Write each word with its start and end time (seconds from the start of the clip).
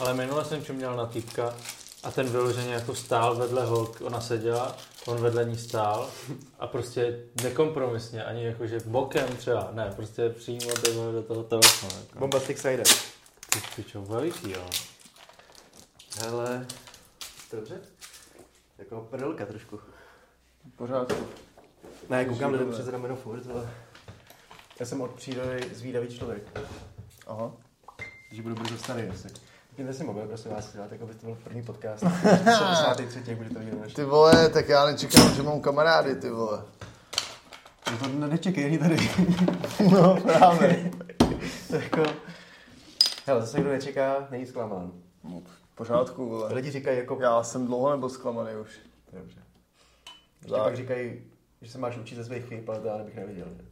Ale 0.00 0.14
minule 0.14 0.44
jsem 0.44 0.64
čuměl 0.64 0.96
na 0.96 1.06
týpka 1.06 1.54
a 2.02 2.10
ten 2.10 2.28
vyloženě 2.28 2.74
jako 2.74 2.94
stál 2.94 3.36
vedle 3.36 3.64
holk, 3.64 4.00
ona 4.00 4.20
seděla, 4.20 4.76
on 5.06 5.20
vedle 5.20 5.44
ní 5.44 5.58
stál 5.58 6.10
a 6.58 6.66
prostě 6.66 7.20
nekompromisně, 7.42 8.24
ani 8.24 8.44
jako 8.44 8.66
že 8.66 8.80
bokem 8.84 9.36
třeba, 9.36 9.68
ne, 9.72 9.92
prostě 9.96 10.28
přímo 10.28 10.70
do, 10.84 11.12
do 11.12 11.22
toho 11.22 11.42
telefonu. 11.42 11.92
Jako. 12.00 12.18
Bombastic 12.18 12.58
Side. 12.58 12.82
Ty 13.52 13.60
pičo, 13.76 14.02
veliký, 14.02 14.50
jo. 14.50 14.66
Hele, 16.20 16.66
dobře? 17.52 17.80
Jako 18.78 19.00
prdelka 19.10 19.46
trošku. 19.46 19.80
Pořád. 20.76 21.12
Ne, 22.08 22.24
koukám 22.24 22.52
lidem 22.52 22.72
přes 22.72 22.88
rameno 22.88 23.16
furt, 23.16 23.50
ale... 23.50 23.70
Já 24.80 24.86
jsem 24.86 25.00
od 25.00 25.10
přírody 25.10 25.70
zvídavý 25.74 26.18
člověk. 26.18 26.60
Aha. 27.26 27.52
Když 28.28 28.40
budu 28.40 28.54
brzo 28.54 28.78
starý 28.78 29.02
asi. 29.02 29.28
Vypněte 29.78 29.98
si 29.98 30.04
mobil, 30.04 30.26
prosím 30.26 30.50
vás, 30.50 30.72
dělat, 30.72 30.92
jako 30.92 31.06
by 31.06 31.14
to 31.14 31.26
byl 31.26 31.38
první 31.44 31.62
podcast. 31.62 32.04
63. 32.58 33.22
jak 33.26 33.36
budete 33.36 33.58
vidět 33.58 33.80
naši. 33.80 33.94
Ty 33.94 34.04
vole, 34.04 34.48
tak 34.48 34.68
já 34.68 34.86
nečekám, 34.86 35.34
že 35.34 35.42
mám 35.42 35.60
kamarády, 35.60 36.14
ty 36.16 36.30
vole. 36.30 36.64
To 38.00 38.08
nečekej, 38.08 38.64
ani 38.64 38.78
tady. 38.78 38.96
No, 39.92 40.20
právě. 40.20 40.90
to 41.68 41.76
jako... 41.76 42.02
Hele, 43.26 43.40
zase 43.40 43.60
kdo 43.60 43.70
nečeká, 43.70 44.28
není 44.30 44.46
zklamán. 44.46 44.92
No, 45.24 45.42
v 45.72 45.74
pořádku, 45.74 46.28
vole. 46.28 46.54
Lidi 46.54 46.70
říkají 46.70 46.98
jako... 46.98 47.18
Já 47.20 47.42
jsem 47.42 47.66
dlouho 47.66 47.90
nebyl 47.90 48.08
zklamaný 48.08 48.50
už. 48.62 48.78
Dobře. 49.12 49.40
Ještě 50.42 50.54
Tak. 50.54 50.62
pak 50.64 50.76
říkají, 50.76 51.22
že 51.62 51.70
se 51.70 51.78
máš 51.78 51.98
učit 51.98 52.14
ze 52.16 52.24
svých 52.24 52.44
chyb, 52.44 52.70
ale 52.70 52.80
to 52.80 52.86
já 52.86 52.96
nebych 52.96 53.16
neviděl. 53.16 53.46
že? 53.56 53.64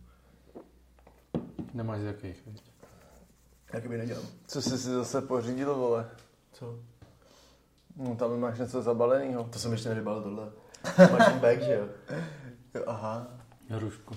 Nemáš 1.75 2.01
z 2.01 2.05
jakých, 2.05 2.47
víš? 2.47 2.76
Jak 3.73 3.89
by 3.89 3.99
nedělal. 3.99 4.23
Co 4.47 4.63
jsi 4.63 4.79
si 4.79 4.89
zase 4.89 5.21
pořídil, 5.23 5.75
vole? 5.75 6.11
Co? 6.53 6.79
No, 7.97 8.17
tam 8.17 8.41
máš 8.41 8.59
něco 8.59 8.83
zabaleného. 8.83 9.45
To 9.45 9.59
jsem 9.59 9.73
ještě 9.73 9.89
nevybalil 9.89 10.23
tohle. 10.23 10.49
Máš 11.13 11.27
ten 11.27 11.39
bag, 11.39 11.63
že 11.63 11.75
jo? 11.75 11.89
Jo, 12.75 12.83
aha. 12.87 13.27
Hrušku. 13.69 14.15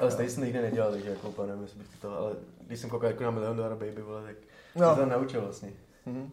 Ale 0.00 0.10
stejně 0.10 0.30
jsem 0.30 0.44
nikdy 0.44 0.62
nedělal, 0.62 0.90
takže 0.92 1.10
jako 1.10 1.28
úplně 1.28 1.48
nevím, 1.48 1.62
jestli 1.62 1.78
bych 1.78 1.96
to, 2.00 2.18
ale 2.18 2.32
když 2.66 2.80
jsem 2.80 2.90
koukal 2.90 3.10
jako 3.10 3.22
na 3.24 3.30
Milion 3.30 3.56
Dollar 3.56 3.74
Baby, 3.76 4.02
vole, 4.02 4.22
tak 4.22 4.36
No. 4.74 4.90
to 4.94 5.00
tam 5.00 5.08
naučil 5.08 5.40
vlastně. 5.40 5.72
Mhm. 6.06 6.30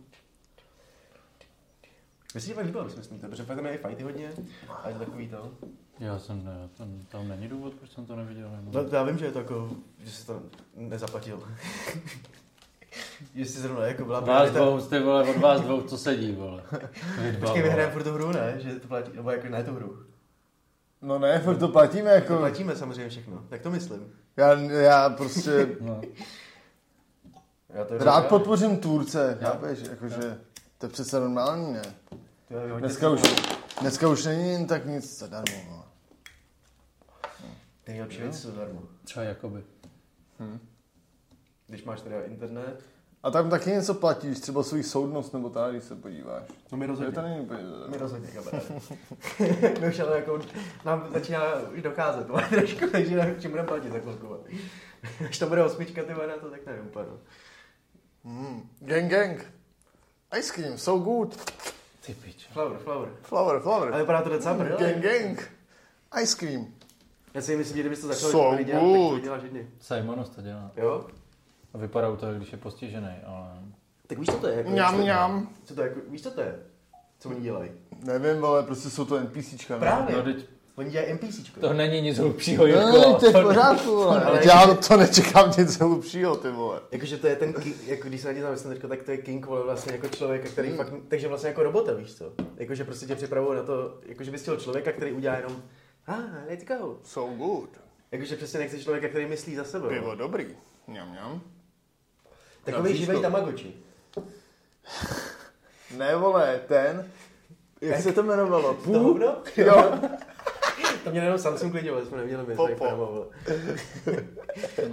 Mně 2.34 2.42
se 2.42 2.48
ti 2.48 2.53
fakt 2.53 2.66
líbilo, 2.66 2.90
si 2.90 2.98
myslíte, 2.98 3.28
protože 3.28 3.44
fakt 3.44 3.56
tam 3.56 3.66
je 3.66 3.78
fighty 3.78 4.03
hodně 4.03 4.31
a 4.84 4.88
je 4.90 4.94
to 4.94 5.00
takový 5.00 5.30
to. 5.30 5.52
Já 6.00 6.20
jsem 6.20 6.46
ne, 6.46 6.70
tam, 6.78 7.00
tam 7.12 7.28
není 7.28 7.48
důvod, 7.48 7.74
proč 7.74 7.92
jsem 7.92 8.06
to 8.06 8.16
neviděl. 8.16 8.50
No, 8.72 8.84
to 8.84 8.96
já 8.96 9.04
vím, 9.04 9.18
že 9.18 9.26
je 9.26 9.32
to 9.32 9.40
jako, 9.40 9.70
že 10.04 10.12
jsi 10.12 10.26
to 10.28 10.42
nezaplatil. 10.76 11.44
jsi 13.36 13.46
zrovna 13.62 13.86
jako 13.88 14.06
byla 14.06 14.20
Vás 14.20 14.50
priorita- 14.50 14.54
dvou, 14.54 14.82
ty 14.82 15.00
vole, 15.00 15.30
od 15.30 15.38
vás 15.38 15.62
dvou, 15.62 15.82
co 15.82 15.98
sedí, 15.98 16.32
vole. 16.32 16.64
Počkej, 16.72 17.40
vole. 17.40 17.62
vyhrajeme 17.62 17.94
furt 17.94 18.04
tu 18.04 18.12
hru, 18.14 18.32
ne? 18.32 18.56
Že 18.58 18.80
to 18.80 18.88
platí, 18.88 19.12
nebo 19.16 19.32
jako 19.32 19.50
ne 19.50 19.64
tu 19.64 19.74
hru. 19.74 20.04
No 21.02 21.20
ne, 21.20 21.40
furt 21.40 21.58
to 21.58 21.68
platíme 21.68 22.09
To 22.09 22.16
jako... 22.16 22.38
platíme 22.38 22.76
samozřejmě 22.76 23.09
všechno, 23.09 23.44
tak 23.50 23.62
to 23.62 23.72
myslím. 23.72 24.14
Já, 24.38 24.54
já 24.62 25.09
prostě 25.09 25.68
No. 25.82 26.02
Já 27.70 27.86
to 27.86 27.98
rád 27.98 28.00
říkám. 28.16 28.24
podpořím 28.30 28.78
tvůrce, 28.78 29.38
chápeš? 29.42 29.80
Jakože 29.90 30.38
to 30.78 30.86
je 30.86 30.90
přece 30.90 31.20
normální, 31.20 31.74
ne? 31.74 31.82
To 32.50 32.80
Dneska 32.80 33.09
už, 33.09 33.22
dneska 33.82 34.08
už 34.08 34.26
není 34.26 34.50
jen 34.52 34.68
tak 34.68 34.86
nic 34.86 35.20
zadarmo. 35.20 35.56
no. 35.70 35.84
Nejlepší 37.88 38.22
věc 38.22 38.39
jsou 38.41 38.52
zadarmo. 38.52 38.81
Třeba 39.03 39.25
jakoby. 39.25 39.64
Když 41.67 41.83
máš 41.83 42.02
teda 42.02 42.22
internet, 42.22 42.83
A 43.23 43.31
tam 43.31 43.50
taky 43.50 43.69
něco 43.69 43.94
platíš, 43.94 44.39
třeba 44.39 44.64
svůj 44.64 44.83
soudnost 44.83 45.33
nebo 45.33 45.50
tak, 45.50 45.72
když 45.72 45.83
se 45.83 45.95
podíváš. 45.95 46.44
no 46.72 46.78
my 46.78 46.83
Je 46.83 46.88
rozhodně. 46.88 47.13
to 47.13 47.22
není 47.22 47.39
úplně 47.39 47.63
My 47.63 47.69
zadarmo. 47.69 47.97
rozhodně, 47.97 48.28
kamaráde. 48.31 48.66
My 49.81 49.88
už 49.88 50.00
ale 50.00 50.16
jako, 50.16 50.39
nám 50.86 51.09
začíná 51.13 51.53
už 51.75 51.81
docházet, 51.81 52.30
ale 52.30 52.47
trošku, 52.50 52.90
takže 52.91 53.16
nevím, 53.16 53.41
čím 53.41 53.51
budeme 53.51 53.68
platit 53.68 53.91
za 53.91 54.00
chvilku. 54.00 54.38
Až 55.29 55.40
to 55.40 55.47
bude 55.47 55.63
osmička, 55.63 56.03
ty 56.03 56.13
na 56.13 56.38
to 56.41 56.50
tak 56.50 56.66
nevím 56.66 56.85
úplně. 56.85 57.06
no. 57.06 57.18
Mm. 58.24 58.69
Gang 58.79 59.12
gang. 59.12 59.53
Ice 60.40 60.53
cream, 60.53 60.78
so 60.78 61.03
good. 61.03 61.51
Ty 62.06 62.13
piče. 62.13 62.47
Flower, 62.53 62.78
flower. 62.78 63.09
Flower, 63.22 63.59
flower. 63.62 63.90
Ale 63.94 64.01
vypadá 64.01 64.22
to 64.22 64.29
docela 64.29 64.53
brdele. 64.53 64.79
Gang 64.94 65.03
gang. 65.03 65.51
Ice 66.22 66.38
cream. 66.38 66.74
Já 67.35 67.41
si 67.41 67.57
myslím, 67.57 67.78
že 67.78 67.84
kdybys 67.84 68.01
to 68.01 68.07
začal 68.07 68.29
So 68.31 68.63
dělat, 68.63 68.72
tak 68.79 68.81
to 68.81 68.88
good. 68.88 69.23
děláš 69.23 69.44
jedny. 69.44 69.68
Simonos 69.79 70.29
to 70.29 70.41
dělá. 70.41 70.72
Jo? 70.78 71.06
A 71.73 71.78
vypadá 71.78 72.09
u 72.09 72.16
toho, 72.16 72.34
když 72.34 72.51
je 72.51 72.57
postižený, 72.57 73.09
ale... 73.25 73.47
Tak 74.07 74.18
víš, 74.19 74.28
co 74.31 74.38
to 74.38 74.47
je? 74.47 74.56
Jako, 74.57 74.69
Mňam, 74.69 74.96
co- 74.96 75.01
mňam. 75.01 75.50
Co 75.66 75.75
to 75.75 75.81
je? 75.81 75.88
Jako, 75.88 76.00
víš, 76.09 76.24
co 76.24 76.31
to 76.31 76.41
je? 76.41 76.56
Co 77.19 77.29
oni 77.29 77.41
dělají? 77.41 77.72
Nevím, 78.03 78.45
ale 78.45 78.63
prostě 78.63 78.90
jsou 78.90 79.06
to 79.06 79.19
NPCčka. 79.19 79.78
Právě. 79.79 80.16
No, 80.16 80.24
teď 80.24 80.45
Oni 80.75 80.90
dělají 80.90 81.13
NPCčko. 81.13 81.59
to 81.59 81.74
není 81.74 82.01
nic 82.01 82.18
hlubšího, 82.18 82.63
No, 82.63 82.68
Jirko. 82.68 83.13
to 83.13 83.25
je 83.25 83.31
v 83.31 83.41
pořádku, 83.44 83.95
vole. 83.95 84.24
Ale 84.24 84.47
já 84.47 84.74
to 84.75 84.97
nečekám 84.97 85.51
nic 85.57 85.78
hlubšího, 85.78 86.35
ty 86.35 86.51
vole. 86.51 86.79
Jakože 86.91 87.18
to 87.18 87.28
je 87.28 87.35
ten, 87.35 87.53
jako 87.88 88.07
když 88.07 88.22
se 88.22 88.28
na 88.28 88.34
tě 88.34 88.41
zamyslím 88.41 88.74
teďka, 88.74 88.88
tak 88.88 89.03
to 89.03 89.12
je 89.12 89.18
King 89.18 89.45
vole 89.45 89.63
vlastně 89.63 89.91
jako 89.91 90.07
člověk, 90.07 90.51
který 90.51 90.69
fakt, 90.72 90.94
takže 91.07 91.28
vlastně 91.28 91.47
jako 91.50 91.63
robota, 91.63 91.94
víš 91.94 92.13
co? 92.16 92.34
Jakože 92.57 92.84
prostě 92.84 93.06
tě 93.06 93.16
připravuje 93.16 93.57
na 93.57 93.63
to, 93.63 93.97
jakože 94.06 94.31
bys 94.31 94.41
chtěl 94.41 94.57
člověka, 94.57 94.91
který 94.91 95.12
udělá 95.12 95.35
jenom, 95.35 95.62
ah, 96.08 96.46
let's 96.48 96.64
go. 96.64 97.00
So 97.04 97.38
good. 97.38 97.70
Jakože 98.12 98.36
přesně 98.36 98.60
nechceš 98.60 98.84
člověka, 98.84 99.08
který 99.08 99.26
myslí 99.26 99.56
za 99.56 99.64
sebe. 99.64 99.90
Pivo 99.90 100.08
no. 100.08 100.16
dobrý. 100.16 100.58
Mňam, 100.88 101.12
mňam. 101.12 101.42
Takový 102.64 102.98
živej 102.98 103.16
to. 103.16 103.22
Tamagotchi. 103.22 103.74
Ne, 105.98 106.16
vole, 106.16 106.62
ten. 106.68 107.12
Jak 107.82 108.02
se 108.02 108.12
to 108.12 108.24
jmenovalo? 108.24 108.74
To 108.74 108.82
Pů? 108.82 109.00
hovno? 109.00 109.38
Jo. 109.58 110.00
To 111.04 111.12
měl 111.12 111.24
jenom 111.24 111.40
Samsung 111.40 111.74
lidi, 111.74 111.90
ale 111.90 112.06
jsme 112.06 112.18
neměli 112.18 112.44
my, 112.48 112.56
prama, 112.76 112.96
vole. 113.06 113.28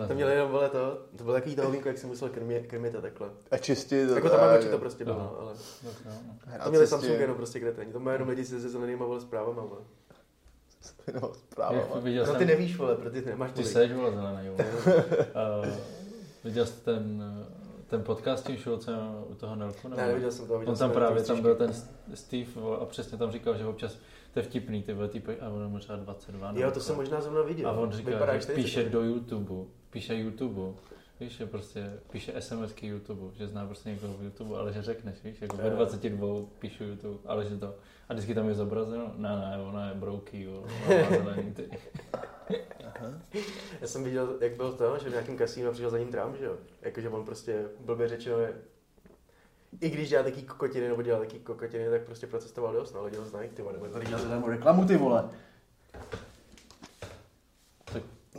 To 0.09 0.15
měl 0.15 0.29
jenom, 0.29 0.51
vole, 0.51 0.69
to, 0.69 1.07
to 1.17 1.25
bylo 1.25 1.35
takový 1.35 1.57
to 1.57 1.63
hovínko, 1.63 1.89
jak 1.89 1.99
si 1.99 2.07
musel 2.07 2.29
krmit, 2.29 2.67
krmit 2.67 2.95
a 2.95 3.01
takhle. 3.01 3.31
A 3.51 3.59
čistě 3.59 4.07
to. 4.07 4.15
Jako 4.15 4.29
Tamagotchi 4.29 4.69
to 4.69 4.79
prostě 4.79 5.05
bylo, 5.05 5.19
no, 5.19 5.37
ale 5.41 5.55
Hrát 6.47 6.65
to 6.65 6.71
měli 6.71 6.87
Samsung 6.87 7.21
jenom 7.21 7.37
prostě 7.37 7.59
kde 7.59 7.73
to 7.73 7.81
není. 7.81 7.93
To 7.93 8.01
má 8.01 8.13
jenom 8.13 8.29
lidi 8.29 8.45
se 8.45 8.61
zelenýma, 8.61 9.07
vole, 9.07 9.21
zprávama, 9.21 9.63
vole. 9.63 9.81
No, 11.21 11.33
zpráva. 11.35 11.77
Jak 11.77 11.89
vole. 11.89 12.01
viděl 12.01 12.27
No 12.27 12.31
jsem, 12.31 12.39
ty 12.39 12.45
nevíš, 12.45 12.77
vole, 12.77 12.97
protože 12.97 13.23
ty 13.23 13.31
nemáš 13.31 13.53
ty 13.53 13.65
seš, 13.65 13.93
vole, 13.93 14.11
zelený, 14.11 14.49
vole. 14.49 14.65
Uh, 15.65 15.67
viděl 16.45 16.67
jsi 16.67 16.85
ten, 16.85 17.23
ten 17.87 18.03
podcast 18.03 18.47
tím 18.47 18.57
Šulcem 18.57 18.99
u 19.29 19.35
toho 19.35 19.57
Nelku? 19.57 19.89
nebo 19.89 20.03
Ne, 20.03 20.09
neviděl 20.09 20.31
jsem 20.31 20.47
to, 20.47 20.59
viděl 20.59 20.71
On 20.71 20.77
jsem 20.77 20.89
tam 20.89 20.95
právě, 20.95 21.23
tam 21.23 21.43
byl 21.43 21.55
ten 21.55 21.75
Steve 22.15 22.47
vole, 22.55 22.79
a 22.79 22.85
přesně 22.85 23.19
tam 23.19 23.33
říkal, 23.33 23.57
že 23.57 23.67
občas 23.67 23.97
to 24.33 24.39
je 24.39 24.43
vtipný, 24.43 24.83
ty 24.83 24.93
vole, 24.93 25.09
typy, 25.09 25.41
a 25.41 25.49
on 25.49 25.81
třeba 25.81 25.99
22. 25.99 26.53
Jo, 26.57 26.71
to 26.71 26.81
jsem 26.81 26.97
možná 26.97 27.21
zrovna 27.21 27.43
viděl. 27.43 27.69
A 27.69 27.73
on 27.73 27.93
říká, 27.93 28.11
Vypadá 28.11 28.35
že 28.35 28.41
40. 28.41 28.63
píše 28.63 28.85
do 28.85 29.03
YouTube, 29.03 29.71
píše 29.91 30.15
YouTube, 30.15 30.73
víš, 31.21 31.37
že 31.37 31.47
prostě 31.47 31.93
píše 32.11 32.33
SMSky 32.41 32.87
YouTube, 32.87 33.35
že 33.35 33.47
zná 33.47 33.67
prostě 33.67 33.91
někoho 33.91 34.15
v 34.15 34.23
YouTube, 34.23 34.59
ale 34.59 34.73
že 34.73 34.83
řekneš, 34.83 35.23
víš, 35.25 35.43
jako 35.43 35.57
ve 35.57 35.69
Jo. 35.69 35.77
22 35.77 36.29
píšu 36.59 36.85
YouTube, 36.85 37.19
ale 37.27 37.45
že 37.45 37.57
to, 37.57 37.75
a 38.13 38.15
vždycky 38.15 38.35
tam 38.35 38.49
je 38.49 38.55
zobrazeno, 38.55 39.13
ne, 39.17 39.29
ne, 39.29 39.59
ona 39.69 39.89
je 39.89 39.95
brouký, 39.95 40.43
jo, 40.43 40.65
ona 40.87 41.03
má 41.03 41.09
zelený, 41.25 41.55
ty. 41.55 41.71
Já 43.81 43.87
jsem 43.87 44.05
viděl, 44.05 44.37
jak 44.41 44.57
byl 44.57 44.73
to, 44.73 44.99
že 44.99 45.09
v 45.09 45.13
nějakém 45.13 45.37
kasínu 45.37 45.73
přišel 45.73 45.91
za 45.91 45.99
ním 45.99 46.09
Trump, 46.09 46.37
že 46.37 46.45
jo? 46.45 46.57
Jakože 46.83 47.09
on 47.09 47.25
prostě 47.25 47.65
blbě 47.81 48.09
řečeno 48.09 48.39
je, 48.39 48.55
i 49.81 49.91
když 49.91 50.09
dělá 50.09 50.23
taký 50.23 50.43
kokotiny, 50.43 50.89
nebo 50.89 51.03
dělá 51.03 51.19
taký 51.19 51.39
kokotiny, 51.39 51.91
tak 51.91 52.03
prostě 52.03 52.27
procestoval 52.27 52.73
dost, 52.73 52.93
no, 52.93 53.05
lidi 53.05 53.17
ho 53.17 53.25
znají, 53.25 53.49
ty 53.49 53.63
vole, 53.63 53.75
nebo 53.75 53.87
tady 53.87 54.07
dělá 54.07 54.21
zadarmo 54.21 54.47
reklamu, 54.47 54.87
ty 54.87 54.97
vole. 54.97 55.31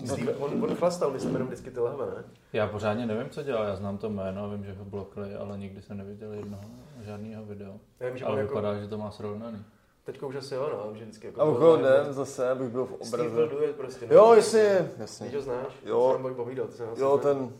Steve, 0.05 0.35
on, 0.35 0.63
on 0.63 0.75
chlastal, 0.75 1.11
myslím, 1.11 1.33
jenom 1.33 1.47
vždycky 1.47 1.71
ty 1.71 1.79
lahve, 1.79 2.05
ne? 2.05 2.23
já 2.53 2.67
pořádně 2.67 3.05
nevím, 3.05 3.29
co 3.29 3.43
dělá, 3.43 3.65
já 3.65 3.75
znám 3.75 3.97
to 3.97 4.09
jméno, 4.09 4.49
vím, 4.49 4.65
že 4.65 4.73
ho 4.73 4.85
blokli, 4.85 5.35
ale 5.35 5.57
nikdy 5.57 5.81
jsem 5.81 5.97
neviděl 5.97 6.33
jednoho, 6.33 6.63
žádného 7.01 7.45
videa. 7.45 7.73
Já 7.99 8.07
vím, 8.07 8.17
že 8.17 8.25
Ale 8.25 8.33
on 8.33 8.39
jako, 8.39 8.49
vypadá, 8.53 8.79
že 8.79 8.87
to 8.87 8.97
má 8.97 9.11
srovnaný. 9.11 9.65
teďka 10.03 10.25
už 10.25 10.35
asi 10.35 10.55
jo, 10.55 10.69
no, 10.73 10.95
že 10.95 11.03
vždycky 11.03 11.27
jako... 11.27 11.41
A 11.41 11.75
live, 11.75 11.89
den 11.89 12.13
zase, 12.13 12.49
abych 12.49 12.69
byl 12.69 12.85
v 12.85 13.05
Steve 13.07 13.23
obraze. 13.23 13.35
byl 13.35 13.47
duet 13.59 13.75
prostě, 13.75 14.07
no. 14.07 14.15
Jo, 14.15 14.33
jasně, 14.33 14.91
jasně. 14.97 15.25
Víš, 15.25 15.35
ho 15.35 15.41
znáš? 15.41 15.73
Jo. 15.85 16.09
Jsem 16.13 16.21
boj 16.21 16.33
povídal, 16.33 16.67
to 16.67 16.73
jsem 16.73 16.87
Jo, 16.97 17.17
ten... 17.17 17.53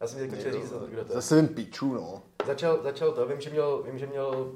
Já 0.00 0.06
jsem 0.06 0.18
teď 0.30 0.40
chtěl 0.40 0.52
říct, 0.52 0.72
kdo 0.72 1.04
to 1.04 1.12
je. 1.12 1.14
Zase 1.14 1.36
vím 1.36 1.48
piču, 1.48 1.94
no. 1.94 2.22
Začal, 2.46 2.82
začal 2.82 3.12
to, 3.12 3.26
vím, 3.26 3.40
že 3.40 3.50
měl, 3.50 3.82
vím, 3.82 3.98
že 3.98 4.06
měl 4.06 4.52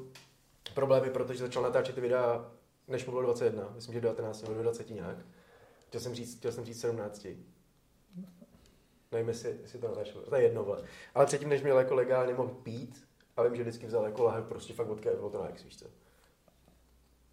problémy, 0.74 1.10
protože 1.10 1.38
začal 1.38 1.62
natáčet 1.62 1.94
ty 1.94 2.00
videa, 2.00 2.44
než 2.88 3.06
mu 3.06 3.12
bylo 3.12 3.22
21, 3.22 3.62
myslím, 3.74 3.94
že 3.94 4.00
19 4.00 4.42
nebo 4.48 4.62
20 4.62 4.90
nějak. 4.90 5.16
Chtěl 5.88 6.00
jsem 6.00 6.14
říct, 6.14 6.38
chtěl 6.38 6.52
jsem 6.52 6.64
říct 6.64 6.80
17. 6.80 7.26
Nevím, 9.12 9.28
jestli, 9.28 9.56
jestli 9.62 9.78
to 9.78 9.88
natáčel, 9.88 10.22
to 10.22 10.36
je 10.36 10.42
jedno, 10.42 10.64
vole. 10.64 10.82
Ale 11.14 11.26
předtím, 11.26 11.48
než 11.48 11.62
měl 11.62 11.78
jako 11.78 11.94
legálně 11.94 12.34
mohl 12.34 12.48
pít, 12.62 13.04
a 13.36 13.42
vím, 13.42 13.56
že 13.56 13.62
vždycky 13.62 13.86
vzal 13.86 14.04
jako 14.04 14.22
lahev 14.24 14.44
prostě 14.44 14.72
fakt 14.72 14.86
vodka 14.86 15.10
bylo 15.10 15.30
to 15.30 15.42
na 15.42 15.48
X, 15.48 15.64
víš 15.64 15.78
co. 15.78 15.86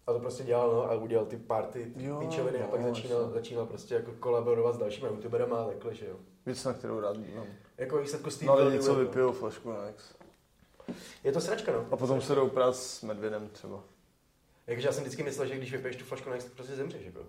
A 0.06 0.12
to 0.12 0.18
prostě 0.20 0.44
dělal, 0.44 0.72
no, 0.72 0.90
a 0.90 0.94
udělal 0.94 1.26
ty 1.26 1.36
party, 1.36 1.92
ty 1.94 2.04
Jo, 2.04 2.20
píčoviny 2.20 2.62
a 2.62 2.66
pak 2.66 2.80
no, 2.80 2.88
začínal, 2.88 3.20
jasně. 3.20 3.34
začínal 3.34 3.66
prostě 3.66 3.94
jako 3.94 4.12
kolaborovat 4.12 4.74
s 4.74 4.78
dalšíma 4.78 5.08
youtuberama 5.08 5.62
a 5.62 5.66
takhle, 5.66 5.94
že 5.94 6.06
jo. 6.06 6.16
Věc, 6.46 6.64
na 6.64 6.72
kterou 6.72 7.00
rád 7.00 7.16
dívám. 7.16 7.46
Jako 7.78 7.98
výsledku 7.98 8.30
No 8.46 8.56
byl 8.56 8.70
něco 8.70 8.86
duet, 8.86 8.98
no. 8.98 9.04
vypijou 9.04 9.32
flašku 9.32 9.70
na 9.72 9.88
X. 9.90 10.14
Je 11.24 11.32
to 11.32 11.40
sračka, 11.40 11.72
no. 11.72 11.86
A 11.90 11.96
potom 11.96 12.20
se 12.20 12.34
jdou 12.34 12.48
prát 12.48 12.76
s 12.76 13.02
medvědem 13.02 13.48
třeba. 13.48 13.84
Jakože 14.66 14.88
já 14.88 14.92
jsem 14.92 15.02
vždycky 15.04 15.22
myslel, 15.22 15.46
že 15.46 15.56
když 15.56 15.72
vypiješ 15.72 15.96
tu 15.96 16.04
flašku, 16.04 16.30
tak 16.30 16.44
prostě 16.56 16.76
zemřeš, 16.76 17.06
jako. 17.06 17.20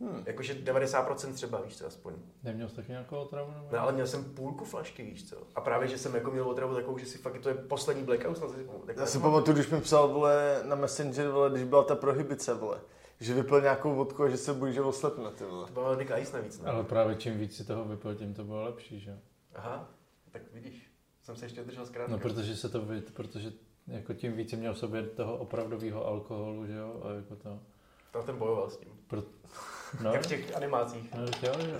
Hmm. 0.00 0.22
Jakože 0.26 0.54
90% 0.54 1.32
třeba, 1.32 1.60
víš 1.60 1.76
co, 1.76 1.86
aspoň. 1.86 2.14
Neměl 2.42 2.68
jsi 2.68 2.76
taky 2.76 2.90
nějakou 2.92 3.16
otravu? 3.16 3.50
nebo? 3.50 3.68
No 3.72 3.80
ale 3.80 3.92
měl 3.92 4.06
jsem 4.06 4.24
půlku 4.24 4.64
flašky, 4.64 5.02
víš 5.02 5.28
co. 5.28 5.36
A 5.54 5.60
právě, 5.60 5.88
že 5.88 5.98
jsem 5.98 6.14
jako 6.14 6.30
měl 6.30 6.48
otravu 6.48 6.74
takovou, 6.74 6.98
že 6.98 7.06
si 7.06 7.18
fakt, 7.18 7.40
to 7.40 7.48
je 7.48 7.54
poslední 7.54 8.02
blackout, 8.02 8.38
snad 8.38 8.50
si 8.50 8.66
Já 8.96 9.06
si 9.06 9.18
pamatuju, 9.18 9.54
když 9.54 9.70
mi 9.70 9.80
psal, 9.80 10.08
vole, 10.08 10.60
na 10.64 10.76
Messenger, 10.76 11.28
vole, 11.28 11.50
když 11.50 11.64
byla 11.64 11.84
ta 11.84 11.94
prohibice, 11.94 12.54
vole. 12.54 12.80
Že 13.20 13.34
vypil 13.34 13.60
nějakou 13.60 13.94
vodku 13.94 14.22
a 14.22 14.28
že 14.28 14.36
se 14.36 14.54
bojí, 14.54 14.72
že 14.72 14.82
oslepne, 14.82 15.30
ty 15.30 15.44
vole. 15.44 15.66
To 15.66 15.72
bylo 15.72 15.94
Nick 15.94 16.10
Ice 16.20 16.36
navíc, 16.36 16.60
ne? 16.60 16.70
Ale 16.70 16.84
právě 16.84 17.16
čím 17.16 17.38
víc 17.38 17.56
si 17.56 17.64
toho 17.64 17.84
vypil, 17.84 18.14
tím 18.14 18.34
to 18.34 18.44
bylo 18.44 18.64
lepší, 18.64 19.00
že? 19.00 19.18
Aha, 19.54 19.88
tak 20.32 20.42
vidíš. 20.52 20.90
Jsem 21.22 21.36
se 21.36 21.44
ještě 21.44 21.64
držel 21.64 21.86
zkrátka. 21.86 22.12
No, 22.12 22.18
protože 22.18 22.56
se 22.56 22.68
to 22.68 22.82
vid, 22.82 23.14
protože 23.14 23.52
jako 23.86 24.14
tím 24.14 24.32
víc 24.32 24.52
měl 24.52 24.74
v 24.74 24.78
sobě 24.78 25.02
toho 25.02 25.36
opravdového 25.36 26.06
alkoholu, 26.06 26.66
že 26.66 26.74
jo? 26.74 27.00
A 27.04 27.12
jako 27.12 27.36
to... 27.36 27.60
Tam 28.12 28.22
ten 28.26 28.38
bojoval 28.38 28.70
s 28.70 28.76
tím. 28.76 28.88
Pro... 29.06 29.22
No, 30.02 30.12
Jak 30.12 30.22
v 30.22 30.26
těch 30.26 30.56
animácích. 30.56 31.14
no 31.14 31.22
jo, 31.42 31.54
jo. 31.72 31.78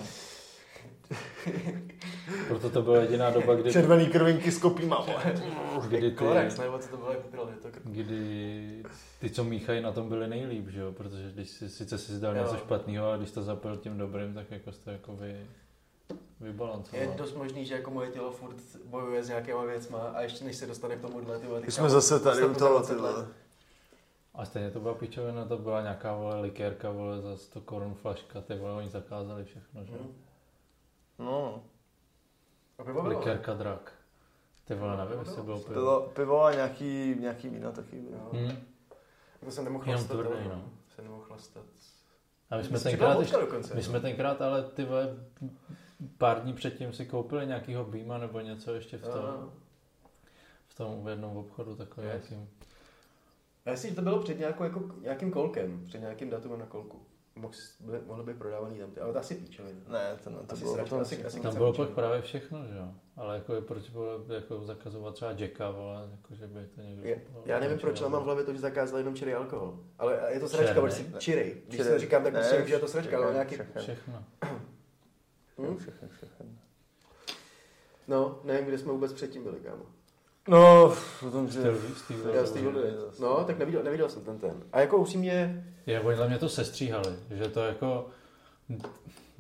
Proto 2.49 2.71
to 2.71 2.83
byla 2.83 2.99
jediná 3.01 3.31
doba, 3.31 3.55
kdy, 3.55 3.73
Červený 3.73 4.07
krvinky 4.07 4.53
s 4.53 4.59
kopíma, 4.59 5.07
kdy, 5.89 6.01
ty, 6.01 6.17
Klorex, 6.17 6.59
nebo 6.59 6.79
co 6.79 6.89
to 6.89 6.97
bylo, 6.97 7.13
je 7.51 7.57
to 7.63 7.69
krk. 7.71 7.83
kdy 7.85 8.83
ty, 9.21 9.31
co 9.31 9.45
míchají, 9.45 9.81
na 9.83 9.93
tom 9.93 10.09
byli 10.09 10.29
nejlíp, 10.29 10.69
že 10.69 10.81
jo? 10.81 10.93
Protože 10.93 11.31
když 11.35 11.51
si, 11.51 11.69
sice 11.69 11.99
si 11.99 12.13
dal 12.21 12.37
Jo. 12.37 12.43
něco 12.43 12.57
špatného 12.57 13.11
a 13.11 13.17
když 13.17 13.31
to 13.31 13.43
zapil 13.43 13.77
tím 13.77 13.99
dobrým, 13.99 14.35
tak 14.35 14.51
jako 14.51 14.73
jsi 14.73 14.81
to 14.81 14.91
jako 14.91 15.17
vy, 15.17 15.29
Je 15.29 16.17
vybalancoval. 16.41 17.15
dost 17.17 17.35
možný, 17.37 17.67
že 17.67 17.75
jako 17.75 17.91
moje 17.91 18.11
tělo 18.11 18.31
furt 18.33 18.57
bojuje 18.85 19.25
s 19.25 19.29
nějakýma 19.29 19.65
věcma 19.65 19.99
a 19.99 20.21
ještě 20.23 20.45
než 20.45 20.57
se 20.57 20.67
dostane 20.67 20.97
k 20.97 21.01
tomuhle, 21.01 21.39
ty 21.39 21.47
vole, 21.47 21.61
My 21.61 21.67
teď 21.67 21.75
jsme 21.75 21.91
zase 21.91 22.21
tady 22.21 22.45
u 22.47 22.55
toho, 22.55 22.71
20 22.79 22.95
ty 22.95 23.01
let. 23.01 23.13
vole. 23.13 23.29
A 24.37 24.45
stejně 24.45 24.71
to 24.71 24.81
byla 24.81 24.95
pičovina, 24.95 25.45
to 25.45 25.59
byla 25.59 25.83
nějaká 25.83 26.15
vole 26.15 26.41
likérka, 26.41 26.91
vole 26.91 27.21
za 27.21 27.37
100 27.37 27.61
korun 27.61 27.95
flaška, 27.95 28.41
ty 28.41 28.55
vole, 28.59 28.73
oni 28.73 28.89
zakázali 28.89 29.45
všechno, 29.45 29.85
že? 29.85 29.93
Mhm. 29.93 30.15
No, 31.19 31.63
A 32.79 32.85
pivo 32.85 33.03
bylo? 33.03 33.19
Likérka 33.19 33.55
drak. 33.55 33.93
Ty 34.65 34.75
vole, 34.75 34.97
nevím, 34.97 35.19
jestli 35.19 35.43
bylo 35.43 35.59
pivo. 35.61 35.75
bylo 35.75 36.01
pivo 36.03 36.45
a 36.45 36.53
nějaký, 36.55 37.15
nějaký 37.21 37.49
vína 37.49 37.73
taky 37.73 37.97
bylo. 37.97 38.17
Jo. 38.17 38.29
Hm. 38.33 38.57
Jako 39.43 39.53
jsem 39.53 39.65
nemohl 39.65 39.85
Jenom 39.85 40.07
chlastat. 40.07 40.27
tvrdý, 40.27 40.45
jo. 40.45 40.51
no. 40.55 40.65
Jsem 40.95 41.05
nemohl 41.05 41.23
chlastat. 41.23 41.65
A 42.51 42.57
my 42.57 42.65
jsme 42.65 42.81
tenkrát, 42.81 43.21
ještě, 43.21 43.37
dokonce. 43.37 43.75
my 43.75 43.83
jsme 43.83 44.01
tenkrát, 44.01 44.43
ale 44.43 44.63
ty 44.63 44.85
vole, 44.85 45.17
pár 46.19 46.43
dní 46.43 46.53
předtím 46.53 46.93
si 46.93 47.07
koupili 47.07 47.47
nějakýho 47.47 47.85
Beama 47.85 48.19
nebo 48.19 48.41
něco 48.41 48.75
ještě 48.75 48.99
v 48.99 49.03
tom, 49.03 49.25
Aha. 49.25 49.49
v 50.69 50.75
tom 50.75 51.05
v 51.05 51.09
jednom 51.09 51.37
obchodu 51.37 51.77
takový 51.77 52.07
Yes. 52.07 52.15
jakým. 52.23 52.49
Já 53.67 53.73
myslím, 53.73 53.91
že 53.91 53.97
to 53.97 54.03
bylo 54.03 54.19
před 54.23 54.39
nějakou, 54.39 54.65
jako, 54.65 54.83
nějakým 55.01 55.31
kolkem, 55.31 55.85
před 55.85 55.99
nějakým 56.01 56.31
datumem 56.31 56.59
na 56.59 56.67
kolku. 56.67 57.07
Mohl, 57.35 57.55
by, 57.81 57.99
mohly 58.07 58.25
být 58.25 58.39
prodávaný 58.39 58.79
tam 58.79 58.91
ty, 58.91 59.01
ale 59.01 59.13
to 59.13 59.19
asi 59.19 59.35
píčovina. 59.35 59.81
Ne, 59.89 60.17
to, 60.25 60.31
ne, 60.31 60.37
to 60.37 60.53
Asi 60.53 60.63
bylo 60.63 60.75
sračka, 60.75 60.89
potom 60.89 61.01
asi- 61.01 61.25
asi- 61.25 61.41
Tam 61.41 61.55
bylo 61.55 61.73
pak 61.73 61.89
právě 61.91 62.23
všechno, 62.23 62.67
že 62.67 62.77
jo? 62.77 62.89
Ale 63.17 63.35
jako 63.35 63.55
je 63.55 63.61
proč 63.61 63.91
bylo 63.91 64.25
jako 64.29 64.61
zakazovat 64.61 65.15
třeba 65.15 65.31
Jacka, 65.31 65.71
vole, 65.71 66.09
jako 66.11 66.35
že 66.35 66.47
by 66.47 66.67
to 66.75 66.81
někdo... 66.81 67.09
Je, 67.09 67.17
kupoval. 67.17 67.43
já 67.47 67.61
nevím, 67.61 67.79
proč 67.79 68.01
ale 68.01 68.11
mám 68.11 68.23
v 68.23 68.25
hlavě 68.25 68.45
to, 68.45 68.53
že 68.53 68.59
zakázali 68.61 69.01
jenom 69.01 69.15
čirý 69.15 69.35
alkohol. 69.35 69.79
Ale 69.99 70.21
je 70.33 70.41
to 70.41 70.49
sračka, 70.49 70.81
protože 70.81 70.97
si 70.97 71.13
čirej. 71.19 71.63
Když 71.67 71.81
Čirý. 71.81 71.91
to 71.91 71.99
říkám, 71.99 72.23
tak 72.23 72.35
vím, 72.35 72.67
že 72.67 72.75
je 72.75 72.79
to 72.79 72.89
sračka, 72.89 73.17
ale 73.19 73.33
nějaký... 73.33 73.55
všechno. 73.55 73.83
Všechno. 73.83 74.25
Hm? 75.59 75.77
Všechno, 75.77 76.09
všechno. 76.09 76.47
No, 78.09 78.41
nevím, 78.45 78.67
kde 78.67 78.79
jsme 78.79 78.93
vůbec 78.93 79.13
předtím 79.13 79.43
byli, 79.43 79.61
kámo. 79.61 79.85
No, 80.49 80.93
z 82.45 82.51
té 82.53 82.63
vody. 82.63 82.81
No, 83.21 83.45
tak 83.45 83.59
neviděl, 83.59 83.83
neviděl 83.83 84.09
jsem 84.09 84.23
ten 84.23 84.39
ten. 84.39 84.63
A 84.73 84.81
jako 84.81 84.97
upřímně, 84.97 85.65
Je, 85.87 86.01
oni 86.01 86.29
mě 86.29 86.39
to 86.39 86.49
sestříhali, 86.49 87.17
že 87.31 87.49
to 87.49 87.61
jako, 87.61 88.07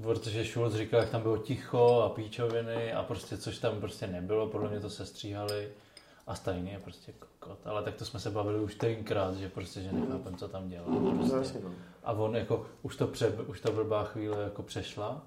protože 0.02 0.44
Schulz 0.44 0.74
říkal, 0.74 1.00
jak 1.00 1.10
tam 1.10 1.22
bylo 1.22 1.38
ticho 1.38 2.00
a 2.00 2.08
píčoviny 2.08 2.92
a 2.92 3.02
prostě, 3.02 3.38
což 3.38 3.58
tam 3.58 3.80
prostě 3.80 4.06
nebylo, 4.06 4.46
podle 4.46 4.68
mě 4.70 4.80
to 4.80 4.90
sestříhali 4.90 5.68
a 6.26 6.34
stejný 6.34 6.70
je 6.70 6.78
prostě 6.78 7.12
kokot. 7.12 7.66
Ale 7.66 7.82
tak 7.82 7.94
to 7.94 8.04
jsme 8.04 8.20
se 8.20 8.30
bavili 8.30 8.60
už 8.60 8.74
tenkrát, 8.74 9.34
že 9.34 9.48
prostě, 9.48 9.80
že 9.82 9.92
nechápem, 9.92 10.36
co 10.36 10.48
tam 10.48 10.68
dělá. 10.68 10.84
no, 10.88 11.28
Prostě. 11.30 11.58
no. 11.64 11.70
A 12.04 12.12
on 12.12 12.36
jako, 12.36 12.66
už 12.82 12.96
to, 12.96 13.06
pře, 13.06 13.30
už 13.46 13.60
ta 13.60 13.70
blbá 13.70 14.04
chvíle 14.04 14.42
jako 14.42 14.62
přešla, 14.62 15.26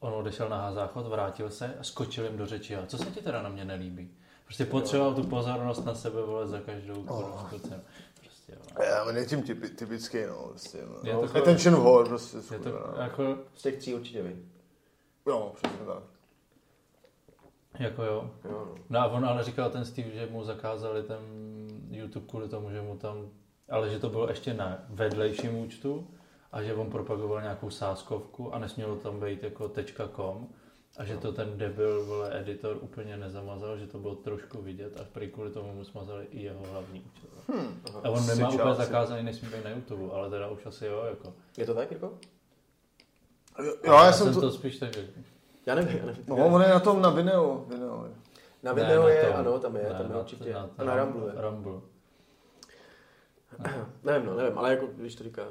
on 0.00 0.12
odešel 0.14 0.48
na 0.48 0.72
záchod, 0.72 1.06
vrátil 1.06 1.50
se 1.50 1.74
a 1.80 1.82
skočil 1.82 2.24
jim 2.24 2.36
do 2.36 2.46
řeči. 2.46 2.76
A 2.76 2.86
co 2.86 2.98
se 2.98 3.10
ti 3.10 3.20
teda 3.20 3.42
na 3.42 3.48
mě 3.48 3.64
nelíbí? 3.64 4.10
Prostě 4.44 4.64
potřeboval 4.64 5.14
tu 5.14 5.22
pozornost 5.24 5.84
na 5.84 5.94
sebe, 5.94 6.22
vole, 6.22 6.46
za 6.48 6.60
každou 6.60 7.04
oh. 7.08 7.50
cenu. 7.50 7.82
Prostě, 8.20 8.52
vole. 8.74 8.86
Já, 8.86 9.04
on 9.04 9.16
je 9.16 9.26
tím 9.26 9.42
typi, 9.42 9.68
typický, 9.68 10.18
no, 10.28 10.46
prostě. 10.48 10.78
No. 10.88 11.10
Je 11.10 11.28
to- 11.28 11.38
Attention 11.38 11.74
whore, 11.74 12.08
prostě. 12.08 12.36
Je 12.36 12.42
to 12.42 12.68
skurvená. 12.70 13.02
jako, 13.04 13.38
Z 13.54 13.62
těch 13.62 13.76
tří 13.76 13.94
určitě 13.94 14.22
vy. 14.22 14.36
Jo, 15.26 15.52
přesně 15.54 15.78
tak. 15.86 16.02
jako 17.78 18.02
jo. 18.02 18.30
Jo, 18.44 18.50
no. 18.50 18.74
No 18.90 18.98
a 19.00 19.06
on 19.06 19.26
ale 19.26 19.44
říkal 19.44 19.70
ten 19.70 19.84
Steve, 19.84 20.10
že 20.10 20.28
mu 20.30 20.44
zakázali 20.44 21.02
ten 21.02 21.20
YouTube 21.90 22.26
kvůli 22.26 22.48
tomu, 22.48 22.70
že 22.70 22.82
mu 22.82 22.96
tam, 22.96 23.28
ale 23.70 23.90
že 23.90 23.98
to 23.98 24.08
bylo 24.08 24.28
ještě 24.28 24.54
na 24.54 24.78
vedlejším 24.88 25.56
účtu 25.58 26.08
a 26.52 26.62
že 26.62 26.74
on 26.74 26.90
propagoval 26.90 27.42
nějakou 27.42 27.70
sáskovku 27.70 28.54
a 28.54 28.58
nesmělo 28.58 28.96
tam 28.96 29.20
být 29.20 29.42
jako 29.42 29.72
.com 30.16 30.48
a 30.96 31.04
že 31.04 31.16
to 31.16 31.32
ten 31.32 31.58
debil, 31.58 32.04
vole, 32.06 32.40
editor 32.40 32.78
úplně 32.80 33.16
nezamazal, 33.16 33.78
že 33.78 33.86
to 33.86 33.98
bylo 33.98 34.14
trošku 34.14 34.62
vidět 34.62 35.00
a 35.00 35.04
prý 35.12 35.30
kvůli 35.30 35.50
tomu 35.50 35.72
mu 35.72 35.84
smazali 35.84 36.24
i 36.30 36.42
jeho 36.42 36.62
hlavní 36.70 37.00
účet. 37.00 37.30
Hm. 37.48 37.80
A 38.04 38.08
on 38.10 38.26
nemá 38.26 38.48
úplně 38.48 38.62
čas, 38.64 38.76
zakázaný, 38.76 39.22
nesmí 39.22 39.48
být 39.48 39.64
na 39.64 39.70
YouTube, 39.70 40.12
ale 40.14 40.30
teda 40.30 40.48
už 40.48 40.66
asi 40.66 40.86
jo, 40.86 41.04
jako. 41.10 41.34
Je 41.56 41.66
to 41.66 41.74
tak, 41.74 41.90
jako? 41.92 42.12
Jo, 43.84 43.92
já 43.94 44.12
jsem 44.12 44.34
to... 44.34 44.40
to 44.40 44.50
spíš 44.52 44.78
tak, 44.78 44.90
Já 45.66 45.74
nevím, 45.74 45.96
já 45.98 46.06
nevím. 46.06 46.24
No, 46.28 46.36
on 46.46 46.62
je 46.62 46.68
na 46.68 46.80
tom 46.80 47.02
na 47.02 47.10
Vimeo. 47.10 47.64
Vimeo. 47.68 48.04
je. 48.04 48.10
Na 48.62 48.72
Ne, 48.72 48.82
video 48.82 49.02
na 49.02 49.08
je, 49.08 49.22
tom. 49.24 49.36
ano, 49.36 49.58
tam 49.58 49.76
je, 49.76 49.82
Ne, 49.82 49.88
tam 49.90 50.02
je 50.06 50.08
na- 50.12 50.18
určitě. 50.20 50.52
na- 50.52 50.70
a 50.78 50.84
na 50.84 50.96
Rumble 51.04 51.32
je. 51.34 51.40
Rumble. 51.42 51.80
nevím, 54.04 54.26
no, 54.26 54.36
nevím, 54.36 54.58
ale 54.58 54.70
jako, 54.70 54.86
když 54.86 55.14
to 55.14 55.24
říká, 55.24 55.42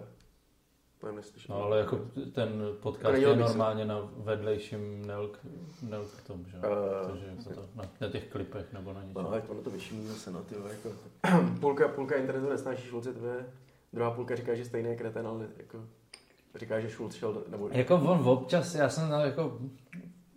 neslyším. 1.11 1.55
No 1.55 1.63
ale 1.63 1.77
jako 1.79 1.99
ten 2.33 2.63
podcast 2.81 3.17
je 3.17 3.35
normálně 3.35 3.85
na 3.85 4.09
vedlejším 4.17 5.05
Nelk, 5.07 5.39
Nelk 5.81 6.21
tom, 6.27 6.45
že? 6.45 6.57
Eh, 6.57 7.07
Takže 7.07 7.25
jako 7.27 7.61
to, 7.61 7.67
na, 7.75 7.83
na 8.01 8.09
těch 8.09 8.27
klipech 8.31 8.73
nebo 8.73 8.93
na 8.93 9.03
něčem. 9.03 9.23
No, 9.23 9.31
tak 9.31 9.49
ono 9.49 9.61
to 9.61 9.69
vyšumí 9.69 10.07
zase, 10.07 10.31
no, 10.31 10.41
ty 10.43 10.55
jako. 10.69 10.89
půlka, 11.59 11.87
půlka 11.87 12.15
internetu 12.15 12.49
nesnáší 12.49 12.87
Šulce 12.87 13.13
tvé, 13.13 13.45
druhá 13.93 14.11
půlka 14.11 14.35
říká, 14.35 14.55
že 14.55 14.65
stejný 14.65 14.89
je 14.89 14.95
kreten, 14.95 15.27
ale 15.27 15.47
jako 15.57 15.77
říká, 16.55 16.79
že 16.79 16.89
Šulc 16.89 17.15
šel, 17.15 17.33
do, 17.33 17.43
nebo 17.49 17.69
Jako 17.71 17.95
on 17.95 18.27
občas, 18.27 18.75
já 18.75 18.89
jsem 18.89 19.09
na, 19.09 19.25
jako, 19.25 19.57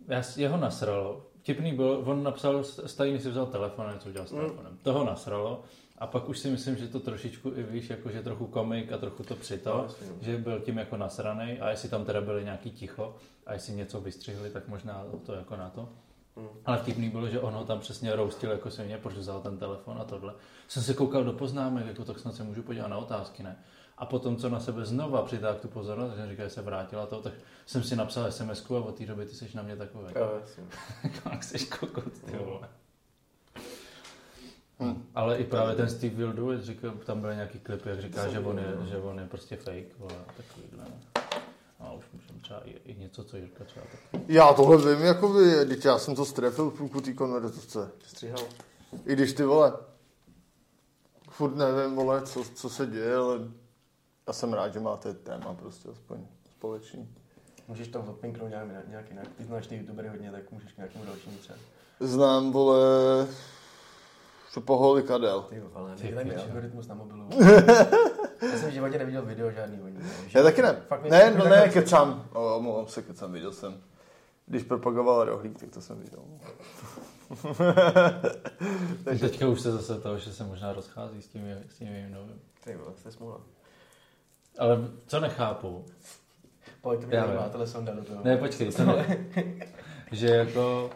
já, 0.07 0.21
jeho 0.37 0.57
nasralo. 0.57 1.23
Vtipný 1.41 1.73
byl, 1.73 2.01
on 2.05 2.23
napsal, 2.23 2.63
Stalin 2.63 3.19
si 3.19 3.29
vzal 3.29 3.45
telefon 3.45 3.85
a 3.87 3.93
něco 3.93 4.09
udělal 4.09 4.27
s 4.27 4.31
Mm. 4.31 4.37
telefonem. 4.39 4.77
Toho 4.83 5.03
nasralo. 5.05 5.63
A 5.97 6.07
pak 6.07 6.29
už 6.29 6.39
si 6.39 6.49
myslím, 6.49 6.75
že 6.75 6.87
to 6.87 6.99
trošičku 6.99 7.51
i 7.55 7.63
víš, 7.63 7.89
jako 7.89 8.09
že 8.09 8.21
trochu 8.23 8.47
komik 8.47 8.91
a 8.91 8.97
trochu 8.97 9.23
to 9.23 9.35
přito, 9.35 9.69
No, 9.77 10.07
no. 10.09 10.15
že 10.21 10.37
byl 10.37 10.59
tím 10.59 10.77
jako 10.77 10.97
nasranej 10.97 11.61
a 11.61 11.69
jestli 11.69 11.89
tam 11.89 12.05
teda 12.05 12.21
byly 12.21 12.43
nějaký 12.43 12.71
ticho 12.71 13.15
a 13.45 13.53
jestli 13.53 13.73
něco 13.73 14.01
vystřihli, 14.01 14.49
tak 14.49 14.67
možná 14.67 15.05
to 15.25 15.33
jako 15.33 15.55
na 15.55 15.69
to. 15.69 15.89
Mm. 16.35 16.47
Ale 16.65 16.77
vtipný 16.77 17.09
bylo, 17.09 17.27
že 17.29 17.39
on 17.39 17.53
ho 17.53 17.63
tam 17.65 17.79
přesně 17.79 18.15
roustil 18.15 18.51
jako 18.51 18.71
se 18.71 18.83
mě, 18.83 18.97
protože 18.97 19.19
vzal 19.19 19.41
ten 19.41 19.57
telefon 19.57 19.97
a 20.01 20.03
tohle. 20.03 20.33
Jsem 20.67 20.83
se 20.83 20.93
koukal 20.93 21.23
do 21.23 21.33
poznámek, 21.33 21.85
jako 21.85 22.05
tak 22.05 22.19
snad 22.19 22.35
se 22.35 22.43
můžu 22.43 22.63
podívat 22.63 22.87
na 22.87 22.97
otázky, 22.97 23.43
ne? 23.43 23.55
A 23.97 24.05
potom, 24.05 24.35
co 24.37 24.49
na 24.49 24.59
sebe 24.59 24.85
znova 24.85 25.21
přitáhl 25.23 25.57
tu 25.59 25.67
pozornost, 25.67 26.15
že 26.15 26.27
říká, 26.29 26.43
že 26.43 26.49
se 26.49 26.61
vrátila 26.61 27.05
to, 27.05 27.21
tak 27.21 27.33
jsem 27.65 27.83
si 27.83 27.95
napsal 27.95 28.31
sms 28.31 28.71
a 28.71 28.73
od 28.73 28.95
té 28.97 29.05
doby 29.05 29.25
ty 29.25 29.35
jsi 29.35 29.49
na 29.53 29.63
mě 29.63 29.75
takový. 29.75 30.05
Jo, 30.15 30.37
jasně. 30.41 30.63
Jak 31.31 31.43
jsi 31.43 31.65
kokot, 31.65 32.19
ty 32.25 32.37
vole. 32.37 32.69
Hm. 34.79 35.03
Ale 35.15 35.37
i 35.37 35.43
právě 35.43 35.75
ten 35.75 35.89
Steve 35.89 36.15
Will 36.15 36.33
Do 36.33 36.51
It, 36.51 36.63
říkal, 36.63 36.91
tam 36.91 37.21
byly 37.21 37.35
nějaký 37.35 37.59
klipy, 37.59 37.89
jak 37.89 38.01
říká, 38.01 38.27
že 38.27 38.39
on 38.39 38.57
je, 38.59 38.77
že 38.89 38.97
on 38.97 39.19
je 39.19 39.25
prostě 39.25 39.55
fake, 39.55 39.99
vole, 39.99 40.13
takovýhle. 40.37 40.85
A 41.79 41.91
už 41.91 42.05
můžeme 42.13 42.39
třeba 42.41 42.59
i, 42.65 42.71
i 42.85 42.95
něco, 42.95 43.23
co 43.23 43.37
Jirka 43.37 43.63
třeba 43.63 43.85
taky. 43.85 44.23
Já 44.27 44.53
tohle 44.53 44.95
vím, 44.95 45.05
jako 45.05 45.29
by, 45.29 45.65
teď 45.65 45.85
já 45.85 45.97
jsem 45.97 46.15
to 46.15 46.25
strefil 46.25 46.69
v 46.69 46.77
půlku 46.77 47.01
té 47.01 47.13
konverzace. 47.13 47.91
Stříhal. 48.05 48.43
I 49.05 49.13
když 49.13 49.33
ty 49.33 49.43
vole, 49.43 49.73
furt 51.29 51.55
nevím, 51.55 51.95
vole, 51.95 52.21
co, 52.21 52.43
co 52.55 52.69
se 52.69 52.85
děje, 52.85 53.15
ale 53.15 53.39
já 54.27 54.33
jsem 54.33 54.53
rád, 54.53 54.73
že 54.73 54.79
máte 54.79 55.13
téma 55.13 55.53
prostě 55.53 55.89
aspoň 55.89 56.19
společný. 56.51 57.09
Můžeš 57.67 57.87
tam 57.87 58.09
odpinknout 58.09 58.49
nějak, 58.49 58.87
nějak 58.87 59.09
jinak. 59.09 59.27
Ty 59.37 59.43
znáš 59.43 59.67
ty 59.67 59.75
youtubery 59.75 60.07
hodně, 60.07 60.31
tak 60.31 60.51
můžeš 60.51 60.73
k 60.73 60.77
nějakému 60.77 61.05
dalšímu 61.05 61.37
třeba. 61.37 61.59
Znám, 61.99 62.51
vole, 62.51 63.27
Šupohol 64.57 65.01
Kadel. 65.01 65.41
Ty 65.41 65.59
vole, 65.59 65.95
pičo. 66.23 66.41
algoritmus 66.41 66.87
na 66.87 66.95
mobilu. 66.95 67.29
Já 68.51 68.57
jsem 68.57 68.69
v 68.69 68.73
životě 68.73 68.97
neviděl 68.97 69.25
video 69.25 69.51
žádný 69.51 69.81
o 69.81 69.87
ní. 69.87 69.97
Já 70.33 70.43
taky 70.43 70.61
ne. 70.61 70.81
Fakt 70.87 71.03
Ne, 71.09 71.33
no 71.37 71.49
ne, 71.49 71.69
kecám. 71.69 72.25
O, 72.33 72.57
Omlouvám 72.57 72.87
se, 72.87 73.01
kecám, 73.01 73.33
viděl 73.33 73.53
jsem. 73.53 73.81
Když 74.45 74.63
propagoval 74.63 75.25
rohlík, 75.25 75.59
tak 75.59 75.69
to 75.69 75.81
jsem 75.81 75.99
viděl. 75.99 76.19
Takže... 79.03 79.29
Teďka 79.29 79.47
už 79.47 79.61
se 79.61 79.71
zase 79.71 79.99
to, 79.99 80.17
že 80.17 80.33
se 80.33 80.43
možná 80.43 80.73
rozchází 80.73 81.21
s 81.21 81.27
tím, 81.27 81.43
s 81.69 81.77
tím 81.77 81.87
jejím 81.87 82.13
novým. 82.13 82.41
Ty 82.63 82.75
vole, 82.75 82.91
to 83.03 83.07
je 83.07 83.11
smůla. 83.11 83.41
Ale 84.59 84.77
co 85.07 85.19
nechápu, 85.19 85.85
Pojď, 86.81 87.01
to 87.01 87.07
mě 87.57 87.67
sonda 87.67 87.93
do 87.93 88.03
toho. 88.03 88.23
Ne, 88.23 88.37
počkej, 88.37 88.71
to 88.71 88.85
ne. 88.85 89.27
že 90.11 90.27
jako 90.27 90.89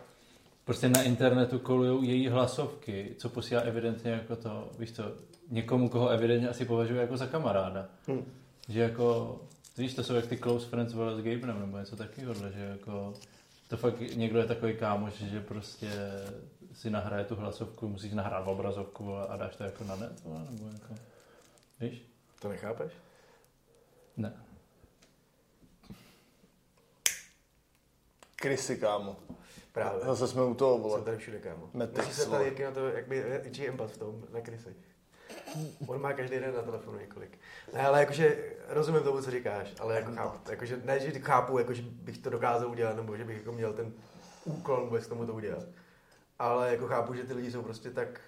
prostě 0.65 0.89
na 0.89 1.03
internetu 1.03 1.59
kolují 1.59 2.09
její 2.09 2.27
hlasovky, 2.27 3.15
co 3.17 3.29
posílá 3.29 3.61
evidentně 3.61 4.11
jako 4.11 4.35
to, 4.35 4.71
víš 4.79 4.91
co, 4.91 5.03
někomu, 5.49 5.89
koho 5.89 6.09
evidentně 6.09 6.49
asi 6.49 6.65
považuje 6.65 7.01
jako 7.01 7.17
za 7.17 7.27
kamaráda. 7.27 7.89
Hmm. 8.07 8.25
Že 8.67 8.79
jako, 8.79 9.39
víš, 9.77 9.93
to 9.93 10.03
jsou 10.03 10.13
jak 10.13 10.27
ty 10.27 10.37
close 10.37 10.67
friends 10.67 10.93
vole 10.93 11.15
s 11.15 11.17
Gabenem, 11.17 11.59
nebo 11.59 11.77
něco 11.77 11.95
takového, 11.95 12.33
že 12.33 12.59
jako 12.59 13.13
to 13.67 13.77
fakt 13.77 13.99
někdo 13.99 14.39
je 14.39 14.45
takový 14.45 14.73
kámoš, 14.77 15.13
že 15.13 15.41
prostě 15.41 15.89
si 16.73 16.89
nahraje 16.89 17.25
tu 17.25 17.35
hlasovku, 17.35 17.87
musíš 17.89 18.13
nahrát 18.13 18.47
obrazovku 18.47 19.15
a 19.15 19.37
dáš 19.37 19.55
to 19.55 19.63
jako 19.63 19.83
na 19.83 19.95
net, 19.95 20.25
nebo 20.25 20.67
jako, 20.73 20.95
víš? 21.79 22.01
To 22.39 22.49
nechápeš? 22.49 22.91
Ne. 24.17 24.33
Krysy, 28.35 28.77
kámo. 28.77 29.15
Právě. 29.71 30.01
Zase 30.05 30.27
jsme 30.27 30.43
u 30.43 30.53
toho, 30.53 30.77
vole. 30.77 30.95
Jsem 30.95 31.03
tady 31.03 31.17
všude, 31.17 31.39
kámo. 31.39 31.69
Metex, 31.73 32.07
Musíš 32.07 32.23
se 32.23 32.29
tady 32.29 32.45
jak 32.45 32.59
na 32.59 32.71
to, 32.71 32.87
jak 32.87 33.07
by 33.07 33.17
je 33.57 33.67
empat 33.67 33.91
v 33.91 33.97
tom, 33.97 34.23
na 34.33 34.41
krysy. 34.41 34.75
On 35.87 36.01
má 36.01 36.13
každý 36.13 36.39
den 36.39 36.55
na 36.55 36.61
telefonu 36.61 36.99
několik. 36.99 37.39
Ne, 37.73 37.85
ale 37.87 37.99
jakože 37.99 38.37
rozumím 38.67 39.03
tomu, 39.03 39.21
co 39.21 39.31
říkáš, 39.31 39.73
ale 39.79 39.95
jako 39.95 40.11
chápu, 40.11 40.51
jakože, 40.51 40.81
ne, 40.83 40.99
že 40.99 41.19
chápu, 41.19 41.57
jako, 41.57 41.73
že 41.73 41.81
bych 41.81 42.17
to 42.17 42.29
dokázal 42.29 42.71
udělat, 42.71 42.95
nebo 42.95 43.17
že 43.17 43.23
bych 43.23 43.37
jako 43.37 43.51
měl 43.51 43.73
ten 43.73 43.93
úkol 44.45 44.85
vůbec 44.85 45.07
tomu 45.07 45.25
to 45.25 45.33
udělat. 45.33 45.63
Ale 46.39 46.71
jako 46.71 46.87
chápu, 46.87 47.13
že 47.13 47.23
ty 47.23 47.33
lidi 47.33 47.51
jsou 47.51 47.61
prostě 47.61 47.89
tak 47.89 48.21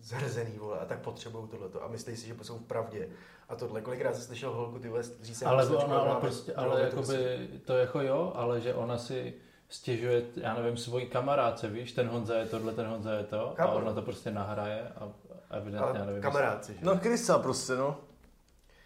zhrzený, 0.00 0.58
vole, 0.58 0.78
a 0.78 0.84
tak 0.84 0.98
potřebují 0.98 1.48
tohleto 1.48 1.84
a 1.84 1.88
myslí 1.88 2.16
si, 2.16 2.26
že 2.26 2.34
jsou 2.42 2.58
v 2.58 2.64
pravdě. 2.64 3.08
A 3.48 3.56
tohle, 3.56 3.80
kolikrát 3.80 4.16
jsi 4.16 4.22
slyšel 4.22 4.52
holku, 4.52 4.78
ty 4.78 4.88
vole, 4.88 5.02
říct 5.02 5.42
ale 5.42 5.66
ona, 5.66 6.02
ona 6.02 6.14
prostě, 6.14 6.54
ale 6.54 6.80
jakoby, 6.80 7.48
to 7.64 7.76
jako 7.76 8.00
jo, 8.00 8.32
ale 8.34 8.60
že 8.60 8.74
ona 8.74 8.98
si 8.98 9.34
stěžuje, 9.68 10.22
já 10.36 10.54
nevím, 10.54 10.76
svojí 10.76 11.06
kamarádce, 11.06 11.68
víš, 11.68 11.92
ten 11.92 12.08
Honza 12.08 12.34
je 12.34 12.46
tohle, 12.46 12.72
ten 12.72 12.86
Honza 12.86 13.12
je 13.12 13.24
to, 13.24 13.52
Chápu. 13.56 13.72
a 13.72 13.74
ona 13.74 13.92
to 13.92 14.02
prostě 14.02 14.30
nahraje 14.30 14.88
a 14.88 15.08
evidentně, 15.56 15.98
já 15.98 16.04
nevím. 16.04 16.22
kamarádci, 16.22 16.72
že? 16.72 16.78
No, 16.82 16.98
krysa 16.98 17.38
prostě, 17.38 17.74
no. 17.74 18.00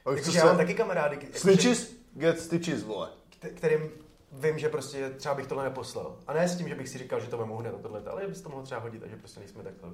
A 0.04 0.10
už 0.10 0.14
co 0.14 0.20
Jakože 0.20 0.38
já 0.38 0.44
mám 0.44 0.56
taky 0.56 0.74
kamarády, 0.74 1.18
Snitches, 1.34 1.92
get 2.12 2.40
stitches, 2.40 2.82
vole. 2.82 3.08
kte- 3.40 3.54
kterým 3.54 3.90
vím, 4.32 4.58
že 4.58 4.68
prostě 4.68 5.10
třeba 5.10 5.34
bych 5.34 5.46
tohle 5.46 5.64
neposlal. 5.64 6.16
A 6.26 6.32
ne 6.32 6.48
s 6.48 6.56
tím, 6.58 6.68
že 6.68 6.74
bych 6.74 6.88
si 6.88 6.98
říkal, 6.98 7.20
že 7.20 7.26
to 7.26 7.38
vemu 7.38 7.56
hned 7.56 7.72
na 7.72 7.78
tohle, 7.78 8.02
ale 8.10 8.26
bys 8.26 8.40
to 8.40 8.48
mohl 8.48 8.62
třeba 8.62 8.80
hodit 8.80 9.02
a 9.02 9.06
že 9.08 9.16
prostě 9.16 9.40
nejsme 9.40 9.62
takhle 9.62 9.90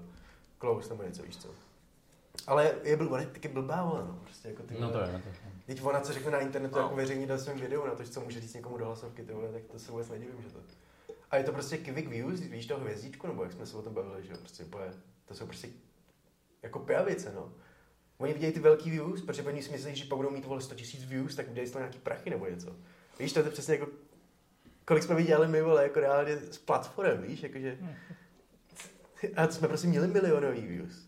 close 0.60 0.88
nebo 0.88 1.02
něco, 1.02 1.22
víš 1.22 1.36
co. 1.36 1.48
Ale 2.46 2.74
je 2.82 2.96
byl, 2.96 3.08
ona 3.08 3.20
je 3.20 3.26
taky 3.26 3.48
blbá, 3.48 3.84
vole, 3.84 4.04
no, 4.08 4.20
prostě 4.24 4.48
jako 4.48 4.62
ty 4.62 4.74
No 4.80 4.90
to 4.90 5.00
je, 5.00 5.12
no 5.12 5.18
to 5.18 5.28
je. 5.28 5.34
Teď 5.66 5.82
ona, 5.82 6.00
co 6.00 6.12
řekne 6.12 6.30
na 6.30 6.38
internetu, 6.38 6.74
No. 6.76 6.82
jako 6.82 6.96
veřejně 6.96 7.26
dal 7.26 7.38
svém 7.38 7.58
videu 7.58 7.86
na 7.86 7.94
to, 7.94 8.04
co 8.04 8.20
může 8.20 8.40
říct 8.40 8.54
někomu 8.54 8.78
do 8.78 8.84
hlasovky, 8.84 9.22
ty 9.22 9.32
vole, 9.32 9.52
tak 9.52 9.62
to 9.62 9.78
se 9.78 9.90
vůbec 9.92 10.08
nedivím, 10.08 10.42
že 10.42 10.48
to. 10.48 10.58
A 11.30 11.36
je 11.36 11.44
to 11.44 11.52
prostě 11.52 11.76
quick 11.78 12.08
views, 12.08 12.40
víš 12.40 12.66
toho 12.66 12.80
hvězdičku, 12.80 13.26
nebo 13.26 13.42
jak 13.42 13.52
jsme 13.52 13.66
se 13.66 13.76
o 13.76 13.82
tom 13.82 13.94
bavili, 13.94 14.26
že 14.26 14.32
jo, 14.32 14.38
prostě 14.38 14.64
úplně, 14.64 14.84
to 15.24 15.34
jsou 15.34 15.46
prostě 15.46 15.68
jako 16.62 16.78
pijavice, 16.78 17.32
no. 17.34 17.52
Oni 18.18 18.32
vidějí 18.32 18.52
ty 18.52 18.60
velký 18.60 18.90
views, 18.90 19.22
protože 19.22 19.42
oni 19.42 19.62
si 19.62 19.70
myslí, 19.70 19.96
že 19.96 20.04
pak 20.04 20.16
budou 20.16 20.30
mít 20.30 20.44
vole 20.44 20.60
100 20.60 20.74
000 20.74 20.86
views, 21.08 21.34
tak 21.34 21.48
udělají 21.50 21.68
z 21.68 21.72
toho 21.72 21.80
nějaký 21.80 21.98
prachy 21.98 22.30
nebo 22.30 22.46
něco. 22.46 22.76
Víš, 23.18 23.32
to 23.32 23.38
je 23.38 23.44
to 23.44 23.50
přesně 23.50 23.74
jako, 23.74 23.86
kolik 24.84 25.02
jsme 25.02 25.14
viděli 25.14 25.48
my, 25.48 25.62
vole, 25.62 25.82
jako 25.82 26.00
reálně 26.00 26.36
z 26.36 26.58
platform, 26.58 27.22
víš, 27.22 27.42
jakože... 27.42 27.78
A 29.36 29.46
to 29.46 29.52
jsme 29.52 29.68
prostě 29.68 29.86
měli 29.88 30.08
milionový 30.08 30.60
views. 30.66 31.07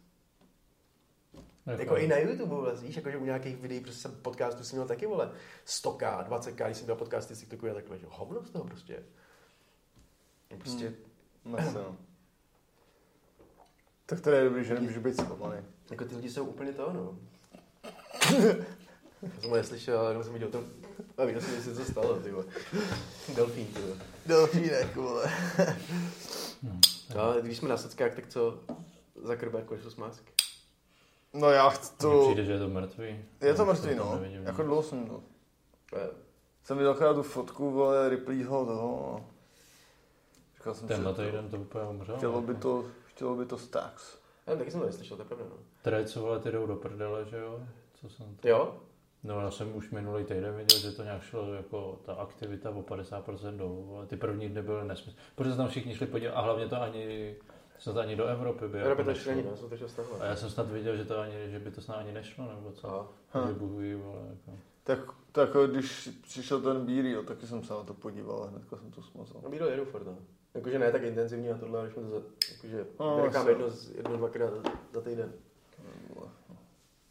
Jako 1.66 1.96
i 1.96 2.08
na 2.08 2.16
YouTube, 2.16 2.44
vole, 2.44 2.74
víš, 2.76 2.96
jakože 2.96 3.16
u 3.16 3.24
nějakých 3.24 3.56
videí, 3.56 3.80
prostě 3.80 4.00
jsem 4.00 4.12
podcastů 4.12 4.64
jsem 4.64 4.76
měl 4.76 4.88
taky, 4.88 5.06
vole, 5.06 5.32
100k, 5.66 6.28
20k, 6.28 6.64
když 6.66 6.76
jsem 6.76 6.86
dělal 6.86 6.98
podcasty 6.98 7.34
z 7.34 7.40
TikToku 7.40 7.70
a 7.70 7.74
takhle, 7.74 7.98
že 7.98 8.06
hovno 8.08 8.42
z 8.44 8.50
toho 8.50 8.64
prostě. 8.64 9.02
Je 10.50 10.56
Prostě, 10.56 10.94
hmm. 11.44 11.74
No. 11.74 11.96
Tak 14.06 14.20
to 14.20 14.30
je 14.30 14.44
dobrý, 14.44 14.64
že 14.64 14.74
nemůžu 14.74 15.00
být 15.00 15.16
zklamaný. 15.16 15.62
jako 15.90 16.04
ty 16.04 16.16
lidi 16.16 16.30
jsou 16.30 16.44
úplně 16.44 16.72
to, 16.72 16.92
no. 16.92 17.18
Já 19.22 19.40
jsem 19.40 19.50
ho 19.50 19.56
neslyšel, 19.56 19.98
ale 19.98 20.10
jenom 20.10 20.24
jsem 20.24 20.32
viděl 20.32 20.48
to, 20.48 20.64
a 21.16 21.24
viděl 21.24 21.40
jsem, 21.40 21.54
že 21.54 21.62
se 21.62 21.74
to 21.74 21.84
stalo, 21.84 22.20
ty 22.20 22.30
vole. 22.30 22.44
Delfín, 23.36 23.66
ty 23.66 23.80
vole. 23.80 23.96
Delfínek, 24.26 24.96
vole. 24.96 25.32
No, 27.14 27.20
ale 27.20 27.42
když 27.42 27.58
jsme 27.58 27.68
na 27.68 27.76
sockách, 27.76 28.14
tak 28.14 28.26
co 28.28 28.60
Zuckerberg 29.22 29.70
versus 29.70 29.96
Musk? 29.96 30.39
No 31.34 31.50
já 31.50 31.68
chci 31.70 31.96
To... 31.96 32.10
to... 32.10 32.24
Přijde, 32.24 32.44
že 32.44 32.52
je 32.52 32.58
to 32.58 32.68
mrtvý. 32.68 33.24
Je 33.40 33.54
to 33.54 33.62
Já 33.62 33.72
mrtvý, 33.72 33.96
to 33.96 34.04
no. 34.04 34.14
nevidím, 34.18 34.44
Jako 34.46 34.62
dlouho 34.62 34.82
jsem 34.82 35.06
to. 35.06 35.20
Eh, 35.96 36.08
Jsem 36.64 36.76
viděl 36.76 36.92
akorát 36.92 37.14
tu 37.14 37.22
fotku, 37.22 37.70
vole, 37.70 38.08
Ripleyho 38.08 38.66
toho. 38.66 39.16
a 39.16 39.24
Říkal 40.56 40.74
jsem 40.74 40.88
Tenhle 40.88 41.12
si, 41.12 41.16
to- 41.16 41.22
týden 41.26 41.48
to 41.50 41.56
úplně 41.56 41.84
umřel. 41.84 42.16
chtělo 42.16 42.42
by 42.42 42.54
to, 42.54 42.84
chtělo 43.04 43.34
by 43.36 43.46
to 43.46 43.58
Stax. 43.58 44.18
Já 44.46 44.56
taky 44.56 44.70
jsem 44.70 44.80
to 44.80 44.86
neslyšel, 44.86 45.16
to 45.16 45.22
je 45.22 45.26
pravda, 45.28 45.44
no. 45.50 45.56
Tady 45.82 46.04
co 46.06 46.20
vole, 46.20 46.38
ty 46.40 46.50
jdou 46.52 46.66
do 46.66 46.76
prdele, 46.76 47.24
že 47.24 47.36
jo? 47.36 47.60
Co 48.00 48.08
jsem 48.08 48.36
to... 48.40 48.48
Jo? 48.48 48.74
No 49.24 49.40
já 49.40 49.50
jsem 49.50 49.76
už 49.76 49.90
minulý 49.90 50.24
týden 50.24 50.56
viděl, 50.56 50.78
že 50.78 50.92
to 50.92 51.02
nějak 51.04 51.22
šlo 51.22 51.54
jako 51.54 51.98
ta 52.06 52.14
aktivita 52.14 52.70
o 52.70 52.82
50% 52.82 53.56
dolů, 53.56 53.94
ale 53.96 54.06
ty 54.06 54.16
první 54.16 54.48
dny 54.48 54.62
byly 54.62 54.84
nesmysl. 54.88 55.18
Protože 55.34 55.50
se 55.50 55.56
tam 55.56 55.68
všichni 55.68 55.94
šli 55.94 56.06
podívat 56.06 56.32
a 56.34 56.40
hlavně 56.40 56.68
to 56.68 56.82
ani, 56.82 57.34
snad 57.80 57.96
ani 57.96 58.16
do 58.16 58.24
Evropy 58.26 58.68
by 58.68 58.78
Evropě 58.80 58.88
jako 58.88 59.02
to 59.02 59.08
nešlo. 59.08 59.30
ještě 59.30 59.30
není, 59.30 59.56
no, 59.62 59.68
to 59.68 59.74
ještě 59.74 59.88
stahovat. 59.88 60.20
A 60.22 60.24
já 60.24 60.36
jsem 60.36 60.50
snad 60.50 60.70
viděl, 60.70 60.96
že, 60.96 61.04
to 61.04 61.18
ani, 61.18 61.34
že 61.46 61.58
by 61.58 61.70
to 61.70 61.80
snad 61.80 61.96
ani 61.96 62.12
nešlo, 62.12 62.44
nebo 62.56 62.72
co. 62.72 63.08
Ha. 63.32 63.46
Že 63.48 63.54
buhují, 63.54 63.94
vole, 63.94 64.20
jako. 64.30 64.58
Tak, 64.84 64.98
tak 65.32 65.48
jako 65.48 65.66
když 65.66 66.10
přišel 66.22 66.60
ten 66.60 66.86
bílý, 66.86 67.10
jo, 67.10 67.22
taky 67.22 67.46
jsem 67.46 67.64
se 67.64 67.72
na 67.72 67.82
to 67.82 67.94
podíval 67.94 68.42
a 68.42 68.46
hnedka 68.46 68.76
jsem 68.76 68.90
to 68.90 69.02
smazal. 69.02 69.40
No, 69.44 69.50
Bídl 69.50 69.64
jedu 69.64 69.84
furt, 69.84 70.06
no. 70.06 70.16
Jakože 70.54 70.78
ne 70.78 70.92
tak 70.92 71.02
intenzivní 71.02 71.50
a 71.50 71.58
tohle, 71.58 71.78
ale 71.78 71.88
když 71.88 71.94
jsme 71.94 72.02
to 72.02 72.10
za, 72.10 72.22
jakože 72.52 72.86
No, 73.00 73.24
jedno, 73.48 73.66
jedno, 73.96 74.16
dvakrát 74.16 74.50
za, 74.50 74.62
za 74.92 75.00
týden. 75.00 75.32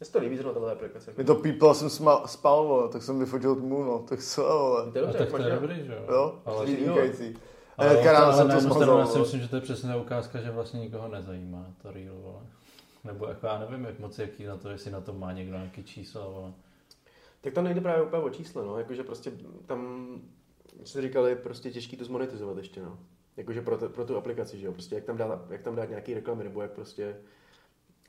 Mně 0.00 0.06
se 0.06 0.12
to 0.12 0.18
líbí 0.18 0.36
zrovna 0.36 0.52
tahle 0.52 0.72
aplikace. 0.72 1.12
Mi 1.16 1.24
to 1.24 1.34
píplo, 1.34 1.74
jsem 1.74 1.90
sma, 1.90 2.26
spal, 2.26 2.64
vole, 2.64 2.88
tak 2.88 3.02
jsem 3.02 3.18
vyfotil 3.18 3.54
tmu, 3.56 3.84
no, 3.84 3.98
tak 3.98 4.22
co, 4.22 4.42
vole. 4.42 4.92
To 4.92 4.98
je 4.98 5.04
A 5.04 5.06
dobře, 5.06 5.18
tak 5.18 5.30
to 5.30 5.36
je 5.48 5.54
dobrý, 5.54 5.84
že 5.86 5.92
jo? 5.92 6.14
Jo, 6.14 6.38
Ale, 6.44 6.66
vynikající. 6.66 7.38
Ale, 7.80 7.90
hnedka 7.90 8.12
ráno 8.12 8.26
ale 8.26 8.36
jsem 8.36 8.50
to 8.50 8.60
smazal, 8.60 8.98
já 8.98 9.06
si 9.06 9.18
myslím, 9.18 9.40
že 9.40 9.48
to 9.48 9.56
je 9.56 9.62
přesně 9.62 9.96
ukázka, 9.96 10.40
že 10.40 10.50
vlastně 10.50 10.80
nikoho 10.80 11.08
nezajímá 11.08 11.66
to 11.82 11.90
real, 11.90 12.16
vole. 12.16 12.42
Nebo 13.04 13.26
jako 13.26 13.46
já 13.46 13.58
nevím, 13.58 13.84
jak 13.84 13.98
moc 13.98 14.18
jaký 14.18 14.44
na 14.44 14.56
to, 14.56 14.68
jestli 14.68 14.90
na 14.90 15.00
to 15.00 15.12
má 15.12 15.32
někdo 15.32 15.56
nějaký 15.56 15.84
číslo, 15.84 16.30
vole. 16.30 16.52
Tak 17.40 17.52
tam 17.52 17.64
nejde 17.64 17.80
právě 17.80 18.02
úplně 18.02 18.22
o 18.22 18.30
číslo, 18.30 18.64
no. 18.64 18.78
Jakože 18.78 19.02
prostě 19.02 19.32
tam 19.66 20.08
si 20.84 21.02
říkali, 21.02 21.36
prostě 21.36 21.70
těžký 21.70 21.96
to 21.96 22.04
zmonetizovat 22.04 22.56
ještě, 22.56 22.82
no. 22.82 22.98
Jakože 23.36 23.62
pro, 23.62 23.78
to, 23.78 23.88
pro 23.88 24.04
tu 24.04 24.16
aplikaci, 24.16 24.58
že 24.58 24.66
jo. 24.66 24.72
Prostě 24.72 24.94
jak 24.94 25.04
tam, 25.04 25.16
dát, 25.16 25.50
jak 25.50 25.62
tam 25.62 25.76
dát 25.76 25.88
nějaký 25.88 26.14
reklamy, 26.14 26.44
nebo 26.44 26.62
jak 26.62 26.70
prostě 26.70 27.16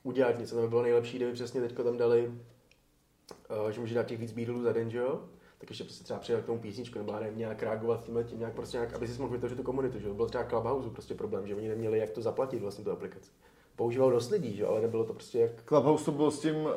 udělat 0.03 0.39
něco. 0.39 0.55
Tam 0.55 0.63
by 0.63 0.69
bylo 0.69 0.81
nejlepší, 0.81 1.17
kdyby 1.17 1.33
přesně 1.33 1.61
teďko 1.61 1.83
tam 1.83 1.97
dali, 1.97 2.27
uh, 2.27 3.69
že 3.69 3.79
může 3.79 3.95
dát 3.95 4.05
těch 4.05 4.19
víc 4.19 4.31
bídlů 4.31 4.61
za 4.61 4.73
den, 4.73 4.91
že 4.91 4.97
jo. 4.97 5.21
Tak 5.61 5.69
ještě 5.69 5.83
prostě 5.83 6.03
třeba 6.03 6.19
přijel 6.19 6.41
k 6.41 6.45
tomu 6.45 6.59
písničku, 6.59 6.99
nebo 6.99 7.11
nevím, 7.11 7.37
nějak 7.37 7.63
reagovat 7.63 8.03
tímhle 8.03 8.23
tím, 8.23 8.39
nějak 8.39 8.53
prostě 8.53 8.77
nějak, 8.77 8.93
aby 8.93 9.07
si 9.07 9.21
mohl 9.21 9.33
vytvořit 9.33 9.57
tu 9.57 9.63
komunitu, 9.63 9.99
že. 9.99 10.13
Byl 10.13 10.25
třeba 10.25 10.43
Clubhouse 10.43 10.89
prostě 10.89 11.15
problém, 11.15 11.47
že 11.47 11.55
oni 11.55 11.69
neměli 11.69 11.99
jak 11.99 12.09
to 12.09 12.21
zaplatit 12.21 12.61
vlastně 12.61 12.83
tu 12.83 12.91
aplikaci. 12.91 13.31
Používal 13.75 14.11
dost 14.11 14.29
lidí, 14.29 14.55
že 14.55 14.63
jo, 14.63 14.69
ale 14.69 14.81
nebylo 14.81 15.03
to 15.03 15.13
prostě 15.13 15.39
jak 15.39 15.63
Clubhouse 15.65 16.05
to 16.05 16.11
bylo 16.11 16.31
s 16.31 16.39
tím 16.39 16.55
uh, 16.55 16.71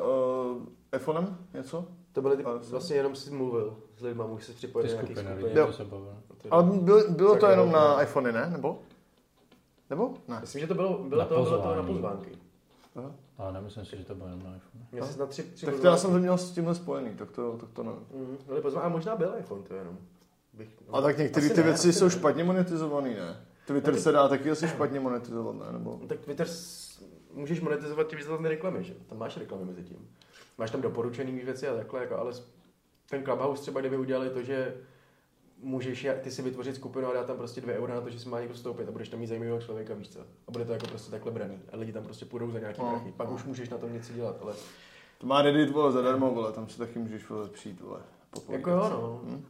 iPhonem 0.95 1.37
něco? 1.53 1.85
To 2.11 2.21
byly 2.21 2.37
ty, 2.37 2.43
Ale- 2.43 2.59
vlastně 2.59 2.95
jenom 2.95 3.15
si 3.15 3.31
mluvil 3.31 3.77
s 3.97 4.01
lidma, 4.01 4.27
můžeš 4.27 4.47
se 4.47 4.53
připojit 4.53 4.87
nějakých 4.91 5.17
skupiny 5.17 5.51
Jo. 5.53 5.73
Ale 6.49 6.63
bylo, 6.63 7.09
bylo 7.09 7.35
to 7.35 7.45
jenom 7.47 7.71
na 7.71 8.01
iPhony, 8.01 8.31
ne? 8.31 8.49
Nebo? 8.51 8.79
Nebo? 9.89 10.13
Ne. 10.27 10.37
Myslím, 10.41 10.61
že 10.61 10.67
to 10.67 10.73
bylo, 10.73 11.03
bylo 11.03 11.21
Na 11.21 11.27
to, 11.27 11.43
bylo 11.43 11.61
to 11.61 11.75
na 11.75 11.83
pozvánky. 11.83 12.44
Ale 13.37 13.53
nemyslím 13.53 13.85
si, 13.85 13.97
že 13.97 14.03
to 14.05 14.15
bylo 14.15 14.27
jenom 14.27 14.43
na 14.43 14.55
iPhone. 14.55 14.85
Měl 14.91 15.05
jsi 15.07 15.19
na 15.19 15.25
tři, 15.25 15.43
tři 15.43 15.65
Tak 15.65 15.75
to 15.79 15.87
já 15.87 15.97
jsem 15.97 16.11
to 16.11 16.17
měl 16.19 16.37
s 16.37 16.51
tímhle 16.51 16.75
spojený, 16.75 17.15
tak 17.15 17.31
to, 17.31 17.57
tak 17.57 17.69
to 17.73 17.83
nevím. 17.83 17.99
Mhm, 18.13 18.37
byly 18.47 18.61
pozvánky. 18.61 18.85
A 18.85 18.89
možná 18.89 19.15
byl 19.15 19.33
iPhone, 19.39 19.63
to 19.63 19.73
jenom. 19.75 19.97
Bych, 20.53 20.69
no. 20.87 20.95
A 20.95 21.01
tak 21.01 21.17
některé 21.17 21.49
ty 21.49 21.57
ne, 21.57 21.63
věci 21.63 21.93
jsou 21.93 22.05
ne. 22.05 22.11
špatně 22.11 22.43
monetizované, 22.43 23.09
ne? 23.09 23.45
Twitter 23.67 23.93
No 23.93 23.97
ty- 23.97 24.03
se 24.03 24.11
dá 24.11 24.27
taky 24.27 24.51
asi 24.51 24.67
špatně 24.67 24.99
monetizovat, 24.99 25.55
ne? 25.55 25.65
Nebo... 25.71 25.97
No, 26.01 26.07
tak 26.07 26.19
Twitter 26.19 26.47
s- 26.47 27.03
můžeš 27.33 27.61
monetizovat 27.61 28.07
tím, 28.07 28.19
že 28.19 28.25
tam 28.25 28.45
reklamy, 28.45 28.83
že? 28.83 28.93
Tam 29.07 29.17
máš 29.17 29.37
reklamy 29.37 29.65
mezi 29.65 29.83
tím. 29.83 30.09
Máš 30.57 30.71
tam 30.71 30.81
doporučený 30.81 31.31
věci 31.31 31.67
a 31.67 31.75
takhle, 31.75 32.01
jako, 32.01 32.17
ale 32.17 32.33
ten 33.09 33.23
Clubhouse 33.23 33.61
třeba, 33.61 33.79
kdyby 33.79 33.97
udělali 33.97 34.29
to, 34.29 34.43
že 34.43 34.75
můžeš 35.61 36.07
ty 36.21 36.31
si 36.31 36.41
vytvořit 36.41 36.75
skupinu 36.75 37.07
a 37.07 37.13
dát 37.13 37.27
tam 37.27 37.37
prostě 37.37 37.61
2 37.61 37.73
eura 37.73 37.95
na 37.95 38.01
to, 38.01 38.09
že 38.09 38.19
si 38.19 38.29
má 38.29 38.39
někdo 38.39 38.53
vstoupit 38.55 38.87
a 38.87 38.91
budeš 38.91 39.09
tam 39.09 39.19
mít 39.19 39.27
zajímavého 39.27 39.61
člověka, 39.61 39.93
víš 39.93 40.09
co? 40.09 40.19
A 40.47 40.51
bude 40.51 40.65
to 40.65 40.73
jako 40.73 40.87
prostě 40.87 41.11
takhle 41.11 41.31
braný. 41.31 41.59
A 41.71 41.77
lidi 41.77 41.93
tam 41.93 42.03
prostě 42.03 42.25
půjdou 42.25 42.51
za 42.51 42.59
nějaký 42.59 42.81
No, 42.81 42.89
prachy. 42.89 43.11
Pak 43.11 43.27
no. 43.29 43.35
už 43.35 43.43
můžeš 43.43 43.69
na 43.69 43.77
tom 43.77 43.93
něco 43.93 44.13
dělat, 44.13 44.37
ale 44.41 44.53
To 45.17 45.27
má 45.27 45.41
Reddit, 45.41 45.69
vole, 45.71 45.91
zadarmo, 45.91 46.31
vole, 46.31 46.51
tam 46.51 46.69
si 46.69 46.77
taky 46.77 46.99
můžeš, 46.99 47.29
vole, 47.29 47.49
přijít, 47.49 47.81
vole. 47.81 47.99
po 48.29 48.53
jako 48.53 48.69
jo, 48.69 48.89
no. 48.89 49.21
Hm? 49.23 49.45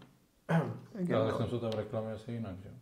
Ale 1.16 1.28
tak 1.28 1.38
tam 1.38 1.50
jsou 1.50 1.60
tam 1.60 1.72
reklamy 1.72 2.12
asi 2.12 2.32
jinak, 2.32 2.56
že 2.64 2.70
jo? 2.70 2.76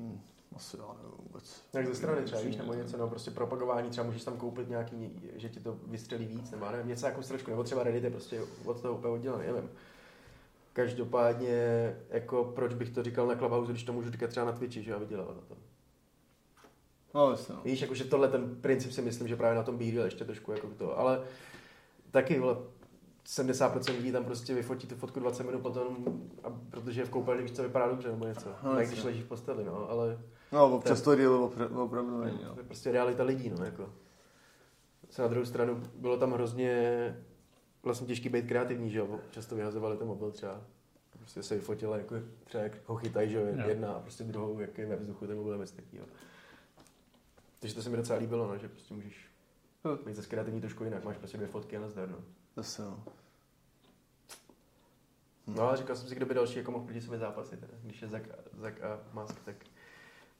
Hm. 0.00 0.20
Asi 0.56 0.76
já 0.76 0.84
nevím 1.02 1.18
vůbec. 1.18 1.62
Jak 1.72 1.86
ze 1.86 1.94
strany 1.94 2.22
třeba, 2.22 2.40
víš, 2.40 2.56
nebo 2.56 2.74
něco, 2.74 2.96
no 2.96 3.08
prostě 3.08 3.30
propagování, 3.30 3.90
třeba 3.90 4.06
můžeš 4.06 4.24
tam 4.24 4.36
koupit 4.36 4.68
nějaký, 4.68 5.20
že 5.36 5.48
ti 5.48 5.60
to 5.60 5.76
vystřelí 5.86 6.26
víc, 6.26 6.50
nebo 6.50 6.70
nevím, 6.70 6.88
něco 6.88 7.06
jako 7.06 7.22
sračku, 7.22 7.50
nebo 7.50 7.64
třeba 7.64 7.82
Reddit 7.82 8.04
je 8.04 8.10
prostě 8.10 8.40
od 8.64 8.80
toho 8.80 8.94
úplně 8.94 9.14
oddělený, 9.14 9.46
nevím. 9.46 9.70
Každopádně, 10.82 11.56
jako 12.10 12.44
proč 12.44 12.74
bych 12.74 12.90
to 12.90 13.02
říkal 13.02 13.26
na 13.26 13.34
Clubhouse, 13.36 13.72
když 13.72 13.84
to 13.84 13.92
můžu 13.92 14.10
říkat 14.10 14.30
třeba 14.30 14.46
na 14.46 14.52
Twitchi, 14.52 14.82
že 14.82 14.90
já 14.90 14.98
vydělal 14.98 15.26
na 15.26 15.40
tom. 15.48 15.56
No, 17.14 17.30
jasně, 17.30 17.54
no. 17.54 17.60
Víš, 17.64 17.80
jakože 17.80 18.04
tohle 18.04 18.28
ten 18.28 18.56
princip 18.60 18.92
si 18.92 19.02
myslím, 19.02 19.28
že 19.28 19.36
právě 19.36 19.56
na 19.56 19.62
tom 19.62 19.76
bídil 19.78 20.04
ještě 20.04 20.24
trošku 20.24 20.52
jako 20.52 20.66
to, 20.76 20.98
ale 20.98 21.20
taky, 22.10 22.40
vole, 22.40 22.56
70% 23.26 23.96
lidí 23.96 24.12
tam 24.12 24.24
prostě 24.24 24.54
vyfotí 24.54 24.86
tu 24.86 24.94
fotku 24.96 25.20
20 25.20 25.42
minut 25.44 25.60
potom, 25.62 25.96
a 26.44 26.50
protože 26.70 27.00
je 27.00 27.04
v 27.04 27.10
koupelně, 27.10 27.42
víš, 27.42 27.52
co 27.52 27.62
vypadá 27.62 27.88
dobře 27.88 28.08
nebo 28.08 28.26
něco. 28.26 28.48
No, 28.48 28.72
No, 28.72 28.80
jasně. 28.80 28.92
když 28.94 29.04
ležíš 29.04 29.22
v 29.24 29.28
posteli, 29.28 29.64
no, 29.64 29.90
ale 29.90 30.18
No, 30.52 30.76
občas 30.76 31.00
to 31.02 31.16
díl 31.16 31.38
opra- 31.56 31.78
opravdu 31.82 32.20
není, 32.24 32.38
no. 32.44 32.54
to 32.54 32.60
je 32.60 32.64
prostě 32.66 32.92
realita 32.92 33.22
lidí, 33.24 33.50
no, 33.58 33.64
jako. 33.64 33.88
Se 35.10 35.22
na 35.22 35.28
druhou 35.28 35.46
stranu 35.46 35.82
bylo 35.94 36.16
tam 36.16 36.32
hrozně 36.32 37.16
vlastně 37.82 38.06
těžký 38.06 38.28
být 38.28 38.46
kreativní, 38.48 38.90
že 38.90 38.98
jo, 38.98 39.20
často 39.30 39.56
vyhazovali 39.56 39.96
ten 39.96 40.06
mobil 40.06 40.30
třeba. 40.30 40.60
Prostě 41.18 41.42
se 41.42 41.54
vyfotila, 41.54 41.96
jako 41.96 42.14
třeba 42.44 42.64
jak 42.64 42.72
ho 42.86 42.96
chytají, 42.96 43.30
že 43.30 43.36
jo, 43.38 43.46
Jo. 43.46 43.68
jedna 43.68 43.92
a 43.92 44.00
prostě 44.00 44.24
druhou, 44.24 44.58
jak 44.60 44.78
je 44.78 44.86
ve 44.86 44.96
vzduchu, 44.96 45.26
ten 45.26 45.36
mobil 45.36 45.52
je 45.52 45.58
bez 45.58 45.70
takového. 45.70 46.06
Takže 47.60 47.74
to 47.74 47.82
se 47.82 47.90
mi 47.90 47.96
docela 47.96 48.18
líbilo, 48.18 48.48
no, 48.48 48.58
že 48.58 48.68
prostě 48.68 48.94
můžeš 48.94 49.26
být 50.06 50.16
zase 50.16 50.28
kreativní 50.28 50.60
trošku 50.60 50.84
jinak, 50.84 51.04
máš 51.04 51.16
prostě 51.16 51.36
dvě 51.36 51.48
fotky 51.48 51.76
a 51.76 51.80
nazdar, 51.80 52.08
no. 52.08 52.18
Zase, 52.56 52.82
no. 52.82 53.04
No 55.46 55.62
ale 55.62 55.76
říkal 55.76 55.96
jsem 55.96 56.08
si, 56.08 56.14
kdo 56.14 56.26
by 56.26 56.34
další 56.34 56.58
jako 56.58 56.70
mohl 56.70 56.84
proti 56.84 57.00
sobě 57.00 57.18
zápasit, 57.18 57.60
teda. 57.60 57.72
když 57.82 58.02
je 58.02 58.08
Zak, 58.08 58.22
Zak 58.52 58.82
a 58.82 59.00
Musk, 59.12 59.44
tak 59.44 59.56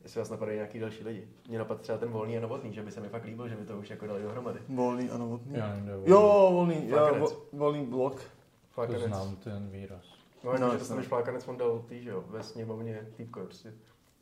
jestli 0.03 0.19
vás 0.19 0.31
napadají 0.31 0.57
nějaký 0.57 0.79
další 0.79 1.05
lidi. 1.05 1.29
Mě 1.49 1.59
napadl 1.59 1.81
třeba 1.81 1.99
ten 1.99 2.09
volný 2.11 2.39
a 2.39 2.41
novotný, 2.41 2.73
že 2.73 2.83
by 2.83 2.91
se 2.93 3.01
mi 3.01 3.09
fakt 3.09 3.25
líbil, 3.25 3.49
že 3.49 3.57
by 3.57 3.65
to 3.67 3.79
už 3.79 3.91
jako 3.91 4.07
dali 4.07 4.23
dohromady. 4.23 4.61
Volný 4.69 5.11
a 5.11 5.19
novotný. 5.19 5.55
Já 5.59 5.69
nevím, 5.75 5.89
je 5.89 6.11
Jo, 6.11 6.21
volný. 6.53 6.75
volný, 6.75 6.89
já, 6.89 7.13
vo, 7.13 7.29
volný 7.53 7.87
blok. 7.87 8.15
To 8.15 8.25
Flákanec. 8.71 9.03
znám 9.03 9.37
ten 9.37 9.71
výraz. 9.71 10.05
No, 10.45 10.53
no 10.53 10.53
No, 10.53 10.57
že 10.59 10.63
jasně. 10.65 10.79
dostaneš 10.79 11.07
flákanec, 11.07 11.49
on 11.49 11.57
dal 11.57 11.79
ty, 11.89 12.03
že 12.03 12.11
jo, 12.11 12.25
ve 12.29 12.43
sněmovně 12.43 13.07
týpko, 13.17 13.41
prostě 13.41 13.75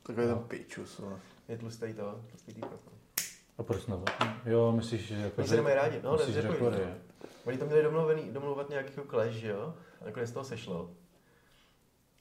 Takový 0.02 0.26
ten 0.26 0.36
No. 0.36 0.42
pičus, 0.42 0.98
no. 0.98 1.18
je 1.48 1.58
tlustý 1.58 1.94
to, 1.94 2.20
tlustý 2.30 2.54
týpko. 2.54 2.76
A 3.58 3.62
proč 3.62 3.86
novotný? 3.86 4.26
Jo, 4.46 4.72
myslíš, 4.72 5.00
že 5.06 5.14
jako... 5.14 5.40
Oni 5.40 5.48
se 5.48 5.56
nemají 5.56 5.74
rádi, 5.76 6.00
no, 6.02 6.12
myslíš, 6.12 6.34
že 6.34 6.42
Kory, 6.42 6.76
no. 6.86 6.92
Oni 7.44 7.58
to 7.58 7.66
měli 7.66 7.82
domluvený, 7.82 8.30
domluvat 8.32 8.68
nějaký 8.70 8.92
clash, 9.10 9.32
že 9.32 9.48
jo, 9.48 9.74
a 10.00 10.04
nakonec 10.04 10.28
z 10.28 10.32
toho 10.32 10.44
sešlo. 10.44 10.90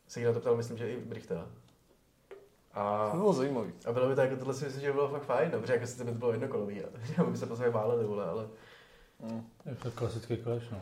Se 0.07 0.19
na 0.19 0.33
to 0.33 0.39
ptal, 0.39 0.55
myslím, 0.57 0.77
že 0.77 0.89
i 0.91 0.97
Brichta. 0.97 1.47
A, 2.75 3.09
To 3.11 3.17
bylo 3.17 3.33
zajímavý. 3.33 3.73
a 3.85 3.91
bylo 3.93 4.09
by 4.09 4.15
to 4.15 4.21
jako, 4.21 4.35
tohle 4.35 4.53
si 4.53 4.65
myslím, 4.65 4.81
že 4.81 4.87
by 4.87 4.93
bylo 4.93 5.09
fakt 5.09 5.23
fajn, 5.23 5.51
no, 5.53 5.59
protože 5.59 5.73
jako 5.73 5.87
si 5.87 5.97
to 5.97 6.03
bylo 6.11 6.31
jednokolový, 6.31 6.83
a 6.83 7.23
by 7.29 7.37
se 7.37 7.45
po 7.45 7.55
sobě 7.55 7.71
váleli, 7.71 8.05
vole, 8.05 8.25
ale 8.25 8.47
Mm. 9.19 9.43
Je 9.65 9.75
to 9.75 9.91
klasický 9.91 10.37
clash, 10.37 10.71
no. 10.71 10.79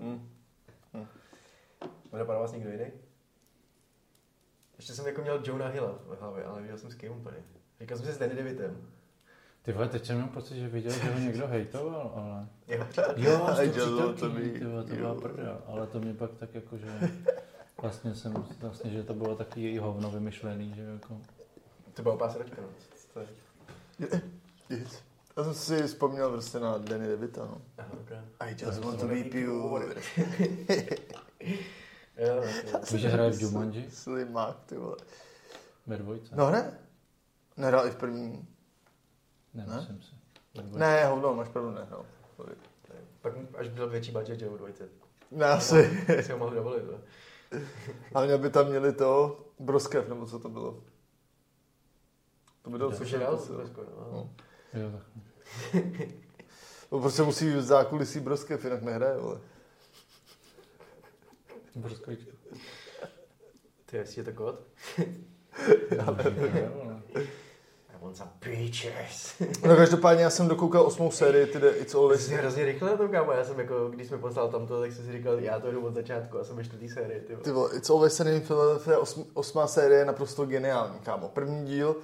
Mm. 0.00 0.28
Napadá 2.12 2.38
vás 2.38 2.52
někdo 2.52 2.70
jiný? 2.70 2.84
Ještě 4.76 4.92
jsem 4.92 5.06
jako 5.06 5.22
měl 5.22 5.42
Jonah 5.44 5.72
Hilla 5.72 5.98
v 6.06 6.20
hlavě, 6.20 6.44
ale 6.44 6.54
nevěděl 6.54 6.78
jsem 6.78 6.90
s 6.90 6.94
kým 6.94 7.12
úplně. 7.12 7.36
Říkal 7.80 7.96
jsem 7.98 8.06
si 8.06 8.12
s 8.12 8.18
Danny 8.18 8.34
DeVitem. 8.34 8.88
Ty 9.62 9.72
vole, 9.72 9.88
teď 9.88 10.06
jsem 10.06 10.16
měl 10.16 10.28
pocit, 10.28 10.56
že 10.58 10.68
viděl, 10.68 10.92
že 10.92 11.12
ho 11.12 11.18
někdo 11.18 11.46
hejtoval, 11.46 12.12
ale... 12.16 12.48
Jeho 12.66 12.86
Jo, 13.16 13.38
toho 13.74 14.12
to 14.12 14.30
ty 14.30 14.64
vole, 14.64 14.84
to 14.84 14.90
jo. 14.94 14.96
byla 14.96 15.14
prdel, 15.14 15.62
ale 15.66 15.86
to 15.86 16.00
mě 16.00 16.14
pak 16.14 16.30
tak 16.38 16.54
jako, 16.54 16.76
že... 16.78 16.86
Vlastně 17.82 18.14
jsem, 18.14 18.46
vlastně, 18.60 18.90
že 18.90 19.02
to 19.02 19.14
bylo 19.14 19.36
takový 19.36 19.78
hovno 19.78 20.10
vymyšlený, 20.10 20.74
že 20.76 20.82
jako... 20.82 21.20
To 21.94 22.02
byla 22.02 22.16
pásračka, 22.16 22.62
no. 22.62 22.68
To 23.14 23.20
je... 23.20 23.28
Yes. 24.68 25.02
Já 25.36 25.44
jsem 25.44 25.54
si 25.54 25.82
vzpomněl 25.82 26.30
prostě 26.30 26.60
na 26.60 26.78
Danny 26.78 27.06
DeVita, 27.06 27.44
no. 27.44 27.62
Aha, 27.78 27.88
okay. 28.00 28.18
I 28.40 28.56
just 28.64 28.84
want 28.84 29.00
to 29.00 29.06
be 29.06 29.24
pure. 29.24 29.94
Jo, 32.16 32.34
jo. 32.34 32.80
Víš, 32.92 33.00
že 33.00 33.08
hraje 33.08 33.30
v 33.30 33.40
Jumanji? 33.40 33.90
Slimák, 33.90 34.56
ty 34.66 34.76
vole. 34.76 34.96
Ve 35.86 35.96
dvojce? 35.96 36.36
No 36.36 36.50
ne? 36.50 36.78
Nehrál 37.56 37.86
i 37.86 37.90
v 37.90 37.96
první. 37.96 38.48
Ne, 39.54 39.66
ne? 39.66 39.76
myslím 39.76 40.02
si. 40.02 40.14
Ne, 40.78 41.06
hovno, 41.06 41.34
máš 41.34 41.48
pravdu, 41.48 41.70
nehrál. 41.70 42.06
Pak 43.20 43.32
až 43.58 43.68
byl 43.68 43.88
větší 43.88 44.12
budget, 44.12 44.38
že 44.38 44.48
u 44.48 44.56
dvojce. 44.56 44.88
Ne, 45.30 45.46
asi. 45.46 46.06
Si 46.22 46.32
ho 46.32 46.38
mohl 46.38 46.54
dovolit, 46.54 46.82
Ale 48.14 48.26
mě 48.26 48.38
by 48.38 48.50
tam 48.50 48.68
měli 48.68 48.92
to 48.92 49.40
broskev, 49.58 50.08
nebo 50.08 50.26
co 50.26 50.38
to 50.38 50.48
bylo. 50.48 50.82
To 52.62 52.70
by 52.70 52.78
dalo 52.78 52.92
je 52.92 53.18
dál, 53.18 53.40
Rusko, 53.50 53.84
no. 53.84 54.08
No. 54.12 54.30
Jo, 54.74 54.90
tak. 54.92 55.02
To 56.90 57.00
prostě 57.00 57.22
musí 57.22 57.50
v 57.50 57.62
zákulisí 57.62 58.20
broskev, 58.20 58.64
jinak 58.64 58.82
nehraje, 58.82 59.16
vole. 59.16 59.40
Brskovička. 61.74 62.32
Ty, 63.86 63.96
jestli 63.96 64.20
je 64.20 64.24
to 64.24 64.32
kód? 64.32 64.60
I 67.18 67.28
want 68.02 68.16
some 68.16 68.30
peaches. 68.38 69.34
No 69.66 69.76
každopádně 69.76 70.24
já 70.24 70.30
jsem 70.30 70.48
dokoukal 70.48 70.82
osmou 70.82 71.10
sérii, 71.10 71.46
tedy 71.46 71.68
It's 71.68 71.94
Always... 71.94 72.26
jsi 72.26 72.34
hrozně 72.34 72.64
rychle 72.64 72.96
tom, 72.96 73.08
kámo. 73.08 73.32
Já 73.32 73.44
jsem 73.44 73.58
jako, 73.60 73.88
když 73.88 74.06
jsme 74.06 74.18
poslal 74.18 74.48
tamto, 74.48 74.80
tak 74.80 74.92
jsem 74.92 75.04
si 75.04 75.12
říkal, 75.12 75.38
já 75.38 75.60
to 75.60 75.72
jdu 75.72 75.86
od 75.86 75.94
začátku 75.94 76.38
a 76.38 76.44
jsem 76.44 76.56
ve 76.56 76.64
čtvrtý 76.64 76.88
sérii, 76.88 77.20
ty. 77.20 77.32
vole. 77.32 77.44
Ty 77.44 77.50
vole, 77.50 77.70
It's 77.76 77.90
Always 77.90 78.16
Sunny 78.16 78.36
in 78.36 78.40
Philadelphia, 78.40 78.98
osm, 78.98 79.24
osmá 79.34 79.66
série 79.66 79.98
je 79.98 80.04
naprosto 80.04 80.46
geniální, 80.46 80.98
kámo. 80.98 81.28
První 81.28 81.66
díl, 81.66 81.96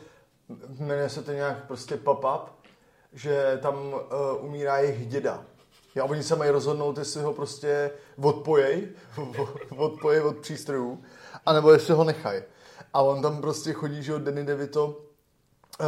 jmenuje 0.78 1.08
se 1.08 1.22
to 1.22 1.32
nějak 1.32 1.66
prostě 1.66 1.96
pop-up, 1.96 2.40
že 3.12 3.58
tam 3.62 3.76
uh, 3.86 4.00
umírá 4.44 4.78
jejich 4.78 5.06
děda. 5.06 5.44
A 6.00 6.04
oni 6.04 6.22
se 6.22 6.36
mají 6.36 6.50
rozhodnout, 6.50 6.98
jestli 6.98 7.22
ho 7.22 7.32
prostě 7.32 7.90
odpojej, 8.22 8.88
odpojej 9.76 10.22
od 10.22 10.36
přístrojů, 10.36 11.02
anebo 11.46 11.72
jestli 11.72 11.94
ho 11.94 12.04
nechají. 12.04 12.42
A 12.94 13.02
on 13.02 13.22
tam 13.22 13.40
prostě 13.40 13.72
chodí, 13.72 14.02
že 14.02 14.12
jo, 14.12 14.18
Danny 14.18 14.44
DeVito 14.44 15.07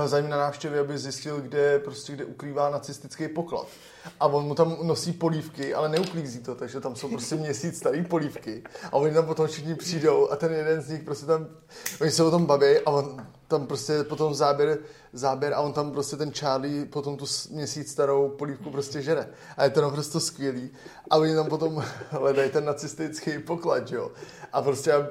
za 0.06 0.20
ním 0.20 0.30
na 0.30 0.36
návštěvě, 0.36 0.80
aby 0.80 0.98
zjistil, 0.98 1.40
kde, 1.40 1.78
prostě, 1.78 2.12
kde 2.12 2.24
ukrývá 2.24 2.70
nacistický 2.70 3.28
poklad. 3.28 3.66
A 4.20 4.26
on 4.26 4.44
mu 4.44 4.54
tam 4.54 4.76
nosí 4.82 5.12
polívky, 5.12 5.74
ale 5.74 5.88
neuklízí 5.88 6.40
to, 6.40 6.54
takže 6.54 6.80
tam 6.80 6.96
jsou 6.96 7.08
prostě 7.08 7.34
měsíc 7.36 7.78
starý 7.78 8.04
polívky. 8.04 8.62
A 8.84 8.92
oni 8.92 9.14
tam 9.14 9.26
potom 9.26 9.46
všichni 9.46 9.74
přijdou 9.74 10.30
a 10.30 10.36
ten 10.36 10.52
jeden 10.52 10.82
z 10.82 10.88
nich 10.88 11.02
prostě 11.02 11.26
tam, 11.26 11.46
oni 12.00 12.10
se 12.10 12.22
o 12.22 12.30
tom 12.30 12.46
baví 12.46 12.78
a 12.78 12.90
on 12.90 13.26
tam 13.48 13.66
prostě 13.66 14.04
potom 14.04 14.34
záběr, 14.34 14.78
záběr 15.12 15.54
a 15.54 15.60
on 15.60 15.72
tam 15.72 15.90
prostě 15.90 16.16
ten 16.16 16.32
Charlie 16.32 16.86
potom 16.86 17.16
tu 17.16 17.24
měsíc 17.50 17.90
starou 17.90 18.28
polívku 18.28 18.70
prostě 18.70 19.02
žere. 19.02 19.28
A 19.56 19.64
je 19.64 19.70
to 19.70 19.80
naprosto 19.80 20.20
skvělý. 20.20 20.70
A 21.10 21.16
oni 21.16 21.34
tam 21.34 21.46
potom 21.46 21.84
hledají 22.10 22.50
ten 22.50 22.64
nacistický 22.64 23.38
poklad, 23.38 23.92
jo. 23.92 24.10
A 24.52 24.62
prostě, 24.62 24.92
eh, 24.92 25.08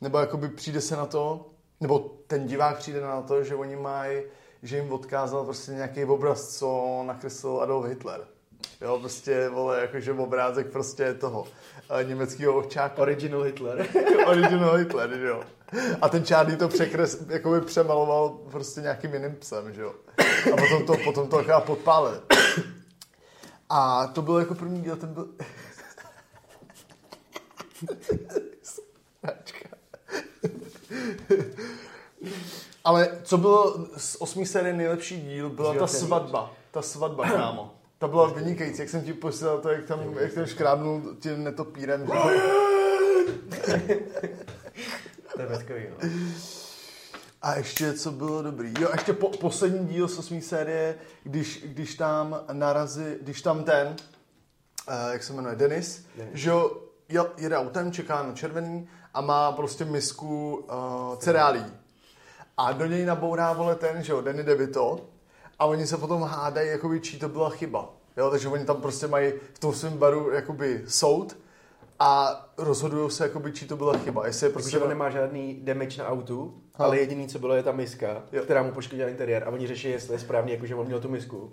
nebo 0.00 0.18
jakoby 0.18 0.48
přijde 0.48 0.80
se 0.80 0.96
na 0.96 1.06
to, 1.06 1.50
nebo 1.80 1.98
ten 2.26 2.46
divák 2.46 2.78
přijde 2.78 3.00
na 3.00 3.22
to, 3.22 3.44
že 3.44 3.54
oni 3.54 3.76
mají, 3.76 4.22
že 4.62 4.76
jim 4.76 4.92
odkázal 4.92 5.44
prostě 5.44 5.72
nějaký 5.72 6.04
obraz, 6.04 6.58
co 6.58 7.02
nakreslil 7.06 7.60
Adolf 7.60 7.86
Hitler. 7.86 8.26
Jo, 8.80 8.98
prostě, 8.98 9.48
vole, 9.48 9.80
jakože 9.80 10.12
obrázek 10.12 10.66
prostě 10.66 11.14
toho 11.14 11.46
eh, 12.00 12.04
německého 12.04 12.58
ovčáka. 12.58 13.02
Original 13.02 13.42
Hitler. 13.42 13.86
Original 14.26 14.76
Hitler, 14.76 15.12
jo. 15.12 15.42
A 16.02 16.08
ten 16.08 16.24
Charlie 16.24 16.56
to 16.56 16.68
překres, 16.68 17.24
jakoby 17.28 17.60
přemaloval 17.60 18.28
prostě 18.28 18.80
nějakým 18.80 19.14
jiným 19.14 19.36
psem, 19.36 19.74
že 19.74 19.82
jo. 19.82 19.94
A 20.52 20.56
potom 20.56 20.86
to, 20.86 20.96
potom 21.04 21.28
to 21.28 21.36
taková 21.36 21.60
podpálil. 21.60 22.22
A 23.68 24.06
to 24.06 24.22
bylo 24.22 24.38
jako 24.38 24.54
první 24.54 24.82
díl, 24.82 24.96
ten 24.96 25.14
byl... 25.14 25.28
Sračka. 28.62 29.68
Ale 32.86 33.18
co 33.22 33.38
bylo 33.38 33.86
z 33.96 34.16
osmý 34.18 34.46
série 34.46 34.74
nejlepší 34.74 35.20
díl, 35.20 35.50
byla 35.50 35.74
ta 35.74 35.86
svatba. 35.86 36.52
Ta 36.70 36.82
svatba, 36.82 37.30
kámo. 37.30 37.74
Ta 37.98 38.08
byla 38.08 38.26
vynikající, 38.26 38.80
jak 38.80 38.88
jsem 38.88 39.02
ti 39.02 39.12
posílal 39.12 39.58
to, 39.58 39.68
jak 39.68 39.84
tam, 39.84 40.00
jak 40.18 40.32
tam 40.32 40.46
škrábnul 40.46 41.02
tím 41.20 41.44
netopírem. 41.44 42.06
To 45.34 45.40
je 45.40 45.46
peckový, 45.46 45.82
no. 45.90 46.08
A 47.42 47.54
ještě, 47.54 47.92
co 47.92 48.10
bylo 48.10 48.42
dobrý. 48.42 48.74
Jo, 48.80 48.88
ještě 48.92 49.12
po, 49.12 49.28
poslední 49.28 49.86
díl 49.86 50.08
z 50.08 50.18
osmý 50.18 50.40
série, 50.42 50.94
když, 51.22 51.62
když 51.64 51.94
tam 51.94 52.40
narazí, 52.52 53.04
když 53.22 53.42
tam 53.42 53.64
ten, 53.64 53.86
uh, 54.88 55.12
jak 55.12 55.22
se 55.22 55.32
jmenuje, 55.32 55.56
Denis, 55.56 56.06
Denis. 56.16 56.34
že 56.34 56.50
jo, 56.50 56.76
jede 57.36 57.56
autem, 57.56 57.92
čeká 57.92 58.22
na 58.22 58.32
červený 58.32 58.88
a 59.14 59.20
má 59.20 59.52
prostě 59.52 59.84
misku 59.84 60.54
uh, 60.56 61.16
cereálí. 61.16 61.64
A 62.56 62.72
do 62.72 62.86
něj 62.86 63.04
nabourá, 63.04 63.52
vole, 63.52 63.74
ten, 63.74 64.02
že 64.02 64.12
jo, 64.12 64.20
Danny 64.20 64.42
DeVito 64.42 65.00
a 65.58 65.64
oni 65.64 65.86
se 65.86 65.96
potom 65.96 66.22
hádají, 66.22 66.68
jakoby, 66.68 67.00
čí 67.00 67.18
to 67.18 67.28
byla 67.28 67.50
chyba. 67.50 67.92
Jo, 68.16 68.30
takže 68.30 68.48
oni 68.48 68.64
tam 68.64 68.76
prostě 68.80 69.06
mají 69.06 69.32
v 69.52 69.58
tom 69.58 69.72
svém 69.74 69.98
baru, 69.98 70.30
jakoby, 70.30 70.82
soud 70.88 71.36
a 71.98 72.40
rozhodují 72.58 73.10
se, 73.10 73.24
jakoby, 73.24 73.52
čí 73.52 73.66
to 73.66 73.76
byla 73.76 73.98
chyba. 73.98 74.26
Jestli 74.26 74.46
je 74.46 74.50
Prostě 74.50 74.70
prostě... 74.70 74.84
on 74.84 74.88
nemá 74.88 75.10
žádný 75.10 75.60
damage 75.64 76.02
na 76.02 76.08
autu 76.08 76.62
ale 76.78 76.98
jediný, 76.98 77.28
co 77.28 77.38
bylo, 77.38 77.54
je 77.54 77.62
ta 77.62 77.72
miska, 77.72 78.22
Jo. 78.32 78.42
která 78.42 78.62
mu 78.62 78.72
poškodila 78.72 79.08
interiér 79.08 79.44
a 79.44 79.50
oni 79.50 79.66
řeší, 79.66 79.90
jestli 79.90 80.14
je 80.14 80.18
správně, 80.18 80.52
jakože 80.52 80.74
on 80.74 80.86
měl 80.86 81.00
tu 81.00 81.08
misku. 81.08 81.52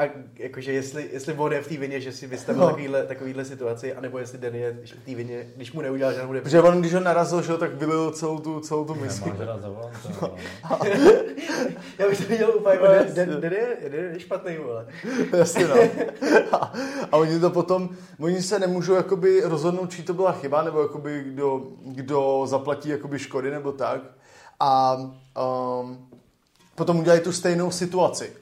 A 0.00 0.08
jakože 0.38 0.72
jestli, 0.72 1.08
jestli 1.12 1.34
on 1.34 1.52
je 1.52 1.62
v 1.62 1.68
té 1.68 1.76
vině, 1.76 2.00
že 2.00 2.12
si 2.12 2.26
vystavil 2.26 2.60
No. 2.60 2.66
no. 2.66 2.70
takovýhle, 2.70 3.06
takovýhle 3.06 3.44
situaci, 3.44 3.94
anebo 3.94 4.18
jestli 4.18 4.38
Den 4.38 4.54
je 4.54 4.78
v 4.84 5.04
té 5.04 5.14
vině, 5.14 5.46
když 5.56 5.72
mu 5.72 5.80
neudělal 5.80 6.14
žádnou 6.14 6.32
depresi. 6.32 6.56
Protože 6.56 6.68
on, 6.68 6.80
když 6.80 6.94
ho 6.94 7.00
narazil, 7.00 7.42
že 7.42 7.56
tak 7.56 7.74
vylil 7.74 8.10
celou 8.10 8.38
tu, 8.38 8.60
celou 8.60 8.84
tu 8.84 8.94
misku. 8.94 9.32
Ale... 10.64 10.90
Já 11.98 12.08
bych 12.08 12.18
to 12.20 12.28
viděl 12.28 12.52
úplně, 12.56 12.78
No, 12.80 12.86
no, 12.86 12.92
jasně. 12.92 13.26
Den, 13.26 13.40
den, 13.40 13.52
je, 13.52 13.90
Den 13.90 14.12
je 14.12 14.20
špatný, 14.20 14.56
vole. 14.56 14.86
Jasně, 15.36 15.68
no. 15.68 15.74
A, 16.52 16.72
a 17.12 17.16
oni 17.16 17.40
to 17.40 17.50
potom, 17.50 17.88
oni 18.20 18.42
se 18.42 18.58
nemůžou 18.58 18.94
jakoby 18.94 19.42
rozhodnout, 19.44 19.90
či 19.90 20.02
to 20.02 20.14
byla 20.14 20.32
chyba, 20.32 20.62
nebo 20.62 20.82
jakoby 20.82 21.22
kdo, 21.26 21.62
kdo 21.86 22.42
zaplatí 22.46 22.88
jakoby 22.88 23.18
škody, 23.18 23.50
nebo 23.50 23.72
tak. 23.72 24.00
A 24.60 24.96
um, 25.80 26.08
potom 26.74 26.98
udělají 26.98 27.20
tu 27.20 27.32
stejnou 27.32 27.70
situaci. 27.70 28.39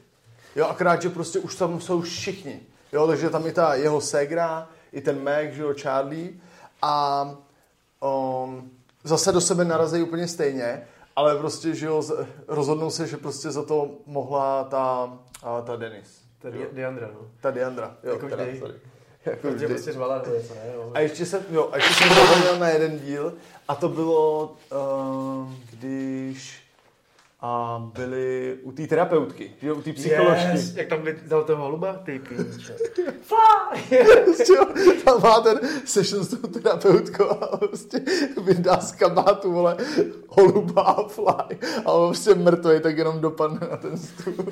Jo, 0.59 0.67
akorát, 0.67 1.03
že 1.03 1.09
prostě 1.09 1.39
už 1.39 1.55
tam 1.55 1.81
jsou 1.81 2.01
všichni. 2.01 2.61
Jo, 2.93 3.07
takže 3.07 3.31
tam 3.31 3.47
i 3.47 3.53
ta 3.53 3.75
jeho 3.75 4.01
ségra, 4.01 4.69
i 4.93 5.01
ten 5.01 5.25
Mac, 5.25 5.53
že 5.55 5.63
jo, 5.63 5.75
Charlie. 5.83 6.31
A 6.83 7.25
um, 8.45 8.71
zase 9.05 9.33
do 9.33 9.41
sebe 9.41 9.65
narazí 9.65 10.03
úplně 10.03 10.29
stejně, 10.29 10.87
ale 11.17 11.37
prostě, 11.39 11.75
že 11.75 11.87
jo, 11.87 12.03
rozhodnou 12.49 12.91
se, 12.91 13.07
že 13.07 13.17
prostě 13.17 13.51
za 13.51 13.63
to 13.65 13.91
mohla 14.07 14.65
ta, 14.65 15.13
a, 15.43 15.61
ta 15.61 15.77
Denis. 15.77 16.21
Tady 16.39 16.59
Jo. 16.59 16.65
je 16.65 16.69
Deandra, 16.73 17.09
no. 17.15 17.21
Ta 17.41 17.51
Diandra. 17.51 17.97
Jo, 18.05 18.13
Jako 18.13 18.29
teda, 18.29 18.45
sorry. 18.59 18.75
Jako 19.27 19.51
vždy. 19.51 19.67
prostě 19.67 19.93
řvala 19.93 20.19
nebo 20.23 20.37
něco, 20.37 20.55
ne? 20.55 20.61
No. 20.77 20.91
A 20.95 21.01
ještě 21.01 21.27
jsem, 21.27 21.43
jo, 21.51 21.69
a 21.73 21.77
ještě 21.77 21.95
jsem 21.95 22.09
zapomněl 22.09 22.59
na 22.59 22.69
jeden 22.69 22.99
díl 22.99 23.35
a 23.69 23.75
to 23.75 23.89
bylo, 23.89 24.57
uh, 24.73 25.53
když 25.71 26.63
a 27.41 27.83
byli 27.95 28.59
u 28.63 28.73
té 28.73 28.87
terapeutky, 28.87 29.51
že 29.63 29.73
u 29.73 29.83
té 29.83 29.93
psycholožky. 29.93 30.51
Yes, 30.53 30.77
jak 30.77 30.89
tam 30.89 31.01
dal 31.27 31.45
toho 31.45 31.63
holuba, 31.63 31.93
ty 31.93 32.19
píče. 32.19 32.77
Prostě, 34.25 34.53
jo, 34.53 34.67
tam 35.05 35.23
má 35.23 35.41
ten 35.41 35.61
session 35.85 36.25
s 36.25 36.29
tou 36.29 36.49
terapeutkou 36.49 37.25
a 37.25 37.57
prostě 37.57 38.01
vydá 38.43 38.81
z 38.81 38.93
kabátu, 38.93 39.53
vole, 39.53 39.77
holuba 40.29 40.83
a 40.83 41.09
fly. 41.09 41.59
A 41.85 41.93
on 41.93 42.09
prostě 42.09 42.35
mrtvý, 42.35 42.81
tak 42.81 42.99
jenom 42.99 43.21
dopadne 43.21 43.69
na 43.71 43.77
ten 43.77 43.99
stůl. 43.99 44.47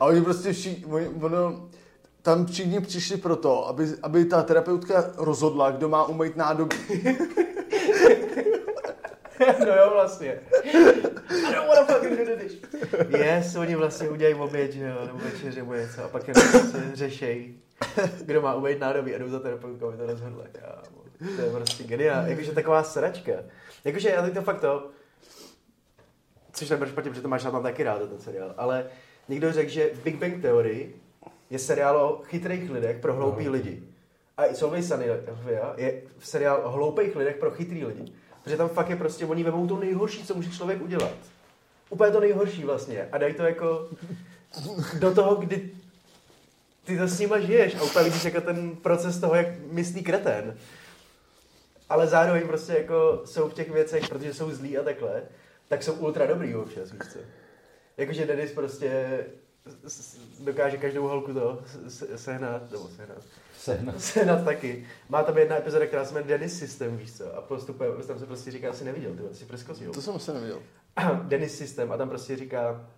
A 0.00 0.04
oni 0.06 0.20
prostě 0.20 0.52
všichni, 0.52 0.84
oni, 0.84 1.08
ono, 1.08 1.68
tam 2.22 2.46
všichni 2.46 2.80
přišli 2.80 3.16
proto, 3.16 3.68
aby, 3.68 3.86
aby 4.02 4.24
ta 4.24 4.42
terapeutka 4.42 5.10
rozhodla, 5.16 5.70
kdo 5.70 5.88
má 5.88 6.04
umýt 6.04 6.36
nádobí. 6.36 6.76
no 9.58 9.66
jo, 9.66 9.90
vlastně. 9.92 10.40
I 10.64 10.72
don't 11.54 11.68
wanna 11.68 11.84
fucking 11.86 12.28
do 12.28 12.36
this. 12.36 12.56
Yes, 13.08 13.56
oni 13.56 13.76
vlastně 13.76 14.08
udělají 14.08 14.34
oběd, 14.34 14.72
že 14.72 14.84
jo, 14.84 15.06
nebo 15.06 15.18
večeři 15.18 15.58
nebo 15.58 15.74
něco 15.74 16.04
a 16.04 16.08
pak 16.08 16.28
jenom 16.28 16.50
prostě 16.50 16.78
řešej, 16.94 17.54
kdo 18.20 18.42
má 18.42 18.54
umýt 18.54 18.80
nádobí 18.80 19.14
a 19.14 19.18
jdou 19.18 19.28
za 19.28 19.38
terapeutkou, 19.38 19.88
aby 19.88 19.96
to 19.96 20.06
rozhodla, 20.06 20.44
kámo. 20.52 21.00
To 21.36 21.42
je 21.42 21.50
prostě 21.50 21.84
geniál. 21.84 22.26
Jakože 22.26 22.52
taková 22.52 22.82
sračka. 22.82 23.32
Jakože 23.84 24.08
já 24.10 24.22
teď 24.22 24.34
to 24.34 24.42
fakt 24.42 24.60
to, 24.60 24.90
což 26.52 26.70
nebude 26.70 26.90
špatně, 26.90 27.10
protože 27.10 27.22
to 27.22 27.28
máš 27.28 27.42
tam 27.42 27.62
taky 27.62 27.82
rád, 27.82 28.08
ten 28.08 28.18
seriál, 28.18 28.54
ale 28.56 28.86
někdo 29.28 29.52
řekl, 29.52 29.70
že 29.70 29.90
Big 30.04 30.16
Bang 30.16 30.42
Theory 30.42 30.94
je 31.50 31.58
seriál 31.58 31.96
o 31.96 32.22
chytrých 32.24 32.70
lidech 32.70 32.98
pro 32.98 33.14
hloupý 33.14 33.48
lidi. 33.48 33.82
A 34.36 34.46
i 34.46 34.54
Solvay 34.54 34.82
Sunnyvia 34.82 35.74
je 35.76 36.02
seriál 36.18 36.60
o 36.64 36.70
hloupých 36.70 37.16
lidech 37.16 37.36
pro 37.36 37.50
chytrý 37.50 37.84
lidi. 37.84 38.12
Protože 38.42 38.56
tam 38.56 38.68
fakt 38.68 38.90
je 38.90 38.96
prostě, 38.96 39.26
oni 39.26 39.44
vemou 39.44 39.66
to 39.66 39.78
nejhorší, 39.78 40.24
co 40.24 40.34
může 40.34 40.50
člověk 40.50 40.82
udělat. 40.82 41.14
Úplně 41.90 42.12
to 42.12 42.20
nejhorší 42.20 42.64
vlastně. 42.64 43.08
A 43.12 43.18
dají 43.18 43.34
to 43.34 43.42
jako 43.42 43.88
do 44.98 45.14
toho, 45.14 45.34
kdy 45.34 45.70
ty 46.84 46.98
to 46.98 47.08
s 47.08 47.18
nima 47.18 47.40
žiješ 47.40 47.74
a 47.74 47.82
úplně 47.82 48.04
vidíš 48.04 48.24
jako 48.24 48.40
ten 48.40 48.76
proces 48.76 49.20
toho, 49.20 49.34
jak 49.34 49.46
myslí 49.72 50.02
kretén. 50.02 50.56
Ale 51.88 52.06
zároveň 52.06 52.46
prostě 52.46 52.72
jako 52.72 53.22
jsou 53.24 53.48
v 53.48 53.54
těch 53.54 53.70
věcech, 53.70 54.08
protože 54.08 54.34
jsou 54.34 54.50
zlí 54.50 54.78
a 54.78 54.82
takhle, 54.82 55.22
tak 55.68 55.82
jsou 55.82 55.94
ultra 55.94 56.26
dobrý 56.26 56.54
občas, 56.54 56.92
víš 56.92 57.12
co. 57.12 57.18
Jakože 57.96 58.26
Dennis 58.26 58.52
prostě 58.52 59.20
dokáže 60.40 60.76
každou 60.76 61.08
holku 61.08 61.34
to 61.34 61.62
sehnat, 62.16 62.70
nebo 62.70 62.88
sehnat, 62.88 63.24
Sehnat. 63.56 64.00
sehnat 64.02 64.44
taky. 64.44 64.86
Má 65.08 65.22
tam 65.22 65.38
jedna 65.38 65.56
epizoda, 65.56 65.86
která 65.86 66.04
se 66.04 66.14
jmenuje 66.14 66.38
Dennis 66.38 66.58
System, 66.58 66.96
víš 66.96 67.16
co, 67.16 67.36
a 67.36 67.40
postupuje, 67.40 67.90
tam 68.06 68.18
se 68.18 68.26
prostě 68.26 68.50
říká, 68.50 68.70
asi 68.70 68.84
neviděl, 68.84 69.12
ty 69.14 69.34
jsi 69.34 69.44
preskostil. 69.44 69.92
To 69.92 70.02
jsem 70.02 70.18
se 70.18 70.34
neviděl. 70.34 70.62
Dennis 71.22 71.58
System 71.58 71.92
a 71.92 71.96
tam 71.96 72.08
prostě 72.08 72.36
říká 72.36 72.88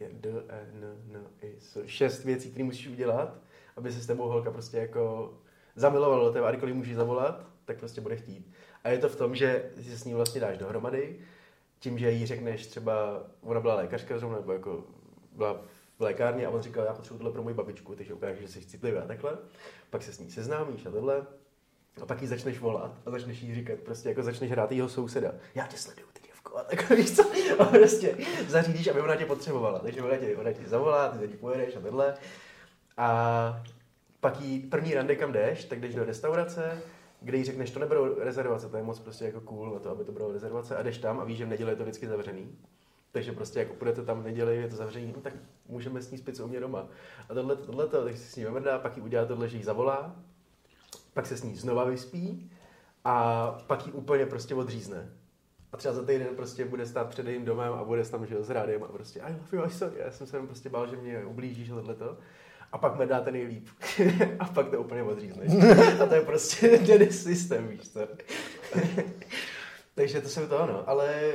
je 0.00 0.08
D, 0.12 0.30
E, 0.48 0.60
N, 0.74 0.96
N, 1.14 1.26
I, 1.42 1.54
S, 1.58 1.78
šest 1.86 2.24
věcí, 2.24 2.50
které 2.50 2.64
musíš 2.64 2.88
udělat, 2.88 3.38
aby 3.76 3.92
se 3.92 4.00
s 4.00 4.06
tebou 4.06 4.28
holka 4.28 4.50
prostě 4.50 4.76
jako 4.76 5.34
zamilovala 5.76 6.24
do 6.24 6.32
tebe 6.32 6.46
a 6.46 6.50
kdykoliv 6.50 6.74
můžeš 6.74 6.96
zavolat, 6.96 7.46
tak 7.64 7.78
prostě 7.78 8.00
bude 8.00 8.16
chtít. 8.16 8.52
A 8.84 8.88
je 8.88 8.98
to 8.98 9.08
v 9.08 9.16
tom, 9.16 9.36
že 9.36 9.70
si 9.82 9.98
s 9.98 10.04
ní 10.04 10.14
vlastně 10.14 10.40
dáš 10.40 10.58
dohromady, 10.58 11.18
tím, 11.78 11.98
že 11.98 12.10
jí 12.10 12.26
řekneš 12.26 12.66
třeba, 12.66 13.22
ona 13.42 13.60
byla 13.60 13.74
lékařka 13.74 14.18
zrovna, 14.18 14.38
nebo 14.38 14.52
jako 14.52 14.84
byla 15.36 15.62
v 15.98 16.00
lékárně 16.02 16.46
a 16.46 16.50
on 16.50 16.62
říkal, 16.62 16.84
já 16.84 16.94
potřebuji 16.94 17.18
tohle 17.18 17.32
pro 17.32 17.42
moji 17.42 17.54
babičku, 17.54 17.94
takže 17.94 18.14
ukážeš, 18.14 18.40
že 18.40 18.48
jsi 18.48 18.66
citlivý 18.66 18.98
a 18.98 19.06
takhle. 19.06 19.38
Pak 19.90 20.02
se 20.02 20.12
s 20.12 20.18
ní 20.18 20.30
seznámíš 20.30 20.86
a 20.86 20.90
tohle. 20.90 21.26
A 22.02 22.06
pak 22.06 22.22
jí 22.22 22.28
začneš 22.28 22.58
volat 22.58 22.98
a 23.06 23.10
začneš 23.10 23.42
jí 23.42 23.54
říkat, 23.54 23.78
prostě 23.78 24.08
jako 24.08 24.22
začneš 24.22 24.50
hrát 24.50 24.72
jeho 24.72 24.88
souseda. 24.88 25.32
Já 25.54 25.66
tě 25.66 25.76
sleduju, 25.76 26.06
ty 26.12 26.20
děvko, 26.26 26.56
a 26.58 26.64
tak 26.64 26.90
víš 26.96 27.16
co? 27.16 27.22
A 27.58 27.64
prostě 27.64 28.16
zařídíš, 28.48 28.86
aby 28.86 29.00
ona 29.00 29.16
tě 29.16 29.26
potřebovala. 29.26 29.78
Takže 29.78 30.02
ona 30.02 30.16
tě, 30.16 30.36
ona 30.36 30.52
tě 30.52 30.68
zavolá, 30.68 31.08
ty 31.08 31.18
za 31.18 31.26
ní 31.26 31.36
pojedeš 31.36 31.76
a 31.76 31.80
tohle. 31.80 32.14
A 32.96 33.62
pak 34.20 34.40
jí 34.40 34.60
první 34.60 34.94
rande, 34.94 35.16
kam 35.16 35.32
jdeš, 35.32 35.64
tak 35.64 35.80
jdeš 35.80 35.94
do 35.94 36.04
restaurace, 36.04 36.82
kde 37.20 37.38
jí 37.38 37.44
řekneš, 37.44 37.70
to 37.70 37.80
neberou 37.80 38.14
rezervace, 38.18 38.68
to 38.68 38.76
je 38.76 38.82
moc 38.82 38.98
prostě 38.98 39.24
jako 39.24 39.40
cool 39.40 39.74
na 39.74 39.78
to, 39.78 39.90
aby 39.90 40.04
to 40.04 40.12
bylo 40.12 40.32
rezervace 40.32 40.76
a 40.76 40.82
jdeš 40.82 40.98
tam 40.98 41.20
a 41.20 41.24
víš, 41.24 41.38
že 41.38 41.44
v 41.44 41.48
neděli 41.48 41.72
je 41.72 41.76
to 41.76 41.82
vždycky 41.82 42.06
zavřený. 42.06 42.58
Takže 43.12 43.32
prostě 43.32 43.58
jako 43.58 43.74
půjdete 43.74 44.02
tam 44.02 44.20
v 44.20 44.24
neděli, 44.24 44.56
je 44.56 44.68
to 44.68 44.76
zavřený, 44.76 45.12
no 45.16 45.20
tak 45.20 45.32
můžeme 45.68 46.02
sníst 46.02 46.24
pizzu 46.24 46.44
u 46.44 46.48
mě 46.48 46.60
doma. 46.60 46.88
A 47.28 47.34
tohle, 47.34 47.56
tohle, 47.56 47.86
takže 47.86 48.18
si 48.18 48.32
s 48.32 48.36
ní 48.36 48.44
vymrdá, 48.44 48.78
pak 48.78 48.96
jí 48.96 49.02
udělá 49.02 49.24
tohle, 49.24 49.48
že 49.48 49.56
jí 49.56 49.62
zavolá, 49.62 50.16
pak 51.14 51.26
se 51.26 51.36
s 51.36 51.42
ní 51.42 51.56
znova 51.56 51.84
vyspí 51.84 52.50
a 53.04 53.46
pak 53.66 53.86
jí 53.86 53.92
úplně 53.92 54.26
prostě 54.26 54.54
odřízne. 54.54 55.12
A 55.72 55.76
třeba 55.76 55.94
za 55.94 56.02
týden 56.02 56.36
prostě 56.36 56.64
bude 56.64 56.86
stát 56.86 57.08
před 57.08 57.26
jejím 57.26 57.44
domem 57.44 57.72
a 57.72 57.84
bude 57.84 58.04
tam 58.04 58.26
že 58.26 58.42
s 58.42 58.50
rádiem 58.50 58.84
a 58.84 58.88
prostě 58.88 59.20
I 59.20 59.32
love 59.32 59.48
you, 59.52 59.62
I'm 59.62 59.70
sorry. 59.70 59.98
Já 59.98 60.12
jsem 60.12 60.26
se 60.26 60.36
jenom 60.36 60.46
prostě 60.46 60.68
bál, 60.68 60.86
že 60.86 60.96
mě 60.96 61.24
ublížíš 61.24 61.70
a 61.70 61.74
tohleto. 61.74 62.18
A 62.72 62.78
pak 62.78 62.98
mi 62.98 63.06
dáte 63.06 63.30
nejlíp. 63.30 63.68
a 64.38 64.44
pak 64.44 64.70
to 64.70 64.80
úplně 64.80 65.02
odřízneš. 65.02 65.52
a 66.02 66.06
to 66.06 66.14
je 66.14 66.20
prostě 66.20 66.78
Dennis 66.86 67.22
systém, 67.22 67.68
víš 67.68 67.88
co. 67.88 68.00
Takže 69.94 70.20
to 70.20 70.28
jsem 70.28 70.48
to 70.48 70.60
ano. 70.62 70.88
Ale 70.88 71.32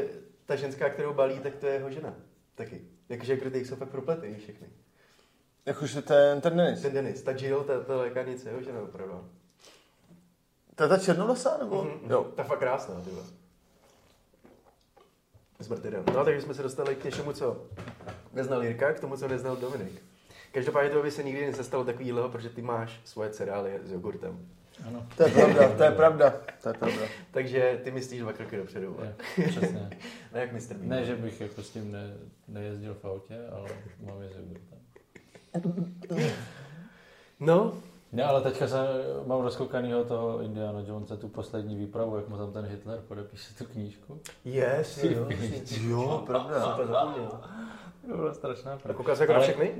ta 0.47 0.55
ženská, 0.55 0.89
kterou 0.89 1.13
balí, 1.13 1.39
tak 1.39 1.55
to 1.55 1.67
je 1.67 1.73
jeho 1.73 1.91
žena. 1.91 2.13
Taky. 2.55 2.81
Jakože 3.09 3.33
jako 3.33 3.49
ty 3.49 3.65
jsou 3.65 3.75
fakt 3.75 3.89
propletený 3.89 4.35
všechny. 4.35 4.67
Jakože 5.65 6.01
ten, 6.01 6.41
ten 6.41 6.57
Denis. 6.57 6.81
Ten 6.81 6.93
Denis, 6.93 7.21
ta 7.23 7.31
Jill, 7.31 7.63
ta, 7.63 7.79
ta 7.83 7.97
lékárnice, 7.97 8.49
jeho 8.49 8.61
žena 8.61 8.81
opravdu. 8.81 9.29
To 10.75 10.83
je 10.83 10.89
ta 10.89 10.97
černovlasá, 10.97 11.57
nebo? 11.57 11.83
Mhm, 11.83 12.11
Jo. 12.11 12.23
Ta 12.35 12.41
je 12.41 12.47
fakt 12.47 12.59
krásná, 12.59 13.01
ty. 13.01 13.09
Zmrtydem. 15.59 16.03
No, 16.13 16.25
takže 16.25 16.41
jsme 16.41 16.53
se 16.53 16.63
dostali 16.63 16.95
k 16.95 17.03
něčemu, 17.03 17.33
co 17.33 17.65
neznal 18.33 18.63
Jirka, 18.63 18.93
k 18.93 18.99
tomu, 18.99 19.17
co 19.17 19.27
neznal 19.27 19.55
Dominik. 19.55 20.01
Každopádně 20.51 20.89
to 20.89 21.01
by 21.03 21.11
se 21.11 21.23
nikdy 21.23 21.45
nestalo 21.51 21.83
takovýhleho, 21.85 22.29
protože 22.29 22.49
ty 22.49 22.61
máš 22.61 23.01
svoje 23.05 23.29
cereálie 23.29 23.79
s 23.83 23.91
jogurtem. 23.91 24.49
Ano. 24.85 25.05
To 25.17 25.23
je 25.23 25.29
pravda, 25.31 25.69
to 25.77 25.83
je 25.83 25.91
pravda, 25.91 26.33
to 26.63 26.69
je 26.69 26.73
pravda. 26.73 27.01
Takže 27.31 27.79
ty 27.83 27.91
myslíš 27.91 28.19
dva 28.21 28.33
kroky 28.33 28.57
dopředu. 28.57 28.97
Je, 29.37 29.47
přesně. 29.47 29.89
Ne 30.33 30.39
jak. 30.39 30.51
Bean. 30.51 30.87
Ne, 30.89 31.05
že 31.05 31.15
bych 31.15 31.41
jako 31.41 31.63
s 31.63 31.69
tím 31.69 31.91
ne, 31.91 32.13
nejezdil 32.47 32.93
v 32.93 33.05
autě, 33.05 33.35
ale 33.51 33.69
mám 34.05 34.21
jezdit 34.21 34.61
autem. 35.55 35.93
No, 37.39 37.73
Ne, 38.11 38.23
ale 38.23 38.41
teďka 38.41 38.67
jsem, 38.67 38.85
mám 39.25 39.41
rozkoukanýho 39.41 40.03
toho 40.03 40.41
Indiana 40.41 40.79
Jonesa, 40.87 41.15
tu 41.17 41.27
poslední 41.27 41.75
výpravu, 41.75 42.15
jak 42.15 42.27
mu 42.29 42.37
tam 42.37 42.53
ten 42.53 42.65
Hitler 42.65 42.99
podepíše 43.07 43.53
tu 43.57 43.65
knížku. 43.65 44.21
yes, 44.45 45.03
jo. 45.03 45.27
Jo, 45.81 46.23
pravda. 46.25 46.77
To 48.09 48.15
byla 48.17 48.33
strašná 48.33 48.73
A 48.73 48.77
pravda. 48.77 48.97
koukáš 48.97 49.17
se 49.17 49.23
jako 49.23 49.33
na 49.33 49.39
všechny? 49.39 49.71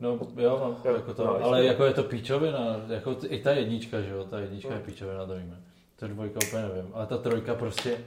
No 0.00 0.18
jo, 0.36 0.58
mám 0.60 0.76
Jo, 0.84 0.94
jako 0.94 1.14
to, 1.14 1.24
no, 1.24 1.44
ale 1.44 1.64
jako 1.64 1.84
je 1.84 1.94
to 1.94 2.02
píčovina, 2.02 2.76
jako 2.88 3.14
t- 3.14 3.26
i 3.26 3.42
ta 3.42 3.50
jednička, 3.50 4.00
že 4.00 4.10
jo, 4.10 4.24
ta 4.24 4.38
jednička 4.38 4.68
No. 4.70 4.74
je 4.76 4.80
píčovina, 4.82 5.26
to 5.26 5.34
víme. 5.34 5.56
To 5.96 6.08
dvojka 6.08 6.38
úplně 6.48 6.62
nevím, 6.62 6.90
ale 6.94 7.06
ta 7.06 7.18
trojka 7.18 7.54
prostě, 7.54 7.98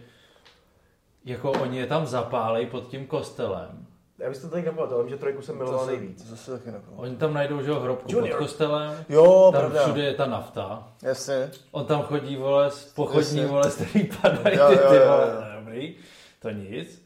jako 1.26 1.52
oni 1.52 1.78
je 1.78 1.86
tam 1.88 2.06
zapálej 2.08 2.66
pod 2.66 2.88
tím 2.88 3.08
kostelem 3.08 3.88
Já 4.20 4.30
bych 4.30 4.38
to 4.38 4.48
tady 4.50 4.62
nepamatoval, 4.64 5.02
ale 5.02 5.10
že 5.10 5.18
trojku 5.18 5.42
jsem 5.42 5.58
miloval 5.58 5.80
Zase- 5.80 5.92
nejvíc. 5.92 6.26
Zase 6.30 6.52
taky 6.52 6.66
nepamatuji. 6.72 6.96
Oni 7.02 7.16
tam 7.16 7.34
najdou, 7.34 7.62
že 7.62 7.70
jo, 7.70 7.80
hrobku 7.80 8.12
Junior. 8.12 8.38
pod 8.38 8.38
kostelem, 8.46 9.06
Jo, 9.10 9.50
tam 9.52 9.62
pravda. 9.62 9.84
všude 9.84 10.04
je 10.04 10.14
ta 10.14 10.26
nafta. 10.26 10.88
Jasně. 11.02 11.52
On 11.72 11.86
tam 11.86 12.02
chodí, 12.02 12.36
vole, 12.36 12.70
pochodní, 12.96 13.20
Jasně. 13.38 13.46
vole, 13.46 13.72
který 13.72 14.10
padají 14.22 14.58
Jo, 14.58 14.68
ty, 14.68 14.74
jo, 14.76 14.90
ty 14.90 14.96
jo, 14.96 15.02
vole, 15.08 15.28
jo. 15.36 15.42
no, 15.56 15.60
dobrý, 15.60 15.96
to 16.42 16.50
nic. 16.50 17.04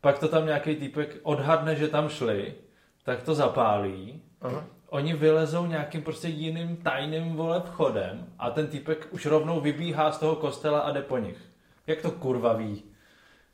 Pak 0.00 0.18
to 0.18 0.28
tam 0.28 0.46
nějaký 0.46 0.76
týpek 0.76 1.16
odhadne, 1.22 1.76
že 1.76 1.88
tam 1.88 2.08
šli, 2.08 2.54
tak 3.02 3.22
to 3.22 3.34
zapálí. 3.34 4.22
Aha. 4.40 4.64
Oni 4.88 5.14
vylezou 5.14 5.66
nějakým 5.66 6.02
prostě 6.02 6.28
jiným 6.28 6.76
tajným 6.76 7.36
vole 7.36 7.60
vchodem 7.60 8.26
a 8.38 8.50
ten 8.50 8.66
týpek 8.66 9.08
už 9.10 9.26
rovnou 9.26 9.60
vybíhá 9.60 10.12
z 10.12 10.18
toho 10.18 10.36
kostela 10.36 10.80
a 10.80 10.92
jde 10.92 11.02
po 11.02 11.18
nich. 11.18 11.38
Jak 11.86 12.02
to 12.02 12.10
kurva 12.10 12.52
ví? 12.52 12.82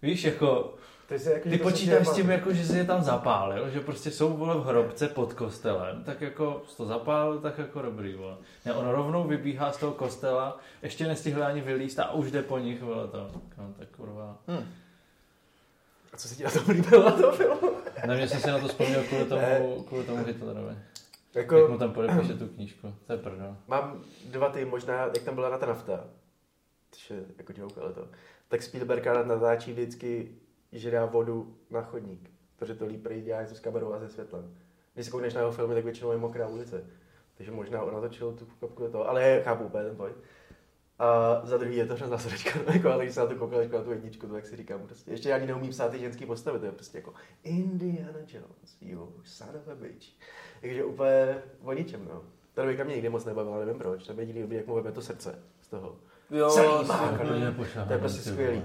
Víš, 0.02 0.24
jako, 0.24 0.74
Ty, 1.08 1.18
si, 1.18 1.30
jako, 1.30 1.48
ty 1.48 1.58
počítáš 1.58 2.08
s 2.08 2.14
tím, 2.14 2.30
jako, 2.30 2.52
že 2.52 2.64
si 2.64 2.78
je 2.78 2.84
tam 2.84 3.02
zapálil, 3.02 3.70
že 3.70 3.80
prostě 3.80 4.10
jsou 4.10 4.36
vole 4.36 4.54
v 4.54 4.64
hrobce 4.64 5.08
pod 5.08 5.34
kostelem, 5.34 6.04
tak 6.04 6.20
jako 6.20 6.62
jsi 6.68 6.76
to 6.76 6.86
zapálil, 6.86 7.38
tak 7.40 7.58
jako 7.58 7.82
dobrý, 7.82 8.14
vole. 8.14 8.36
Ne, 8.64 8.74
on 8.74 8.88
rovnou 8.88 9.24
vybíhá 9.24 9.72
z 9.72 9.76
toho 9.76 9.92
kostela, 9.92 10.58
ještě 10.82 11.06
nestihl 11.06 11.44
ani 11.44 11.60
vylíst 11.60 11.98
a 11.98 12.12
už 12.12 12.30
jde 12.30 12.42
po 12.42 12.58
nich, 12.58 12.82
vole, 12.82 13.08
to. 13.08 13.30
No, 13.58 13.74
tak 13.78 13.88
kurva. 13.88 14.38
A 16.12 16.16
co 16.16 16.28
se 16.28 16.34
ti 16.34 16.44
na 16.44 16.50
tom 16.50 16.64
líbilo 16.68 17.04
na 17.04 17.10
tom 17.10 17.36
filmu? 17.36 17.70
Ne, 18.06 18.16
mě 18.16 18.28
jsem 18.28 18.40
si 18.40 18.48
na 18.50 18.58
to 18.58 18.68
vzpomněl 18.68 19.02
kvůli 19.02 19.24
tomu, 19.24 19.82
kvůli 19.82 20.04
tomu 20.04 20.24
Hitlerovi. 20.24 20.76
Jako, 21.34 21.56
Jak 21.58 21.70
mu 21.70 21.78
tam 21.78 21.92
podepíše 21.92 22.34
tu 22.34 22.46
knížku, 22.46 22.94
to 23.06 23.12
je 23.12 23.18
prdel. 23.18 23.56
Mám 23.66 24.04
dva 24.24 24.48
ty, 24.48 24.64
možná, 24.64 25.04
jak 25.04 25.18
tam 25.22 25.34
byla 25.34 25.48
na 25.48 25.58
ta 25.58 25.66
nafta, 25.66 26.04
což 26.90 27.10
je 27.10 27.24
jako 27.38 27.52
joke, 27.56 27.80
ale 27.80 27.92
to, 27.92 28.08
tak 28.48 28.62
Spielberg 28.62 29.06
natáčí 29.06 29.72
vždycky, 29.72 30.34
že 30.72 30.90
dá 30.90 31.06
vodu 31.06 31.56
na 31.70 31.82
chodník, 31.82 32.30
protože 32.56 32.74
to 32.74 32.86
líp 32.86 33.08
dělá 33.24 33.42
něco 33.42 33.54
s 33.54 33.60
kamerou 33.60 33.92
a 33.92 33.98
se 33.98 34.08
světlem. 34.08 34.54
Když 34.94 35.06
se 35.06 35.12
koukneš 35.12 35.34
na 35.34 35.40
jeho 35.40 35.52
filmy, 35.52 35.74
tak 35.74 35.84
většinou 35.84 36.12
je 36.12 36.18
mokrá 36.18 36.48
ulice. 36.48 36.84
Takže 37.34 37.52
možná 37.52 37.82
on 37.82 37.94
natočil 37.94 38.32
tu 38.32 38.46
kapku 38.60 38.82
do 38.82 38.90
toho, 38.90 39.08
ale 39.08 39.40
chápu 39.44 39.64
úplně 39.64 39.84
ten 39.84 39.96
point. 39.96 40.16
A 40.98 41.40
za 41.44 41.56
druhý 41.58 41.76
je 41.76 41.86
to 41.86 41.94
hrozná 41.94 42.18
sračka, 42.18 42.58
jako, 42.72 42.92
ale 42.92 43.04
když 43.04 43.14
se 43.14 43.20
na 43.20 43.26
to 43.26 43.34
koukal 43.34 43.60
jako 43.60 43.76
na 43.78 43.82
tu 43.84 43.90
jedničku, 43.92 44.26
to 44.26 44.36
jak 44.36 44.46
si 44.46 44.56
říkám, 44.56 44.80
prostě. 44.86 45.10
Ještě 45.10 45.32
ani 45.34 45.46
neumím 45.46 45.70
psát 45.70 45.88
ty 45.90 45.98
ženský 45.98 46.26
postavy, 46.26 46.58
to 46.58 46.64
je 46.64 46.72
prostě 46.72 46.98
jako 46.98 47.12
Indiana 47.42 48.18
Jones, 48.18 48.76
you 48.80 49.12
son 49.24 49.48
of 49.56 49.68
a 49.68 49.74
bitch. 49.74 50.06
Takže 50.60 50.84
úplně 50.84 51.42
o 51.62 51.72
ničem, 51.72 52.04
no. 52.12 52.22
Ta 52.54 52.62
dvojka 52.62 52.84
mě 52.84 52.94
nikdy 52.94 53.08
moc 53.08 53.24
nebavila, 53.24 53.58
nevím 53.58 53.78
proč. 53.78 54.06
To 54.06 54.12
je 54.12 54.18
jediný 54.18 54.40
dobrý, 54.42 54.56
jak 54.56 54.66
mu 54.66 54.74
veme 54.74 54.92
to 54.92 55.02
srdce 55.02 55.38
z 55.60 55.68
toho. 55.68 55.96
Jo, 56.30 56.50
Celý 56.50 56.68
jasně. 56.72 56.86
má. 56.88 57.10
Jako 57.12 57.24
to 57.86 57.92
je 57.92 57.98
prostě 57.98 58.22
ty 58.22 58.30
skvělý. 58.30 58.62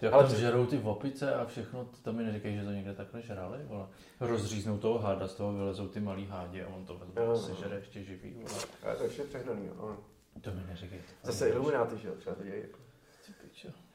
jak 0.00 0.12
Ale 0.12 0.22
tam 0.22 0.32
to- 0.32 0.38
žerou 0.40 0.66
ty 0.66 0.78
opice 0.78 1.34
a 1.34 1.44
všechno, 1.44 1.88
to 2.02 2.12
mi 2.12 2.22
neříkají, 2.22 2.56
že 2.56 2.64
to 2.64 2.70
někde 2.70 2.94
takhle 2.94 3.22
žrali, 3.22 3.58
vole. 3.64 3.86
Rozříznou 4.20 4.78
toho 4.78 4.98
háda, 4.98 5.28
z 5.28 5.34
toho 5.34 5.52
vylezou 5.52 5.88
ty 5.88 6.00
malý 6.00 6.26
hádě 6.26 6.64
a 6.64 6.68
on 6.76 6.84
to 6.84 6.94
vezme, 6.98 7.26
no. 7.26 7.36
se 7.36 7.54
žere 7.54 7.76
ještě 7.76 8.02
živý, 8.04 8.34
vole. 8.34 8.62
Ale 8.82 8.96
to 8.96 9.02
je 9.02 9.08
vše 9.08 9.22
přehnaný, 9.24 9.66
jo. 9.66 9.96
No. 10.34 10.40
To 10.40 10.50
mi 10.54 10.62
neříkej. 10.66 11.00
Zase 11.22 11.48
Illuminati, 11.48 11.98
že 11.98 12.08
jo, 12.08 12.14
třeba 12.14 12.36
to 12.36 12.42
dělají. 12.42 12.62
Jako. 12.62 12.78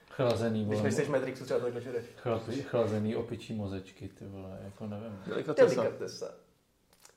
Chlazený, 0.10 0.60
Když 0.66 0.74
vole. 0.78 0.84
nejsteš 0.84 1.08
v 1.08 1.12
Matrixu, 1.12 1.44
třeba 1.46 1.60
takhle 1.60 1.82
žereš. 1.82 2.06
Chlapi, 2.18 2.62
chlazený 2.62 3.16
opičí 3.16 3.54
mozečky, 3.54 4.10
ty 4.10 4.26
vole, 4.26 4.60
jako 4.64 4.88
nevím. 4.88 5.20
Delikatesa. 5.28 6.28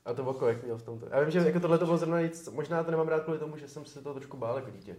A 0.04 0.12
to 0.14 0.24
oko, 0.24 0.48
jak 0.48 0.62
měl 0.62 0.76
v 0.78 0.82
tomto. 0.82 1.06
Já 1.10 1.20
vím, 1.20 1.30
že 1.30 1.38
jako 1.38 1.60
tohle 1.60 1.78
to 1.78 1.84
bylo 1.84 1.98
zrovna 1.98 2.20
nic, 2.20 2.48
možná 2.48 2.84
to 2.84 2.90
nemám 2.90 3.08
rád 3.08 3.22
kvůli 3.24 3.38
tomu, 3.38 3.56
že 3.56 3.68
jsem 3.68 3.84
se 3.84 4.02
to 4.02 4.14
trošku 4.14 4.36
bál 4.36 4.56
jako 4.56 4.70
dítě. 4.70 4.96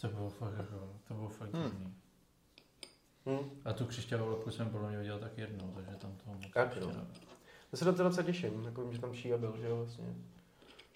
To 0.00 0.08
bylo 0.08 0.30
fakt, 0.30 0.54
jako, 0.58 0.92
to 1.08 1.14
bylo 1.14 1.28
fakt 1.28 1.54
Hmm. 1.54 1.64
divný. 1.64 1.94
Hm. 3.26 3.50
A 3.64 3.72
tu 3.72 3.84
křišťálovou 3.84 4.30
lepku 4.30 4.50
jsem 4.50 4.70
podle 4.70 4.88
mě 4.88 4.98
viděl 4.98 5.18
tak 5.18 5.38
jednou, 5.38 5.72
takže 5.74 5.90
tam 5.96 6.16
toho 6.24 6.36
moc 6.36 6.52
Tak 6.54 6.74
nevím. 6.76 7.08
To 7.70 7.76
se 7.76 7.84
docela 7.84 8.22
těším, 8.22 8.64
jako 8.64 8.82
vím, 8.82 8.92
že 8.92 9.00
tam 9.00 9.14
Šíja 9.14 9.38
byl, 9.38 9.56
že 9.60 9.66
jo, 9.66 9.76
vlastně. 9.76 10.04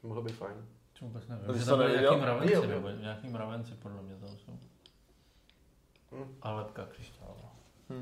Mohlo 0.02 0.22
být 0.22 0.32
fajn. 0.36 0.66
To 1.04 1.08
vůbec 1.08 1.28
nevím. 1.28 1.46
To 1.46 1.58
Že 1.58 1.64
tam 1.64 1.78
neviděl? 1.78 2.00
nějaký 2.00 2.20
mravenci, 2.20 2.66
nebo 2.66 2.88
nějaký 2.88 3.28
mravenci 3.28 3.74
podle 3.74 4.02
mě 4.02 4.16
tam 4.16 4.28
jsou. 4.38 4.58
Hm. 6.12 6.36
A 6.42 6.52
lepka 6.52 6.86
křišťálová. 6.86 7.52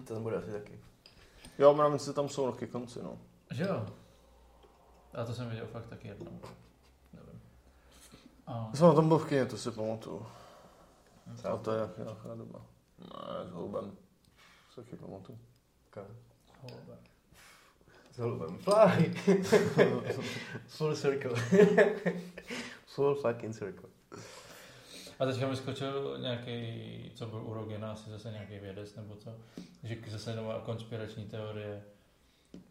To 0.07 0.15
tam 0.15 0.23
bude 0.23 0.37
asi 0.37 0.53
taky. 0.53 0.81
Jo, 1.59 1.75
mravenci 1.75 2.15
tam 2.15 2.29
jsou 2.29 2.47
na 2.47 2.53
ke 2.57 2.67
konci, 2.67 3.03
no. 3.03 3.19
Že 3.51 3.65
jo? 3.65 3.87
A 5.15 5.25
to 5.25 5.35
jsem 5.35 5.51
viděl 5.51 5.67
fakt 5.67 5.87
taky 5.87 6.09
jednou. 6.09 6.41
Nevím. 7.13 7.41
A, 8.47 8.67
Já 8.71 8.77
jsem 8.77 8.87
na 8.87 8.95
tom 8.95 9.09
byl 9.09 9.19
v 9.19 9.29
kině, 9.29 9.47
to 9.47 9.57
si 9.57 9.71
pamatuju. 9.71 10.27
A 11.53 11.57
to 11.57 11.73
je 11.73 11.81
jak 11.81 11.99
nějaká 11.99 12.35
doba. 12.35 12.61
Ne, 12.99 13.49
s 13.49 13.51
holubem. 13.53 13.97
Se 14.75 14.83
taky 14.83 14.97
pamatuju. 14.97 15.39
holube. 16.61 16.99
S 18.13 18.19
holubem. 18.19 18.59
Fly! 18.59 19.15
Full 20.67 20.97
circle. 20.97 21.33
Full 22.95 23.15
fucking 23.15 23.55
circle. 23.55 23.89
A 25.19 25.27
teďka 25.27 25.49
mi 25.49 25.57
skočil 25.57 26.19
nějaký, 26.21 27.13
co 27.15 27.27
byl 27.27 27.43
u 27.47 27.55
Rogena, 27.55 27.93
asi 27.93 28.11
zase 28.11 28.31
nějaký 28.31 28.59
vědec 28.59 28.97
nebo 28.97 29.17
co, 29.17 29.31
že 29.83 29.97
zase 30.09 30.37
nová 30.37 30.61
konspirační 30.61 31.25
teorie 31.25 31.83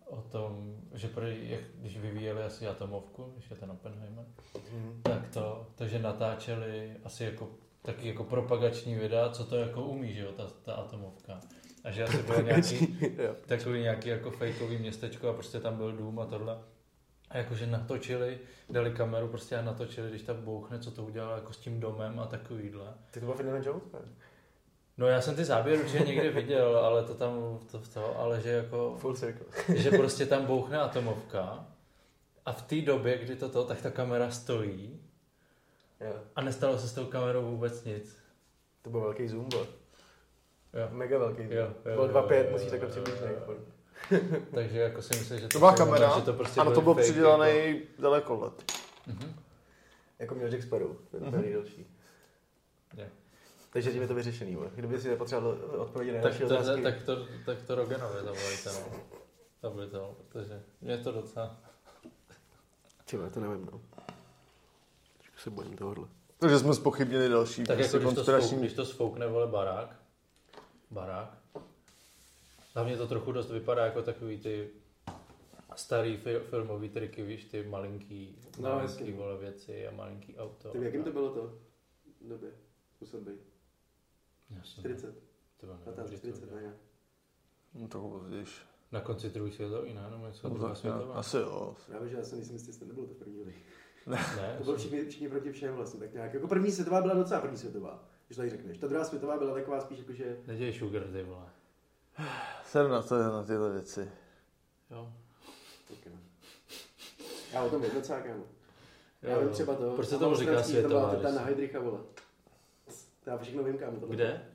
o 0.06 0.22
tom, 0.22 0.76
že 0.94 1.08
prý, 1.08 1.50
jak, 1.50 1.62
když 1.76 1.98
vyvíjeli 1.98 2.44
asi 2.44 2.68
atomovku, 2.68 3.32
když 3.34 3.50
je 3.50 3.56
ten 3.56 3.72
Oppenheimer, 3.72 4.26
Hm. 4.72 5.02
tak 5.04 5.28
to, 5.28 5.68
takže 5.76 6.00
natáčeli 6.00 6.98
asi 7.04 7.24
jako 7.24 7.50
taky 7.82 8.08
jako 8.08 8.24
propagační 8.24 8.96
videa, 8.96 9.30
co 9.30 9.46
to 9.46 9.56
jako 9.56 9.84
umí, 9.84 10.14
že 10.14 10.22
jo, 10.22 10.32
ta, 10.32 10.48
ta 10.64 10.74
atomovka. 10.74 11.40
A 11.84 11.92
že 11.92 12.04
asi 12.04 12.24
bylo 12.24 12.42
nějaký, 12.42 12.98
takový 13.46 13.82
nějaký 13.82 14.10
jako 14.10 14.32
fejkový 14.32 14.78
městečko 14.78 15.30
a 15.30 15.34
prostě 15.34 15.60
tam 15.60 15.78
byl 15.78 15.92
dům 15.92 16.20
a 16.20 16.26
tohle. 16.26 16.60
A 17.34 17.38
jakože 17.38 17.68
natočili, 17.68 18.40
dali 18.70 18.92
kameru 18.92 19.28
prostě 19.28 19.58
a 19.58 19.62
natočili, 19.62 20.10
když 20.10 20.22
tam 20.22 20.42
bouchne, 20.42 20.80
co 20.80 20.92
to 20.92 21.04
udělalo 21.04 21.36
jako 21.36 21.54
s 21.54 21.58
tím 21.58 21.80
domem 21.80 22.20
a 22.20 22.26
takovýhle. 22.28 22.94
Ty 23.12 23.20
to 23.20 23.26
byl 23.26 23.36
Indiana 23.40 23.66
Jones? 23.66 23.84
ne? 23.94 24.00
No 24.98 25.08
já 25.08 25.22
jsem 25.22 25.36
ty 25.36 25.46
záběry 25.46 25.82
určitě 25.84 26.04
někdy 26.04 26.30
viděl, 26.30 26.78
ale 26.78 27.04
to 27.04 27.14
tam, 27.14 27.60
to, 27.72 27.80
to 27.94 28.20
ale 28.20 28.42
že 28.42 28.50
jako, 28.50 28.96
Full 29.00 29.16
circle. 29.16 29.46
že 29.76 29.92
prostě 29.92 30.26
tam 30.26 30.46
bouchne 30.46 30.80
atomovka 30.80 31.68
a 32.46 32.52
v 32.52 32.62
té 32.62 32.82
době, 32.82 33.18
kdy 33.18 33.36
to 33.36 33.50
to, 33.50 33.64
tak 33.64 33.82
ta 33.82 33.92
kamera 33.92 34.32
stojí 34.32 35.02
Jo. 36.00 36.14
a 36.36 36.42
nestalo 36.42 36.80
se 36.80 36.88
s 36.88 36.94
tou 36.94 37.06
kamerou 37.06 37.42
vůbec 37.52 37.84
nic. 37.84 38.18
To 38.82 38.90
byl 38.90 39.00
velký 39.02 39.28
zoom, 39.28 39.50
byl. 39.50 39.68
Jo. 40.74 40.88
Mega 40.92 41.18
velký 41.18 41.42
zoom. 41.42 41.52
Jo, 41.58 41.64
jo, 41.86 41.96
byl 41.96 42.04
jo, 42.04 42.08
2.5, 42.28 42.46
jo, 42.46 42.52
musíš 42.52 42.70
takhle 42.70 42.90
jako. 43.34 43.56
Takže 44.56 44.80
jako 44.80 45.02
si 45.02 45.18
myslím, 45.20 45.40
že 45.40 45.48
To 45.48 45.60
byla 45.60 45.72
jsou- 45.72 45.78
kamera, 45.78 46.20
že 46.20 46.26
to 46.26 46.34
prostě 46.34 46.62
ano, 46.62 46.72
to 46.72 46.82
byl 46.82 46.96
přidělaný 46.96 47.82
dalekohled. 48.00 48.54
Jako. 49.08 49.20
Mhm. 49.26 49.34
Jako 50.20 50.36
měl 50.36 50.50
Jack 50.50 50.64
Sparrow, 50.64 50.96
ten 51.12 51.20
Mhm. 51.24 51.32
mm-hmm. 51.32 51.42
nejdelší. 51.42 51.88
Takže 53.74 53.92
tím 53.92 54.02
je 54.02 54.08
to 54.08 54.16
vyřešený. 54.16 54.56
vole. 54.56 54.70
Kdyby 54.76 55.02
si 55.02 55.10
nepotřeboval 55.10 55.58
odpovědět 55.78 56.14
na 56.18 56.22
Tak 56.22 56.32
naše 56.32 56.46
to, 56.48 56.60
otázky. 56.60 56.82
tak 56.82 57.04
to, 57.04 57.16
tak 57.46 57.62
to 57.62 57.76
Roganovi 57.76 58.14
zavolejte, 58.24 58.70
no. 58.74 59.00
To 59.62 59.70
by 59.70 59.88
to, 59.88 60.18
protože 60.30 60.64
mě 60.82 60.98
to 60.98 61.12
docela... 61.12 61.58
Tyhle, 63.06 63.30
to 63.30 63.40
nevím, 63.40 63.70
no. 63.72 63.82
Trošku 65.18 65.38
se 65.40 65.50
bojím 65.50 65.78
tohohle. 65.78 66.08
Takže 66.40 66.60
jsme 66.60 66.74
spochybnili 66.74 67.30
další 67.30 67.64
Tak 67.64 67.78
prostě 67.78 67.98
jako 67.98 68.12
když 68.12 68.26
to, 68.26 68.42
sfouk, 68.42 68.60
když 68.60 68.74
to 68.74 68.86
sfoukne, 68.86 69.28
vole, 69.28 69.48
barák, 69.48 69.96
barák, 70.92 71.38
hlavně 72.74 72.98
to 72.98 73.08
trochu 73.08 73.32
dost 73.32 73.52
vypadá 73.52 73.86
jako 73.86 74.02
takový 74.02 74.38
ty 74.40 74.70
starý 75.76 76.18
fi- 76.18 76.40
filmový 76.40 76.90
triky, 76.90 77.24
víš, 77.24 77.46
ty 77.46 77.64
malinký, 77.64 78.38
No, 78.60 78.70
malinký 78.70 79.12
vole 79.12 79.38
věci 79.38 79.88
a 79.88 79.92
malinký 79.92 80.38
auto. 80.38 80.70
Ty, 80.70 80.78
jakým 80.84 81.04
to 81.04 81.12
bylo 81.12 81.30
to? 81.34 81.60
V 82.22 82.28
době? 82.30 82.50
Musel 83.02 83.22
být. 83.22 83.40
Jasně, 84.58 84.82
40, 84.82 85.16
to 85.58 85.66
bylo 85.66 85.78
15, 85.78 85.98
neuvěřitelné. 85.98 86.38
40, 86.38 86.56
ne? 86.56 86.74
No 87.74 87.88
to 87.88 88.10
později. 88.10 88.46
Na 88.92 89.02
konci 89.02 89.30
druhé 89.30 89.52
světové, 89.52 89.94
ne? 89.94 90.08
Nebo 90.12 90.28
něco 90.28 90.50
No, 90.50 90.56
druhá 90.56 90.76
světová? 90.76 91.14
Asi 91.16 91.38
jo. 91.38 91.76
Já 91.94 92.00
vím, 92.00 92.10
že 92.10 92.16
já 92.18 92.24
jsem 92.24 92.38
nejsem 92.38 92.56
jistý, 92.56 92.70
jestli 92.70 92.80
to 92.80 92.86
nebylo 92.86 93.08
to 93.08 93.14
první 93.14 93.44
lidi. 93.44 93.64
Ne, 94.08 94.56
To 94.58 94.64
bylo 94.64 94.78
všichni, 94.78 95.06
všichni 95.06 95.30
proti 95.30 95.52
všem 95.52 95.76
vlastně, 95.76 96.00
tak 96.00 96.14
nějak. 96.14 96.34
Jako 96.34 96.48
první 96.48 96.72
světová 96.72 97.02
byla 97.02 97.14
docela 97.14 97.42
první 97.42 97.58
světová, 97.58 98.04
když 98.28 98.38
tady 98.38 98.50
řekneš. 98.50 98.78
Ta 98.78 98.88
druhá 98.88 99.04
světová 99.04 99.38
byla 99.38 99.54
taková 99.54 99.82
spíš 99.82 100.00
jako, 100.00 100.14
že... 100.14 100.38
neděj 100.48 100.74
sugar, 100.74 101.04
ty 101.04 101.24
vole. 101.24 101.46
Jsem 102.64 102.90
na 102.90 103.02
to, 103.02 103.18
na 103.18 103.44
tyhle 103.44 103.72
věci. 103.72 104.10
Jo. 104.92 105.14
Tak. 105.88 106.14
Já 107.54 107.64
o 107.64 107.70
tom 107.70 107.82
vím 107.82 107.92
docela, 107.94 108.20
kámo. 108.20 108.44
Já 109.22 109.40
vím 109.40 109.50
třeba 109.50 109.76
to. 109.76 109.92
Proč 109.96 110.08
se 110.08 110.14
na 110.16 110.20
tomu 110.20 110.36
říká 110.36 110.64
světová? 110.64 111.10
Ta 111.10 111.16
když- 111.22 111.36
na 111.36 111.42
Heidricha, 111.42 111.80
vole. 111.80 112.00
To 113.24 113.30
já 113.30 113.38
všechno 113.38 113.64
vím, 113.64 113.78
kámo. 113.78 114.00
tohle. 114.00 114.16
Kde? 114.16 114.46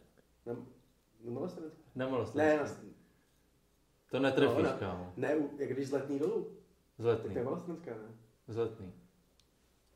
Na, 0.47 0.53
na 1.25 1.33
Malostranský? 1.33 1.79
Na 1.95 2.09
Malostranský. 2.09 2.87
Ne, 2.87 2.87
na, 2.87 2.93
To 4.11 4.19
netrefíš, 4.19 4.65
No, 4.65 4.71
kámo. 4.79 5.13
ne, 5.17 5.37
jak 5.59 5.71
když 5.73 5.89
z 5.89 5.93
letní 5.93 6.19
dolů. 6.19 6.45
Tak 6.45 7.03
Zletný. 7.05 7.33
to 7.33 7.39
je 7.39 7.45
Malostranská, 7.45 7.91
ne? 7.91 8.15
Zletný. 8.49 8.93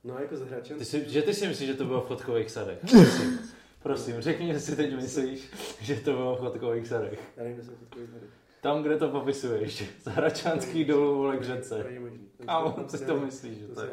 No, 0.05 0.19
jako 0.19 0.37
z 0.37 0.41
Hračen. 0.41 0.79
Ty 0.79 0.85
si, 0.85 1.11
že 1.11 1.23
ty 1.23 1.35
si 1.35 1.49
myslíš, 1.49 1.69
že 1.69 1.75
to 1.75 1.85
bylo 1.85 2.01
v 2.01 2.07
chodkových 2.07 2.51
sadech? 2.51 2.79
Prosím, 3.83 4.21
řekni, 4.21 4.53
že 4.53 4.61
si 4.61 4.77
teď 4.77 4.97
myslíš, 4.97 5.51
že 5.81 5.97
to 5.97 6.13
bylo 6.13 6.37
v 6.37 6.39
chodkových 6.39 6.87
sadech. 6.87 7.33
Já 7.37 7.43
nevím, 7.43 7.59
kde 7.59 7.67
jsou 7.67 7.77
fotkový 7.77 8.07
tady. 8.07 8.27
Tam, 8.61 8.83
kde 8.83 8.97
to 8.97 9.09
popisuješ. 9.09 9.85
Z 10.03 10.07
Hračanský 10.07 10.85
dolů, 10.85 11.17
vole, 11.17 11.37
k 11.37 11.41
To 11.41 11.45
řece. 11.45 11.85
To 12.39 12.45
Kámo, 12.47 12.89
si- 12.89 12.99
co 12.99 13.05
to 13.05 13.21
myslíš, 13.21 13.59
že 13.59 13.67
To 13.69 13.83
je? 13.85 13.91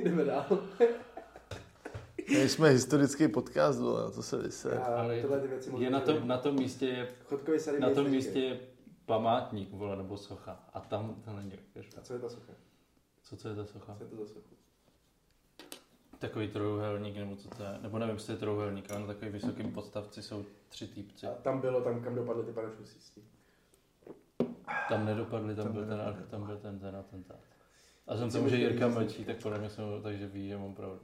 Jdeme 0.04 0.24
dál. 0.24 0.46
My 2.30 2.48
jsme 2.48 2.68
historický 2.68 3.28
podcast, 3.28 3.80
vole, 3.80 4.02
na 4.02 4.10
to 4.10 4.22
se 4.22 4.38
vyse. 4.38 4.70
Já 4.74 4.80
Ale 4.80 5.20
tyhle 5.20 5.40
ty 5.40 5.48
věci 5.48 5.70
moc 5.70 5.80
je 5.80 5.90
na, 5.90 6.00
tom, 6.00 6.28
na 6.28 6.38
tom 6.38 6.54
místě 6.54 6.86
je 6.86 7.08
na 7.78 7.90
tom 7.90 8.10
místě 8.10 8.38
je 8.38 8.60
památník, 9.06 9.72
vole, 9.72 9.96
nebo 9.96 10.16
socha. 10.16 10.64
A 10.74 10.80
tam 10.80 11.22
to 11.24 11.32
není. 11.32 11.52
A 11.98 12.00
co 12.00 12.12
je 12.12 12.18
ta 12.18 12.28
socha? 12.28 12.52
Co 13.22 13.36
to 13.36 13.48
je 13.48 13.54
ta 13.54 13.64
socha? 13.64 13.94
Co 13.98 14.04
je 14.04 14.10
to 14.10 14.16
za 14.16 14.26
socha? 14.26 14.40
Takový 16.20 16.48
trojuhelník, 16.48 17.16
nebo 17.16 17.36
co 17.36 17.48
to 17.48 17.62
je? 17.62 17.78
Nebo 17.82 17.98
nevím, 17.98 18.14
jestli 18.14 18.26
to 18.26 18.32
je 18.32 18.38
trojuhelník, 18.38 18.90
ale 18.90 19.00
na 19.00 19.06
takový 19.06 19.30
vysokým 19.30 19.72
podstavci 19.72 20.22
jsou 20.22 20.44
tři 20.68 20.86
týpci. 20.88 21.26
A 21.26 21.30
tam 21.30 21.60
bylo, 21.60 21.80
tam 21.80 22.00
kam 22.02 22.14
dopadly 22.14 22.44
ty 22.44 22.52
parašutistí. 22.52 23.22
Tam 24.88 25.04
nedopadli, 25.06 25.54
tam, 25.54 25.64
Tam 25.64 25.72
byl 25.74 25.86
ten, 25.86 26.26
tam 26.30 26.46
byl 26.46 26.56
ten, 26.56 26.78
ten 26.78 26.96
atentát. 26.96 27.38
A 28.06 28.16
jsem 28.16 28.30
Si 28.30 28.36
tomu, 28.36 28.48
že 28.48 28.56
Jirka 28.56 28.88
mlčí, 28.88 29.24
tak 29.24 29.42
podle 29.42 29.58
mě 29.58 29.70
jsem, 29.70 29.84
takže 30.02 30.26
ví, 30.26 30.48
že 30.48 30.58
mám 30.58 30.74
pravdu. 30.74 31.00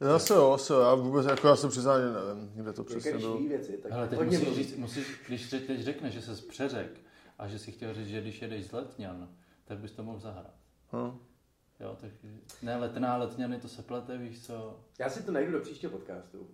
Zase 0.00 0.34
jo, 0.34 0.50
zase 0.58 0.72
jo, 0.72 0.80
já 0.80 0.94
vůbec, 0.94 1.26
jako 1.26 1.48
já 1.48 1.56
se 1.56 1.68
přiznám, 1.68 2.00
že 2.00 2.06
nevím, 2.34 2.50
kde 2.54 2.72
to 2.72 2.84
přesně 2.84 3.18
bylo. 3.18 3.38
věci, 3.38 3.78
tak 3.82 3.92
Ale 3.92 4.08
teď 4.08 4.18
hodně 4.18 4.38
musíš 4.38 4.48
mluví. 4.48 4.64
říct, 4.64 4.76
musíš, 4.76 5.20
když 5.26 5.50
řek- 5.50 5.66
teď 5.66 5.80
řekneš, 5.80 6.14
že 6.14 6.22
se 6.22 6.42
přeřek 6.48 7.00
a 7.38 7.48
že 7.48 7.58
si 7.58 7.72
chtěl 7.72 7.94
říct, 7.94 8.08
že 8.08 8.20
když 8.20 8.42
jedeš 8.42 8.66
z 8.66 8.72
Letňan, 8.72 9.28
tak 9.64 9.78
bys 9.78 9.92
to 9.92 10.02
mohl 10.02 10.18
zahrát. 10.18 10.54
Hm. 10.92 11.18
Jo, 11.80 11.96
tak 12.00 12.10
ne, 12.62 12.76
letná 12.76 13.16
letňany, 13.16 13.60
to 13.60 13.68
se 13.68 13.82
plete, 13.82 14.18
víš 14.18 14.46
co? 14.46 14.80
Já 14.98 15.10
si 15.10 15.22
to 15.22 15.32
najdu 15.32 15.52
do 15.52 15.60
příštího 15.60 15.92
podcastu. 15.92 16.48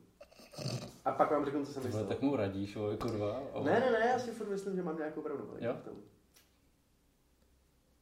A 1.05 1.13
pak 1.13 1.31
vám 1.31 1.45
řeknu, 1.45 1.67
co 1.67 1.73
jsem 1.73 1.85
myslel. 1.85 2.07
tak 2.07 2.23
mu 2.23 2.37
radíš, 2.37 2.77
vole, 2.77 2.97
kurva. 2.97 3.41
O. 3.53 3.65
Ne, 3.65 3.81
ne, 3.81 3.91
ne, 3.91 4.07
já 4.07 4.19
si 4.19 4.31
furt 4.31 4.49
myslím, 4.49 4.77
že 4.77 4.83
mám 4.83 4.99
nějakou 4.99 5.23
pravdu. 5.23 5.57
Jo? 5.61 5.75
v 5.75 5.85
tom. 5.85 5.95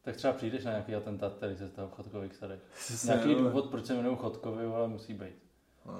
Tak 0.02 0.16
třeba 0.16 0.32
přijdeš 0.32 0.64
na 0.64 0.70
nějaký 0.70 0.94
atentát, 0.94 1.34
který 1.34 1.56
se 1.56 1.68
stal 1.68 1.88
v 1.88 1.92
chodkových 1.92 2.34
sadech. 2.36 2.60
Nějaký 3.04 3.34
vole. 3.34 3.42
důvod, 3.48 3.70
proč 3.70 3.86
se 3.86 3.94
jmenují 3.94 4.16
chodkovy, 4.16 4.64
ale 4.64 4.88
musí 4.88 5.14
být. 5.14 5.34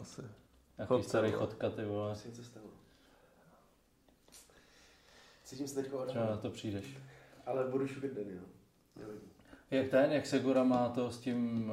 Asi. 0.01 0.23
Nějaký 0.79 0.89
Chodce, 0.89 1.09
starý 1.09 1.29
vole. 1.33 1.39
chodka, 1.47 1.71
ty 1.71 1.85
vole. 1.85 2.13
Asi 2.13 2.29
něco 2.29 2.45
stalo. 2.45 2.67
Cítím 5.45 5.69
se 5.69 5.75
teď 5.75 5.93
Třeba 6.07 6.27
na 6.27 6.37
to 6.37 6.51
přijdeš. 6.51 6.99
ale 7.47 7.65
budu 7.69 7.87
šukat 7.87 8.11
den, 8.11 8.29
jo. 8.31 8.43
Nevadí. 8.97 9.34
Jak 9.75 9.89
ten, 9.89 10.13
jak 10.13 10.27
Segura 10.27 10.65
má 10.65 10.89
to 10.89 11.11
s 11.11 11.19
tím, 11.19 11.73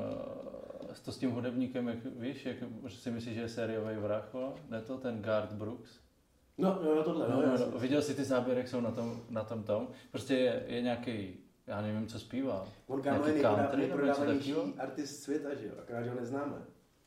eh, 0.91 0.95
to 1.05 1.11
s 1.11 1.17
tím 1.17 1.31
hudebníkem, 1.31 1.87
jak 1.87 1.97
víš, 2.05 2.45
jak 2.45 2.57
si 2.87 3.11
myslíš, 3.11 3.35
že 3.35 3.41
je 3.41 3.49
sériový 3.49 3.95
vrah, 3.95 4.29
ne 4.69 4.81
to, 4.81 4.97
ten 4.97 5.21
Garth 5.21 5.53
Brooks? 5.53 5.99
No, 6.57 6.79
jo, 6.83 7.03
tohle, 7.03 7.29
No, 7.29 7.41
no, 7.41 7.47
no, 7.47 7.71
no, 7.71 7.79
viděl 7.79 8.01
jsi 8.01 8.15
ty 8.15 8.23
záběry, 8.23 8.59
jak 8.59 8.67
jsou 8.67 8.81
na 8.81 8.91
tom, 8.91 9.21
na 9.29 9.43
tom 9.43 9.63
tom? 9.63 9.87
Prostě 10.11 10.35
je, 10.35 10.63
je 10.67 10.81
nějaký, 10.81 11.37
já 11.67 11.81
nevím, 11.81 12.07
co 12.07 12.19
zpívá. 12.19 12.67
On 12.87 13.01
kámo 13.01 13.25
je 13.25 13.43
nejprodávanější 13.75 14.53
artist 14.77 15.23
světa, 15.23 15.55
že 15.55 15.67
jo, 15.67 15.73
akorát, 15.79 16.03
že 16.03 16.09
ho 16.09 16.15
neznáme. 16.15 16.55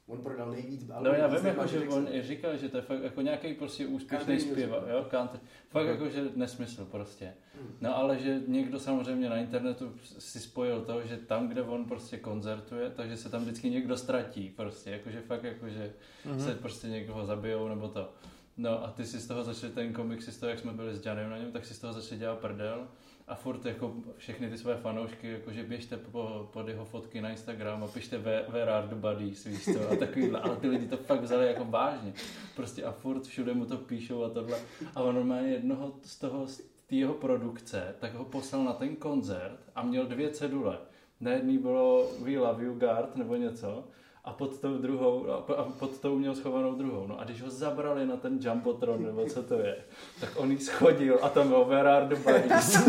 On 0.07 0.19
prodal 0.19 0.51
nejvíc 0.51 0.85
No 1.01 1.11
já 1.11 1.27
vím, 1.27 1.47
jako, 1.47 1.67
že 1.67 1.89
on 1.89 2.09
říkal, 2.23 2.57
že 2.57 2.69
to 2.69 2.77
je 2.77 2.83
fakt 2.83 3.03
jako 3.03 3.21
nějaký 3.21 3.55
prostě 3.55 3.87
úspěšný 3.87 4.41
zpěvák, 4.41 4.83
jo, 4.89 5.07
country. 5.11 5.41
Fakt 5.69 5.83
Mhm. 5.85 5.93
jako, 5.93 6.09
že 6.09 6.25
nesmysl 6.37 6.85
prostě. 6.85 7.33
Hmm. 7.61 7.77
No 7.81 7.97
ale 7.97 8.19
že 8.19 8.41
někdo 8.47 8.81
samozřejmě 8.81 9.29
na 9.31 9.37
internetu 9.37 9.93
si 10.19 10.41
spojil 10.41 10.81
to, 10.83 11.03
že 11.07 11.17
tam, 11.17 11.49
kde 11.49 11.63
on 11.63 11.85
prostě 11.85 12.17
koncertuje, 12.19 12.91
takže 12.91 13.17
se 13.17 13.29
tam 13.29 13.43
vždycky 13.43 13.71
někdo 13.71 13.97
ztratí 13.97 14.49
prostě, 14.57 14.91
jakože 14.91 15.21
fakt 15.21 15.45
jakože 15.45 15.93
Mhm. 16.25 16.41
se 16.41 16.55
prostě 16.55 16.89
někoho 16.89 17.27
zabijou 17.27 17.69
nebo 17.69 17.89
to. 17.89 18.13
No 18.57 18.85
a 18.85 18.91
ty 18.91 19.05
si 19.07 19.19
z 19.21 19.27
toho 19.27 19.45
začali, 19.45 19.73
ten 19.73 19.93
komik 19.93 20.23
si 20.23 20.33
z 20.33 20.39
toho, 20.41 20.51
jak 20.51 20.59
jsme 20.59 20.73
byli 20.73 20.95
s 20.95 21.07
Janem 21.07 21.31
na 21.31 21.39
něm, 21.39 21.53
tak 21.53 21.65
si 21.67 21.75
z 21.75 21.79
toho 21.79 21.93
začali 21.93 22.19
dělat 22.19 22.39
prdel 22.39 22.89
a 23.29 23.35
furt 23.35 23.67
jako 23.67 23.95
všechny 24.17 24.51
ty 24.51 24.59
své 24.59 24.77
fanoušky, 24.77 25.31
jakože 25.31 25.65
běžte 25.65 25.97
po, 25.97 26.49
pod 26.53 26.69
jeho 26.69 26.85
fotky 26.85 27.21
na 27.21 27.31
Instagram 27.31 27.85
a 27.85 27.87
pište 27.87 28.19
where, 28.19 28.73
are 28.73 28.87
the 28.87 29.25
víš 29.47 29.65
to, 29.65 29.91
a 29.91 29.97
takovýhle, 29.97 30.41
ale 30.41 30.57
ty 30.57 30.69
lidi 30.69 30.87
to 30.87 30.97
fakt 30.97 31.21
vzali 31.21 31.47
jako 31.47 31.65
vážně. 31.65 32.13
Prostě 32.57 32.85
a 32.85 32.93
furt 32.93 33.23
všude 33.23 33.55
mu 33.55 33.67
to 33.67 33.77
píšou 33.77 34.25
a 34.25 34.29
tohle. 34.29 34.59
A 34.95 35.03
on 35.03 35.15
normálně 35.15 35.49
jednoho 35.49 35.93
z 36.03 36.19
toho, 36.19 36.47
z 36.47 36.59
té 36.87 36.95
jeho 36.95 37.15
produkce, 37.15 37.95
tak 38.01 38.15
ho 38.15 38.25
poslal 38.25 38.65
na 38.65 38.73
ten 38.73 38.97
koncert 38.97 39.59
a 39.75 39.83
měl 39.83 40.07
dvě 40.07 40.31
cedule. 40.31 40.79
Na 41.21 41.31
jedný 41.31 41.59
bylo 41.59 42.11
We 42.23 42.39
love 42.39 42.65
you 42.65 42.75
guard 42.75 43.17
nebo 43.17 43.37
něco 43.37 43.89
a 44.25 44.33
pod 44.33 44.59
tou 44.61 44.79
druhou, 44.79 45.31
a 45.31 45.41
po- 45.41 45.55
a 45.57 45.63
pod 45.79 45.99
tou 45.99 46.19
měl 46.19 46.35
schovanou 46.35 46.75
druhou. 46.75 47.07
No 47.07 47.21
a 47.21 47.25
když 47.25 47.43
ho 47.43 47.51
zabrali 47.51 48.07
na 48.07 48.17
ten 48.17 48.39
jumbotron, 48.43 49.03
nebo 49.05 49.27
co 49.27 49.43
to 49.43 49.55
je, 49.55 49.77
tak 50.21 50.31
on 50.37 50.51
jí 50.51 50.59
schodil 50.59 51.19
a 51.23 51.29
tam 51.29 51.49
byl 51.49 51.65
the 52.09 52.15
buddies? 52.17 52.89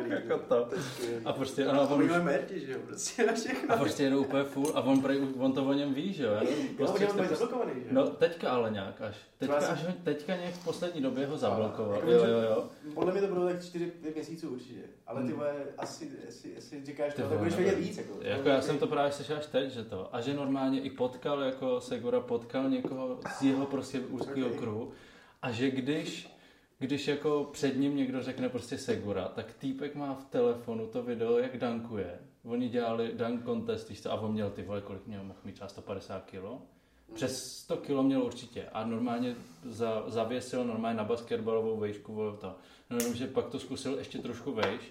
To 0.00 0.06
skvělý, 0.06 0.24
jako 0.28 0.38
to. 0.48 0.64
to 0.76 0.82
skvělý. 0.82 1.24
A 1.24 1.32
prostě, 1.32 1.66
ano, 1.66 1.88
on, 1.88 2.08
mají 2.08 2.24
merti, 2.24 2.60
že 2.66 2.72
jo, 2.72 2.78
prostě 2.86 3.26
na 3.26 3.32
všechno. 3.32 3.74
a 3.74 3.78
prostě 3.78 4.02
jedou 4.02 4.20
úplně 4.20 4.44
full 4.44 4.72
a 4.74 4.80
on, 4.80 5.02
prej, 5.02 5.20
on 5.38 5.52
to 5.52 5.64
o 5.64 5.72
něm 5.72 5.94
ví, 5.94 6.12
že 6.12 6.24
jo? 6.24 6.30
Jenom 6.32 6.54
Jo, 6.60 6.66
Prostě 6.76 6.96
jste 6.98 7.06
mají 7.06 7.16
prostě- 7.28 7.34
zablokovaný, 7.36 7.72
že 7.80 7.86
jo. 7.86 7.92
No 7.92 8.06
teďka 8.06 8.50
ale 8.50 8.70
nějak 8.70 9.00
až. 9.00 9.16
Teďka, 9.38 9.56
Třeba 9.56 9.72
až 9.72 9.80
teďka 10.04 10.36
nějak 10.36 10.54
v 10.54 10.64
poslední 10.64 11.00
době 11.02 11.26
ho 11.26 11.36
zablokoval. 11.36 11.94
Jako, 11.94 12.10
Jo, 12.10 12.24
že- 12.24 12.30
jo, 12.30 12.38
jo. 12.40 12.64
Podle 12.94 13.12
mě 13.12 13.20
to 13.20 13.26
bylo 13.34 13.46
tak 13.48 13.56
4-5 13.62 14.14
měsíců 14.14 14.48
určitě. 14.48 14.80
Ale 15.06 15.20
ty 15.22 15.26
Hmm. 15.28 15.36
vole, 15.36 15.54
asi, 15.78 16.10
asi, 16.28 16.56
asi 16.56 16.84
říkáš, 16.84 17.14
Ty 17.14 17.22
no, 17.22 17.28
vole, 17.28 17.38
budeš 17.38 17.54
nevím. 17.54 17.66
vědět 17.68 17.88
víc. 17.88 17.98
Jako, 17.98 18.18
Jako 18.22 18.48
já 18.48 18.60
jsem 18.62 18.78
to 18.78 18.86
právě 18.86 19.12
slyšel 19.12 19.36
až 19.36 19.46
teď, 19.46 19.70
že 19.70 19.84
to. 19.84 20.08
A 20.14 20.20
že 20.20 20.34
normálně 20.34 20.80
i 20.80 20.90
potkal, 20.90 21.40
jako 21.42 21.80
Segura 21.80 22.20
potkal 22.20 22.70
někoho 22.70 23.18
z 23.38 23.42
jeho 23.42 23.66
prostě 23.66 24.00
úzkého 24.00 24.50
kruhu. 24.50 24.92
A 25.42 25.50
že 25.50 25.70
když, 25.70 26.36
když 26.80 27.08
jako 27.08 27.48
před 27.52 27.76
ním 27.76 27.96
někdo 27.96 28.22
řekne 28.22 28.48
prostě 28.48 28.78
Segura, 28.78 29.28
tak 29.28 29.52
týpek 29.52 29.94
má 29.94 30.14
v 30.14 30.24
telefonu 30.24 30.86
to 30.86 31.02
video, 31.02 31.38
jak 31.38 31.56
dankuje. 31.56 32.18
Oni 32.44 32.68
dělali 32.68 33.12
dunk 33.14 33.44
contest, 33.44 33.88
víš 33.88 34.02
co, 34.02 34.12
a 34.12 34.20
on 34.20 34.32
měl 34.32 34.50
ty 34.50 34.62
vole, 34.62 34.80
kolik 34.80 35.06
měl, 35.06 35.24
mohl 35.24 35.38
mít 35.44 35.52
třeba 35.52 35.68
150 35.68 36.24
kilo. 36.24 36.62
Přes 37.14 37.58
100 37.58 37.76
kilo 37.76 38.02
měl 38.02 38.22
určitě 38.22 38.64
a 38.72 38.84
normálně 38.84 39.34
za, 39.64 40.04
zavěsil 40.06 40.64
normálně 40.64 40.96
na 40.96 41.04
basketbalovou 41.04 41.76
vejšku 41.76 42.14
vole 42.14 42.36
to. 42.36 42.56
No 42.90 43.14
že 43.14 43.26
pak 43.26 43.48
to 43.48 43.58
zkusil 43.58 43.98
ještě 43.98 44.18
trošku 44.18 44.52
vejš 44.52 44.90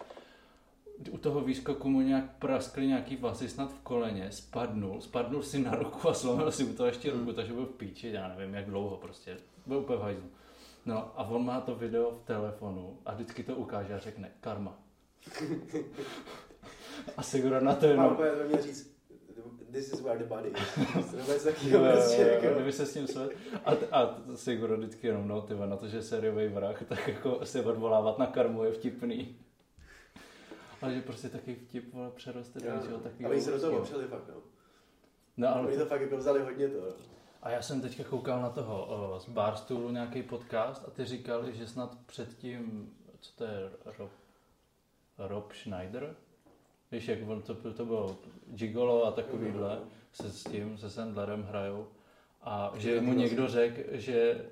u 1.12 1.18
toho 1.18 1.42
výskoku 1.42 1.90
mu 1.90 2.02
nějak 2.02 2.38
praskly 2.40 2.88
nějaký 2.88 3.16
vlasy 3.16 3.50
snad 3.50 3.74
v 3.74 3.80
koleně, 3.80 4.32
spadnul, 4.32 5.02
spadnul 5.02 5.44
si 5.44 5.60
na 5.60 5.76
ruku 5.76 6.10
a 6.10 6.14
slomil 6.14 6.52
si 6.52 6.64
u 6.64 6.74
toho 6.74 6.88
ještě 6.88 7.12
ruku, 7.12 7.34
takže 7.34 7.54
byl 7.54 7.66
v 7.66 7.76
píči, 7.76 8.10
já 8.14 8.28
nevím 8.28 8.54
jak 8.54 8.66
dlouho 8.66 8.98
prostě, 8.98 9.38
byl 9.66 9.78
úplně 9.78 10.00
v 10.00 10.02
hajzlu. 10.02 10.30
No 10.90 11.12
a 11.16 11.24
on 11.30 11.46
má 11.46 11.62
to 11.62 11.76
video 11.76 12.12
v 12.12 12.24
telefonu 12.24 13.00
a 13.06 13.14
vždycky 13.14 13.44
to 13.44 13.56
ukáže 13.56 13.94
a 13.94 14.00
řekne 14.00 14.32
karma. 14.42 14.80
a 17.18 17.24
Segura 17.24 17.60
na 17.60 17.76
to 17.76 17.86
jenom, 17.86 18.12
úplně 18.12 18.32
to 18.32 18.44
měl 18.44 18.62
říct, 18.62 19.00
this 19.72 19.94
is 19.94 20.02
where 20.02 20.20
the 20.20 20.26
body 20.26 20.50
is. 20.50 20.78
Jo, 21.64 21.84
jo, 21.84 21.92
prostě, 21.94 22.22
jako. 22.22 22.56
kdyby 22.56 22.72
se 22.72 22.86
s 22.86 22.96
ním 22.96 23.08
své... 23.08 23.30
A, 23.66 23.72
a 23.92 24.18
Siguro 24.36 24.78
vždycky 24.78 25.08
jenom, 25.08 25.28
no, 25.28 25.42
tyva, 25.42 25.66
na 25.66 25.78
to, 25.78 25.88
že 25.88 26.02
sériový 26.02 26.48
vrah, 26.48 26.84
tak 26.84 27.08
jako 27.08 27.46
se 27.46 27.64
odvolávat 27.64 28.18
na 28.20 28.26
karmu 28.26 28.64
je 28.64 28.72
vtipný. 28.72 29.38
Ale 30.82 30.94
že 30.94 31.02
prostě 31.02 31.30
taky 31.30 31.56
vtip, 31.56 31.94
vole, 31.94 32.12
přeroste 32.12 32.60
do 32.60 32.76
něčeho 32.76 33.00
takového. 33.00 33.32
Ale 33.32 33.42
se 33.42 33.52
do 33.52 33.60
toho 33.60 33.78
opřeli 33.80 34.08
fakt, 34.08 34.28
no. 34.28 34.42
No, 35.38 35.56
ale 35.56 35.68
Oni 35.68 35.78
to 35.78 35.86
fakt 35.86 36.02
jako 36.02 36.18
vzali 36.18 36.42
hodně 36.42 36.68
to. 36.68 36.82
no. 36.82 37.19
A 37.44 37.50
já 37.50 37.62
jsem 37.62 37.82
teďka 37.82 38.04
koukal 38.04 38.42
na 38.42 38.50
toho 38.50 38.86
o, 38.86 39.20
z 39.20 39.30
Barstoolu 39.30 39.90
nějaký 39.90 40.24
podcast 40.24 40.84
a 40.88 40.92
ty 40.92 41.06
říkali, 41.06 41.56
že 41.56 41.68
snad 41.68 41.98
předtím, 42.06 42.94
co 43.20 43.32
to 43.36 43.44
je, 43.44 43.70
Rob, 43.98 44.12
Rob 45.18 45.54
Schneider? 45.54 46.16
Víš, 46.92 47.08
jak 47.08 47.20
on 47.28 47.42
to, 47.42 47.74
to 47.74 47.86
bylo 47.86 48.18
Gigolo 48.48 49.06
a 49.06 49.12
takovýhle, 49.12 49.80
se 50.14 50.32
s 50.32 50.44
tím, 50.44 50.78
se 50.78 50.90
Sandlerem 50.90 51.44
hrajou. 51.44 51.88
A 52.42 52.72
že 52.78 53.02
mu 53.02 53.14
někdo 53.14 53.48
řekl, 53.48 53.82
že 53.92 54.46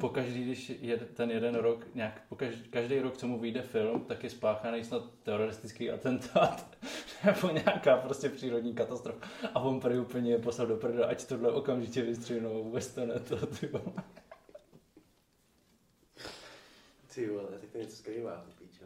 pokaždý, 0.00 0.44
když 0.44 0.72
je 0.80 0.96
ten 0.96 1.30
jeden 1.30 1.54
rok, 1.54 1.86
nějak, 1.94 2.22
pokaždý, 2.28 2.68
každý 2.68 2.98
rok, 2.98 3.16
co 3.16 3.26
mu 3.28 3.38
vyjde 3.38 3.62
film, 3.62 4.04
tak 4.04 4.24
je 4.24 4.30
spáchaný 4.30 4.84
snad 4.84 5.02
teroristický 5.22 5.90
atentát 5.90 6.76
nebo 7.24 7.48
nějaká 7.48 7.96
prostě 7.96 8.28
přírodní 8.28 8.74
katastrofa. 8.74 9.26
A 9.54 9.60
on 9.60 9.80
prý 9.80 9.98
úplně 9.98 10.30
je 10.30 10.38
poslal 10.38 10.66
do 10.68 10.76
prdele, 10.76 11.06
ať 11.06 11.24
tohle 11.24 11.52
okamžitě 11.52 12.02
vystřihnou, 12.02 12.64
vůbec 12.64 12.94
to 12.94 13.06
ne 13.06 13.20
to, 13.20 13.46
ty 13.46 13.66
vole. 13.66 14.04
Ty 17.14 17.28
vole, 17.28 17.48
tak 17.60 17.70
to 17.70 17.78
něco 17.78 17.96
skrývá, 17.96 18.46
píčo. 18.58 18.84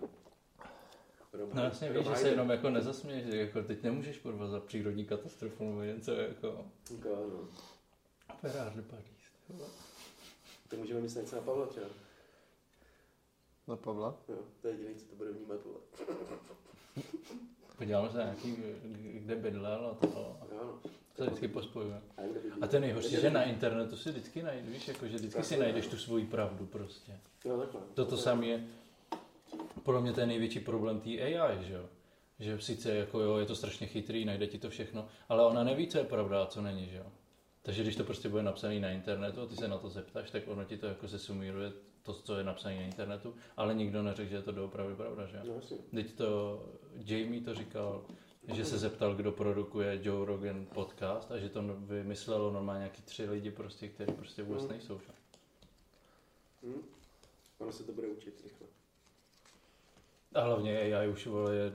No 1.55 1.65
jasně, 1.65 1.91
víš, 1.93 2.07
že 2.07 2.17
se 2.17 2.29
jenom 2.29 2.51
jako 2.51 2.71
nezasměješ, 2.71 3.27
že 3.27 3.37
jako 3.37 3.63
teď 3.63 3.83
nemůžeš 3.83 4.19
kurva 4.19 4.49
za 4.49 4.61
přírodní 4.61 5.05
katastrofu 5.05 5.65
nebo 5.65 5.83
něco 5.83 6.13
jako 6.13 6.67
Jako, 6.91 7.09
no. 7.09 7.49
Ferrari 8.41 8.83
Paris. 8.83 9.17
To 10.69 10.77
můžeme 10.77 11.01
myslet 11.01 11.23
něco 11.23 11.37
na 11.37 11.43
Pavla 11.43 11.67
třeba. 11.67 11.87
Na 13.69 13.77
Pavla? 13.77 14.15
Jo, 14.29 14.37
to 14.63 14.69
je 14.69 14.75
jediný, 14.75 14.95
co 14.95 15.07
to 15.07 15.17
bude 15.17 15.33
vnímat, 15.33 15.61
vole. 15.65 15.79
Podíváme 17.79 18.11
se 18.11 18.19
nějaký, 18.19 18.57
kde 19.15 19.37
bydlel 19.37 19.87
a 19.87 20.07
to. 20.07 20.37
Jo, 20.53 20.61
no. 20.65 20.91
To 21.17 21.23
se 21.23 21.27
vždycky 21.27 21.49
pospojuje. 21.49 22.01
A 22.61 22.67
to 22.67 22.77
je 22.77 22.81
nejhorší, 22.81 23.11
že 23.11 23.31
na 23.31 23.45
internetu 23.45 23.97
si 23.97 24.11
vždycky 24.11 24.43
najdeš, 24.43 24.75
víš, 24.75 24.89
jako, 24.89 25.07
že 25.09 25.17
vždycky 25.17 25.43
si 25.43 25.57
najdeš 25.57 25.85
ne? 25.85 25.91
tu 25.91 25.97
svoji 25.97 26.25
pravdu 26.25 26.67
prostě. 26.67 27.13
Jo, 27.45 27.59
takhle. 27.59 27.81
To 27.95 28.05
to 28.05 28.17
samé 28.17 28.47
je, 28.47 28.67
podle 29.83 30.01
mě 30.01 30.13
to 30.13 30.21
je 30.21 30.27
největší 30.27 30.61
problém 30.61 31.01
té 31.01 31.11
AI, 31.11 31.65
že 31.65 31.75
jo. 31.75 31.89
Že 32.39 32.61
sice 32.61 32.97
jako 32.97 33.21
jo, 33.21 33.37
je 33.37 33.47
to 33.47 33.55
strašně 33.55 33.87
chytrý, 33.87 34.25
najde 34.25 34.47
ti 34.47 34.59
to 34.59 34.71
všechno, 34.71 35.09
ale 35.29 35.47
ona 35.47 35.65
neví, 35.65 35.89
co 35.89 35.99
je 35.99 36.05
pravda 36.05 36.43
a 36.43 36.47
co 36.47 36.63
není, 36.63 36.87
že 36.87 36.97
jo. 36.97 37.07
Takže 37.67 37.83
když 37.83 37.97
to 37.97 38.05
prostě 38.05 38.29
bude 38.29 38.43
napsané 38.43 38.81
na 38.81 38.91
internetu 38.91 39.41
a 39.41 39.47
ty 39.47 39.57
se 39.57 39.69
na 39.69 39.79
to 39.79 39.89
zeptáš, 39.89 40.31
tak 40.31 40.43
ono 40.49 40.65
ti 40.65 40.77
to 40.79 40.87
jako 40.87 41.09
sesumíruje 41.09 41.73
to, 42.03 42.15
co 42.15 42.39
je 42.39 42.45
napsané 42.45 42.77
na 42.77 42.83
internetu, 42.83 43.35
ale 43.57 43.75
nikdo 43.75 44.03
neřekl, 44.03 44.31
že 44.31 44.37
je 44.37 44.43
to 44.43 44.53
doopravdy 44.53 44.95
pravda, 44.95 45.27
že. 45.27 45.41
No. 45.45 45.61
Teď 45.95 46.15
to, 46.15 46.63
Jamie 46.95 47.41
to 47.41 47.55
říkal, 47.55 48.05
že 48.55 48.65
se 48.65 48.79
zeptal, 48.79 49.15
kdo 49.15 49.33
produkuje 49.33 50.01
Joe 50.03 50.27
Rogan 50.27 50.67
podcast 50.75 51.33
a 51.33 51.39
že 51.39 51.49
to 51.49 51.63
vymyslelo 51.79 52.51
normálně 52.53 52.79
nějaký 52.79 53.03
tři 53.03 53.31
lidi 53.31 53.51
prostě, 53.51 53.89
kteří 53.89 54.13
prostě 54.13 54.43
vůbec 54.43 54.63
Mm. 54.63 54.69
nejsou. 54.71 54.99
Že? 54.99 55.13
Hm? 56.63 56.83
Ono 57.59 57.73
se 57.73 57.85
to 57.85 57.93
bude 57.93 58.07
učit 58.09 58.41
rychle. 58.45 58.67
A 60.35 60.41
hlavně 60.41 60.79
AI 60.79 61.09
už 61.09 61.27
vole, 61.27 61.55
je, 61.55 61.73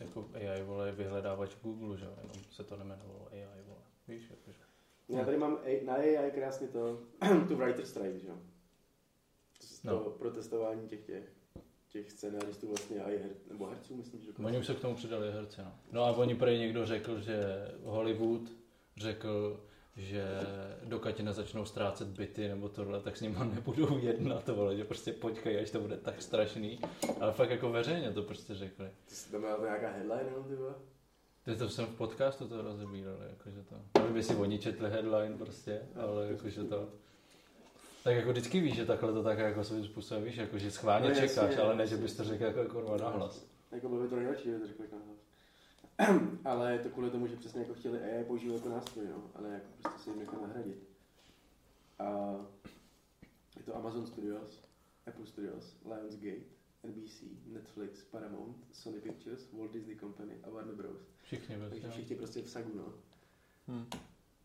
jako 0.00 0.28
AI 0.34 0.62
vole, 0.62 0.86
je 0.88 0.92
vyhledávač 0.92 1.50
Google, 1.62 1.96
že 1.98 2.04
jenom 2.04 2.44
se 2.52 2.64
to 2.64 2.76
nemenovalo 2.76 3.28
AI 3.32 3.62
vole. 3.66 3.80
Víš, 4.08 4.22
jakože. 4.30 4.58
Já 5.10 5.24
tady 5.24 5.36
mám 5.38 5.58
na 5.84 5.94
AI 5.94 6.30
krásně 6.34 6.68
to, 6.68 7.00
tu 7.48 7.56
writer 7.56 7.86
strike, 7.86 8.18
že 8.18 8.28
jo? 8.28 8.34
To, 9.82 9.94
No. 9.96 9.98
to 10.04 10.10
protestování 10.10 10.88
těch 10.88 11.00
těch, 11.06 11.24
těch 11.88 12.10
scénáristů 12.12 12.68
vlastně 12.68 13.00
a 13.02 13.08
her, 13.08 13.30
nebo 13.50 13.66
herců, 13.66 13.96
myslím, 13.96 14.22
že 14.22 14.30
Oni 14.44 14.58
už 14.58 14.66
se 14.66 14.74
k 14.74 14.80
tomu 14.80 14.94
přidali 14.94 15.32
herci, 15.32 15.60
no. 15.62 15.72
No 15.92 16.04
a 16.04 16.10
oni 16.16 16.34
prej 16.34 16.58
někdo 16.58 16.86
řekl, 16.86 17.20
že 17.20 17.44
Hollywood 17.84 18.42
řekl, 18.96 19.64
že 19.96 20.24
dokud 20.84 21.20
nezačnou 21.20 21.64
ztrácet 21.64 22.08
byty 22.08 22.48
nebo 22.48 22.68
tohle, 22.68 23.00
tak 23.00 23.16
s 23.16 23.20
nimi 23.20 23.36
nebudou 23.54 23.98
jednat, 23.98 24.44
to 24.44 24.54
vole, 24.54 24.76
že 24.76 24.84
prostě 24.84 25.12
počkej, 25.12 25.60
až 25.62 25.70
to 25.70 25.80
bude 25.80 25.96
tak 25.96 26.22
strašný. 26.22 26.80
Ale 27.20 27.32
fakt 27.32 27.50
jako 27.50 27.70
veřejně 27.70 28.10
to 28.12 28.22
prostě 28.22 28.54
řekli. 28.54 28.90
Ty 29.04 29.14
jsi 29.14 29.32
tam 29.32 29.40
měl 29.40 29.58
nějaká 29.62 29.88
headline, 29.90 30.30
no, 30.36 30.42
ty 30.44 30.54
vole? 30.54 30.74
Teď 31.50 31.58
to 31.58 31.68
jsem 31.68 31.86
v 31.86 31.96
podcastu 31.96 32.48
to 32.48 32.62
rozebírali, 32.62 33.26
jakože 33.30 33.62
to. 33.62 34.00
Nevím, 34.00 34.16
jestli 34.16 34.36
oni 34.36 34.58
četli 34.58 34.90
headline 34.90 35.38
prostě, 35.38 35.82
ale 36.02 36.26
jakože 36.30 36.64
to. 36.64 36.88
Tak 38.04 38.16
jako 38.16 38.30
vždycky 38.30 38.60
víš, 38.60 38.74
že 38.76 38.86
takhle 38.86 39.12
to 39.12 39.22
tak 39.22 39.38
jako 39.38 39.64
svým 39.64 39.84
způsobem 39.84 40.24
víš, 40.24 40.36
jako 40.36 40.58
že 40.58 40.70
schválně 40.70 41.08
No, 41.08 41.14
jasně, 41.14 41.28
čekáš, 41.28 41.56
ale 41.56 41.76
ne, 41.76 41.86
že 41.86 41.94
jasně. 41.94 42.02
bys 42.02 42.16
to 42.16 42.24
řekl 42.24 42.44
jako 42.44 42.64
kurva 42.64 42.96
nahlas. 42.96 43.46
Jako 43.72 43.88
bylo 43.88 44.02
by 44.02 44.08
to 44.08 44.16
nejlepší, 44.16 44.42
kdyby 44.42 44.60
to 44.60 44.66
řekli 44.66 44.86
nahlas. 44.92 45.18
Ale 46.44 46.72
je 46.72 46.78
to 46.78 46.88
kvůli 46.88 47.10
tomu, 47.10 47.26
že 47.26 47.36
přesně 47.36 47.60
jako 47.60 47.74
chtěli 47.74 47.98
AI 47.98 48.24
používat 48.24 48.54
jako 48.56 48.68
nástroj, 48.68 49.06
no, 49.08 49.22
ale 49.34 49.48
jako 49.48 49.66
prostě 49.82 49.98
se 49.98 50.10
jim 50.10 50.18
nechá 50.18 50.36
nahradit. 50.42 50.88
A 51.98 52.34
je 53.56 53.62
to 53.62 53.76
Amazon 53.76 54.06
Studios, 54.06 54.62
Apple 55.06 55.26
Studios, 55.26 55.76
Lionsgate, 55.84 56.42
NBC, 56.84 57.22
Netflix, 57.46 58.02
Paramount, 58.02 58.66
Sony 58.72 59.00
Pictures, 59.00 59.52
Walt 59.52 59.72
Disney 59.72 59.96
Company 59.96 60.38
a 60.42 60.50
Warner 60.50 60.74
Bros. 60.74 61.00
Všichni 61.22 61.56
Takže 61.56 61.68
prostě. 61.80 61.90
všichni 61.90 62.16
prostě 62.16 62.42
v 62.42 62.50
sagu, 62.50 62.74
no. 62.74 62.94
Hm. 63.68 63.86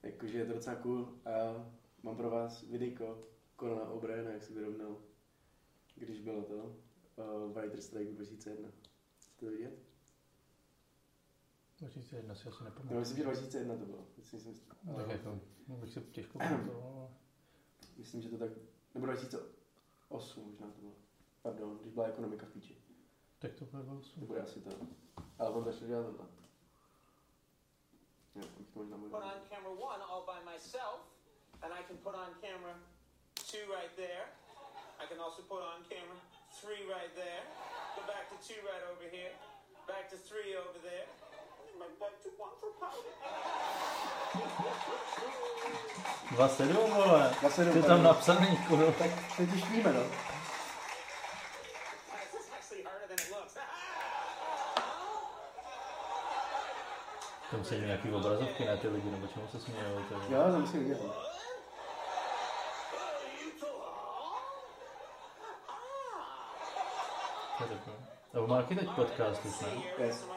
Jakože 0.03 0.37
je 0.37 0.45
to 0.45 0.53
docela 0.53 0.75
cool 0.75 1.19
a 1.25 1.65
mám 2.03 2.15
pro 2.17 2.29
vás 2.29 2.61
videjko 2.63 3.27
Conana 3.59 3.89
O'Briena, 3.89 4.31
jak 4.31 4.43
se 4.43 4.53
vyrovnal, 4.53 5.01
když 5.95 6.21
bylo 6.21 6.41
to 6.43 6.55
uh, 6.55 7.53
Writer 7.53 7.81
Strike 7.81 8.11
2001. 8.11 8.69
Chcete 9.19 9.45
to 9.45 9.51
vidět? 9.51 9.79
2001 11.79 12.35
si 12.35 12.47
asi 12.49 12.57
No, 12.59 12.65
nepamatuju. 12.65 12.99
myslím, 12.99 13.17
že 13.17 13.23
2001 13.23 13.77
to 13.77 13.85
bylo. 13.85 14.07
Myslím, 14.17 14.53
Tak 14.67 14.77
ale- 14.87 15.05
jako, 15.13 15.39
no, 15.67 15.77
bych 15.77 15.89
si 15.93 16.01
těžko 16.01 16.37
pamatoval. 16.39 17.11
myslím, 17.97 18.21
že 18.21 18.29
to 18.29 18.37
tak, 18.37 18.51
nebo 18.93 19.05
2008 19.05 20.45
možná 20.51 20.67
to 20.71 20.79
bylo. 20.81 20.93
Pardon, 21.45 21.77
když 21.81 21.93
byla 21.93 22.07
ekonomika 22.07 22.45
v 22.45 22.49
píči. 22.49 22.77
Tak 23.39 23.51
to 23.53 23.65
bude 23.65 23.83
To 23.83 23.97
8. 23.97 24.25
bude 24.25 24.41
asi 24.41 24.61
to. 24.61 24.69
Ale 25.39 25.49
on 25.49 25.63
začal 25.63 25.87
dělat 25.87 26.05
tohle. 26.05 26.25
To 28.73 28.79
možná 28.79 28.97
put 28.97 29.13
on 29.13 29.39
camera 29.49 29.69
one 29.91 30.03
all 30.03 30.23
by 30.31 30.39
myself, 30.51 30.99
and 31.61 31.73
I 31.73 31.83
can 31.87 31.97
put 31.97 32.15
on 32.15 32.29
camera 32.41 32.75
two 33.51 33.63
right 33.77 33.93
there. 33.95 34.25
I 34.99 35.05
can 35.09 35.19
also 35.21 35.41
put 35.51 35.61
on 35.71 35.79
camera 35.89 36.17
three 36.61 36.83
right 36.95 37.13
there. 37.15 37.41
Go 37.95 38.01
back 38.13 38.25
to 38.31 38.35
two 38.47 38.59
right 38.69 38.83
over 38.91 39.05
here. 39.17 39.31
Back 39.87 40.05
to 40.09 40.17
three 40.29 40.49
over 40.63 40.79
there. 40.89 41.05
And 41.59 41.63
then 41.67 41.75
right 41.83 41.97
back 42.03 42.15
to 42.23 42.29
one 42.45 42.55
for 42.61 42.71
powder. 42.81 43.13
27, 46.35 46.73
vole. 46.75 47.35
27, 47.41 47.73
Ty 47.73 47.87
tam 47.87 48.03
napsaný, 48.03 48.57
kurva. 48.67 48.91
Tak 48.91 49.11
teď 49.37 49.53
už 49.53 49.69
víme, 49.69 49.93
no. 49.93 50.34
Tam 57.55 57.63
se 57.63 57.77
nějaký 57.77 58.11
obrazovky 58.11 58.65
na 58.65 58.77
ty 58.77 58.87
lidi, 58.87 59.09
nebo 59.09 59.27
čemu 59.27 59.47
se 59.47 59.59
smějou. 59.59 59.99
Jo, 60.29 60.47
no. 60.47 60.67
To 67.57 67.63
je 67.63 67.69
takové. 67.69 67.95
A 68.33 68.39
on 68.39 68.49
má 68.49 68.61
taky 68.61 68.75
teď 68.75 68.89
podcast 68.89 69.45
už, 69.45 69.59
ne? 69.59 69.67
Yes. 69.97 70.27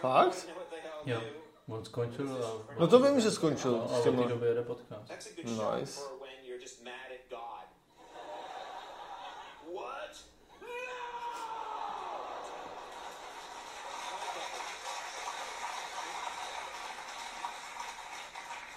Fakt? 0.00 0.48
Jo. 1.06 1.20
On 1.68 1.84
skončil 1.84 2.44
a... 2.44 2.74
No 2.78 2.88
to 2.88 2.98
vím, 2.98 3.20
že 3.20 3.30
skončil 3.30 3.72
No, 3.72 3.94
a 3.94 3.98
od 3.98 4.02
té 4.02 4.28
doby 4.28 4.46
jede 4.46 4.62
podcast. 4.62 5.12
Nice. 5.44 6.00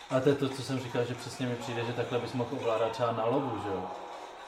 A 0.10 0.20
to 0.20 0.30
je 0.30 0.36
to, 0.36 0.50
co 0.50 0.62
jsem 0.62 0.80
říkal, 0.80 1.06
že 1.06 1.16
přesně 1.16 1.46
mi 1.46 1.56
přijde, 1.56 1.86
že 1.86 1.94
takhle 1.94 2.20
bys 2.20 2.34
mohl 2.34 2.56
ovládat 2.56 2.92
třeba 2.92 3.12
na 3.12 3.26
lovu, 3.26 3.62
že 3.64 3.70
jo? 3.70 3.92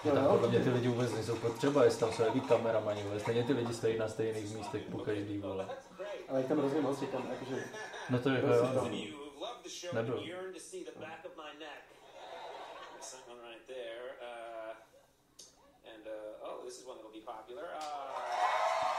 Že 0.04 0.10
Jo, 0.10 0.16
tam 0.16 0.24
jo, 0.24 0.32
podle 0.32 0.48
mě 0.50 0.60
ty 0.60 0.70
lidi 0.70 0.88
vůbec 0.88 1.14
nejsou 1.14 1.36
potřeba, 1.36 1.84
jestli 1.84 2.00
tam 2.00 2.14
jsou 2.14 2.24
jaký 2.24 2.42
kameramani, 2.42 3.04
vole. 3.04 3.20
Stejně 3.20 3.44
ty 3.44 3.54
lidi 3.54 3.74
stojí 3.74 3.98
na 3.98 4.08
stejných 4.08 4.56
místech 4.56 4.82
po 4.92 4.98
každý, 4.98 5.38
vole. 5.38 5.70
Ale 6.30 6.40
je 6.40 6.48
tam 6.48 6.58
hrozně 6.58 6.82
moc, 6.82 7.02
je 7.02 7.08
tam 7.08 7.28
jakože... 7.30 7.64
No 8.10 8.20
to 8.20 8.30
je 8.30 8.36
jako 8.36 8.48
jo. 8.48 8.68
to- 8.68 8.74
no. 8.74 8.90
Nebyl. 9.94 10.24
and. 13.68 14.18
Uh, 14.22 14.74
and, 15.94 16.08
uh, 16.08 16.48
oh, 16.48 16.66
this 16.66 16.80
is 16.80 16.86
one 16.88 16.98
that'll 16.98 17.12
be 17.12 17.20
popular. 17.22 17.66
Uh, 17.76 18.99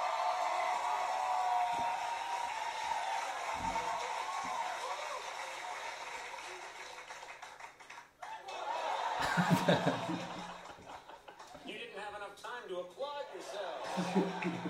you 11.67 11.75
didn't 11.79 11.95
have 12.03 12.19
enough 12.19 12.35
time 12.43 12.67
to 12.67 12.83
applaud 12.83 13.31
yourself. 13.31 13.87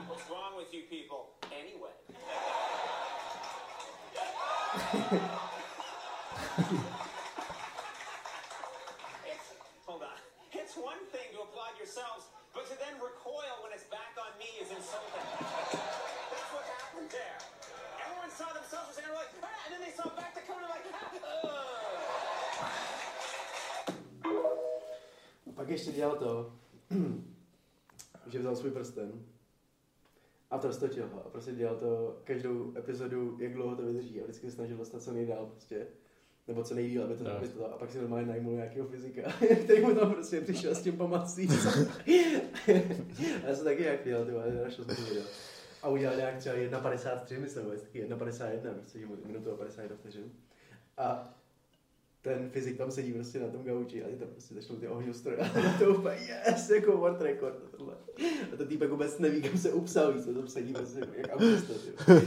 What's 0.04 0.28
wrong 0.28 0.52
with 0.56 0.68
you 0.74 0.82
people? 0.84 1.32
Anyway. 1.48 1.96
It's, 9.24 9.48
hold 9.88 10.02
on. 10.04 10.20
It's 10.52 10.76
one 10.76 11.00
thing 11.08 11.32
to 11.32 11.40
applaud 11.40 11.80
yourselves, 11.80 12.28
but 12.52 12.68
to 12.68 12.76
then 12.76 13.00
recoil 13.00 13.64
when 13.64 13.72
it's 13.72 13.88
back 13.88 14.12
on 14.20 14.36
me 14.36 14.60
is 14.60 14.68
insulting. 14.68 15.24
That's 15.40 16.50
what 16.52 16.68
happened 16.68 17.08
there. 17.08 17.40
Everyone 17.96 18.28
saw 18.28 18.52
themselves 18.52 18.92
as 18.92 19.00
they're 19.00 19.16
like, 19.16 19.32
ah, 19.40 19.48
and 19.64 19.72
then 19.72 19.80
they 19.88 19.94
saw 19.96 20.04
back 20.12 20.36
to 20.36 20.44
Conan 20.44 20.68
like, 20.68 20.84
ah, 20.92 21.49
Pak 25.60 25.68
ještě 25.68 25.92
dělal 25.92 26.16
to, 26.16 26.52
že 28.26 28.38
vzal 28.38 28.56
svůj 28.56 28.70
prsten 28.70 29.12
a 30.50 30.58
to 30.58 30.66
roztočil 30.66 31.08
ho. 31.12 31.26
A 31.26 31.28
prostě 31.28 31.52
dělal 31.52 31.76
to 31.76 32.20
každou 32.24 32.72
epizodu, 32.76 33.36
jak 33.40 33.52
dlouho 33.52 33.76
to 33.76 33.82
vydrží. 33.82 34.20
A 34.20 34.24
vždycky 34.24 34.46
se 34.46 34.56
snažil 34.56 34.76
dostat 34.76 35.02
co 35.02 35.12
nejdál 35.12 35.46
prostě. 35.46 35.86
Nebo 36.48 36.64
co 36.64 36.74
nejdíl, 36.74 37.04
aby 37.04 37.16
to, 37.16 37.24
No. 37.24 37.30
to 37.58 37.74
A 37.74 37.78
pak 37.78 37.90
si 37.90 37.98
normálně 37.98 38.26
najmul 38.26 38.54
nějakého 38.54 38.88
fyzika, 38.88 39.32
který 39.64 39.82
mu 39.82 39.94
tam 39.94 40.12
prostě 40.12 40.40
přišel 40.40 40.74
s 40.74 40.82
tím 40.82 40.96
pamací. 40.96 41.48
a 43.44 43.46
já 43.46 43.54
jsem 43.54 43.64
taky 43.64 43.82
jak 43.82 44.04
dělal, 44.04 44.24
ty 44.24 44.32
vole, 44.32 44.60
našel 44.64 44.84
jsem 44.84 44.96
to. 44.96 45.22
A 45.82 45.88
udělal 45.88 46.16
nějak 46.16 46.36
třeba 46.36 46.56
1,53, 46.56 47.40
myslím, 47.40 47.64
nebo 47.64 47.76
taky 47.80 48.04
1,51, 48.04 48.74
prostě 48.74 48.98
že 48.98 49.06
mu 49.06 49.16
minutu 49.26 49.52
a 49.52 49.56
51 49.56 49.96
vteřin. 49.96 50.32
A 50.96 51.34
ten 52.22 52.50
fyzik 52.50 52.78
tam 52.78 52.90
sedí 52.90 53.12
prostě 53.12 53.40
na 53.40 53.48
tom 53.48 53.62
gauči 53.62 54.04
a 54.04 54.08
ty 54.08 54.16
tam 54.16 54.28
prostě 54.28 54.54
začnou 54.54 54.76
ty 54.76 54.88
ohňostroje 54.88 55.38
a 55.38 55.78
to 55.78 55.94
úplně 55.94 56.16
yes, 56.16 56.70
jako 56.70 56.96
world 56.96 57.20
record 57.20 57.54
a 57.64 57.76
tohle. 57.76 57.94
A 58.52 58.56
ten 58.56 58.68
týpek 58.68 58.90
vůbec 58.90 59.18
neví, 59.18 59.42
kam 59.42 59.58
se 59.58 59.72
upsal, 59.72 60.12
víc, 60.12 60.24
co 60.24 60.34
tam 60.34 60.48
sedí 60.48 60.72
prostě 60.72 60.98
jako, 60.98 61.12
jak 61.16 61.30
jo. 61.40 62.20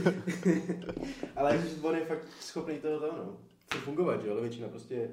Ale 1.36 1.56
jakože 1.56 1.76
on 1.82 1.94
je 1.94 2.04
fakt 2.04 2.28
schopný 2.40 2.78
toho 2.78 3.00
to, 3.00 3.16
no. 3.16 3.36
Chce 3.66 3.78
fungovat, 3.78 4.22
že 4.22 4.26
jo, 4.26 4.32
ale 4.32 4.42
většina 4.42 4.68
prostě 4.68 5.10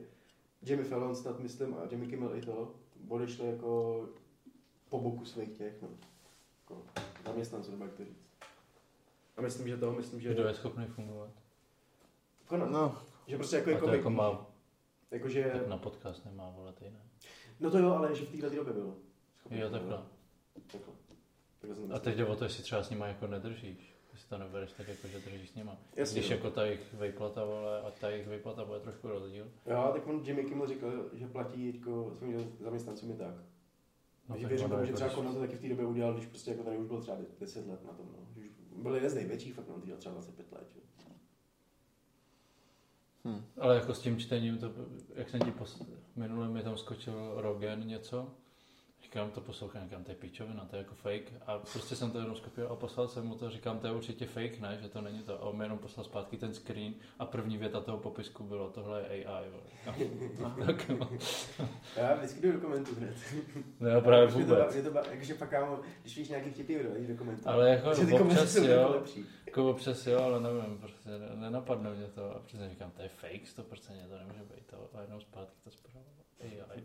Jimmy 0.62 0.84
Fallon 0.84 1.16
snad 1.16 1.40
myslím 1.40 1.74
a 1.74 1.78
Jimmy 1.92 2.08
Kimmel 2.08 2.36
i 2.36 2.42
to 2.42 2.76
odešli 3.08 3.48
jako 3.48 4.10
po 4.90 5.00
boku 5.00 5.26
svých 5.26 5.52
těch, 5.52 5.82
no. 5.82 5.88
Jako 6.62 6.84
zaměstnanců, 7.26 7.72
nebo 7.72 7.84
jak 7.84 7.94
to 7.94 8.06
říct. 8.06 8.22
A 9.38 9.42
myslím, 9.42 9.68
že 9.68 9.78
to, 9.78 9.94
myslím, 9.94 10.22
že... 10.22 10.34
Kdo 10.34 10.48
je 10.48 10.54
schopný 10.54 10.86
fungovat? 10.86 11.30
Conan. 12.50 12.72
No, 12.72 12.98
Že 13.28 13.38
prostě 13.38 13.56
jako, 13.56 13.70
A 13.70 13.74
jako, 13.74 13.86
to 13.86 13.94
jako 13.94 14.10
má, 14.10 14.51
jakože, 15.12 15.52
tak 15.54 15.68
na 15.68 15.78
podcast 15.78 16.26
nemá 16.26 16.50
volat 16.50 16.82
jiné. 16.82 17.02
no 17.60 17.72
to 17.72 17.78
jo, 17.78 17.90
ale 17.90 18.16
že 18.16 18.26
v 18.26 18.32
téhle 18.32 18.56
době 18.56 18.74
bylo. 18.74 18.96
Schopný 19.38 19.60
Jo, 19.60 19.70
takhle. 19.70 20.04
Takhle. 20.72 20.94
Takhle 21.60 21.76
jsem 21.76 21.88
to 21.90 21.96
A 21.96 22.00
teď 22.00 22.16
jde 22.16 22.26
o 22.26 22.36
to, 22.36 22.44
jestli 22.44 22.64
třeba 22.64 22.84
s 22.84 22.90
nima 22.90 23.08
jako 23.08 23.28
nedržíš. 23.28 23.96
Jestli 24.14 24.30
to 24.30 24.38
nebereš 24.38 24.72
tak 24.72 24.88
jako, 24.88 25.08
že 25.08 25.20
držíš 25.20 25.50
s 25.50 25.56
nima. 25.56 25.78
Jasně, 25.96 26.20
Když 26.20 26.30
no. 26.30 26.36
jako 26.36 26.50
ta 26.50 26.66
jejich 26.66 26.94
vejplata, 26.94 27.46
vole, 27.46 27.82
a 27.82 27.92
ta 27.92 28.10
jejich 28.10 28.28
vejplata 28.28 28.66
bude 28.66 28.80
trošku 28.80 29.08
rozdíl. 29.08 29.52
Jo, 29.66 29.90
tak 29.94 30.08
on 30.08 30.22
Jimmy 30.26 30.44
Kimmel 30.44 30.68
říkal, 30.68 30.92
že 31.14 31.28
platí 31.28 31.72
teďko 31.72 32.14
svým 32.18 32.56
zaměstnancům 32.60 33.12
i 33.12 33.14
tak. 33.14 33.36
No, 34.30 34.36
tak 34.36 34.46
věřím 34.46 34.70
tomu, 34.70 34.86
že 34.86 34.92
jako 34.92 34.96
třeba 34.96 35.10
Conan 35.10 35.34
to 35.34 35.40
taky 35.40 35.56
v 35.56 35.62
té 35.62 35.70
době 35.70 35.86
udělal, 35.86 36.14
když 36.14 36.26
prostě 36.26 36.52
jako 36.52 36.64
tady 36.64 36.78
už 36.78 36.88
byl 36.88 37.02
třeba 37.02 37.18
10 37.40 37.68
let 37.68 37.86
na 37.86 37.94
tom, 37.94 38.06
no. 38.18 38.28
Že 38.36 38.50
už 38.76 38.82
byl 38.82 38.96
jeden 38.96 39.10
z 39.10 39.16
největších, 39.16 39.54
fakt 39.54 39.70
on 39.70 39.82
dělal 39.82 40.00
třeba 40.00 40.14
25 40.14 40.52
let, 40.52 40.68
že? 43.24 43.46
Ale 43.58 43.76
jako 43.76 43.94
s 43.94 44.00
tím 44.00 44.18
čtením, 44.18 44.58
to, 44.58 44.72
jak 45.16 45.30
jsem 45.30 45.40
ti 45.40 45.52
pos... 45.52 45.82
minule 46.16 46.50
mi 46.50 46.64
tam 46.64 46.78
skočil 46.78 47.34
Rogan 47.36 47.88
něco, 47.88 48.36
říkám, 49.12 49.32
to 49.32 49.42
poslouchám, 49.42 49.84
říkám, 49.84 50.04
to 50.04 50.12
je 50.12 50.16
píčovina, 50.16 50.66
to 50.66 50.76
je 50.76 50.82
jako 50.82 50.96
fake. 50.96 51.34
A 51.48 51.58
prostě 51.58 51.96
jsem 51.96 52.12
to 52.12 52.18
jenom 52.20 52.36
skopioval 52.36 52.74
a 52.74 52.76
poslal 52.76 53.08
jsem 53.08 53.26
mu 53.26 53.36
to, 53.36 53.50
říkám, 53.50 53.80
to 53.80 53.88
je 53.88 53.94
určitě 53.94 54.26
fake, 54.26 54.60
ne, 54.60 54.78
že 54.82 54.90
to 54.90 55.02
není 55.02 55.20
to. 55.24 55.34
A 55.42 55.46
on 55.46 55.58
mi 55.58 55.66
jenom 55.66 55.78
poslal 55.78 56.04
zpátky 56.04 56.38
ten 56.38 56.54
screen 56.54 56.94
a 57.20 57.26
první 57.26 57.58
věta 57.58 57.82
toho 57.82 57.98
popisku 57.98 58.44
bylo, 58.44 58.70
tohle 58.70 59.06
je 59.10 59.26
AI. 59.26 59.46
tak 60.66 60.90
jo. 60.90 61.08
Já 61.98 62.16
vždycky 62.16 62.42
jdu 62.42 62.52
do 62.52 62.60
komentů 62.60 62.96
hned. 62.96 63.16
No 63.80 63.88
já 63.90 64.02
právě 64.02 64.28
Protože 64.28 64.46
to, 64.46 64.56
vůbec. 64.56 64.76
je 64.76 64.84
to, 64.84 64.98
jakože 65.12 65.34
pak 65.34 65.50
kámo, 65.50 65.80
když 66.02 66.18
víš 66.18 66.30
nějaký 66.30 66.64
video, 66.64 66.94
jdeš 66.96 67.08
do 67.08 67.16
komentů. 67.16 67.50
Ale 67.50 67.70
jako 67.70 67.90
Takže 67.90 68.06
ty 68.06 68.20
občas 68.20 68.52
jsou 68.54 68.64
jako 68.64 68.82
jo, 68.82 68.92
lepší. 68.92 69.26
jako 69.46 69.70
občas 69.70 70.08
jo, 70.08 70.20
ale 70.20 70.40
nevím, 70.40 70.78
prostě 70.78 71.10
ne- 71.10 71.36
nenapadne 71.36 71.90
mě 71.94 72.08
to 72.08 72.36
a 72.36 72.40
přesně 72.40 72.70
říkám, 72.70 72.92
to 72.92 73.02
je 73.02 73.10
fake, 73.10 73.46
100% 73.46 74.08
to 74.10 74.18
nemůže 74.18 74.44
být 74.56 74.66
to 74.70 74.90
a 74.94 75.02
jednou 75.02 75.20
zpátky 75.20 75.56
to 75.64 75.72
zpráva 75.72 76.06
AI. 76.42 76.84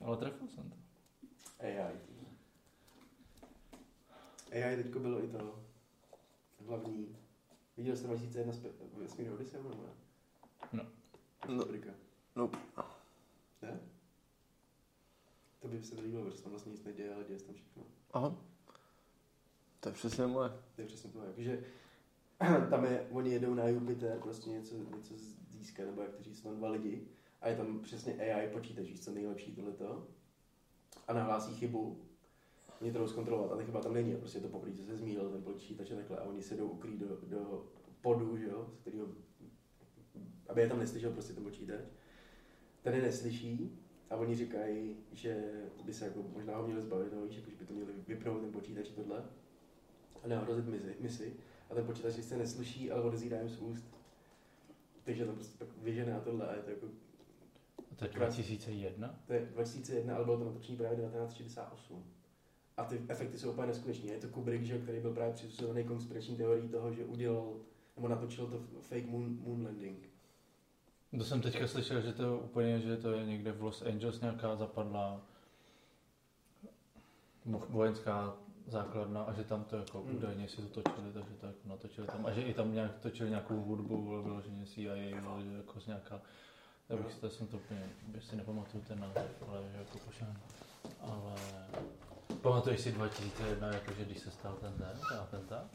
Ale 0.00 0.16
trefil 0.16 0.48
jsem 0.48 0.70
to. 0.70 0.76
AI. 1.60 1.98
AI 4.52 4.76
teďko 4.82 4.98
bylo 4.98 5.24
i 5.24 5.28
to 5.28 5.58
hlavní. 6.66 7.16
Viděl 7.76 7.96
jste 7.96 8.06
2001 8.06 8.52
spe- 8.52 8.72
vesmírný 8.96 9.34
Odyssey, 9.34 9.62
nebo 9.62 9.74
ne? 9.74 9.90
No. 10.72 10.86
No. 11.48 11.64
Fabrika. 11.64 11.90
Nope. 12.36 12.58
Ne? 13.62 13.80
To 15.60 15.68
by 15.68 15.82
se 15.82 15.94
to 15.94 16.02
líbilo, 16.02 16.24
protože 16.24 16.42
tam 16.42 16.50
vlastně 16.50 16.72
nic 16.72 16.84
neděje, 16.84 17.14
ale 17.14 17.24
děje 17.24 17.38
se 17.38 17.44
tam 17.46 17.54
všechno. 17.54 17.82
Aha. 18.12 18.36
To 19.80 19.88
je 19.88 19.92
přesně 19.92 20.26
moje. 20.26 20.48
To 20.74 20.80
je 20.80 20.86
přesně 20.86 21.10
to, 21.10 21.22
jakože 21.24 21.64
tam 22.70 22.84
je, 22.84 23.08
oni 23.10 23.30
jedou 23.30 23.54
na 23.54 23.68
Jupiter, 23.68 24.18
prostě 24.20 24.50
něco, 24.50 24.74
něco 24.76 25.14
získat, 25.50 25.84
nebo 25.86 26.02
jak 26.02 26.14
to 26.14 26.22
říct, 26.22 26.40
tam 26.40 26.56
dva 26.56 26.68
lidi 26.68 27.08
a 27.40 27.48
je 27.48 27.56
tam 27.56 27.80
přesně 27.80 28.14
AI 28.14 28.48
počítač, 28.48 28.86
co 29.00 29.10
nejlepší 29.10 29.54
tohleto 29.54 30.06
a 31.08 31.12
nahlásí 31.12 31.54
chybu, 31.54 32.06
oni 32.80 32.92
to 32.92 33.08
zkontrolovat 33.08 33.52
a 33.52 33.56
ta 33.56 33.62
chyba 33.62 33.80
tam 33.80 33.94
není 33.94 34.14
a 34.14 34.18
prostě 34.18 34.40
to 34.40 34.48
co 34.48 34.82
se 34.82 34.96
zmílil 34.96 35.30
ten 35.30 35.42
počítač 35.42 35.90
a 35.90 35.94
takhle 35.94 36.18
a 36.18 36.24
oni 36.24 36.42
se 36.42 36.56
jdou 36.56 36.68
ukrýt 36.68 37.00
do, 37.00 37.20
do 37.22 37.66
podu, 38.00 38.36
že 38.36 38.44
jo, 38.44 38.66
z 38.72 38.80
kterého, 38.80 39.08
aby 40.48 40.60
je 40.60 40.68
tam 40.68 40.78
neslyšel 40.78 41.12
prostě 41.12 41.32
ten 41.32 41.44
počítač. 41.44 41.84
Ten 42.82 42.94
je 42.94 43.02
neslyší 43.02 43.78
a 44.10 44.16
oni 44.16 44.36
říkají, 44.36 44.96
že 45.12 45.62
by 45.84 45.94
se 45.94 46.04
jako 46.04 46.22
možná 46.22 46.56
ho 46.56 46.66
měli 46.66 46.82
zbavit, 46.82 47.12
no, 47.12 47.26
jako, 47.28 47.50
že 47.50 47.56
by 47.56 47.66
to 47.66 47.74
měli 47.74 47.92
vypnout 48.06 48.40
ten 48.40 48.52
počítač 48.52 48.90
a 48.90 48.94
tohle 48.94 49.24
a 50.22 50.28
neohrozit 50.28 50.66
misi, 50.66 50.96
misi. 51.00 51.36
A 51.70 51.74
ten 51.74 51.86
počítač 51.86 52.14
sice 52.14 52.36
neslyší, 52.36 52.90
ale 52.90 53.02
odezírá 53.02 53.38
jim 53.38 53.48
z 53.48 53.58
úst. 53.58 53.84
Takže 55.04 55.24
to 55.24 55.32
prostě 55.32 55.64
pak 55.64 55.68
a 56.16 56.20
tohle 56.20 56.48
a 56.48 56.54
je 56.54 56.62
to 56.62 56.70
jako, 56.70 56.86
A 57.92 57.94
to 57.96 58.04
je 58.04 58.10
2001? 58.10 59.14
to 59.26 59.32
je 59.32 59.40
2001, 59.46 60.16
ale 60.16 60.24
bylo 60.24 60.38
to 60.38 60.44
natočení 60.44 60.78
právě 60.78 60.96
1968. 60.96 62.04
A 62.76 62.84
ty 62.84 63.02
efekty 63.08 63.38
jsou 63.38 63.50
úplně 63.50 63.66
neskutečné. 63.66 64.12
Je 64.12 64.18
to 64.20 64.28
Kubrick, 64.28 64.64
že, 64.64 64.78
který 64.78 65.00
byl 65.00 65.14
právě 65.14 65.34
přizpůsobený 65.34 65.84
konspirační 65.84 66.36
teorií 66.36 66.68
toho, 66.68 66.92
že 66.92 67.04
udělal, 67.04 67.52
nebo 67.96 68.08
natočil 68.08 68.46
to 68.46 68.58
fake 68.80 69.06
moon, 69.06 69.36
moon 69.40 69.64
landing. 69.64 70.08
To 71.18 71.24
jsem 71.24 71.40
teďka 71.42 71.66
slyšel, 71.66 72.00
že 72.00 72.12
to 72.12 72.38
úplně, 72.38 72.80
že 72.80 72.96
to 72.96 73.10
je 73.12 73.26
někde 73.26 73.52
v 73.52 73.62
Los 73.62 73.82
Angeles 73.82 74.20
nějaká 74.20 74.56
zapadlá 74.56 75.20
vo- 77.46 77.66
vojenská 77.68 78.36
základna 78.66 79.22
a 79.22 79.32
že 79.32 79.44
tam 79.44 79.64
to 79.64 79.76
jako 79.76 80.02
Hmm. 80.02 80.16
údajně 80.16 80.48
si 80.48 80.56
to 80.62 80.82
točili, 80.82 81.12
takže 81.12 81.34
to 81.40 81.46
jako 81.46 81.58
natočili 81.68 82.06
tam. 82.06 82.26
A 82.26 82.32
že 82.32 82.42
i 82.42 82.54
tam 82.54 82.74
nějak 82.74 82.98
točili 82.98 83.30
nějakou 83.30 83.60
hudbu, 83.60 84.04
vole, 84.04 84.22
vyloženě 84.22 84.66
CIA, 84.66 85.20
vole, 85.20 85.42
že 85.44 85.52
jako 85.56 85.80
z 85.80 85.86
nějaká, 85.86 86.20
já 86.88 86.96
bych 86.96 87.12
si 87.12 87.20
to, 87.20 87.30
jsem 87.30 87.46
to 87.46 87.56
úplně, 87.56 87.82
bych 88.06 88.24
si 88.24 88.36
nepamatuju 88.36 88.84
ten 88.88 89.00
název, 89.00 89.30
ale 89.48 89.62
že 89.72 89.78
jako 89.78 89.98
pošán. 89.98 90.36
Ale 91.00 91.34
pamatuješ 92.42 92.80
si 92.80 92.92
2001, 92.92 93.68
jakože 93.68 94.04
když 94.04 94.18
se 94.18 94.30
stal 94.30 94.52
ten 94.60 94.72
den, 94.78 94.98
ten 95.08 95.18
atentát? 95.18 95.66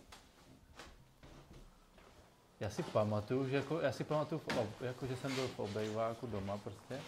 Já 2.59 2.69
si 2.69 2.83
pamatuju, 2.83 3.49
že 3.49 3.55
jako, 3.55 3.79
já 3.79 3.91
si 3.91 4.03
pamatuju, 4.03 4.39
v 4.39 4.57
ob, 4.57 4.81
jako, 4.81 5.07
že 5.07 5.15
jsem 5.15 5.35
byl 5.35 5.47
v 5.47 5.59
obejváku 5.59 6.27
doma 6.27 6.57
prostě. 6.57 6.99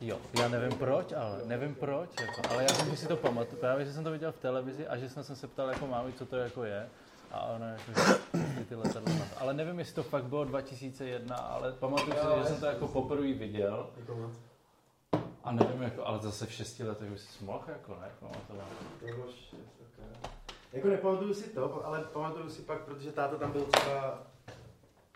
Jo, 0.00 0.20
já 0.38 0.48
nevím 0.48 0.78
proč, 0.78 1.12
ale 1.12 1.40
nevím 1.44 1.74
proč, 1.74 2.10
jako, 2.20 2.42
ale 2.50 2.62
já 2.62 2.68
jsem 2.68 2.96
si 2.96 3.06
to 3.06 3.16
pamatuju, 3.16 3.60
právě, 3.60 3.86
že 3.86 3.92
jsem 3.92 4.04
to 4.04 4.10
viděl 4.10 4.32
v 4.32 4.38
televizi 4.38 4.88
a 4.88 4.96
že 4.96 5.08
jsem 5.08 5.24
se 5.24 5.46
ptal 5.48 5.68
jako 5.68 5.86
mámy, 5.86 6.12
co 6.12 6.26
to 6.26 6.36
jako 6.36 6.64
je. 6.64 6.88
A 7.34 7.42
ona 7.42 7.68
jako, 7.68 8.20
ty, 8.68 8.74
letadla. 8.74 9.12
Ale 9.36 9.54
nevím, 9.54 9.78
jestli 9.78 9.94
to 9.94 10.02
fakt 10.02 10.24
bylo 10.24 10.44
2001, 10.44 11.36
ale 11.36 11.72
pamatuju 11.72 12.12
si, 12.12 12.40
že 12.42 12.46
jsem 12.46 12.60
to 12.60 12.66
jako 12.66 12.88
poprvé 12.88 13.32
viděl. 13.32 13.90
Jako. 13.96 14.32
A 15.44 15.52
nevím, 15.52 15.82
jako, 15.82 16.06
ale 16.06 16.18
zase 16.18 16.46
v 16.46 16.52
šesti 16.52 16.84
letech 16.84 17.12
už 17.12 17.20
si 17.20 17.44
mohl, 17.44 17.64
jako 17.68 17.96
ne, 18.00 18.10
pamatovat. 18.20 18.68
To 19.00 19.06
bylo 19.06 19.26
šest, 19.26 19.54
okay. 19.54 20.32
Jako 20.72 20.88
nepamatuju 20.88 21.34
si 21.34 21.50
to, 21.50 21.86
ale 21.86 22.04
pamatuju 22.12 22.50
si 22.50 22.62
pak, 22.62 22.80
protože 22.80 23.12
táta 23.12 23.36
tam 23.36 23.52
byl 23.52 23.64
třeba, 23.64 24.22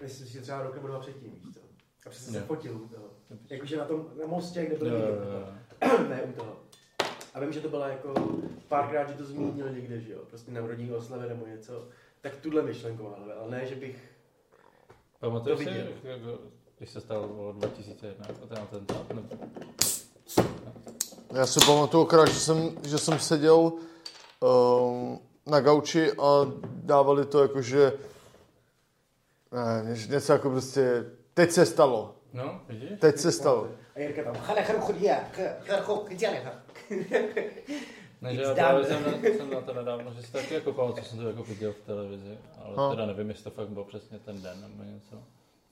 myslím 0.03 0.27
si, 0.27 0.33
že 0.33 0.41
třeba 0.41 0.63
rok 0.63 0.75
nebo 0.75 0.89
dva 0.89 0.99
předtím, 0.99 1.33
víš 1.33 1.55
co. 1.55 1.61
A 2.07 2.11
přesně 2.11 2.33
se 2.33 2.41
fotil 2.41 2.77
u 2.77 2.89
toho. 2.89 3.05
Jakože 3.51 3.77
na 3.77 3.85
tom, 3.85 4.07
na 4.21 4.27
mostě, 4.27 4.67
kde 4.67 4.77
byl 4.77 4.89
ne 6.09 6.23
u 6.23 6.33
toho. 6.33 6.57
A 7.35 7.41
vím, 7.41 7.53
že 7.53 7.61
to 7.61 7.69
bylo 7.69 7.89
jako 7.89 8.15
párkrát, 8.69 9.09
že 9.09 9.15
to 9.15 9.25
zmínil 9.25 9.71
někde, 9.71 10.01
že 10.01 10.13
jo, 10.13 10.21
prostě 10.29 10.51
na 10.51 10.61
rodinné 10.61 10.97
oslavě 10.97 11.29
nebo 11.29 11.47
něco. 11.47 11.89
Tak 12.21 12.37
tuhle 12.37 12.63
myšlenková 12.63 13.17
hlavě, 13.17 13.35
ale 13.35 13.51
ne, 13.51 13.67
že 13.67 13.75
bych, 13.75 13.97
Pamatuješ 15.21 15.59
To 15.59 15.65
si, 15.65 15.71
viděl. 15.71 15.87
jako, 16.03 16.39
když 16.79 16.91
se 16.91 17.01
stalo 17.01 17.29
bylo 17.29 17.53
2001, 17.53 18.27
jako 18.29 18.47
ten 18.47 18.59
atentát? 18.59 19.07
No, 19.15 19.23
Já 21.35 21.47
si 21.47 21.61
pamatuju 21.67 22.05
akorát, 22.07 22.29
že 22.29 22.41
jsem, 22.41 22.77
že 22.85 22.99
jsem 22.99 23.19
seděl 23.19 23.73
um, 24.41 25.19
na 25.47 25.61
gauči 25.61 26.13
a 26.13 26.25
dávali 26.65 27.27
to 27.27 27.43
jakože 27.43 27.93
ne, 29.53 29.91
ně- 29.95 30.07
něco 30.07 30.33
jako 30.33 30.51
prostě 30.51 31.05
teď 31.35 31.51
se 31.51 31.67
stalo. 31.67 32.15
no 32.33 32.61
vidíš? 32.69 32.91
Teď 33.01 33.19
se 33.19 33.33
stalo. 33.33 33.69
a 33.95 34.01
Jirka 34.01 34.23
tam, 34.25 34.35
ne, 38.21 38.35
že 38.35 38.43
já 38.43 38.55
právě 38.55 38.85
jsem, 38.85 39.05
jsem 39.37 39.51
na 39.51 39.61
to 39.61 39.75
nedávno, 39.75 40.13
že 40.13 40.23
se 40.23 40.33
taky 40.33 40.55
jako 40.55 40.73
koval, 40.73 40.93
co 40.93 41.05
jsem 41.05 41.19
to 41.19 41.29
jako 41.29 41.45
viděl 41.45 41.73
v 41.73 41.81
televizi, 41.81 42.39
ale 42.59 42.77
no. 42.77 42.91
teda 42.91 43.07
nevím, 43.07 43.29
jestli 43.29 43.45
to 43.45 43.51
fakt 43.51 43.69
bylo 43.69 43.85
přesně 43.85 44.19
ten 44.19 44.43
den 44.43 44.61
nebo 44.61 44.83
něco. 44.83 45.23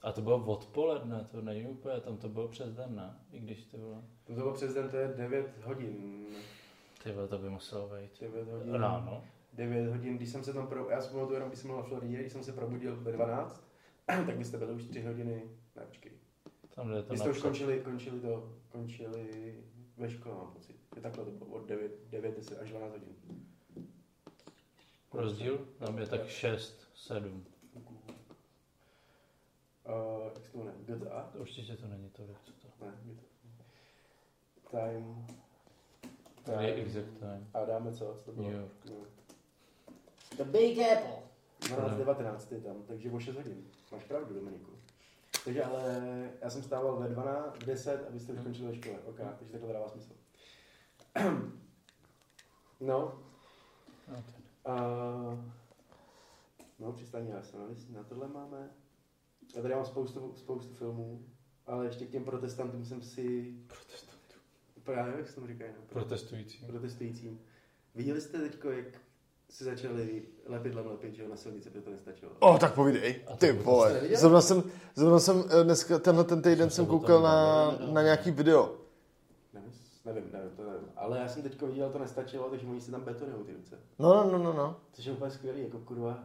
A 0.01 0.11
to 0.11 0.21
bylo 0.21 0.45
odpoledne, 0.45 1.27
to 1.31 1.41
není 1.41 1.65
úplně, 1.65 1.99
tam 1.99 2.17
to 2.17 2.29
bylo 2.29 2.47
přes 2.47 2.73
den, 2.73 2.95
ne? 2.95 3.15
I 3.31 3.39
když 3.39 3.65
to 3.65 3.77
bylo. 3.77 4.03
To 4.23 4.33
bylo 4.33 4.53
přes 4.53 4.73
den, 4.73 4.89
to 4.89 4.97
je 4.97 5.07
9 5.07 5.47
hodin. 5.63 6.25
Ty 7.03 7.11
vole, 7.11 7.27
to 7.27 7.37
by 7.37 7.49
muselo 7.49 7.89
být. 7.89 8.21
9 8.21 8.47
hodin. 8.47 8.73
Ráno. 8.73 9.23
9 9.53 9.89
hodin, 9.89 10.17
když 10.17 10.29
jsem 10.29 10.43
se 10.43 10.53
tam 10.53 10.67
pro... 10.67 10.89
Já 10.89 11.01
jsem 11.01 11.19
jenom, 11.33 11.49
když 11.49 11.59
jsem 11.59 11.69
byl 11.69 11.77
na 11.77 11.83
Floridě, 11.83 12.17
když 12.17 12.31
jsem 12.31 12.43
se 12.43 12.53
probudil 12.53 12.95
ve 12.95 13.11
12, 13.11 13.67
tak 14.05 14.37
byste 14.37 14.57
byli 14.57 14.73
už 14.73 14.83
3 14.83 15.01
hodiny. 15.01 15.43
Ne, 15.75 15.83
počkej. 15.85 16.11
Tam 16.75 16.87
kde 16.87 17.03
to 17.03 17.13
Vy 17.13 17.17
jste 17.17 17.27
napřed. 17.27 17.39
už 17.39 17.43
končili, 17.43 17.79
končili 17.79 18.19
to, 18.19 18.53
končili 18.71 19.55
ve 19.97 20.09
škole, 20.09 20.35
mám 20.35 20.53
pocit. 20.53 20.76
Je 20.97 21.03
takhle 21.03 21.25
to 21.25 21.31
bylo 21.31 21.49
od 21.49 21.65
9, 21.65 21.91
9 22.09 22.37
10 22.37 22.59
až 22.59 22.69
12 22.69 22.91
hodin. 22.91 23.15
Rozdíl? 25.13 25.67
Tam 25.79 25.97
je 25.97 26.07
tak 26.07 26.27
6, 26.27 26.87
7. 26.95 27.45
Uh, 29.85 30.23
jak 30.25 30.45
se 30.45 30.51
to 30.51 30.57
jmenuje, 30.57 30.75
GTA? 30.85 31.31
Určitě 31.39 31.77
to 31.77 31.87
není 31.87 32.09
to, 32.09 32.23
co 32.43 32.51
to. 32.51 32.85
Ne, 32.85 32.93
GTA. 33.03 33.63
Time. 34.71 35.25
To 36.43 36.51
je 36.51 36.73
exact 36.73 37.19
time. 37.19 37.47
A 37.53 37.65
dáme 37.65 37.93
co? 37.93 38.05
Co 38.05 38.23
to 38.25 38.31
bylo? 38.31 38.47
New 38.47 38.59
York. 38.59 38.71
No. 38.89 38.95
The 40.37 40.43
Big 40.43 40.79
Apple. 40.79 41.23
12.19 41.59 42.55
je 42.55 42.61
tam, 42.61 42.83
takže 42.87 43.11
o 43.11 43.19
6 43.19 43.35
hodin. 43.35 43.67
Máš 43.91 44.03
pravdu, 44.03 44.33
Dominiku. 44.33 44.71
Takže 45.43 45.63
ale 45.63 46.01
já 46.41 46.49
jsem 46.49 46.63
stával 46.63 46.95
ve 46.97 47.07
12, 47.07 47.55
v 47.55 47.65
10 47.65 48.05
a 48.07 48.11
vy 48.11 48.19
jste 48.19 48.33
už 48.33 48.39
končili 48.39 48.67
ve 48.67 48.75
škole. 48.75 48.99
Ok, 49.05 49.19
takže 49.39 49.51
takhle 49.51 49.73
dává 49.73 49.89
smysl. 49.89 50.13
No, 52.79 53.19
No, 54.07 54.23
a... 54.65 54.77
No, 56.79 56.93
přistání 56.93 57.33
Arsenalis, 57.33 57.89
na 57.89 58.03
tohle 58.03 58.27
máme. 58.27 58.69
Já 59.55 59.61
tady 59.61 59.75
mám 59.75 59.85
spoustu, 59.85 60.33
spoustu 60.35 60.73
filmů, 60.73 61.25
ale 61.67 61.85
ještě 61.85 62.05
k 62.05 62.09
těm 62.09 62.23
protestantům 62.23 62.85
jsem 62.85 63.01
si... 63.01 63.55
Protestantů. 63.67 64.35
Právě, 64.83 65.13
jak 65.17 65.27
se 65.27 65.35
tomu 65.35 65.47
říkají, 65.47 65.71
no? 65.75 65.81
Protestující. 65.89 66.65
protestujícím. 66.65 67.39
Viděli 67.95 68.21
jste 68.21 68.39
teďko, 68.39 68.71
jak 68.71 68.85
se 69.49 69.63
začali 69.63 70.23
lepidlem 70.45 70.87
lepit, 70.87 71.15
že 71.15 71.23
jo, 71.23 71.29
na 71.29 71.35
silnici, 71.35 71.69
protože 71.69 71.81
to 71.81 71.91
nestačilo. 71.91 72.31
O, 72.39 72.57
tak 72.57 72.73
povídej. 72.73 73.21
Ty 73.37 73.51
vole. 73.51 74.01
Zrovna 74.15 74.41
jsem, 74.41 74.63
zrovna 74.95 75.19
jsem 75.19 75.43
eh, 75.49 75.63
dneska, 75.63 75.99
tenhle 75.99 76.23
ten 76.23 76.41
týden 76.41 76.69
Jsem 76.69 76.69
jsem 76.69 76.85
koukal 76.85 77.21
na, 77.21 77.71
na 77.91 78.01
nějaký 78.01 78.31
video. 78.31 78.86
Nevím, 80.07 80.23
nevím, 80.33 80.49
to 80.55 80.63
nevím. 80.63 80.87
Ale 80.95 81.17
já 81.19 81.27
jsem 81.27 81.43
teďko 81.43 81.67
viděl, 81.67 81.89
to 81.89 81.99
nestačilo, 81.99 82.49
takže 82.49 82.67
oni 82.67 82.81
si 82.81 82.91
tam 82.91 83.01
betonují 83.01 83.45
ty 83.45 83.53
ruce. 83.53 83.79
No, 83.99 84.29
no, 84.31 84.37
no, 84.37 84.53
no. 84.53 84.75
Což 84.93 85.05
je 85.05 85.11
úplně 85.11 85.31
skvělý, 85.31 85.63
jako 85.63 85.79
kurva. 85.79 86.23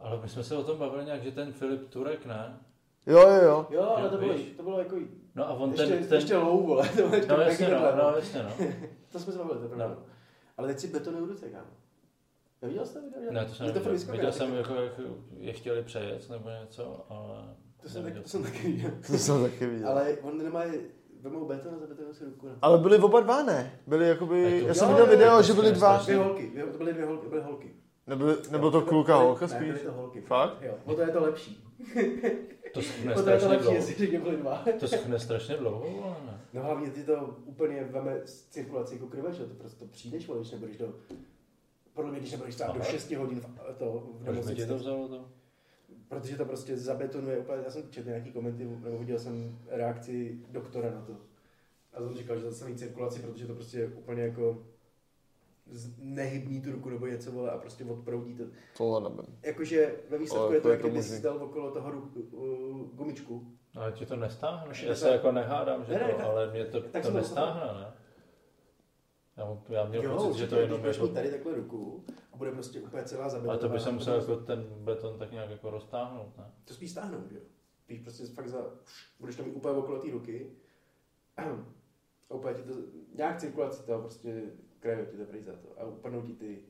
Ale 0.00 0.20
my 0.22 0.28
jsme 0.28 0.44
se 0.44 0.56
o 0.56 0.64
tom 0.64 0.78
bavili 0.78 1.04
nějak, 1.04 1.22
že 1.22 1.30
ten 1.32 1.52
Filip 1.52 1.88
Turek, 1.88 2.26
ne? 2.26 2.58
Jo, 3.06 3.18
jo, 3.28 3.42
jo. 3.42 3.66
Jo, 3.70 3.82
ale 3.96 4.08
to 4.10 4.16
bylo, 4.18 4.34
víš? 4.34 4.52
to 4.56 4.62
bylo 4.62 4.78
jako 4.78 4.96
No 5.34 5.48
a 5.48 5.52
on 5.52 5.70
ještě, 5.70 5.86
ten, 5.86 6.06
ten... 6.06 6.16
ještě 6.18 6.36
low, 6.36 6.66
vole. 6.66 6.88
To, 6.88 6.94
bylo 6.96 7.14
ještě 7.14 7.32
No 7.32 7.40
jasně, 7.40 7.66
taky 7.66 7.72
no, 7.78 7.82
takhle. 7.82 8.02
no, 8.12 8.16
jasně, 8.18 8.42
no. 8.42 8.50
to 9.12 9.18
jsme 9.18 9.32
se 9.32 9.38
bavili, 9.38 9.58
to 9.58 9.64
je 9.64 9.68
pravda. 9.68 9.88
No. 9.88 9.94
No. 9.94 10.06
Ale 10.56 10.68
teď 10.68 10.78
si 10.78 10.86
betonují 10.88 11.26
ruce, 11.26 11.48
kámo. 11.48 11.70
Neviděl 12.62 12.86
jste 12.86 13.00
video? 13.00 13.32
Ne, 13.32 13.44
to 13.44 13.54
jsem 13.54 13.66
to 13.66 13.72
neviděl. 13.72 13.92
vyskoká, 13.92 14.12
Viděl 14.12 14.30
tak- 14.30 14.38
jsem, 14.38 14.54
jako, 14.54 14.74
jak 14.74 14.92
je 15.38 15.52
chtěli 15.52 15.82
přejet 15.82 16.30
nebo 16.30 16.48
něco, 16.62 17.06
ale... 17.08 17.54
To 17.82 17.88
jsem, 17.88 18.02
tak, 18.04 18.22
to 18.22 18.28
jsem 18.28 18.42
taky 18.42 18.58
viděl. 18.72 18.90
To 19.06 19.18
jsem 19.18 19.42
taky 19.42 19.66
viděl. 19.66 19.88
Ale, 19.88 20.02
Ale 20.02 20.16
on 20.16 20.38
nemá, 20.38 20.62
vemou 21.22 21.44
beton 21.44 21.74
a 21.74 21.78
zabetonují 21.78 22.14
si 22.14 22.24
ruku. 22.24 22.46
Na 22.48 22.54
ale 22.62 22.78
byli 22.78 22.98
oba 22.98 23.20
dva, 23.20 23.42
ne? 23.42 23.80
Byli 23.86 24.08
jakoby, 24.08 24.62
já 24.66 24.74
jsem 24.74 24.88
viděl 24.88 25.06
video, 25.06 25.36
to 25.36 25.42
že 25.42 25.52
je 25.52 25.56
byli 25.56 25.72
dva. 25.72 25.94
strašně. 25.94 26.14
Dvě 26.14 26.24
holky, 26.26 26.52
to 26.72 26.78
byly 26.78 26.92
dvě 26.92 27.06
holky, 27.06 27.28
byly 27.28 27.42
holky. 27.42 27.70
Nebyl, 28.06 28.38
nebyl 28.50 28.70
to 28.70 28.82
kluka, 28.82 29.12
byly- 29.16 29.26
holka 29.26 29.46
Ne, 29.46 29.52
spíš? 29.52 29.68
byly 29.68 29.78
to 29.78 29.92
holky. 29.92 30.20
Fakt? 30.20 30.62
Jo, 30.62 30.74
o 30.84 30.94
to 30.94 31.00
je 31.00 31.08
to 31.08 31.20
lepší. 31.22 31.64
To 32.74 32.82
schne 32.82 33.14
O 33.14 33.22
to 33.22 33.30
je 33.30 33.36
to 33.38 33.40
strašně 33.40 33.48
lepší, 33.48 33.62
dlouho. 33.62 33.76
jestli 33.76 34.18
byly 34.18 34.36
dva. 34.36 34.64
To 34.80 34.88
schne 34.88 35.18
strašně 35.18 35.56
dlouho, 35.56 36.04
ale 36.04 36.16
ne. 36.26 36.40
No 36.52 36.62
hlavně 36.62 36.90
ty 36.90 37.02
to 37.04 37.36
úplně 37.44 37.88
veme 37.90 38.20
z 38.24 38.42
cirkulaci 38.46 38.94
jako 38.94 39.06
krve, 39.06 39.32
že 39.32 39.44
to 39.44 39.54
prostě 39.54 39.84
přijdeš, 39.90 40.30
když 40.36 40.50
nebudeš 40.50 40.76
do... 40.76 40.86
Podle 41.94 42.10
mě, 42.10 42.20
když 42.20 42.32
nebudeš 42.32 42.54
třeba 42.54 42.72
do 42.72 42.80
Aha. 42.80 42.90
6 42.90 43.10
hodin 43.10 43.40
to, 43.78 44.04
v 44.20 44.24
Proč 44.24 44.36
by 44.36 44.42
ti 44.42 44.46
to 44.46 44.66
nemocnici, 44.66 44.74
vzalo 44.74 45.08
to? 45.08 45.24
Protože 46.08 46.36
to 46.36 46.44
prostě 46.44 46.76
zabetonuje 46.76 47.38
úplně, 47.38 47.62
já 47.64 47.70
jsem 47.70 47.82
četl 47.90 48.08
nějaký 48.08 48.32
komenty, 48.32 48.64
nebo 48.64 48.98
viděl 48.98 49.18
jsem 49.18 49.58
reakci 49.68 50.38
doktora 50.50 50.90
na 50.90 51.00
to. 51.00 51.12
A 51.94 51.98
on 52.00 52.14
říkal, 52.14 52.38
že 52.38 52.44
to 52.44 52.52
samý 52.52 52.74
cirkulaci, 52.76 53.20
protože 53.20 53.46
to 53.46 53.54
prostě 53.54 53.86
úplně 53.86 54.22
jako 54.22 54.62
nehybní 55.98 56.60
tu 56.62 56.72
ruku 56.72 56.88
nebo 56.90 57.06
něco, 57.06 57.32
vole, 57.32 57.50
a 57.50 57.58
prostě 57.58 57.84
odproudí 57.84 58.34
to. 58.34 58.44
Tohle 58.76 59.00
nevím. 59.10 59.38
Jakože 59.42 59.94
ve 60.10 60.18
výsledku 60.18 60.44
Ale 60.46 60.56
je 60.56 60.60
to, 60.60 60.62
to 60.62 60.68
je 60.68 60.72
jak 60.72 60.80
to 60.82 60.88
kdyby 60.88 61.02
si 61.02 61.10
možný. 61.10 61.22
dal 61.22 61.36
okolo 61.36 61.70
toho 61.70 61.90
ruku, 61.90 62.20
uh, 62.20 62.88
gumičku. 62.96 63.52
Ale 63.74 63.92
ti 63.92 64.06
to 64.06 64.16
nestáhne. 64.16 64.74
Já 64.86 64.94
se 64.94 65.10
jako 65.10 65.32
nehádám, 65.32 65.84
že 65.84 65.92
Ne, 65.92 65.98
ne, 65.98 66.12
to, 66.12 66.18
ne. 66.18 66.24
ale 66.24 66.50
mě 66.50 66.64
to, 66.64 66.80
Tak 66.80 67.02
to 67.02 67.10
to 67.10 67.16
nestáhne, 67.16 67.80
ne? 67.80 67.92
Já, 69.36 69.44
mám- 69.44 69.62
já 69.68 69.84
měl 69.84 70.02
jo, 70.02 70.16
pocit, 70.16 70.38
že 70.38 70.46
to 70.46 70.56
jenom 70.56 70.80
budeš 70.80 70.96
jako... 70.96 71.08
tady 71.08 71.30
takhle 71.30 71.54
ruku 71.54 72.04
bude 72.38 72.50
prostě 72.52 72.80
úplně 72.80 73.04
celá 73.04 73.22
Ale 73.22 73.30
zabetonovaná. 73.30 73.68
to 73.68 73.68
by 73.68 73.80
se 73.80 73.92
musel 73.92 74.14
jako 74.14 74.36
ten 74.36 74.64
beton 74.78 75.18
tak 75.18 75.32
nějak 75.32 75.50
jako 75.50 75.70
roztáhnout, 75.70 76.36
ne? 76.38 76.44
To 76.64 76.74
spíš 76.74 76.90
stáhnout, 76.90 77.32
jo. 77.32 77.40
Spíš 77.84 78.00
prostě 78.00 78.26
fakt 78.26 78.48
za, 78.48 78.58
budeš 79.20 79.36
to 79.36 79.42
mít 79.42 79.52
úplně 79.56 79.74
okolo 79.74 79.98
té 79.98 80.10
ruky 80.10 80.50
a 81.36 81.42
úplně 82.34 82.54
ti 82.54 82.62
to, 82.62 82.74
nějak 83.14 83.40
cirkulaci 83.40 83.82
toho 83.82 84.00
prostě 84.02 84.42
krajů 84.80 85.06
ti 85.06 85.16
to 85.16 85.24
prý 85.24 85.42
za 85.42 85.52
to 85.52 85.80
a 85.80 85.84
upadnou 85.84 86.22
ti 86.22 86.32
ty, 86.32 86.62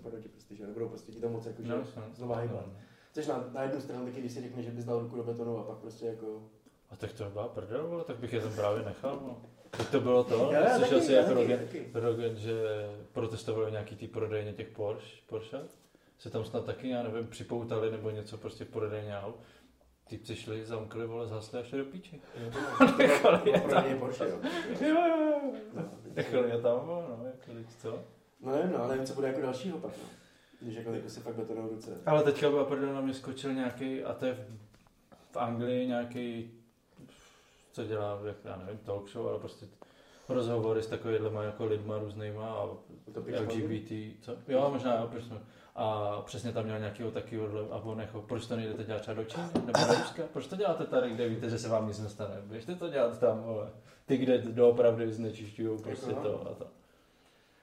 upadnou 0.00 0.20
ti 0.20 0.28
prostě, 0.28 0.54
že 0.54 0.66
nebudou 0.66 0.88
prostě 0.88 1.12
ti 1.12 1.20
to 1.20 1.28
moc 1.28 1.46
jako, 1.46 1.62
že 1.62 1.72
jasně. 1.72 2.02
znova 2.14 2.36
hýbat. 2.38 2.66
No. 2.66 2.72
Což 3.12 3.26
na, 3.26 3.50
na 3.52 3.62
jednu 3.62 3.80
stranu 3.80 4.06
taky, 4.06 4.20
když 4.20 4.32
si 4.32 4.40
řekne, 4.40 4.62
že 4.62 4.70
bys 4.70 4.84
dal 4.84 5.00
ruku 5.00 5.16
do 5.16 5.22
betonu 5.22 5.58
a 5.58 5.62
pak 5.62 5.78
prostě 5.78 6.06
jako... 6.06 6.50
A 6.90 6.96
tak 6.96 7.12
to 7.12 7.30
byla 7.30 7.48
prdel, 7.48 8.04
tak 8.06 8.18
bych 8.18 8.32
je 8.32 8.40
tam 8.40 8.52
právě 8.54 8.84
nechal, 8.84 9.20
no. 9.22 9.42
To 9.90 10.00
bylo 10.00 10.24
to, 10.24 10.50
Já, 10.52 10.60
já 10.60 10.76
slyšel 10.76 10.98
taky, 10.98 11.06
si 11.06 11.12
já 11.12 11.20
jako 11.22 11.64
taky. 11.64 11.90
Rogen, 11.94 12.36
že 12.36 12.52
protestovali 13.12 13.70
nějaký 13.72 13.96
ty 13.96 14.08
prodejně 14.08 14.52
těch 14.52 14.68
Porsche, 14.68 15.16
Porsche, 15.26 15.58
se 16.18 16.30
tam 16.30 16.44
snad 16.44 16.64
taky, 16.66 16.88
já 16.88 17.02
nevím, 17.02 17.26
připoutali 17.26 17.90
nebo 17.90 18.10
něco 18.10 18.38
prostě 18.38 18.64
prodejně 18.64 19.18
aut. 19.18 19.36
Ty 20.08 20.18
přišli, 20.18 20.64
zamkli, 20.66 21.06
vole, 21.06 21.26
zhasli 21.26 21.58
a 21.60 21.62
šli 21.62 21.78
do 21.78 21.84
píči. 21.84 22.20
Nechali 22.98 23.50
je 23.50 23.60
tam. 23.60 23.98
Porsche, 23.98 24.28
jo. 24.28 24.38
Jo, 24.80 25.06
jo. 25.06 25.52
No, 25.74 25.82
Nechali 26.14 26.50
je 26.50 26.60
tam, 26.60 26.86
no, 26.86 27.18
jako 27.24 27.52
teď 27.52 27.66
co? 27.78 28.04
no 28.40 28.52
nevím, 28.56 28.72
no, 28.72 28.78
ale 28.78 28.88
nevím, 28.88 29.06
co 29.06 29.14
bude 29.14 29.26
jako 29.26 29.40
dalšího 29.40 29.78
pak, 29.78 29.92
no. 30.02 30.04
Když 30.60 30.76
jako, 30.76 30.92
jako 30.92 31.08
si 31.10 31.20
fakt 31.20 31.34
betonou 31.34 31.68
ruce. 31.68 32.00
Ale 32.06 32.22
teďka 32.22 32.50
byla 32.50 32.64
prdel, 32.64 32.94
na 32.94 33.00
mě 33.00 33.14
skočil 33.14 33.54
nějaký, 33.54 34.04
a 34.04 34.14
to 34.14 34.26
je 34.26 34.34
v, 34.34 34.38
v 35.32 35.36
Anglii 35.36 35.86
nějaký, 35.86 36.50
co 37.80 37.86
dělá, 37.86 38.20
jak 38.24 38.36
já 38.44 38.56
nevím, 38.56 38.78
talk 38.78 39.08
show, 39.08 39.28
ale 39.28 39.38
prostě 39.38 39.66
rozhovory 40.28 40.82
s 40.82 40.86
takovýhlema 40.86 41.42
jako 41.42 41.64
lidma 41.64 41.98
různýma 41.98 42.46
a 42.46 42.66
To 43.14 43.20
LGBT, 43.20 43.92
co? 44.20 44.32
Jo, 44.48 44.70
možná, 44.72 45.00
jo, 45.00 45.08
proč 45.10 45.28
ne. 45.28 45.38
A 45.76 46.16
přesně 46.26 46.52
tam 46.52 46.64
měl 46.64 46.78
nějakého 46.78 47.10
takového 47.10 47.72
a 47.72 47.76
on 47.76 48.00
jako, 48.00 48.22
proč 48.22 48.46
to 48.46 48.56
nejdete 48.56 48.84
dělat 48.84 49.00
třeba 49.00 49.14
do 49.14 49.24
Číny 49.24 49.46
nebo 49.54 49.78
do 49.88 49.94
Ruska? 49.94 50.22
Proč 50.32 50.46
to 50.46 50.56
děláte 50.56 50.84
tady, 50.84 51.10
kde 51.10 51.28
víte, 51.28 51.50
že 51.50 51.58
se 51.58 51.68
vám 51.68 51.88
nic 51.88 52.00
nestane? 52.00 52.34
Běžte 52.44 52.74
to 52.74 52.88
dělat 52.88 53.18
tam, 53.20 53.42
vole. 53.42 53.70
Ty, 54.06 54.16
kde 54.16 54.38
doopravdy 54.38 55.12
znečišťují 55.12 55.82
prostě 55.82 56.10
Jako, 56.10 56.22
to 56.22 56.50
a 56.50 56.54
to. 56.54 56.66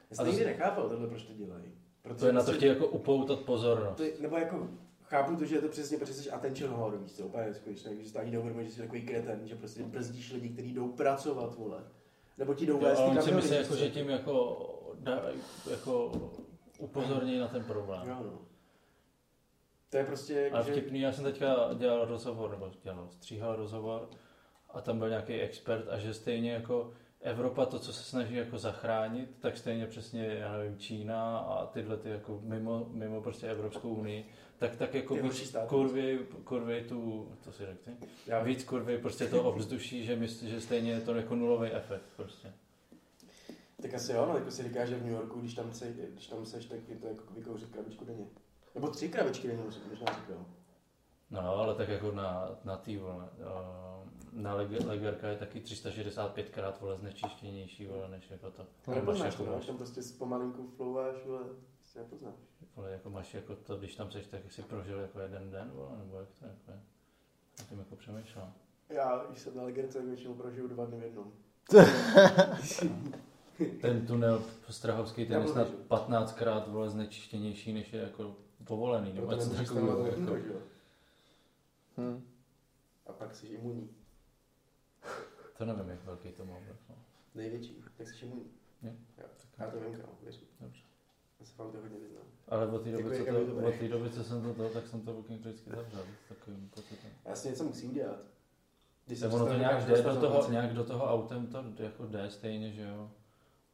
Já 0.09 0.15
jsem 0.17 0.27
nikdy 0.27 0.45
nechápal 0.45 0.89
tohle, 0.89 1.07
proč 1.07 1.23
to 1.23 1.33
dělají. 1.33 1.71
Protože 2.01 2.19
To 2.19 2.27
je 2.27 2.33
na 2.33 2.43
to 2.43 2.53
chtějí 2.53 2.69
jako 2.69 2.87
upoutat 2.87 3.39
pozornost. 3.39 3.97
To 3.97 4.03
je, 4.03 4.11
nebo 4.21 4.37
jako, 4.37 4.67
chápu 5.07 5.35
to, 5.35 5.45
že 5.45 5.55
je 5.55 5.61
to 5.61 5.69
přesně, 5.69 5.97
protože 5.97 6.13
jsi 6.13 6.31
attention 6.31 6.71
whore, 6.71 6.97
víš 6.97 7.11
co, 7.11 7.25
úplně 7.25 7.45
neskutečné, 7.45 7.95
že 7.95 8.09
se 8.09 8.19
ani 8.19 8.31
neuvědomuje, 8.31 8.65
že 8.65 8.71
jsi 8.71 8.81
takový 8.81 9.01
kreten, 9.01 9.47
že 9.47 9.55
prostě 9.55 9.83
brzdíš 9.83 10.33
lidi, 10.33 10.49
kteří 10.49 10.73
jdou 10.73 10.91
pracovat, 10.91 11.55
vole. 11.55 11.83
Nebo 12.37 12.53
ti 12.53 12.65
jdou 12.65 12.79
vést 12.79 12.99
ty 12.99 13.09
si 13.09 13.15
kamiony, 13.15 13.35
myslí, 13.35 13.55
jako, 13.55 13.75
že 13.75 13.89
tím 13.89 14.09
jako, 14.09 14.67
dá, 14.99 15.21
jako 15.71 16.11
upozorní 16.79 17.39
na 17.39 17.47
ten 17.47 17.63
problém. 17.63 18.07
Jo, 18.07 18.17
no. 18.19 18.39
To 19.89 19.97
je 19.97 20.05
prostě, 20.05 20.49
Ale 20.53 20.63
že... 20.63 20.71
vtipný, 20.71 21.01
já 21.01 21.11
jsem 21.11 21.23
teďka 21.23 21.73
dělal 21.73 22.05
rozhovor, 22.05 22.51
nebo 22.51 22.71
dělal, 22.83 23.07
stříhal 23.09 23.55
rozhovor 23.55 24.09
a 24.69 24.81
tam 24.81 24.99
byl 24.99 25.09
nějaký 25.09 25.33
expert 25.33 25.87
a 25.89 25.97
že 25.97 26.13
stejně 26.13 26.51
jako 26.51 26.93
Evropa 27.21 27.65
to, 27.65 27.79
co 27.79 27.93
se 27.93 28.03
snaží 28.03 28.35
jako 28.35 28.57
zachránit, 28.57 29.29
tak 29.39 29.57
stejně 29.57 29.87
přesně, 29.87 30.25
já 30.25 30.57
nevím, 30.57 30.77
Čína 30.77 31.37
a 31.37 31.65
tyhle 31.65 31.97
ty 31.97 32.09
jako 32.09 32.39
mimo, 32.43 32.85
mimo 32.91 33.21
prostě 33.21 33.47
Evropskou 33.47 33.89
unii, 33.89 34.29
tak 34.57 34.75
tak 34.75 34.93
jako 34.93 35.15
víc 35.15 35.55
kurvy, 35.67 36.19
kurvy 36.43 36.85
tu, 36.89 37.31
to 37.43 37.51
si 37.51 37.65
řekl 37.65 37.79
ty? 37.85 37.91
Já 38.27 38.43
Víc 38.43 38.63
kurvy 38.63 38.97
prostě 38.97 39.27
to 39.27 39.43
ovzduší, 39.43 40.05
že 40.05 40.15
myslí, 40.15 40.49
že 40.49 40.61
stejně 40.61 40.91
je 40.91 41.01
to 41.01 41.15
jako 41.15 41.35
nulový 41.35 41.69
efekt 41.71 42.05
prostě. 42.15 42.53
Tak 43.81 43.93
asi 43.93 44.11
jo, 44.11 44.25
no, 44.29 44.37
jako 44.37 44.51
si 44.51 44.63
říká, 44.63 44.85
že 44.85 44.95
v 44.95 45.03
New 45.03 45.13
Yorku, 45.13 45.39
když 45.39 45.53
tam, 45.53 45.73
se, 45.73 45.93
když 46.13 46.27
tam 46.27 46.45
seš, 46.45 46.65
tak 46.65 46.79
je 46.89 46.95
to 46.95 47.07
jako 47.07 47.33
vykouřit 47.33 47.69
krabičku 47.69 48.05
denně. 48.05 48.25
Nebo 48.75 48.87
tři 48.87 49.09
krabičky 49.09 49.47
denně, 49.47 49.63
možná 49.63 50.05
říkal. 50.05 50.45
No, 51.31 51.41
ale 51.41 51.75
tak 51.75 51.89
jako 51.89 52.11
na, 52.11 52.49
na 52.63 52.77
tý, 52.77 52.97
vole, 52.97 53.29
eh, 53.39 54.09
na 54.33 54.55
leg- 54.55 54.87
legerka 54.87 55.27
je 55.27 55.37
taky 55.37 55.59
365 55.61 56.49
krát 56.49 56.81
vole 56.81 56.97
znečištěnější, 56.97 57.85
vole, 57.85 58.09
než 58.09 58.29
jako 58.31 58.51
to. 58.51 58.67
Máš 58.87 58.97
jako, 58.97 59.37
to, 59.37 59.45
no, 59.45 59.55
máš, 59.55 59.65
tam 59.65 59.77
prostě 59.77 60.01
s 60.01 60.11
pomalinku 60.11 60.67
flouváš, 60.75 61.15
vole, 61.25 61.41
si 61.97 62.03
nepoznáš. 62.03 62.33
vole, 62.75 62.91
jako 62.91 63.09
máš 63.09 63.33
jako 63.33 63.55
to, 63.55 63.77
když 63.77 63.95
tam 63.95 64.11
seš, 64.11 64.27
tak 64.27 64.51
jsi 64.51 64.61
prožil 64.61 64.99
jako 64.99 65.19
jeden 65.19 65.51
den, 65.51 65.71
vole, 65.71 65.97
nebo 65.97 66.19
jak 66.19 66.29
to 66.39 66.45
jako 66.45 66.71
je. 66.71 66.79
Já 67.59 67.65
tím 67.65 67.79
jako 67.79 67.95
přemýšlel. 67.95 68.53
Já, 68.89 69.25
když 69.29 69.41
jsem 69.41 69.57
na 69.57 69.63
legerce, 69.63 69.97
tak 69.97 70.07
většinou 70.07 70.33
prožiju 70.33 70.67
dva 70.67 70.85
dny 70.85 70.99
v 70.99 71.03
jednom. 71.03 71.31
Ten 73.81 74.07
tunel 74.07 74.43
Strahovský, 74.69 75.25
ten 75.25 75.41
je 75.41 75.47
snad 75.47 75.67
budu, 75.67 75.77
že? 75.77 75.83
15 75.87 76.31
krát 76.31 76.67
vole 76.67 76.89
znečištěnější, 76.89 77.73
než 77.73 77.93
je 77.93 78.01
jako 78.01 78.35
povolený, 78.63 79.13
nebo 79.13 79.31
něco 79.31 79.43
nemůžeš 79.43 79.67
takového. 79.67 79.97
tam 79.97 80.05
Jako. 80.05 80.19
jako... 80.21 80.37
že 80.39 80.47
jo. 80.53 80.59
Hm. 81.97 82.25
A 83.07 83.13
pak 83.13 83.35
jsi 83.35 83.47
imunní. 83.47 83.89
To 85.57 85.65
nevím, 85.65 85.89
jak 85.89 86.03
velký 86.03 86.31
to 86.31 86.45
být. 86.45 86.53
No. 86.89 86.95
Největší, 87.35 87.83
tak 87.97 88.07
jsi 88.07 88.25
imunní. 88.25 88.51
Jo. 88.83 88.91
Jo. 89.17 89.25
Já 89.57 89.71
to 89.71 89.79
vím, 89.79 89.95
kámo, 89.95 90.13
věřím. 90.23 90.47
Dobře. 90.59 90.81
Já 91.39 91.45
se 91.45 91.53
autě 91.63 91.77
hodně 91.77 91.99
vyznám. 91.99 92.23
Ale 92.47 92.67
od 92.67 92.83
té 92.83 92.91
doby, 92.91 93.03
Děkuji, 93.03 93.25
co 93.25 93.31
to, 93.61 93.67
od 93.67 93.75
té 93.75 93.87
doby, 93.87 94.09
co 94.09 94.23
jsem 94.23 94.41
to 94.41 94.53
to, 94.53 94.69
tak 94.69 94.87
jsem 94.87 95.01
to 95.01 95.17
okýnko 95.17 95.49
vždycky 95.49 95.69
zavřel. 95.69 96.03
Takovým 96.29 96.69
pocitem. 96.69 97.11
Já 97.25 97.35
si 97.35 97.49
něco 97.49 97.63
musí 97.63 97.87
udělat. 97.87 98.19
Když 99.05 99.19
se 99.19 99.27
ono 99.27 99.45
to 99.45 99.53
nějak 99.53 99.85
jde, 99.87 100.01
do 100.01 100.19
toho, 100.21 100.51
nějak 100.51 100.73
do 100.73 100.83
toho 100.83 101.05
autem 101.05 101.47
to 101.47 101.83
jako 101.83 102.05
jde 102.05 102.29
stejně, 102.29 102.71
že 102.71 102.81
jo. 102.81 103.11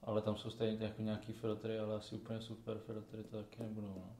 Ale 0.01 0.21
tam 0.21 0.35
jsou 0.35 0.49
stejně 0.49 0.85
jako 0.85 1.01
nějaký 1.01 1.33
filtry, 1.33 1.79
ale 1.79 1.95
asi 1.95 2.15
úplně 2.15 2.41
super 2.41 2.77
filtry 2.77 3.23
to 3.23 3.37
taky 3.37 3.63
nebudou. 3.63 3.93
No. 3.95 4.15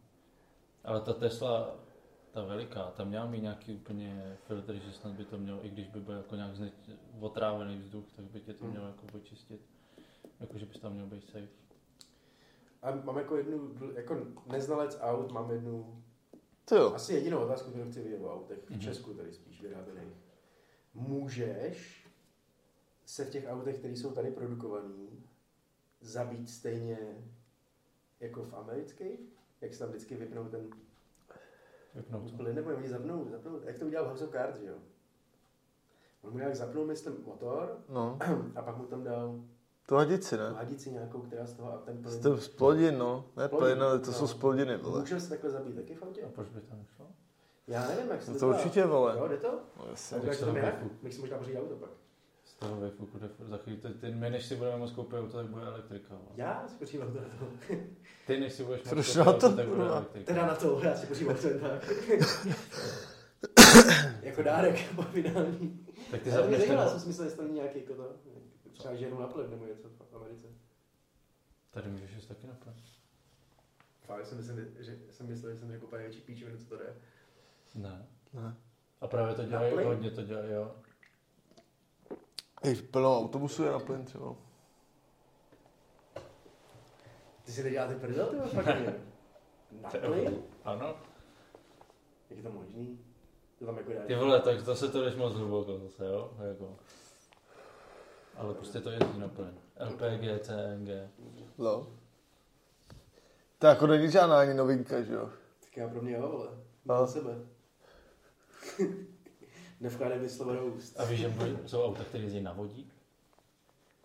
Ale 0.84 1.02
ta 1.02 1.14
Tesla, 1.14 1.76
ta 2.32 2.44
veliká, 2.44 2.92
tam 2.92 3.08
měla 3.08 3.26
mít 3.26 3.42
nějaký 3.42 3.74
úplně 3.76 4.38
filtry, 4.48 4.80
že 4.80 4.94
snad 4.94 5.14
by 5.14 5.26
to 5.26 5.38
mělo, 5.38 5.66
i 5.66 5.70
když 5.70 5.88
by 5.88 6.00
byl 6.00 6.16
jako 6.16 6.36
nějak 6.36 6.56
zne, 6.56 6.72
otrávený 7.20 7.78
vzduch, 7.78 8.06
tak 8.16 8.26
by 8.26 8.40
tě 8.42 8.54
to 8.54 8.64
Hmm. 8.64 8.74
mělo 8.74 8.88
jako 8.88 9.06
počistit. 9.06 9.62
Jako, 10.40 10.58
že 10.58 10.66
bys 10.66 10.80
tam 10.80 10.94
měl 10.94 11.06
být 11.06 11.26
safe. 11.26 11.48
A 12.84 12.96
mám 13.04 13.18
jako 13.18 13.36
jednu, 13.38 13.76
jako 13.96 14.18
neznalec 14.52 14.98
aut, 15.02 15.32
mám 15.32 15.52
jednu, 15.52 16.04
To 16.66 16.76
jo. 16.76 16.94
asi 16.94 17.14
jedinou 17.14 17.40
otázku, 17.40 17.70
kterou 17.70 17.90
chci 17.92 18.02
vidět 18.04 18.22
o 18.22 18.34
autech, 18.34 18.60
v 18.66 18.70
Mhm. 18.70 18.80
Česku 18.80 19.14
tady 19.14 19.34
spíš 19.34 19.62
vyráběných. 19.62 20.14
Můžeš 20.94 22.08
se 23.06 23.26
v 23.26 23.30
těch 23.30 23.46
autech, 23.50 23.78
které 23.80 23.94
jsou 23.96 24.12
tady 24.12 24.32
produkované, 24.32 24.94
zabít 26.02 26.50
stejně 26.50 26.98
jako 28.20 28.44
v 28.44 28.54
amerických? 28.54 29.20
Jak 29.62 29.74
se 29.74 29.80
tam 29.80 29.90
vždycky 29.90 30.16
vypnou 30.16 30.46
ten 30.50 30.70
Vypnout. 31.96 32.32
plyn, 32.36 32.56
nebo 32.56 32.70
oni 32.76 32.90
zapnou, 32.90 33.28
zapnou, 33.30 33.60
jak 33.64 33.80
to 33.80 33.86
udělal 33.86 34.10
House 34.10 34.26
of 34.26 34.32
Cards, 34.32 34.60
že 34.60 34.68
jo? 34.68 34.76
On 36.22 36.32
mu 36.32 36.38
nějak 36.38 36.56
zapnul, 36.56 36.86
myslím, 36.86 37.24
motor 37.26 37.84
No, 37.90 38.20
a 38.56 38.62
pak 38.62 38.78
mu 38.78 38.86
tam 38.86 39.04
dal 39.04 39.42
to 39.88 39.96
hadici, 39.96 40.38
ne? 40.38 40.50
hadici 40.58 40.92
nějakou, 40.92 41.20
která 41.22 41.46
z 41.46 41.54
toho 41.54 41.74
a 41.74 41.78
ten 41.78 41.98
plyn. 42.04 42.22
To 42.22 42.38
splodin, 42.38 42.98
no. 42.98 43.26
Ne 43.38 43.48
Plodin, 43.48 43.68
plyn, 43.68 43.84
ale 43.84 44.00
to 44.00 44.08
no. 44.08 44.14
jsou 44.14 44.28
splodiny, 44.28 44.78
vole. 44.78 45.00
Můžeme 45.00 45.22
se 45.22 45.30
takhle 45.30 45.50
zabít 45.50 45.76
taky 45.76 45.96
v 45.96 46.04
autě? 46.04 46.22
A 46.24 46.30
proč 46.30 46.48
by 46.50 46.62
to 46.62 46.76
nešlo? 46.76 47.06
Já 47.68 47.88
nevím, 47.88 48.12
jak 48.12 48.24
se 48.24 48.32
No 48.32 48.40
to 48.40 48.40
to 48.40 48.48
určitě, 48.50 48.86
vole. 48.86 49.16
Jo, 49.18 49.28
jde 49.28 49.38
to? 49.38 49.60
No, 49.80 49.86
jasně. 49.92 50.20
Tak 50.20 50.32
to 50.34 50.40
to 50.40 50.46
tam 50.46 50.56
jak? 50.58 50.76
vyfuku. 50.84 50.96
Bych 51.04 51.14
si 51.14 51.22
možná 51.22 51.38
pořídit 51.38 51.60
auto 51.60 51.76
pak. 51.76 51.90
Z 52.46 52.56
toho 52.56 52.82
vyfuku, 52.82 53.20
jde 53.20 53.28
furt 53.28 53.48
za 53.48 53.58
chvíli, 53.58 53.78
to- 53.82 53.94
ty, 53.94 54.12
my 54.12 54.30
než 54.30 54.46
si 54.46 54.56
budeme 54.56 54.78
moct 54.78 54.92
koupit 54.92 55.20
auto, 55.20 55.38
tak 55.38 55.46
bude 55.48 55.66
elektrika. 55.66 56.10
vole. 56.16 56.30
Já 56.36 56.66
si 56.68 56.76
pořídím 56.76 57.02
auto 57.08 57.20
na 57.20 57.26
to. 57.40 57.74
Ty 58.28 58.40
než 58.40 58.54
si 58.54 58.64
budeš 58.64 58.82
Proč 58.82 59.06
koupit 59.08 59.18
na 59.18 59.24
to, 59.26 59.32
auto, 59.48 59.56
tak 59.56 59.68
bude 59.68 59.88
elektrika. 59.88 60.34
Teda 60.34 60.48
na 60.48 60.56
to, 60.56 60.80
já 60.84 60.96
si 60.96 61.06
pořídím 61.08 61.30
auto 61.34 61.48
jen 61.48 61.60
tak. 61.60 61.92
jako 64.22 64.44
dárek 64.44 64.76
povinální. 64.96 65.86
Tak 66.12 66.22
ty 66.22 66.30
to 66.30 66.36
zapneš 66.36 66.64
ten, 66.64 66.72
já 66.78 66.90
jsem 66.90 67.00
si 67.00 67.08
myslel, 67.08 67.26
jestli 67.28 67.38
tam 67.38 67.46
není 67.48 67.60
nějaký 67.60 67.80
jako 67.80 67.94
to, 67.94 68.04
třeba 68.74 68.96
ženu 68.96 69.20
na 69.20 69.28
plyn 69.28 69.50
nebo 69.50 69.66
něco 69.66 69.90
v 69.90 70.16
Americe. 70.16 70.48
Tady 71.72 71.90
můžeš 71.90 72.12
jít 72.12 72.28
taky 72.28 72.48
naplnit. 72.48 72.84
Fakt 74.02 74.26
jsem 74.26 74.38
myslel, 74.38 74.58
že 74.80 75.00
jsem 75.12 75.28
myslel, 75.28 75.54
že 75.54 75.60
jsem 75.60 75.72
řekl 75.72 75.86
úplně 75.86 76.04
větší 76.04 76.22
píčovinu, 76.22 76.58
co 76.58 76.66
to 76.66 76.78
jde. 76.78 76.96
Ne. 77.76 78.08
Ne. 78.34 78.56
A 79.02 79.08
právě 79.08 79.36
to 79.36 79.44
dělají, 79.44 79.76
Na 79.76 79.84
hodně 79.84 80.12
to 80.12 80.22
dělají, 80.22 80.52
jo. 80.52 80.76
Hej, 82.64 82.76
plno 82.76 83.20
autobusu 83.20 83.64
je 83.64 83.72
na 83.72 83.80
plyn 83.80 84.06
třeba. 84.06 84.36
Ty 87.44 87.52
si 87.52 87.64
neděláte 87.64 87.96
prdel, 87.96 88.28
ty 88.28 88.56
fakt 88.56 88.66
ne? 88.66 88.94
Na 89.82 89.90
plyn? 89.90 90.44
Ano. 90.64 90.96
Jak 92.30 92.38
je 92.38 92.44
to 92.44 92.52
možný? 92.52 93.00
To 93.60 93.66
tam 93.66 93.78
jako. 93.78 93.92
Ty 94.08 94.16
vole, 94.16 94.42
tak 94.42 94.60
zase 94.60 94.90
to 94.90 95.04
jdeš 95.04 95.16
moc 95.16 95.34
hluboko 95.34 95.80
zase, 95.80 96.06
jo. 96.06 96.32
Jako. 96.50 96.78
Ale 98.38 98.54
prostě 98.54 98.80
to 98.80 98.90
na 99.18 99.28
plyn. 99.28 99.54
LPG, 99.80 100.42
CNG. 100.42 100.90
No. 101.58 101.88
To 103.60 103.68
jako 103.68 103.88
není 103.88 104.12
žádná 104.12 104.40
ani 104.40 104.54
novinka, 104.54 105.02
že 105.02 105.14
jo? 105.14 105.30
Tak 105.60 105.78
já 105.78 105.88
pro 105.88 106.02
mě 106.02 106.14
jo, 106.14 106.30
vole. 106.32 106.48
No. 106.86 106.96
Na 106.96 107.08
sebe. 107.08 107.36
Nevkládej 109.80 110.20
mi 110.20 110.30
slovo 110.30 110.54
do 110.54 110.66
úst. 110.66 111.00
A 111.00 111.06
víš, 111.06 111.20
že 111.20 111.34
jsou 111.66 111.84
auta, 111.84 112.04
které 112.04 112.24
jezdí 112.24 112.42
na 112.42 112.54
vodík? 112.54 112.94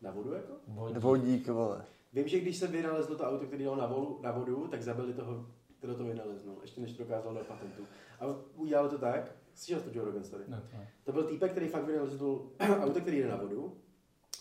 Na 0.03 0.11
vodu 0.11 0.33
jako? 0.33 0.53
Vodík. 0.69 0.99
Vodík, 0.99 1.49
vole. 1.49 1.85
Vím, 2.13 2.29
že 2.29 2.41
když 2.41 2.57
se 2.57 2.67
vynalezlo 2.67 3.17
to 3.17 3.25
auto, 3.25 3.47
které 3.47 3.63
jelo 3.63 3.77
na, 3.77 3.87
volu, 3.87 4.21
na 4.23 4.33
vodu, 4.33 4.69
tak 4.69 4.83
zabili 4.83 5.13
toho, 5.13 5.47
kdo 5.81 5.95
to 5.95 6.05
vynaleznul, 6.05 6.59
ještě 6.63 6.81
než 6.81 6.93
to 6.93 7.03
dokázal 7.03 7.35
do 7.35 7.41
patentu. 7.41 7.83
A 8.21 8.25
udělali 8.55 8.91
to 8.91 8.99
tak, 8.99 9.33
slyšel 9.55 9.81
to 9.81 9.91
Joe 9.93 10.07
Rogan 10.07 10.25
story? 10.25 10.45
Ne, 10.49 10.63
to. 10.71 10.77
To 11.05 11.13
byl 11.13 11.25
týpek, 11.25 11.51
který 11.51 11.69
fakt 11.69 11.85
vynalezl 11.85 12.51
auto, 12.59 13.01
který 13.01 13.19
jde 13.19 13.29
na 13.29 13.37
vodu 13.37 13.77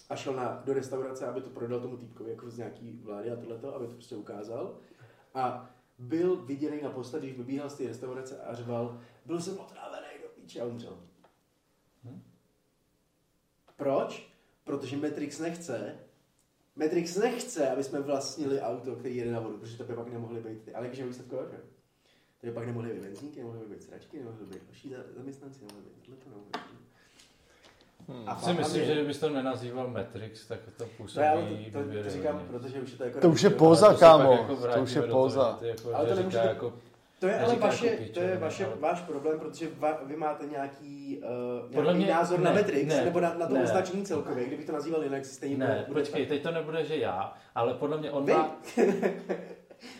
a 0.10 0.16
šel 0.16 0.34
na, 0.34 0.62
do 0.66 0.74
restaurace, 0.74 1.28
aby 1.28 1.42
to 1.42 1.50
prodal 1.50 1.80
tomu 1.80 1.98
týpkovi 1.98 2.32
jako 2.32 2.50
z 2.50 2.58
nějaký 2.58 3.00
vlády 3.04 3.32
a 3.32 3.36
tohleto, 3.36 3.76
aby 3.76 3.88
to 3.88 3.94
prostě 3.94 4.16
ukázal. 4.16 4.80
A 5.34 5.70
byl 6.00 6.36
viděný 6.36 6.82
naposled, 6.82 7.20
když 7.24 7.38
vybíhal 7.38 7.70
z 7.70 7.76
té 7.76 7.88
restaurace 7.88 8.42
a 8.42 8.54
řval, 8.54 9.02
byl 9.26 9.42
jsem 9.42 9.60
otrávený 9.60 10.08
do 10.24 10.30
píče 10.30 10.62
a 10.62 10.66
umřel. 10.66 10.98
Hm? 12.04 12.22
Proč? 13.76 14.34
Protože 14.64 14.98
Matrix 14.98 15.40
nechce, 15.40 16.00
Matrix 16.76 17.16
nechce, 17.16 17.70
aby 17.70 17.84
jsme 17.84 18.00
vlastnili 18.00 18.62
auto, 18.62 18.96
který 18.96 19.16
jede 19.16 19.32
na 19.32 19.40
vodu, 19.40 19.58
protože 19.58 19.78
to 19.78 19.84
by 19.84 19.96
pak 19.96 20.14
nemohly 20.14 20.42
být 20.42 20.62
ty. 20.62 20.74
Ale 20.74 20.86
jakože 20.86 21.08
výsledku 21.08 21.36
jo, 21.36 21.48
že? 21.52 21.58
To 22.42 22.48
by 22.48 22.54
pak 22.54 22.66
nemohly 22.66 22.94
být 22.94 23.02
benzínky, 23.02 23.40
nemohly 23.40 23.66
být 23.66 23.84
sračky, 23.84 24.18
nemohly 24.18 24.46
být 24.46 24.64
další 24.64 24.90
za- 24.90 25.14
zaměstnanci, 25.16 25.60
nemohly 25.66 25.90
být 25.90 26.04
tohleto, 26.06 26.30
nemohly 26.30 26.50
být. 26.54 26.87
Hmm. 28.10 28.24
A 28.30 28.36
Si 28.36 28.54
myslím, 28.54 28.86
že 28.86 28.94
kdybys 28.94 29.20
to 29.20 29.30
nenazýval 29.30 29.88
Matrix, 29.88 30.48
tak 30.48 30.60
to 30.78 30.86
působí 30.98 31.14
to, 31.14 31.20
já, 31.22 31.32
ale 31.32 31.42
to, 31.74 31.80
to, 31.98 32.04
to 32.04 32.10
říkám, 32.10 32.42
protože 32.52 32.82
už 32.82 32.92
je 32.92 32.98
to 32.98 33.04
jako... 33.04 33.20
To 33.20 33.30
už 33.30 33.42
je 33.42 33.50
póza, 33.50 33.94
se 33.94 34.00
kámo. 34.00 34.32
jako 34.32 34.56
To 34.56 34.82
už 34.82 34.92
je 34.96 35.02
póza. 35.02 35.58
ty 35.60 35.68
Jako, 35.68 35.96
Ale 35.96 36.08
to 36.08 36.16
nemůžete- 36.16 36.48
jako, 36.48 36.74
To 37.20 37.28
je 37.28 37.40
ale 37.40 37.56
vaše, 37.56 37.88
jako 37.88 38.04
to 38.14 38.20
je 38.20 38.38
vaše, 38.38 38.66
ale- 38.66 38.76
váš 38.76 39.02
problém, 39.02 39.40
protože 39.40 39.68
va, 39.80 40.00
vy 40.06 40.16
máte 40.16 40.46
nějaký, 40.46 41.22
uh, 41.64 41.72
Podle 41.74 41.84
nějaký 41.84 41.98
mě- 42.06 42.14
názor 42.14 42.40
na 42.40 42.52
ne, 42.52 42.62
Matrix, 42.62 42.96
ne, 42.96 43.06
nebo 43.06 43.20
na, 43.20 43.34
na 43.34 43.48
to 43.48 43.54
ne. 43.54 43.64
označení 43.64 44.06
celkově. 44.06 44.46
Kdybych 44.46 44.66
to 44.66 44.72
nazýval 44.72 45.04
jinak, 45.04 45.26
stejně 45.26 45.58
ne, 45.58 45.84
bude 45.88 46.02
počkej, 46.02 46.26
teď 46.26 46.44
to 46.44 46.52
nebude, 46.52 46.86
že 46.86 46.98
já, 46.98 47.34
ale 47.56 47.74
podle 47.74 47.98
mě 47.98 48.12
on 48.12 48.26
Vy? 48.26 48.34
má, 48.34 48.56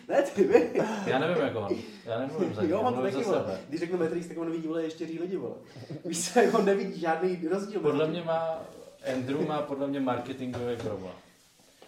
Ne, 0.08 0.22
ty 0.22 0.44
vy. 0.44 0.70
já 1.06 1.18
nevím 1.18 1.36
jak 1.44 1.56
on, 1.56 1.68
já 2.04 2.18
nemluvím 2.18 2.54
za 2.54 2.62
něj, 2.62 2.70
Jo, 2.70 2.80
on 2.80 2.94
to 2.94 3.02
taky, 3.02 3.22
vole. 3.24 3.58
Když 3.68 3.80
řeknu 3.80 3.98
Matrix, 3.98 4.26
tak 4.28 4.38
on 4.38 4.50
vidí, 4.50 4.68
vole, 4.68 4.82
ještě 4.82 5.04
lidi, 5.04 5.36
vole. 5.36 5.54
Víš 6.04 6.32
co, 6.32 6.40
on 6.58 6.64
nevidí 6.64 7.00
žádný 7.00 7.48
rozdíl. 7.50 7.80
Podle 7.80 8.06
mě 8.08 8.22
má, 8.22 8.58
Andrew 9.14 9.46
má 9.46 9.62
podle 9.62 9.86
mě 9.86 10.00
marketingový 10.00 10.76
problém. 10.76 11.12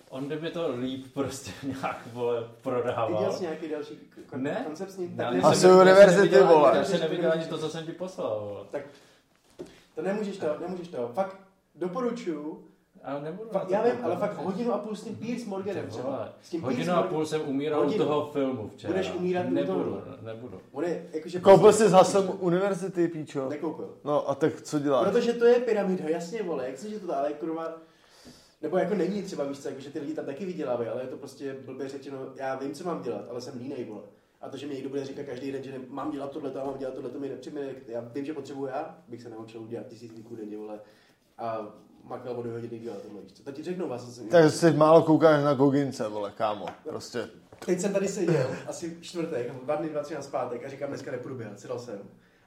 On 0.09 0.27
kdyby 0.27 0.51
to 0.51 0.75
líp 0.81 1.07
prostě 1.15 1.51
nějak, 1.63 2.01
vole, 2.13 2.49
prodával. 2.63 3.19
Viděl 3.19 3.33
jsi 3.33 3.43
nějaký 3.43 3.69
další 3.69 3.95
kon- 4.31 4.43
Ne. 4.43 4.63
koncept 4.67 4.91
s 4.91 4.97
ním? 4.97 5.15
Já 5.19 5.25
Tak 5.25 5.35
ne, 5.35 5.41
Asi 5.41 5.47
já 5.67 5.71
jsem 5.71 5.79
univerzity, 5.81 6.41
vole. 6.41 6.77
Já 6.79 6.85
jsem 6.85 7.01
neviděl 7.01 7.33
ani 7.33 7.45
to, 7.45 7.59
co 7.59 7.69
jsem 7.69 7.87
ti 7.87 7.93
poslal, 7.93 8.41
vole. 8.41 8.83
to 9.95 10.03
nemůžeš 10.03 10.37
to, 10.37 10.47
nemůžeš 10.61 10.89
to. 10.89 11.11
Fakt 11.15 11.37
doporučuju. 11.75 12.65
Ale 13.05 13.23
nebudu 13.23 13.49
to 13.49 13.61
já 13.69 13.83
vím, 13.83 13.93
ale 14.05 14.17
fakt 14.17 14.37
hodinu 14.37 14.73
a 14.75 14.79
půl 14.79 14.97
s 14.97 15.05
tím 15.05 15.17
Pierce 15.17 15.47
Morganem 15.49 15.85
Ty 15.85 15.91
třeba. 15.91 16.05
vole, 16.11 16.33
S 16.43 16.51
tím 16.51 16.63
Hodinu 16.63 16.93
a 16.93 17.03
půl 17.03 17.27
jsem 17.27 17.41
umíral 17.49 17.81
u 17.81 17.85
Hodinu. 17.85 18.05
toho 18.05 18.31
filmu 18.33 18.69
včera. 18.69 18.93
Budeš 18.93 19.13
umírat 19.15 19.47
u 19.47 19.51
Nebudu, 19.51 19.85
toho. 19.85 20.03
nebudu. 20.23 20.61
On 20.73 20.85
je, 20.85 21.07
jakože... 21.13 21.41
Koupil 21.41 21.73
jsi 21.73 21.89
s 21.89 21.93
Hasem 21.93 22.31
univerzity, 22.39 23.09
píčo. 23.09 23.49
Nekoupil. 23.49 23.95
No 24.05 24.29
a 24.31 24.35
tak 24.35 24.61
co 24.63 24.79
děláš? 24.79 25.09
Protože 25.13 25.33
to 25.33 25.45
je 25.45 25.55
pyramida, 25.61 26.05
jasně, 26.09 26.43
vole, 26.43 26.67
jak 26.67 26.79
se 26.79 26.91
že 26.91 27.01
to 27.01 27.07
dá, 27.07 27.15
ale 27.15 27.33
kurva, 27.33 27.73
nebo 28.63 28.79
jako 28.79 28.95
není 28.95 29.23
třeba, 29.23 29.45
víš 29.45 29.59
co, 29.59 29.69
jako, 29.69 29.81
že 29.81 29.91
ty 29.91 29.99
lidi 30.01 30.15
tam 30.15 30.25
taky 30.25 30.47
vydělávají, 30.47 30.89
ale 30.91 31.03
je 31.03 31.09
to 31.09 31.17
prostě 31.17 31.57
blbě 31.67 31.89
řečeno, 31.89 32.19
já 32.37 32.57
vím, 32.57 32.73
co 32.75 32.85
mám 32.85 33.03
dělat, 33.03 33.25
ale 33.31 33.41
jsem 33.41 33.59
línej, 33.59 33.85
vole. 33.85 34.03
A 34.41 34.49
to, 34.49 34.57
že 34.57 34.67
mi 34.67 34.75
někdo 34.75 34.89
bude 34.89 35.05
říkat 35.05 35.27
každý 35.27 35.53
den, 35.53 35.63
že 35.63 35.73
ne, 35.73 35.79
mám 35.89 36.11
dělat 36.11 36.31
tohle, 36.31 36.53
a 36.53 36.65
mám 36.65 36.79
dělat 36.79 36.95
tohle, 36.95 37.11
to 37.11 37.19
mi 37.19 37.29
nepřijme, 37.29 37.61
já 37.89 38.01
vím, 38.01 38.25
že 38.25 38.35
potřebuji 38.35 38.67
já, 38.67 38.99
bych 39.09 39.23
se 39.23 39.29
naučil 39.29 39.61
udělat 39.63 39.87
tisíc 39.87 40.13
líků 40.13 40.37
denně, 40.37 40.57
vole, 40.57 40.81
a 41.39 41.67
makal 42.05 42.33
o 42.39 42.43
dvě 42.43 42.53
hodiny 42.55 42.79
dělat 42.79 43.03
tohle, 43.03 43.23
víš 43.23 43.33
co. 43.33 43.43
Tak 43.43 43.55
ti 43.55 43.63
řeknu 43.63 43.89
vás, 43.89 44.15
jsem 44.15 44.29
Tak 44.29 44.51
si 44.53 44.71
málo 44.73 45.03
koukáš 45.03 45.45
na 45.45 45.55
Gogince, 45.55 46.09
vole, 46.09 46.33
kámo. 46.37 46.67
Prostě. 46.89 47.29
Teď 47.67 47.81
jsem 47.81 47.93
tady 47.93 48.09
seděl, 48.09 48.51
asi 48.67 48.97
čtvrtek, 49.01 49.49
nebo 49.49 49.61
dva 49.65 49.77
dny, 49.77 49.89
dva, 49.89 50.03
tři 50.03 50.15
na 50.15 50.23
zpátek 50.23 50.65
a 50.65 50.69
říkám, 50.69 50.89
dneska 50.89 51.11
nepůjdu 51.11 51.35
běhat, 51.37 51.61
sedal 51.61 51.79
jsem. 51.79 51.99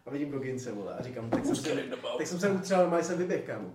A 0.05 0.09
vidím 0.09 0.31
Gogince, 0.31 0.71
vole, 0.71 0.93
a 0.93 1.03
říkám, 1.03 1.29
tak 1.29 1.45
jsem 1.45 1.55
se, 1.55 1.69
tak 2.17 2.27
jsem 2.27 2.39
se 2.39 2.49
utřel, 2.49 2.77
normálně 2.79 3.03
jsem 3.05 3.17
vyběh, 3.17 3.43
kámo. 3.45 3.69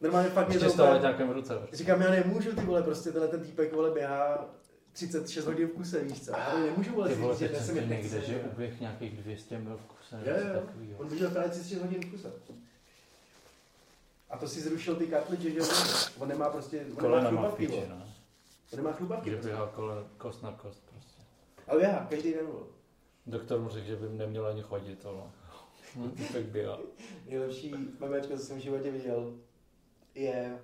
Normálně 0.00 0.28
fakt 0.30 0.48
mě 0.48 0.56
Ještě 0.56 0.66
to 0.76 0.84
úplně- 0.84 1.26
v 1.26 1.32
ruce. 1.32 1.56
prostě. 1.56 1.76
Říkám, 1.76 2.00
já 2.00 2.10
nemůžu, 2.10 2.52
ty 2.52 2.60
vole, 2.60 2.82
prostě 2.82 3.10
tenhle 3.12 3.28
ten 3.28 3.40
týpek, 3.40 3.72
vole, 3.74 3.90
běhá 3.90 4.48
36 4.92 5.46
hodin 5.46 5.68
v 5.68 5.70
kuse, 5.70 6.04
víš 6.04 6.24
co? 6.24 6.30
Já 6.30 6.58
nemůžu, 6.66 6.92
vole, 6.94 7.08
Ty 7.08 7.14
si 7.14 7.20
vole, 7.20 7.36
říct, 7.36 7.50
že 7.50 7.56
jsem 7.60 7.74
někde, 7.88 8.20
že 8.20 8.40
uběh 8.52 8.80
nějakých 8.80 9.16
200 9.22 9.58
mil 9.58 9.76
v 9.76 9.84
kuse. 9.84 10.16
Jo, 10.26 10.34
jo, 10.48 10.60
takovýho. 10.60 10.98
on 10.98 11.08
běžel 11.08 11.30
právě 11.30 11.50
36 11.50 11.82
hodin 11.82 12.00
v 12.02 12.10
kuse. 12.10 12.32
A 14.30 14.36
to 14.38 14.48
si 14.48 14.60
zrušil 14.60 14.96
ty 14.96 15.06
kartridže, 15.06 15.50
že? 15.50 15.60
On 16.18 16.28
nemá 16.28 16.50
prostě, 16.50 16.80
on 16.80 16.86
nemá 16.86 17.00
Kolena 17.00 17.30
má 17.30 17.30
v 17.30 17.32
chlupavky, 17.34 17.66
píči, 17.66 17.80
vole. 17.80 17.88
no. 17.98 18.06
On 18.72 18.76
nemá 18.76 18.92
chlupavky. 18.92 19.30
Že 19.30 19.36
prostě. 19.36 19.48
běhal 19.48 19.66
kole, 19.68 20.04
kost 20.18 20.42
na 20.42 20.52
kost 20.52 20.82
prostě. 20.90 21.22
Ale 21.68 21.78
běhá, 21.78 22.06
každý 22.10 22.32
den, 22.32 22.46
vole. 22.46 22.64
Doktor 23.26 23.60
mu 23.60 23.68
řekl, 23.68 23.86
že 23.86 23.96
by 23.96 24.08
neměl 24.08 24.46
ani 24.46 24.62
chodit, 24.62 25.06
ale 25.06 25.22
tak 26.32 26.44
běhal. 26.44 26.80
Nejlepší 27.26 27.74
memečko, 28.00 28.36
co 28.36 28.44
jsem 28.44 28.58
v 28.58 28.62
životě 28.62 28.90
viděl, 28.90 29.34
je 30.14 30.58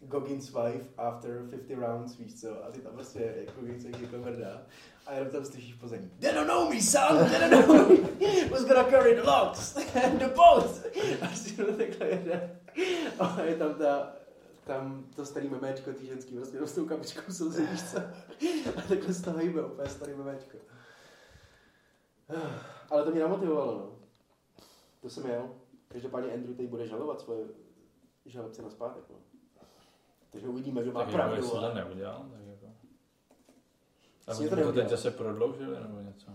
Goggins 0.00 0.46
wife 0.54 0.84
after 0.96 1.42
50 1.50 1.74
rounds, 1.80 2.16
víš 2.18 2.40
co, 2.40 2.64
a 2.64 2.70
ty 2.70 2.80
tam 2.80 2.92
prostě 2.92 3.34
jako 3.36 3.60
Goggins 3.60 3.84
jak 3.84 4.00
jako 4.00 4.16
mrdá. 4.16 4.62
A 5.08 5.12
jenom 5.12 5.30
tam 5.32 5.44
slyšíš 5.44 5.74
v 5.74 5.80
pozadí. 5.80 6.10
They 6.20 6.34
don't 6.34 6.46
know 6.48 6.68
me, 6.74 6.80
son! 6.82 7.18
They 7.30 7.38
don't 7.50 7.66
know 7.66 7.88
me! 7.88 7.96
Who's 8.50 8.64
gonna 8.64 8.84
carry 8.90 9.14
the 9.14 9.22
logs 9.22 9.76
and 10.04 10.18
the 10.22 10.28
boat? 10.28 10.70
A 11.22 11.34
si 11.34 11.56
to 11.56 11.72
takhle 11.76 12.06
jede. 12.08 12.60
A 13.18 13.40
je 13.42 13.56
tam 13.56 13.74
ta, 13.74 14.12
tam 14.64 15.06
to 15.16 15.26
starý 15.26 15.48
memečko, 15.48 15.92
ty 15.92 16.06
ženský, 16.06 16.36
prostě 16.36 16.58
s 16.58 16.74
tou 16.74 16.86
kapičkou 16.86 17.32
slzy, 17.32 17.66
víš 17.66 17.82
co? 17.82 17.98
A 18.76 18.80
takhle 18.88 19.12
z 19.12 19.22
toho 19.22 19.40
jíbe, 19.40 19.62
úplně 19.64 19.88
starý 19.88 20.14
memečko. 20.14 20.58
Ale 22.90 23.04
to 23.04 23.10
mě 23.10 23.20
namotivovalo, 23.20 23.72
no. 23.78 23.90
To 25.02 25.10
jsem 25.10 25.26
jel. 25.26 25.48
Každopádně 25.88 26.32
Andrew 26.32 26.56
teď 26.56 26.66
bude 26.68 26.86
žalovat 26.86 27.20
svoje 27.20 27.44
žalobce 28.26 28.62
na 28.62 28.70
zpátek, 28.70 29.04
no. 29.10 29.16
Takže 30.30 30.48
uvidíme, 30.48 30.82
kdo 30.82 30.92
má 30.92 31.00
Tak 31.00 31.08
jako, 31.08 31.16
pravdu. 31.16 31.36
jestli 31.36 31.50
to 31.60 31.74
neudělal, 31.74 32.26
tak. 32.30 32.40
A 32.40 32.47
Vlastně 34.28 34.48
to 34.48 34.56
to 34.56 34.72
teď 34.72 34.88
zase 34.88 35.10
prodloužili 35.10 35.80
nebo 35.80 36.00
něco. 36.00 36.30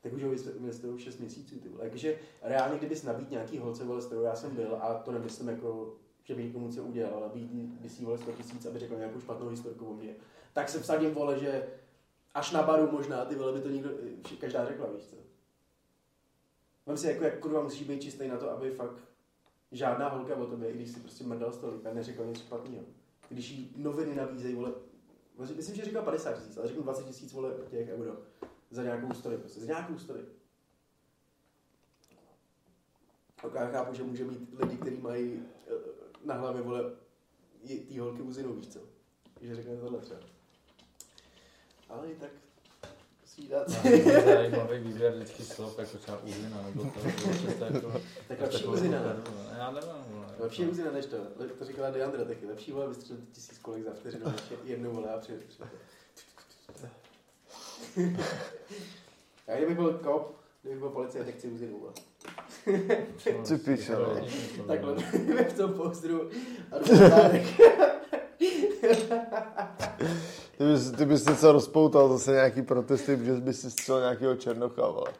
tak 0.00 0.12
už 0.12 0.22
ho 0.22 0.32
investují 0.58 1.00
6 1.00 1.18
měsíců, 1.18 1.60
ty 1.60 1.68
vole. 1.68 1.84
Jakože 1.84 2.18
reálně, 2.42 2.78
kdybys 2.78 3.02
nabít 3.02 3.30
nějaký 3.30 3.58
holce, 3.58 3.84
vole, 3.84 4.02
s 4.02 4.06
kterou 4.06 4.22
já 4.22 4.34
jsem 4.34 4.56
byl, 4.56 4.78
a 4.80 4.94
to 4.94 5.12
nemyslím 5.12 5.48
jako, 5.48 5.94
že 6.24 6.34
by 6.34 6.44
někomu 6.44 6.66
něco 6.66 6.82
udělal, 6.82 7.14
ale 7.14 7.28
být 7.34 7.50
by 7.52 7.88
si 7.88 8.04
vole 8.04 8.18
100 8.18 8.32
tisíc, 8.32 8.66
aby 8.66 8.78
řekl 8.78 8.96
nějakou 8.96 9.20
špatnou 9.20 9.48
historku 9.48 9.86
o 9.86 9.94
mě, 9.94 10.14
tak 10.52 10.68
se 10.68 10.80
vsadím, 10.80 11.14
vole, 11.14 11.38
že 11.38 11.66
až 12.34 12.52
na 12.52 12.62
baru 12.62 12.90
možná, 12.90 13.24
ty 13.24 13.34
vole, 13.34 13.52
by 13.52 13.60
to 13.60 13.68
nikdo, 13.68 13.90
každá 14.40 14.66
řekla, 14.66 14.86
víš 14.94 15.04
co. 15.04 15.16
Vem 16.86 16.96
si, 16.96 17.06
jako, 17.06 17.24
jak 17.24 17.38
kurva 17.38 17.62
musíš 17.62 17.88
být 17.88 18.02
čistý 18.02 18.28
na 18.28 18.36
to, 18.36 18.50
aby 18.50 18.70
fakt 18.70 18.96
žádná 19.72 20.08
holka 20.08 20.36
o 20.36 20.46
tobě, 20.46 20.70
i 20.70 20.74
když 20.74 20.90
si 20.90 21.00
prostě 21.00 21.24
mrdal 21.24 21.52
stolik 21.52 21.86
a 21.86 21.94
neřekl 21.94 22.26
nic 22.26 22.38
špatného. 22.38 22.84
Když 23.28 23.50
jí 23.50 23.74
noviny 23.76 24.14
nabízejí, 24.14 24.54
vole, 24.54 24.72
myslím, 25.38 25.76
že 25.76 25.84
říkal 25.84 26.02
50 26.02 26.32
tisíc, 26.32 26.56
ale 26.56 26.68
řeknu 26.68 26.82
20 26.82 27.06
tisíc, 27.06 27.32
vole, 27.32 27.54
těch 27.70 27.88
euro 27.88 28.16
za 28.70 28.82
nějakou 28.82 29.14
story, 29.14 29.36
prostě, 29.36 29.60
za 29.60 29.66
nějakou 29.66 29.98
story. 29.98 30.20
Ok, 33.42 33.54
já 33.54 33.66
chápu, 33.66 33.94
že 33.94 34.02
může 34.02 34.24
mít 34.24 34.48
lidi, 34.60 34.76
kteří 34.76 34.96
mají 34.96 35.42
eh, 35.66 35.74
na 36.24 36.34
hlavě, 36.34 36.62
vole, 36.62 36.90
i 37.62 37.78
ty 37.78 37.98
holky 37.98 38.22
uzinu, 38.22 38.54
víš 38.54 38.68
co? 38.68 38.80
Že 39.40 39.54
řekne 39.54 39.76
tohle 39.76 39.98
třeba. 39.98 40.20
Ale 41.88 42.10
i 42.10 42.14
tak 42.14 42.30
musí 43.22 43.48
dát. 43.48 43.68
Zajímavý 44.24 44.78
výběr 44.78 45.14
vždycky 45.14 45.42
slov, 45.42 45.78
jako 45.78 45.98
třeba 45.98 46.18
uzina, 46.22 46.62
nebo 46.62 46.84
to, 46.84 47.00
to, 47.58 47.58
to, 47.58 47.64
jako, 47.64 48.00
tak 48.28 48.40
lepší 48.40 48.64
uzina, 48.64 49.00
no. 49.02 49.22
Já 49.58 49.70
nevím. 49.70 50.17
Lepší 50.38 50.62
je 50.62 50.68
uzina 50.68 50.90
než 50.90 51.06
to. 51.06 51.16
To 51.58 51.64
říkala 51.64 51.90
Deandra 51.90 52.24
taky. 52.24 52.46
Lepší 52.46 52.72
vole 52.72 52.88
vystřelit 52.88 53.24
tisíc 53.32 53.58
kolik 53.58 53.84
za 53.84 53.90
vteřinu, 53.90 54.26
než 54.26 54.42
jednu 54.64 54.92
vole 54.92 55.08
a 55.14 55.18
přijde. 55.18 55.40
Já 59.46 59.56
kdybych 59.56 59.76
byl 59.76 59.92
kop, 59.92 60.36
kdybych 60.62 60.78
byl 60.78 60.90
policie, 60.90 61.24
tak 61.24 61.34
chci 61.34 61.48
uzinu, 61.48 61.78
vole. 61.78 61.92
Ty 63.48 63.56
píše, 63.56 63.92
no. 63.92 64.20
Takhle 64.66 64.94
v 65.48 65.56
tom 65.56 65.72
postru 65.72 66.30
a 66.72 66.78
Ty 70.58 70.64
bys, 70.64 70.90
ty 70.90 71.04
bys 71.04 71.26
něco 71.26 71.52
rozpoutal, 71.52 72.08
zase 72.08 72.32
nějaký 72.32 72.62
protesty, 72.62 73.18
že 73.24 73.32
bys 73.32 73.60
si 73.60 73.70
střelil 73.70 74.00
nějakého 74.00 74.36
černocha, 74.36 74.88
vole. 74.88 75.12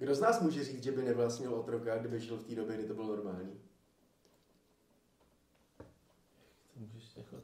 Kdo 0.00 0.14
z 0.14 0.20
nás 0.20 0.40
může 0.40 0.64
říct, 0.64 0.82
že 0.82 0.92
by 0.92 1.02
nevlastnil 1.02 1.54
otroka, 1.54 1.98
kdyby 1.98 2.20
žil 2.20 2.36
v 2.36 2.44
té 2.44 2.54
době, 2.54 2.76
kdy 2.76 2.84
to 2.86 2.94
bylo 2.94 3.06
normální? 3.06 3.60
Můžeš 6.76 7.16
jako... 7.16 7.36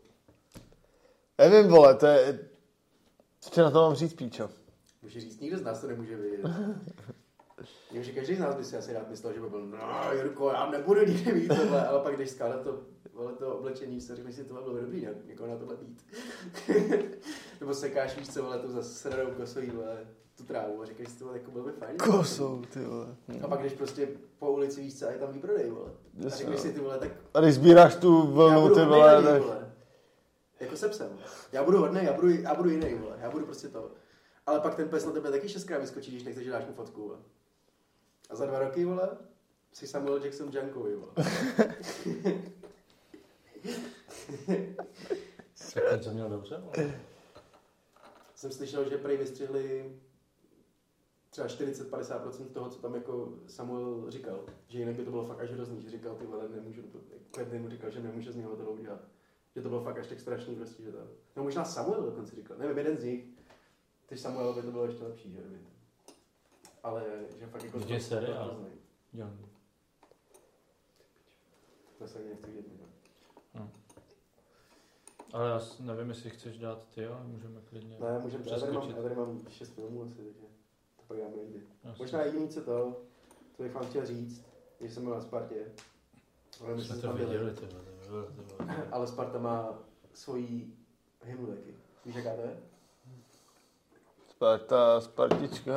Nevím, 1.39 1.71
vole, 1.71 1.95
to 1.95 2.07
je... 2.07 2.49
Co 3.41 3.61
na 3.61 3.71
to 3.71 3.81
mám 3.81 3.95
říct, 3.95 4.15
píčo? 4.15 4.51
Může 5.03 5.21
říct, 5.21 5.41
nikdo 5.41 5.59
z 5.59 5.63
nás 5.63 5.81
to 5.81 5.87
nemůže 5.87 6.17
vědět. 6.17 6.41
Jenomže 7.91 8.13
každý 8.13 8.35
z 8.35 8.39
nás 8.39 8.55
by 8.55 8.65
si 8.65 8.77
asi 8.77 8.93
rád 8.93 9.11
myslel, 9.11 9.33
že 9.33 9.41
by 9.41 9.49
byl, 9.49 9.67
no 9.67 10.13
Jirko, 10.13 10.51
já 10.51 10.71
nebudu 10.71 11.07
nikdy 11.07 11.33
mít 11.33 11.49
tohle, 11.49 11.87
ale 11.87 12.01
pak 12.01 12.17
když 12.17 12.31
skládat 12.31 12.63
to, 12.63 12.83
vole, 13.13 13.33
to 13.33 13.59
oblečení, 13.59 14.01
se 14.01 14.17
řekneš 14.17 14.35
si, 14.35 14.45
tohle 14.45 14.63
bylo 14.63 14.81
dobrý, 14.81 15.05
ne? 15.05 15.15
někoho 15.27 15.49
na 15.49 15.57
tohle 15.57 15.77
být. 15.77 16.07
Nebo 17.61 17.75
sekáš, 17.75 18.17
víš 18.17 18.29
co, 18.29 18.43
vole, 18.43 18.59
tu 18.59 18.71
zase 18.73 18.95
sranou 18.95 19.31
kosou, 19.31 19.61
vole, 19.75 20.07
tu 20.37 20.45
trávu 20.45 20.83
a 20.83 20.85
říkáš 20.85 21.09
si, 21.09 21.19
tohle, 21.19 21.39
jako 21.39 21.51
bylo 21.51 21.65
by 21.65 21.73
fajn. 21.73 21.97
Kosou, 21.97 22.63
ty 22.73 22.85
vole. 22.85 23.07
A 23.43 23.49
pak 23.49 23.61
když 23.61 23.73
prostě 23.73 24.09
po 24.39 24.53
ulici 24.53 24.81
víš 24.81 24.99
co, 24.99 25.07
a 25.07 25.11
je 25.11 25.19
tam 25.19 25.33
výprodej, 25.33 25.71
vole. 25.71 25.91
A 25.91 26.25
Jasně, 26.25 26.39
řekneš 26.39 26.57
no. 26.57 26.63
si, 26.63 26.73
ty 26.73 26.81
vole, 26.81 26.99
tak 26.99 27.11
A 27.35 27.41
když 27.41 27.55
sbíráš 27.55 27.97
tu 27.97 28.23
vlnu, 28.27 28.75
ty 28.75 28.85
vole, 28.85 29.23
tak... 29.23 29.43
vole. 29.43 29.73
Jako 30.61 30.77
se 30.77 30.89
psem. 30.89 31.19
Já 31.53 31.65
budu 31.65 31.79
hodnej, 31.79 32.07
já 32.07 32.13
budu, 32.13 32.29
já 32.29 32.55
budu 32.55 32.71
jiný, 32.71 32.95
vole. 32.95 33.17
Já 33.21 33.31
budu 33.31 33.45
prostě 33.45 33.69
to. 33.69 33.91
Ale 34.47 34.61
pak 34.61 34.75
ten 34.75 34.89
pes 34.89 35.05
na 35.05 35.13
tebe 35.13 35.31
taky 35.31 35.49
šestkrát 35.49 35.79
vyskočí, 35.79 36.11
když 36.11 36.25
nechceš, 36.25 36.45
že 36.45 36.51
dáš 36.51 36.67
mu 36.67 36.73
fotku, 36.73 37.03
vole. 37.03 37.19
A 38.31 38.37
za 38.37 38.47
dva 38.47 38.59
roky, 38.59 38.85
vole, 38.85 39.09
jsi 39.73 39.87
Samuel 39.87 40.25
Jackson 40.25 40.51
Junkovi, 40.53 40.97
vole. 40.97 41.13
Tak 45.91 46.01
co 46.01 46.11
měl 46.11 46.29
dobře, 46.29 46.57
vole. 46.57 46.95
Jsem 48.35 48.53
slyšel, 48.53 48.89
že 48.89 48.99
prej 48.99 49.17
vystřihli 49.17 49.93
třeba 51.37 51.49
40-50% 51.49 52.49
toho, 52.53 52.71
co 52.71 52.79
tam 52.79 52.95
jako 52.95 53.33
Samuel 53.47 54.11
říkal. 54.11 54.45
Že 54.69 54.79
jinak 54.79 54.95
by 54.95 55.05
to 55.05 55.11
bylo 55.11 55.25
fakt 55.25 55.41
až 55.41 55.51
hrozný, 55.51 55.83
že 55.83 55.91
říkal, 55.91 56.15
ty 56.15 56.27
vole, 56.27 56.49
nemůžu, 56.49 56.83
to, 56.83 56.99
Quentin 57.31 57.63
mu 57.63 57.69
říkal, 57.69 57.91
že 57.91 58.01
nemůže 58.01 58.33
z 58.33 58.37
něho 58.37 58.57
to 58.57 58.71
udělat. 58.71 59.01
Že 59.57 59.63
to 59.63 59.69
bylo 59.69 59.83
fakt 59.83 59.99
až 59.99 60.07
tak 60.07 60.21
strašný 60.21 60.57
prostě, 60.57 60.83
že 60.83 60.93
to... 60.93 60.99
No 61.37 61.43
možná 61.43 61.65
Samuel 61.65 62.03
dokonce 62.03 62.37
říkal, 62.37 62.57
nevím, 62.59 62.79
jeden 62.79 62.97
z 62.97 63.05
nich. 63.05 63.25
Teď 64.07 64.19
Samuel 64.19 64.55
by 64.55 64.63
to 64.63 64.71
bylo 64.71 64.85
ještě 64.85 65.05
lepší, 65.05 65.33
že 65.33 65.41
by. 65.41 65.59
Ale, 66.83 67.05
že 67.39 67.47
fakt 67.47 67.65
jako... 67.65 67.79
Je 67.87 68.01
seriál. 68.01 68.45
hrozný. 68.45 68.69
Jo. 69.13 69.31
To 71.99 72.09
se 72.09 72.19
ani 72.19 72.29
nechci 72.29 72.51
vidět, 72.51 72.67
no. 73.55 73.71
Ale 75.33 75.49
já 75.49 75.61
nevím, 75.81 76.09
jestli 76.09 76.31
chceš 76.31 76.59
dát 76.59 76.89
ty, 76.95 77.07
ale 77.07 77.25
můžeme 77.25 77.61
klidně 77.61 77.99
Ne, 78.01 78.19
můžeme, 78.19 78.45
já 78.51 78.59
tady, 78.59 78.73
mám, 78.73 78.81
přeskočit. 78.81 78.97
já 78.97 79.03
tady 79.03 79.15
mám 79.15 79.45
šest 79.49 79.75
filmů 79.75 80.03
asi, 80.03 80.15
takže 80.15 80.56
dáme 81.15 81.37
někdy. 81.37 81.63
Jasně. 81.85 82.05
Možná 82.05 82.23
jediný, 82.23 82.49
co 82.49 82.61
to, 82.65 82.97
co 83.57 83.63
bych 83.63 83.75
vám 83.75 83.87
chtěl 83.87 84.07
říct, 84.07 84.47
že 84.81 84.91
jsem 84.91 85.05
byl 85.05 85.15
na 85.15 85.21
Spartě. 85.21 85.55
Ale 86.61 86.75
my 86.75 86.83
Jsme 86.85 86.97
to 86.97 87.13
viděli, 87.13 87.55
ty. 87.55 87.67
Ale 88.93 89.07
Sparta 89.07 89.39
má 89.39 89.79
svoji 90.15 90.77
hymnu 91.23 91.47
taky. 91.47 91.75
Víš, 92.05 92.15
jaká 92.15 92.35
to 92.35 92.41
je? 92.41 92.57
Sparta, 94.29 95.01
Spartička. 95.01 95.73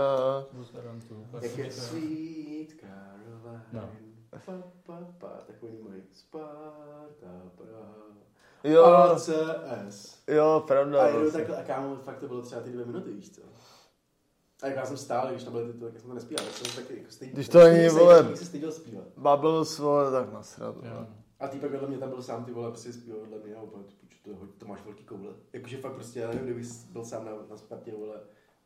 Jak 1.42 1.58
je 1.58 1.72
Sweet 1.72 2.70
Caroline. 2.80 3.66
No. 3.74 3.90
Pa, 4.46 4.54
pa, 4.86 5.08
pa, 5.18 5.28
takový 5.48 5.78
mají 5.90 6.02
Sparta, 6.14 7.52
Praha. 7.56 7.96
Jo, 8.64 8.86
ACS. 8.86 10.24
jo, 10.28 10.64
pravda. 10.68 11.02
A 11.02 11.08
jedu 11.08 11.20
vlastně. 11.20 11.40
takhle, 11.40 11.58
a 11.58 11.64
kámo, 11.64 11.96
fakt 11.96 12.20
to 12.20 12.28
bylo 12.28 12.42
třeba 12.42 12.62
ty 12.62 12.70
dvě 12.70 12.86
minuty, 12.86 13.12
víš 13.12 13.32
co? 13.32 13.42
A 14.62 14.68
jak 14.68 14.76
já 14.76 14.86
jsem 14.86 14.97
stál, 14.97 15.28
když 15.32 15.43
tam 15.43 15.53
byly 15.53 15.74
ty, 15.74 15.80
tak 15.80 15.99
jsem 15.99 16.07
to 16.10 16.14
nespíval, 16.14 16.45
tak 16.45 16.53
jsem 16.55 16.84
taky 16.84 16.97
jako 16.99 17.12
stejný. 17.12 17.34
Když 17.34 17.49
to 17.49 17.60
ani, 17.62 17.89
vole- 17.89 18.36
se 18.36 18.45
styděl 18.45 18.72
zpívat. 18.72 19.03
Bubbles, 19.18 19.80
vole, 19.80 20.12
tak 20.12 20.34
nasrad. 20.34 20.76
Jo. 20.76 20.82
vole. 20.93 21.07
A 21.39 21.47
týpek 21.47 21.72
vedle 21.72 21.88
mě 21.88 21.97
tam 21.97 22.10
byl 22.10 22.22
sám, 22.22 22.45
ty 22.45 22.51
vole, 22.51 22.70
prostě 22.70 22.93
zpíval 22.93 23.20
vedle 23.22 23.38
mě 23.45 23.55
a 23.55 23.62
úplně, 23.62 23.84
ty 24.24 24.30
to, 24.30 24.47
to 24.57 24.66
máš 24.66 24.84
velký 24.86 25.03
koule. 25.03 25.34
Jakože 25.53 25.78
fakt 25.78 25.93
prostě, 25.93 26.20
já 26.20 26.28
nevím, 26.28 26.43
kdybych 26.43 26.68
byl 26.91 27.05
sám 27.05 27.26
na, 27.26 27.32
na 27.49 27.57
Spartě, 27.57 27.91
vole, 27.91 28.16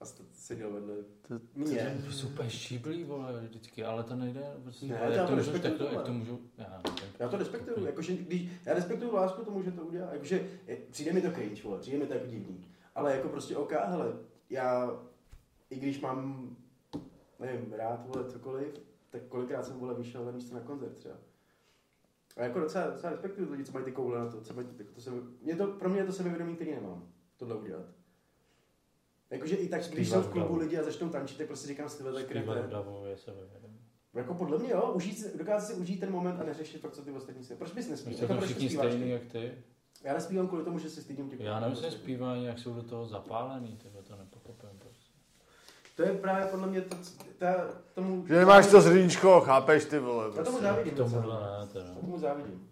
a 0.01 0.05
st- 0.05 0.23
seděl 0.33 0.71
vedle 0.71 0.95
To- 1.27 1.39
mě. 1.55 2.01
To 2.05 2.11
jsou 2.11 2.27
úplně 2.27 2.49
šíblí, 2.49 3.03
vole, 3.03 3.41
vždycky, 3.41 3.83
ale 3.83 4.03
to 4.03 4.15
nejde. 4.15 4.41
Prostě, 4.63 4.85
Ne, 4.85 4.99
ale 4.99 5.15
já 5.15 5.21
jak, 5.21 5.29
to 5.53 5.59
tak 5.59 5.73
to, 5.77 5.83
jak 5.83 6.01
to 6.05 6.13
můžu, 6.13 6.39
já 6.57 6.81
nevím. 6.85 7.09
Já 7.19 7.29
to 7.29 7.37
respektuju, 7.37 7.85
jakože 7.85 8.13
když, 8.13 8.49
já 8.65 8.73
respektuju 8.73 9.15
lásku 9.15 9.45
tomu, 9.45 9.63
že 9.63 9.71
to 9.71 9.81
udělá, 9.81 10.07
jakože 10.13 10.47
je- 10.67 10.77
přijde 10.91 11.13
mi 11.13 11.21
to 11.21 11.31
cringe, 11.31 11.63
vole, 11.63 11.79
přijde 11.79 11.97
mi 11.97 12.05
to 12.07 12.13
jako 12.13 12.25
divný, 12.27 12.65
ale 12.95 13.15
jako 13.15 13.29
prostě 13.29 13.57
OK, 13.57 13.71
hele, 13.71 14.13
já, 14.49 14.99
i 15.73 15.79
když 15.79 16.01
mám, 16.01 16.49
nevím, 17.39 17.73
rád, 17.73 18.07
vole, 18.07 18.29
cokoliv, 18.29 18.79
tak 19.09 19.21
kolikrát 19.27 19.65
jsem, 19.65 19.79
vole, 19.79 19.93
vyšel 19.93 20.25
na 20.25 20.31
místo 20.31 20.55
na 20.55 20.61
koncert 20.61 20.93
třeba. 20.93 21.15
A 22.37 22.43
jako 22.43 22.59
docela, 22.59 22.89
docela 22.89 23.11
respektuju 23.11 23.51
lidi, 23.51 23.63
co 23.63 23.71
mají 23.71 23.85
ty 23.85 23.91
koule 23.91 24.19
na 24.19 24.31
to, 24.31 24.41
co 24.41 24.53
mají, 24.53 24.67
jako 24.77 24.91
to 24.93 25.01
se, 25.01 25.11
mě 25.41 25.55
to, 25.55 25.67
pro 25.67 25.89
mě 25.89 25.99
je 25.99 26.05
to 26.05 26.13
sebevědomí, 26.13 26.55
který 26.55 26.71
nemám, 26.71 27.07
tohle 27.37 27.55
udělat. 27.55 27.85
Jakože 29.29 29.55
i 29.55 29.69
tak, 29.69 29.81
když 29.89 30.09
jsou 30.09 30.21
v 30.21 30.31
klubu 30.31 30.57
lidi 30.57 30.77
a 30.77 30.83
začnou 30.83 31.09
tančit, 31.09 31.37
tak 31.37 31.47
prostě 31.47 31.67
říkám 31.67 31.89
si, 31.89 31.97
tyhle, 31.97 32.13
tak 32.13 32.25
krete. 32.25 32.69
Jako 34.13 34.33
podle 34.33 34.57
mě 34.59 34.69
jo, 34.71 34.91
užít 34.95 35.19
si, 35.19 35.37
dokázat 35.37 35.67
si 35.67 35.73
užít 35.73 35.99
ten 35.99 36.11
moment 36.11 36.41
a 36.41 36.43
neřešit 36.43 36.81
pak, 36.81 36.91
co 36.91 37.01
ty 37.01 37.11
ostatní 37.11 37.43
se. 37.43 37.55
Proč 37.55 37.71
bys 37.71 37.89
nespíval? 37.89 38.17
jsme 38.17 38.23
Jako 38.23 38.33
proč 38.33 38.49
všichni 38.49 38.69
zpíváš 38.69 38.87
stejný 38.87 39.09
jak 39.09 39.25
ty. 39.25 39.51
Já 40.03 40.13
nespívám 40.13 40.47
kvůli 40.47 40.63
tomu, 40.63 40.79
že 40.79 40.89
se 40.89 41.01
stydím 41.01 41.29
těch 41.29 41.39
Já 41.39 41.59
nevím, 41.59 41.71
jestli 41.71 41.87
ostatních. 41.87 42.03
zpívání, 42.03 42.45
jak 42.45 42.59
jsou 42.59 42.73
do 42.73 42.83
toho 42.83 43.05
zapálený, 43.05 43.77
tyhle 43.77 44.03
to 44.03 44.15
prostě. 44.15 44.32
To 45.95 46.03
je 46.03 46.13
právě 46.13 46.45
podle 46.45 46.67
mě 46.67 46.81
to, 46.81 46.95
ta, 47.37 47.53
tomu... 47.93 48.27
Že 48.27 48.35
nemáš 48.35 48.67
to 48.67 48.81
zrníčko, 48.81 49.41
chápeš 49.41 49.85
ty 49.85 49.99
vole. 49.99 50.25
Já 50.25 50.31
tomu 50.31 50.43
Prostě. 50.43 50.61
závidím. 50.61 50.95
Docela. 50.95 51.59
ne, 51.61 51.67
teda. 51.67 51.85
Já 51.85 51.95
tomu 51.95 52.17
závidím. 52.19 52.69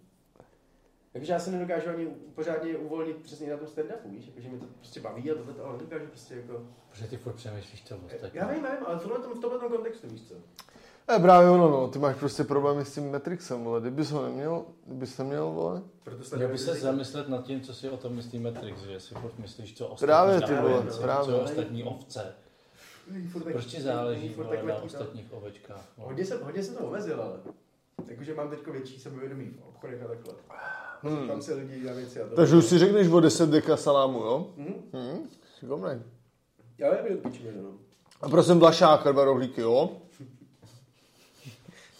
Takže 1.12 1.32
já 1.32 1.38
se 1.38 1.50
nedokážu 1.50 1.88
ani 1.90 2.06
pořádně 2.34 2.76
uvolnit 2.76 3.16
přesně 3.16 3.50
na 3.50 3.56
tom 3.56 3.66
stand-upu, 3.66 4.10
víš, 4.10 4.26
jakože 4.26 4.48
mě 4.48 4.58
to 4.58 4.66
prostě 4.78 5.00
baví 5.00 5.30
a 5.30 5.34
tohle, 5.34 5.54
ale 5.64 5.72
nedokážu 5.72 6.06
prostě 6.06 6.34
jako... 6.34 6.62
Protože 6.90 7.06
ty 7.06 7.16
furt 7.16 7.32
přemýšlíš 7.32 7.80
to 7.80 7.96
ostatní. 8.06 8.38
Já 8.38 8.46
vím, 8.48 8.56
vím, 8.56 8.86
ale 8.86 8.98
v 8.98 9.02
tomhle, 9.02 9.18
v 9.18 9.40
tomhle 9.40 9.60
tom 9.60 9.68
kontextu, 9.72 10.08
víš 10.08 10.22
co? 10.28 10.34
Je 11.12 11.18
právě 11.18 11.50
ono, 11.50 11.70
no, 11.70 11.88
ty 11.88 11.98
máš 11.98 12.16
prostě 12.16 12.44
problémy 12.44 12.84
s 12.84 12.94
tím 12.94 13.12
Matrixem, 13.12 13.64
vole, 13.64 13.80
kdybys 13.80 14.10
ho 14.10 14.22
neměl, 14.22 14.64
kdybys 14.86 15.18
neměl, 15.18 15.50
vole. 15.50 15.82
Proto 16.02 16.36
Měl 16.36 16.48
by 16.48 16.58
se 16.58 16.74
zamyslet 16.74 17.28
nad 17.28 17.44
tím, 17.44 17.60
co 17.60 17.74
si 17.74 17.90
o 17.90 17.96
tom 17.96 18.14
myslí 18.16 18.38
Matrix, 18.38 18.80
že 18.80 19.00
si 19.00 19.14
furt 19.14 19.38
myslíš, 19.38 19.76
co 19.76 19.86
ostatní 19.88 20.06
Právě, 20.06 20.40
ty 20.40 20.54
vole, 20.54 20.86
co, 20.90 21.02
právě. 21.02 21.26
co 21.26 21.40
ostatní 21.40 21.84
ovce. 21.84 22.34
Proč 23.52 23.64
ti 23.64 23.82
záleží 23.82 24.28
furt 24.28 24.44
vole, 24.44 24.56
tak 24.56 24.66
na 24.66 24.74
no. 24.74 24.82
ostatních 24.84 25.32
ovečkách? 25.32 25.92
vole? 25.96 26.08
Hodně 26.08 26.24
jsem, 26.24 26.40
hodně 26.42 26.62
jsem 26.62 26.76
to 26.76 26.84
omezil, 26.84 27.22
ale. 27.22 27.38
Jakože 28.08 28.34
mám 28.34 28.50
teď 28.50 28.66
větší 28.66 29.00
sebevědomí 29.00 29.44
v 29.44 29.68
obchodech 29.68 30.02
a 30.02 30.08
takhle. 30.08 30.34
Hmm. 31.02 31.28
Tam 31.28 31.42
se 31.42 31.54
lidi 31.54 31.84
na 31.86 31.92
věci 31.92 32.20
a 32.20 32.28
to. 32.28 32.36
Takže 32.36 32.56
už 32.56 32.64
si 32.64 32.78
řekneš 32.78 33.08
o 33.08 33.20
10 33.20 33.50
deka 33.50 33.76
salámu, 33.76 34.18
jo? 34.18 34.46
Mhm. 34.56 34.74
Hm, 34.92 35.28
šikovnej. 35.58 35.98
Já 36.78 36.90
nevím, 36.90 37.18
pičíme, 37.18 37.50
no. 37.62 37.70
A 38.20 38.28
prosím 38.28 38.58
Vlašák, 38.58 39.12
dva 39.12 39.24
rohlíky, 39.24 39.60
jo? 39.60 39.90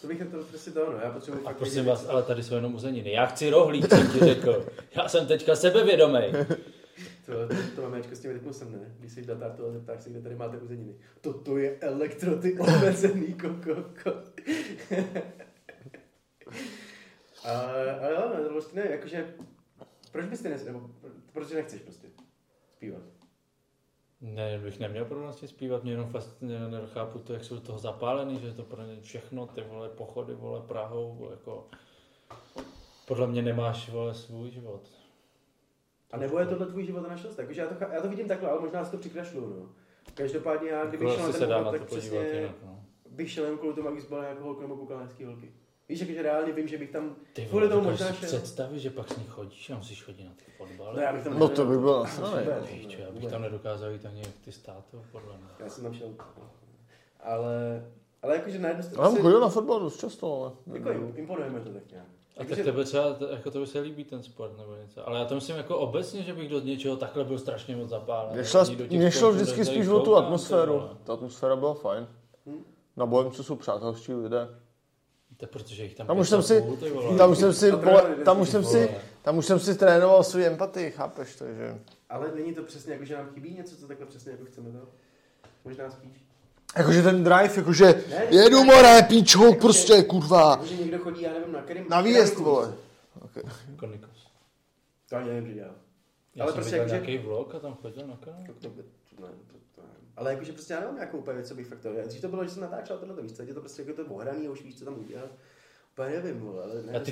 To 0.01 0.07
bych 0.07 0.19
to 0.31 0.43
prostě 0.49 0.71
to, 0.71 0.91
no. 0.91 0.97
Já 1.03 1.11
potřebuji 1.11 1.47
A 1.47 1.53
prosím 1.53 1.85
vás, 1.85 2.09
ale 2.09 2.23
tady 2.23 2.43
jsou 2.43 2.55
jenom 2.55 2.75
uzeniny. 2.75 3.11
Já 3.11 3.25
chci 3.25 3.49
rohlík, 3.49 3.89
jsem 3.89 4.11
ti 4.11 4.19
řekl. 4.19 4.65
Já 4.95 5.07
jsem 5.07 5.27
teďka 5.27 5.55
sebevědomý. 5.55 6.19
To, 7.25 7.31
to, 7.47 7.55
to 7.75 7.81
mamečko 7.81 8.02
s 8.15 8.19
tím 8.19 8.31
rytmu 8.31 8.53
jsem, 8.53 8.71
ne? 8.71 8.95
Když 8.99 9.11
jsi 9.11 9.25
datár 9.25 9.51
toho 9.51 9.71
zeptáš 9.71 10.03
se, 10.03 10.09
kde 10.09 10.21
tady 10.21 10.35
máte 10.35 10.57
uzeniny. 10.57 10.95
Toto 11.21 11.57
je 11.57 11.79
elektroty 11.79 12.59
omezený 12.59 13.33
kokoko. 13.33 14.11
ale, 17.43 17.99
jo, 18.11 18.43
no, 18.43 18.49
vlastně 18.53 18.83
ne, 18.83 18.91
jakože, 18.91 19.33
proč 20.11 20.25
byste 20.25 20.49
nes, 20.49 20.65
nebo 20.65 20.89
proč 21.33 21.51
nechceš 21.51 21.81
prostě 21.81 22.07
zpívat? 22.75 23.01
Ne, 24.21 24.59
bych 24.59 24.79
neměl 24.79 25.05
problém 25.05 25.33
zpívat, 25.33 25.83
mě 25.83 25.91
jenom 25.91 26.09
vlastně 26.09 26.59
nechápu 26.59 27.19
to, 27.19 27.33
jak 27.33 27.43
jsou 27.43 27.59
toho 27.59 27.79
zapálený, 27.79 28.39
že 28.39 28.47
je 28.47 28.53
to 28.53 28.63
pro 28.63 28.83
ně 28.85 29.01
všechno, 29.01 29.47
ty 29.47 29.61
vole, 29.61 29.89
pochody, 29.89 30.33
vole, 30.33 30.61
Prahou, 30.61 31.27
jako... 31.31 31.67
Podle 33.07 33.27
mě 33.27 33.41
nemáš, 33.41 33.89
vole, 33.89 34.13
svůj 34.13 34.51
život. 34.51 34.89
A 36.13 36.17
nebo 36.17 36.39
je 36.39 36.45
tohle 36.45 36.65
tvůj 36.65 36.85
život 36.85 37.05
a 37.05 37.09
našlost? 37.09 37.39
Jakože 37.39 37.61
já 37.61 37.67
to, 37.67 37.75
já 37.93 38.01
to 38.01 38.09
vidím 38.09 38.27
takhle, 38.27 38.49
ale 38.49 38.61
možná 38.61 38.85
si 38.85 38.91
to 38.91 38.97
přikrašlu, 38.97 39.41
no. 39.41 39.69
Každopádně 40.13 40.69
já, 40.69 40.85
kdybych 40.85 41.07
Jako 41.09 41.17
šel 41.17 41.27
na 41.27 41.31
ten 41.31 41.41
se 41.41 41.47
dá 41.47 41.57
pochod, 41.57 41.65
na 41.65 41.71
to 41.71 41.77
tak 41.79 41.89
podívat 41.89 42.21
přesně 42.21 42.39
jinak, 42.39 42.55
no. 42.65 42.85
bych 43.09 43.31
šel 43.31 43.45
jen 43.45 43.57
kvůli 43.57 43.73
tomu, 43.73 43.87
abych 43.87 44.01
zbalil 44.01 44.23
nějakou 44.23 44.43
holku 44.43 44.61
nebo 44.61 44.75
koukal 44.75 44.97
na 44.97 45.03
hezký 45.03 45.25
holky. 45.25 45.53
Víš, 45.89 45.99
jakože 45.99 46.21
reálně 46.21 46.53
vím, 46.53 46.67
že 46.67 46.77
bych 46.77 46.89
tam 46.91 47.15
Ty 47.33 47.45
kvůli 47.45 47.69
tomu 47.69 47.83
možná 47.83 48.07
si 48.07 48.13
šel. 48.13 48.27
představit, 48.27 48.79
že 48.79 48.89
pak 48.89 49.09
s 49.09 49.17
ní 49.17 49.25
chodíš 49.25 49.69
a 49.69 49.75
musíš 49.75 50.03
chodit 50.03 50.23
na 50.23 50.31
ty 50.35 50.51
fotbaly. 50.57 50.95
No, 50.97 51.01
já 51.01 51.13
bych 51.13 51.23
tam 51.23 51.39
No 51.39 51.49
to 51.49 51.65
by 51.65 51.77
bylo 51.77 52.03
nasrané. 52.03 52.41
Vůbec, 52.43 52.69
Víš, 52.69 52.87
čo, 52.87 53.01
já 53.01 53.11
bych 53.11 53.25
tam 53.25 53.41
nedokázal 53.41 53.91
jít 53.91 54.05
ani 54.05 54.23
ty 54.45 54.51
státy, 54.51 54.97
podle 55.11 55.37
mě. 55.37 55.47
Já 55.59 55.69
jsem 55.69 55.83
tam 55.83 55.93
šel. 55.93 56.15
Ale, 57.19 57.85
ale 58.21 58.35
jakože 58.35 58.59
na 58.59 58.67
jednu 58.67 58.83
Já 58.83 58.89
stranu 58.89 59.09
jsem 59.09 59.15
si- 59.15 59.21
chodil 59.21 59.39
na 59.39 59.49
fotbal 59.49 59.79
dost 59.79 59.99
často, 59.99 60.41
ale... 60.41 60.77
Jako 60.77 60.89
imponujeme 61.15 61.59
to 61.59 61.69
tak 61.69 61.91
nějak. 61.91 62.07
A 62.37 62.43
tak 62.45 62.57
tebe 62.57 62.83
třeba, 62.83 63.17
jako 63.31 63.51
to 63.51 63.59
by 63.59 63.67
se 63.67 63.79
líbí 63.79 64.03
ten 64.03 64.23
sport 64.23 64.57
nebo 64.57 64.75
něco. 64.75 65.07
Ale 65.07 65.19
já 65.19 65.25
to 65.25 65.35
myslím 65.35 65.57
jako 65.57 65.77
obecně, 65.77 66.23
že 66.23 66.33
bych 66.33 66.49
do 66.49 66.59
něčeho 66.59 66.97
takhle 66.97 67.23
byl 67.23 67.39
strašně 67.39 67.75
moc 67.75 67.89
zapálený. 67.89 68.35
Mě 68.35 68.45
šlo, 68.45 68.59
Ani 68.59 68.75
do 68.75 68.87
těch 68.87 68.99
mě 68.99 69.11
šlo 69.11 69.31
vždycky 69.31 69.65
spíš 69.65 69.87
o 69.87 69.99
tu 69.99 70.15
atmosféru. 70.15 70.89
Ta 71.03 71.13
atmosféra 71.13 71.55
byla 71.55 71.73
fajn. 71.73 72.07
Hm. 72.45 72.63
Na 72.97 73.05
Bohemcu 73.05 73.43
jsou 73.43 73.55
přátelští 73.55 74.13
lidé. 74.13 74.47
To 75.37 75.47
protože 75.47 75.83
jich 75.83 75.95
tam 75.95 76.07
Tam 76.07 76.19
už 76.19 76.29
jsem 76.29 76.43
si-. 76.43 76.63
Tam 77.17 77.31
už 77.31 77.37
jsem 77.37 77.53
si, 77.53 77.71
tam 78.25 78.41
už 78.41 78.49
jsem 78.49 78.63
si, 78.63 78.95
tam 79.21 79.37
už 79.37 79.45
jsem 79.45 79.59
si 79.59 79.75
trénoval 79.75 80.23
svou 80.23 80.39
empatii, 80.39 80.91
chápeš, 80.91 81.35
takže... 81.35 81.79
Ale 82.09 82.31
není 82.35 82.53
to 82.53 82.63
přesně 82.63 82.93
jako, 82.93 83.05
že 83.05 83.15
nám 83.15 83.29
chybí 83.29 83.53
něco, 83.53 83.77
co 83.77 83.87
takhle 83.87 84.05
přesně 84.05 84.31
jako 84.31 84.45
chceme 84.45 84.71
to? 84.71 84.87
Možná 85.65 85.91
spíš. 85.91 86.32
Jakože 86.77 87.01
ten 87.03 87.23
drive, 87.23 87.53
jakože 87.55 87.85
Ne, 88.09 88.25
jedu 88.29 88.59
ne, 88.59 88.65
more, 88.65 89.01
píčo, 89.07 89.43
jakože- 89.43 89.59
prostě, 89.59 90.03
kurva. 90.03 90.51
Jakože 90.51 90.75
někdo 90.75 90.99
chodí, 90.99 91.21
já 91.21 91.33
nevím, 91.33 91.51
na 91.51 91.61
kterým... 91.61 91.85
Na 91.89 92.01
výjezd, 92.01 92.35
vole. 92.37 92.73
víš 93.35 93.43
Jako 93.71 93.85
Nikos. 93.85 94.09
co? 94.23 94.29
To 95.09 95.15
ani 95.15 95.27
nevím, 95.29 95.47
že 95.47 95.53
dělá. 95.53 95.71
Já 96.35 96.43
Ale 96.43 96.51
jsem 96.51 96.61
prostě 96.61 96.71
viděl 96.79 96.95
jakože- 96.95 97.11
nějaký 97.11 97.27
vlog 97.27 97.55
a 97.55 97.59
tam 97.59 97.73
chodil 97.81 98.07
na 98.07 98.17
kanál. 98.25 98.41
To, 98.47 98.53
to, 98.53 98.69
to, 98.69 98.81
to, 99.15 99.21
ne, 99.21 99.27
to, 99.27 99.57
to, 99.75 99.81
nevím. 99.81 100.09
Ale 100.17 100.31
jakože 100.33 100.51
prostě 100.53 100.73
já 100.73 100.79
nemám 100.79 100.95
nějakou 100.95 101.17
úplně 101.17 101.35
věc, 101.35 101.47
co 101.47 101.55
bych 101.55 101.67
fakt 101.67 101.79
to... 101.79 101.89
Dřív 102.05 102.21
to 102.21 102.27
bylo, 102.27 102.43
že 102.43 102.49
jsem 102.49 102.61
natáčel 102.61 102.97
tohle, 102.97 103.21
víš 103.23 103.31
co, 103.33 103.41
je 103.43 103.53
to 103.53 103.59
prostě 103.59 103.81
jako 103.81 104.03
to 104.03 104.13
ohraný 104.15 104.47
a 104.47 104.51
už 104.51 104.63
víš, 104.63 104.79
co 104.79 104.85
tam 104.85 104.99
udělat. 104.99 105.29
Úplně 105.93 106.09
nevím, 106.09 106.39
vole, 106.39 106.63
ale 106.63 106.73
ne, 106.83 106.93
A 106.93 106.99
ty 106.99 107.11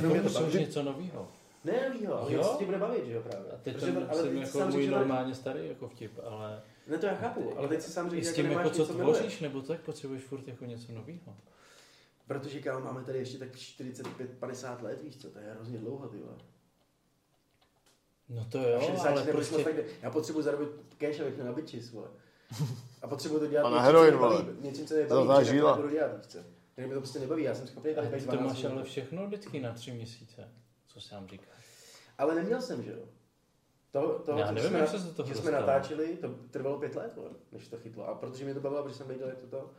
baví. 0.53 0.59
něco 0.59 0.83
nového. 0.83 1.27
Ne, 1.65 1.89
novýho, 1.89 2.19
ale 2.21 2.33
Jo? 2.33 2.37
něco 2.37 2.55
tě 2.59 2.65
bude 2.65 2.77
bavit, 2.77 3.05
že 3.05 3.11
jo, 3.13 3.21
právě. 3.21 3.51
A 3.51 3.55
teď 3.63 3.73
to 3.73 3.79
Protože 3.79 3.91
to- 3.91 4.09
ale 4.11 4.27
jako 4.33 4.59
můj 4.71 4.83
že 4.85 4.91
normálně 4.91 5.35
starý 5.35 5.67
jako 5.67 5.87
vtip, 5.87 6.11
ale 6.31 6.61
Ne, 6.87 6.97
to 6.97 7.05
já 7.05 7.15
chápu, 7.15 7.57
ale 7.57 7.67
teď 7.67 7.81
si 7.81 7.91
sám 7.91 8.09
říkáš, 8.09 8.25
s 8.25 8.29
že 8.29 8.35
tím 8.35 8.49
nemáš 8.49 8.65
jako 8.65 8.77
co 8.77 8.93
tvoříš, 8.93 9.39
nebo 9.39 9.61
tak 9.61 9.81
potřebuješ 9.81 10.23
furt 10.23 10.47
jako 10.47 10.65
něco 10.65 10.91
nového. 10.91 11.37
Protože 12.27 12.59
kámo, 12.59 12.85
máme 12.85 13.03
tady 13.03 13.17
ještě 13.17 13.37
tak 13.37 13.55
45-50 13.55 14.83
let, 14.83 15.01
víš 15.01 15.17
co, 15.17 15.29
to 15.29 15.39
je 15.39 15.45
hrozně 15.53 15.77
dlouho, 15.77 16.07
ty 16.07 16.17
vole. 16.17 16.35
No 18.29 18.45
to 18.45 18.57
jo, 18.57 18.81
60 18.81 19.09
ale 19.09 19.23
prostě... 19.23 19.63
fakt, 19.63 19.75
já 20.01 20.11
potřebuji 20.11 20.41
zarobit 20.41 20.69
cash, 20.97 21.19
abych 21.19 21.35
měl 21.35 21.45
na 21.45 21.53
bičis, 21.53 21.91
vole. 21.91 22.07
A 23.01 23.07
potřebuji 23.07 23.39
to 23.39 23.47
dělat 23.47 23.67
A 23.67 23.69
na 23.69 23.75
něčím, 23.75 23.85
heroin, 23.85 24.15
vole. 24.15 24.45
Něčím, 24.61 24.87
co 24.87 24.93
mě 24.93 25.07
Zlatá 25.07 25.25
baví, 25.25 25.47
jinak 25.47 25.55
žíla. 25.55 25.71
to 25.71 25.77
nebudu 25.77 25.95
dělat, 25.95 26.17
víš 26.17 26.25
co. 26.25 26.37
Jinak 26.37 26.87
mě 26.87 26.93
to 26.93 26.99
prostě 27.01 27.19
nebaví, 27.19 27.43
já 27.43 27.55
jsem 27.55 27.67
schopný 27.67 27.95
tady 27.95 28.07
být 28.07 28.19
ty 28.19 28.25
to 28.25 28.35
12 28.35 28.53
máš 28.53 28.71
ale 28.71 28.83
všechno 28.83 29.27
vždycky 29.27 29.59
na 29.59 29.73
tři 29.73 29.91
měsíce, 29.91 30.49
co 30.87 31.01
se 31.01 31.15
nám 31.15 31.27
říká. 31.27 31.51
Ale 32.17 32.35
neměl 32.35 32.61
jsem, 32.61 32.83
že 32.83 32.91
jo. 32.91 33.05
To, 33.91 34.19
to, 34.25 34.31
Já 34.37 34.47
co 34.47 34.53
nevím, 34.53 34.69
jsme, 34.69 34.79
jak 34.79 34.89
se 34.89 34.97
do 34.97 35.13
toho 35.13 35.29
že 35.29 35.35
jsme 35.35 35.51
natáčeli, 35.51 36.17
to 36.17 36.27
trvalo 36.51 36.77
pět 36.79 36.95
let, 36.95 37.13
vole, 37.15 37.29
než 37.51 37.67
to 37.67 37.77
chytlo. 37.77 38.07
A 38.07 38.15
protože 38.15 38.45
mě 38.45 38.53
to 38.53 38.59
bavilo, 38.59 38.83
protože 38.83 38.95
jsem 38.95 39.07
věděl, 39.07 39.27
jak 39.27 39.37
to 39.37 39.47
to, 39.47 39.69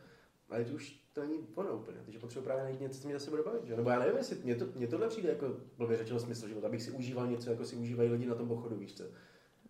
ale 0.49 0.63
to 0.65 0.73
už 0.73 0.95
to 1.13 1.21
není 1.21 1.37
ono 1.55 1.69
úplně, 1.69 1.97
takže 2.05 2.19
potřebuji 2.19 2.43
právě 2.45 2.63
najít 2.63 2.81
něco, 2.81 3.01
co 3.01 3.07
mě 3.07 3.19
zase 3.19 3.29
bude 3.29 3.43
bavit, 3.43 3.65
že? 3.65 3.75
Nebo 3.75 3.89
já 3.89 3.99
nevím, 3.99 4.17
jestli 4.17 4.37
mě, 4.43 4.55
to, 4.55 4.65
mě 4.75 4.87
tohle 4.87 5.07
přijde 5.07 5.29
jako 5.29 5.45
blbě 5.77 5.97
řečeno 5.97 6.19
smysl 6.19 6.47
života, 6.47 6.67
abych 6.67 6.81
si 6.83 6.91
užíval 6.91 7.27
něco, 7.27 7.49
jako 7.49 7.65
si 7.65 7.75
užívají 7.75 8.09
lidi 8.09 8.25
na 8.25 8.35
tom 8.35 8.47
pochodu, 8.47 8.75
víš 8.75 8.93
co? 8.93 9.03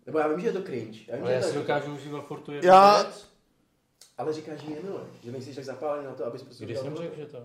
Nebo 0.06 0.18
já 0.18 0.28
vím, 0.28 0.40
že 0.40 0.46
je 0.46 0.52
to 0.52 0.62
cringe, 0.62 0.98
já 1.08 1.16
vím, 1.16 1.24
Ale 1.24 1.32
že 1.32 1.36
já 1.36 1.42
si 1.42 1.52
to, 1.52 1.58
dokážu 1.60 1.94
užívat 1.94 2.26
furt 2.26 2.40
tu 2.40 2.52
jednu 2.52 2.66
Já- 2.68 3.02
věc. 3.02 3.28
ale 4.18 4.32
říkáš, 4.32 4.60
že 4.60 4.68
ji 4.70 4.74
nemiluješ, 4.74 5.08
že 5.22 5.32
nejsi 5.32 5.54
tak 5.54 5.64
zapálený 5.64 6.04
na 6.06 6.12
to, 6.14 6.26
abys 6.26 6.42
prostě 6.42 6.64
Kdy 6.64 6.72
udělal 6.72 6.84
jsem 6.84 6.94
to. 6.96 7.02
řekl, 7.02 7.16
že 7.16 7.26
to? 7.26 7.38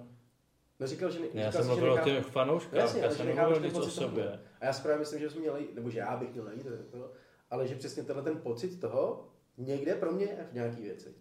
No 0.79 0.87
říkal, 0.87 1.11
že 1.11 1.19
ne, 1.19 1.27
já 1.33 1.51
jsem 1.51 1.65
mluvil 1.65 1.93
o 1.93 1.97
těch 1.97 2.25
fanouškách, 2.25 2.73
Jasně, 2.73 3.01
já 3.01 3.11
jsem 3.11 3.25
nechápeš 3.25 3.57
mluvil 3.59 3.71
ten 3.71 3.81
nic 3.81 3.87
o 3.87 4.01
sobě. 4.01 4.39
A 4.61 4.65
já 4.65 4.73
si 4.73 4.81
právě 4.81 4.99
myslím, 4.99 5.19
že 5.19 5.29
jsme 5.29 5.41
měli, 5.41 5.67
nebo 5.73 5.89
že 5.89 5.99
já 5.99 6.17
bych 6.17 6.33
měl 6.33 6.45
najít, 6.45 6.67
to, 6.91 7.11
ale 7.49 7.67
že 7.67 7.75
přesně 7.75 8.03
tenhle 8.03 8.23
ten 8.23 8.37
pocit 8.37 8.79
toho 8.79 9.27
někde 9.57 9.95
pro 9.95 10.11
mě 10.11 10.25
je 10.25 10.47
v 10.51 10.53
nějaký 10.53 10.81
věci. 10.81 11.13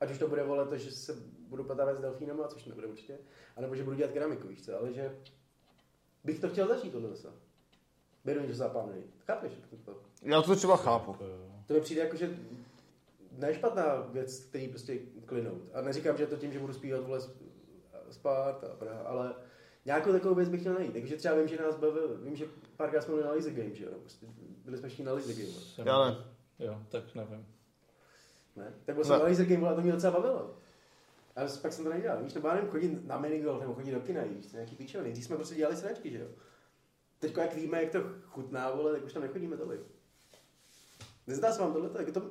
Ať 0.00 0.10
už 0.10 0.18
to 0.18 0.28
bude 0.28 0.42
volet 0.42 0.68
to, 0.68 0.76
že 0.76 0.90
se 0.90 1.14
budu 1.48 1.64
patávat 1.64 1.96
s 1.96 2.00
delfínama, 2.00 2.48
což 2.48 2.64
nebude 2.64 2.86
určitě, 2.86 3.18
anebo 3.56 3.76
že 3.76 3.84
budu 3.84 3.96
dělat 3.96 4.12
keramiku, 4.12 4.48
víš 4.48 4.64
co, 4.64 4.78
ale 4.78 4.92
že 4.92 5.16
bych 6.24 6.40
to 6.40 6.48
chtěl 6.48 6.68
začít 6.68 6.92
tohle 6.92 7.08
zase. 7.08 7.28
Beru 8.24 8.40
něco 8.40 8.54
zapálený. 8.54 9.02
Chápeš? 9.26 9.52
To, 9.70 9.76
to, 9.76 10.00
Já 10.22 10.42
to 10.42 10.56
třeba 10.56 10.76
chápu. 10.76 11.16
To 11.66 11.74
mi 11.74 11.80
přijde 11.80 12.02
jako, 12.02 12.16
že 12.16 12.38
nešpatná 13.32 14.00
věc, 14.00 14.40
který 14.40 14.68
prostě 14.68 14.98
klinout. 15.24 15.62
A 15.74 15.80
neříkám, 15.80 16.16
že 16.16 16.22
je 16.22 16.26
to 16.26 16.36
tím, 16.36 16.52
že 16.52 16.58
budu 16.58 16.72
zpívat 16.72 17.00
vole 17.00 17.20
sp- 18.08 18.12
spát 18.20 18.64
a 18.64 18.76
Praha, 18.76 19.00
ale 19.02 19.34
nějakou 19.84 20.12
takovou 20.12 20.34
věc 20.34 20.48
bych 20.48 20.60
chtěl 20.60 20.74
najít. 20.74 20.92
Takže 20.92 21.16
třeba 21.16 21.34
vím, 21.34 21.48
že 21.48 21.56
nás 21.62 21.76
bavil, 21.76 22.18
vím, 22.22 22.36
že 22.36 22.46
párkrát 22.76 23.00
jsme 23.02 23.14
byli 23.14 23.26
na 23.26 23.32
Laser 23.32 23.52
Game, 23.52 23.74
že 23.74 23.84
jo? 23.84 23.90
Prostě 24.00 24.26
byli 24.64 24.78
jsme 24.78 24.88
všichni 24.88 25.04
na 25.04 25.12
Laser 25.12 25.34
Game. 25.34 25.46
Jsem- 25.48 25.86
Já 25.86 26.04
ne. 26.04 26.16
Jo, 26.58 26.78
tak 26.88 27.14
nevím. 27.14 27.46
Ne? 28.56 28.72
Tak 28.84 28.94
byl 28.94 29.04
jsem 29.04 29.12
Ne. 29.12 29.18
na 29.18 29.24
Laser 29.28 29.46
Game 29.46 29.60
vole, 29.60 29.72
a 29.72 29.74
to 29.74 29.80
mě 29.80 29.92
docela 29.92 30.12
bavilo. 30.12 30.56
A 31.36 31.40
pak 31.62 31.72
jsem 31.72 31.84
to 31.84 31.90
nedělal. 31.90 32.22
Víš, 32.24 32.34
nebo 32.34 32.48
já 32.48 32.54
nevím, 32.54 32.70
chodit 32.70 33.06
na 33.06 33.18
minigolf 33.18 33.60
nebo 33.60 33.74
chodit 33.74 33.90
do 33.92 34.00
kina, 34.00 34.22
víš, 34.24 34.46
to 34.46 34.56
je 34.56 34.60
nějaký 34.60 34.76
píčoviny. 34.76 35.12
Když 35.12 35.24
jsme 35.24 35.36
prostě 35.36 35.54
dělali 35.54 35.76
sračky, 35.76 36.10
že 36.10 36.18
jo? 36.18 36.26
Teď 37.18 37.36
jak 37.36 37.54
víme, 37.54 37.82
jak 37.82 37.92
to 37.92 37.98
chutná, 38.24 38.70
vole, 38.70 38.92
tak 38.92 39.04
už 39.04 39.12
tam 39.12 39.22
nechodíme 39.22 39.56
tolik. 39.56 39.80
Nezdá 41.26 41.52
se 41.52 41.60
vám 41.62 41.72
tohle, 41.72 41.88
tak 41.90 42.10
to... 42.12 42.22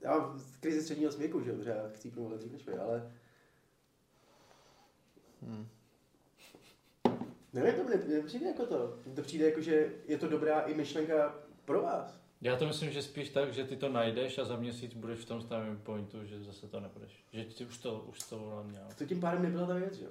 Já 0.00 0.18
mám 0.18 0.40
krizi 0.60 0.82
středního 0.82 1.12
směku, 1.12 1.40
že 1.42 1.50
jo, 1.50 1.56
já 1.64 1.88
chci 1.88 2.10
promluvit 2.10 2.38
dřív 2.38 2.52
než 2.52 2.66
vy, 2.66 2.72
ale... 2.74 3.12
Nevím, 7.52 7.74
to 7.74 7.84
mi 7.84 8.14
mi 8.14 8.22
přijde 8.22 8.46
jako 8.46 8.66
to. 8.66 8.96
Mně 9.06 9.14
to 9.14 9.22
přijde 9.22 9.44
jako, 9.44 9.60
že 9.60 9.92
je 10.06 10.18
to 10.18 10.28
dobrá 10.28 10.60
i 10.60 10.74
myšlenka 10.74 11.34
pro 11.64 11.82
vás. 11.82 12.20
Já 12.40 12.56
to 12.56 12.66
myslím, 12.66 12.90
že 12.90 13.02
spíš 13.02 13.28
tak, 13.28 13.52
že 13.52 13.64
ty 13.64 13.76
to 13.76 13.88
najdeš 13.88 14.38
a 14.38 14.44
za 14.44 14.56
měsíc 14.56 14.94
budeš 14.94 15.18
v 15.18 15.24
tom 15.24 15.42
stavém 15.42 15.78
pointu, 15.78 16.24
že 16.24 16.44
zase 16.44 16.68
to 16.68 16.80
nebudeš. 16.80 17.24
Že 17.32 17.44
ty 17.44 17.64
už 17.64 17.78
to, 17.78 18.04
už 18.08 18.18
to 18.18 18.64
měl. 18.66 18.88
To 18.98 19.06
tím 19.06 19.20
pádem 19.20 19.42
nebyla 19.42 19.66
ta 19.66 19.74
věc, 19.74 19.94
že 19.94 20.04
jo? 20.04 20.10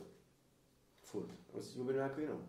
Furt. 1.02 1.30
Prostě 1.52 1.74
tím 1.74 1.82
objednu 1.82 2.00
nějakou 2.00 2.22
jinou. 2.22 2.42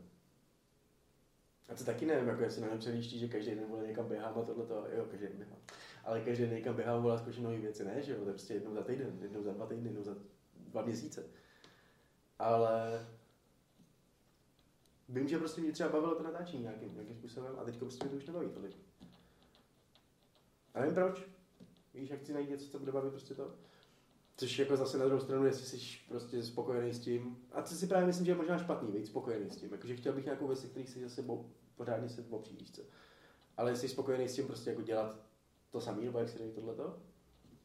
A 1.68 1.74
to 1.74 1.84
taky 1.84 2.06
nevím, 2.06 2.28
jako 2.28 2.42
jestli 2.42 2.62
na 2.62 2.76
přemýšlí, 2.76 3.18
že 3.18 3.28
každý 3.28 3.50
den 3.50 3.64
vole 3.68 3.86
někam 3.86 4.08
běhám 4.08 4.38
a 4.38 4.42
tohle 4.42 4.66
to, 4.66 4.86
jo, 4.96 5.06
každý 5.10 5.26
den 5.26 5.36
běhám. 5.36 5.58
Ale 6.04 6.20
každý 6.20 6.44
den 6.44 6.54
někam 6.54 6.76
běhám, 6.76 7.02
vole, 7.02 7.14
a 7.14 7.18
zkouším 7.18 7.44
nové 7.44 7.58
věci, 7.58 7.84
ne, 7.84 8.02
že 8.02 8.12
jo, 8.12 8.18
to 8.18 8.24
je 8.24 8.32
prostě 8.32 8.54
jednou 8.54 8.74
za 8.74 8.82
týden, 8.82 9.18
jednou 9.22 9.42
za 9.42 9.52
dva 9.52 9.66
týdny, 9.66 9.88
jednou 9.88 10.02
za 10.02 10.14
dva 10.56 10.82
měsíce. 10.82 11.24
Ale 12.38 13.06
vím, 15.08 15.28
že 15.28 15.38
prostě 15.38 15.60
mě 15.60 15.72
třeba 15.72 15.90
bavilo 15.90 16.14
to 16.14 16.22
natáčení 16.22 16.62
nějakým, 16.62 16.94
nějakým 16.94 17.16
způsobem 17.16 17.54
a 17.58 17.64
teďka 17.64 17.80
prostě 17.80 18.04
mě 18.04 18.10
to 18.10 18.16
už 18.16 18.26
nebaví 18.26 18.48
tolik. 18.48 18.76
A 20.74 20.80
nevím 20.80 20.94
proč. 20.94 21.22
Víš, 21.94 22.10
jak 22.10 22.20
chci 22.20 22.32
najít 22.32 22.50
něco, 22.50 22.70
co 22.70 22.78
bude 22.78 22.92
bavit 22.92 23.10
prostě 23.10 23.34
to. 23.34 23.54
Což 24.36 24.58
jako 24.58 24.76
zase 24.76 24.98
na 24.98 25.04
druhou 25.04 25.20
stranu, 25.20 25.44
jestli 25.44 25.78
jsi 25.78 25.98
prostě 26.08 26.42
spokojený 26.42 26.94
s 26.94 27.00
tím. 27.00 27.36
A 27.52 27.62
to 27.62 27.68
si 27.68 27.86
právě 27.86 28.06
myslím, 28.06 28.26
že 28.26 28.32
je 28.32 28.36
možná 28.36 28.58
špatný, 28.58 28.92
být 28.92 29.06
spokojený 29.06 29.50
s 29.50 29.56
tím. 29.56 29.72
Jakože 29.72 29.96
chtěl 29.96 30.12
bych 30.12 30.24
nějakou 30.24 30.46
věc, 30.46 30.64
který 30.64 30.86
si 30.86 31.02
zase 31.02 31.22
bo, 31.22 31.50
pořádně 31.76 32.08
se 32.08 32.22
co. 32.72 32.82
Ale 33.56 33.76
jsi 33.76 33.88
spokojený 33.88 34.28
s 34.28 34.34
tím 34.34 34.46
prostě 34.46 34.70
jako 34.70 34.82
dělat 34.82 35.16
to 35.70 35.80
samý, 35.80 36.04
nebo 36.04 36.18
jak 36.18 36.28
se 36.28 36.38
říká 36.38 36.54
tohleto, 36.54 36.98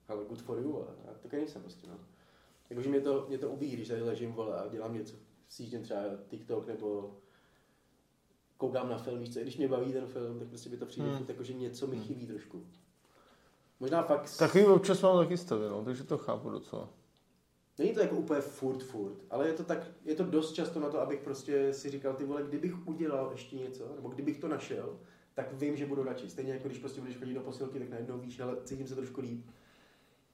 ale 0.07 0.25
good 0.25 0.41
for 0.41 0.59
you, 0.59 0.81
a, 0.81 0.85
a 0.85 1.13
to 1.21 1.27
nejsem 1.31 1.61
prostě, 1.61 1.87
no. 1.87 1.99
Jakože 2.69 2.89
mě 2.89 3.01
to, 3.01 3.25
mě 3.27 3.37
to 3.37 3.49
ubíjí, 3.49 3.73
když 3.73 3.87
tady 3.87 4.01
ležím, 4.01 4.31
vole, 4.31 4.57
a 4.57 4.67
dělám 4.67 4.93
něco, 4.93 5.15
sjíždím 5.47 5.83
třeba 5.83 6.01
TikTok, 6.27 6.67
nebo 6.67 7.17
koukám 8.57 8.89
na 8.89 8.97
film, 8.97 9.19
víš 9.19 9.33
co, 9.33 9.39
i 9.39 9.41
když 9.41 9.57
mě 9.57 9.67
baví 9.67 9.93
ten 9.93 10.07
film, 10.07 10.39
tak 10.39 10.47
prostě 10.47 10.69
by 10.69 10.77
to 10.77 10.85
přijde, 10.85 11.07
Hmm. 11.07 11.17
hmm. 11.17 11.25
jakože 11.27 11.53
něco 11.53 11.87
mi 11.87 11.99
chybí 11.99 12.27
trošku. 12.27 12.65
Možná 13.79 14.03
fakt... 14.03 14.37
Takový 14.37 14.65
občas 14.65 15.01
mám 15.01 15.17
taky 15.17 15.37
stavy, 15.37 15.69
no, 15.69 15.85
takže 15.85 16.03
to 16.03 16.17
chápu 16.17 16.49
docela. 16.49 16.89
Není 17.77 17.93
to 17.93 17.99
jako 17.99 18.15
úplně 18.15 18.41
furt, 18.41 18.83
furt, 18.83 19.17
ale 19.29 19.47
je 19.47 19.53
to 19.53 19.63
tak, 19.63 19.87
je 20.05 20.15
to 20.15 20.23
dost 20.23 20.53
často 20.53 20.79
na 20.79 20.89
to, 20.89 21.01
abych 21.01 21.19
prostě 21.19 21.73
si 21.73 21.89
říkal, 21.89 22.13
ty 22.13 22.25
vole, 22.25 22.43
kdybych 22.43 22.87
udělal 22.87 23.29
ještě 23.31 23.55
něco, 23.55 23.95
nebo 23.95 24.09
kdybých 24.09 24.39
to 24.39 24.47
našel, 24.47 24.99
tak 25.33 25.53
vím, 25.53 25.77
že 25.77 25.85
budu 25.85 26.03
radši. 26.03 26.29
Stejně 26.29 26.53
jako 26.53 26.67
když 26.67 26.79
prostě 26.79 27.01
budeš 27.01 27.17
chodit 27.17 27.33
do 27.33 27.41
posilky, 27.41 27.79
tak 27.79 27.89
najednou 27.89 28.17
víš, 28.17 28.39
ale 28.39 28.57
cítím 28.63 28.87
se 28.87 28.95
trošku 28.95 29.21
líp. 29.21 29.45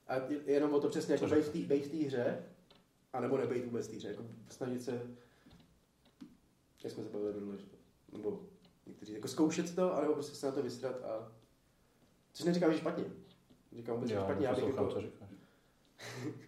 A 0.10 0.16
je- 0.16 0.52
jenom 0.54 0.74
o 0.74 0.80
to 0.80 0.90
přesně, 0.90 1.14
jako 1.14 1.26
být 1.54 1.86
v 1.86 1.92
té- 1.92 2.06
hře, 2.08 2.44
anebo 3.14 3.38
nebejt 3.38 3.66
vůbec 3.66 3.88
v 3.88 3.90
té 3.92 3.96
hře, 3.98 4.08
jako 4.08 4.24
snažit 4.50 4.84
se, 4.84 5.02
jak 6.84 6.94
jsme 6.94 7.04
se 7.04 7.10
bavili 7.10 7.34
minule, 7.34 7.58
že 7.58 7.66
to- 7.66 7.78
nebo 8.18 8.40
někteří, 8.88 9.14
jako 9.14 9.28
zkoušet 9.28 9.76
to, 9.76 9.96
anebo 9.96 10.14
prostě 10.14 10.36
se 10.36 10.46
na 10.46 10.52
to 10.52 10.64
vystrat 10.64 10.96
a, 11.04 11.32
což 12.34 12.46
neříkám, 12.46 12.72
že 12.74 12.78
špatně. 12.78 13.04
Říkám 13.76 13.96
vůbec, 13.96 14.10
že 14.10 14.16
Jo, 14.16 14.22
špatně, 14.24 14.46
já 14.48 14.56
bych 14.56 14.64
jako, 14.64 14.88
co 14.88 15.02
říkáš. 15.02 15.30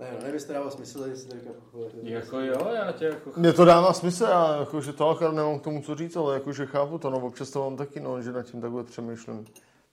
ne, 0.00 0.12
no, 0.12 0.18
nevím, 0.18 0.34
jestli 0.34 0.46
to 0.46 0.52
dává 0.52 0.70
smysl, 0.70 1.04
jestli 1.04 1.28
to 1.30 1.38
říkám, 1.38 1.54
Jako 2.02 2.40
jo, 2.40 2.68
já 2.74 2.92
tě 2.92 3.04
jako... 3.04 3.32
Mně 3.36 3.52
to 3.52 3.64
dává 3.64 3.92
smysl, 3.92 4.24
já 4.24 4.56
jakože 4.60 4.92
to 4.92 5.08
akorát 5.08 5.32
nemám 5.34 5.58
k 5.60 5.62
tomu 5.62 5.82
co 5.82 5.94
říct, 5.94 6.16
ale 6.16 6.34
jakože 6.34 6.66
chápu 6.66 6.98
to, 6.98 7.10
no 7.10 7.26
občas 7.26 7.50
to 7.50 7.60
mám 7.60 7.76
taky, 7.76 8.00
no, 8.00 8.22
že 8.22 8.32
nad 8.32 8.42
tím 8.42 8.60
takhle 8.60 8.84
přemýšlím. 8.84 9.46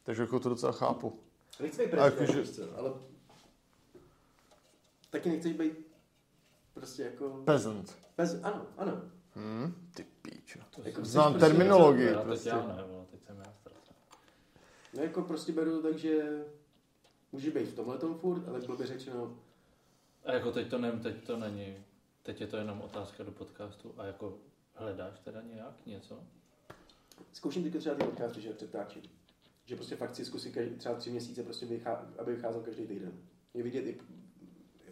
Takže 0.03 0.21
jako 0.21 0.39
to 0.39 0.49
docela 0.49 0.71
chápu. 0.71 1.19
Nechci 1.59 1.81
být 1.85 1.91
prezident, 1.91 2.19
jakože- 2.29 2.53
co, 2.53 2.77
ale 2.77 2.93
taky 5.09 5.29
nechceš 5.29 5.53
být 5.53 5.73
prostě 6.73 7.03
jako... 7.03 7.29
Peasant. 7.45 7.97
Bez, 8.17 8.43
ano, 8.43 8.65
ano. 8.77 9.01
Hmm, 9.35 9.89
ty 9.93 10.03
píčo. 10.21 10.59
To 10.75 10.81
Jako 10.83 11.05
znám 11.05 11.33
to 11.33 11.39
terminologii, 11.39 12.05
Já 12.07 12.13
teď 12.15 12.23
prostě. 12.23 12.49
já 12.49 12.67
ne, 12.67 12.83
vole, 12.83 13.05
teď 13.11 13.23
jsem 13.23 13.37
já. 13.37 13.53
No 14.93 15.03
jako 15.03 15.21
prostě 15.21 15.51
beru 15.51 15.81
to 15.81 15.87
tak, 15.89 15.97
že 15.99 16.43
může 17.31 17.51
být 17.51 17.65
v 17.69 17.75
tomhle 17.75 17.97
tom 17.97 18.19
furt, 18.19 18.47
ale 18.47 18.59
blbě 18.59 18.87
řečeno, 18.87 19.37
A 20.25 20.33
jako 20.33 20.51
teď 20.51 20.69
to, 20.69 20.77
ne, 20.77 20.91
teď 20.91 21.23
to 21.23 21.37
není, 21.37 21.77
teď 22.23 22.41
je 22.41 22.47
to 22.47 22.57
jenom 22.57 22.81
otázka 22.81 23.23
do 23.23 23.31
podcastu 23.31 23.93
a 23.97 24.05
jako 24.05 24.37
hledáš 24.73 25.19
teda 25.19 25.41
nějak 25.41 25.85
něco? 25.85 26.19
zkouším 27.33 27.63
teďka 27.63 27.79
třeba 27.79 27.95
ty 27.95 28.03
podcasty, 28.03 28.41
že 28.41 28.53
přetáčím. 28.53 29.01
Že 29.67 29.75
prostě 29.75 29.95
fakt 29.95 30.15
si 30.15 30.25
zkusím 30.25 30.51
každý, 30.51 30.75
třeba 30.75 30.95
tři 30.95 31.09
měsíce, 31.09 31.43
prostě 31.43 31.65
vychá, 31.65 32.09
aby 32.19 32.35
vycházel 32.35 32.61
každý 32.61 32.87
týden. 32.87 33.11
Je 33.53 33.63
vidět 33.63 33.85
i 33.85 33.97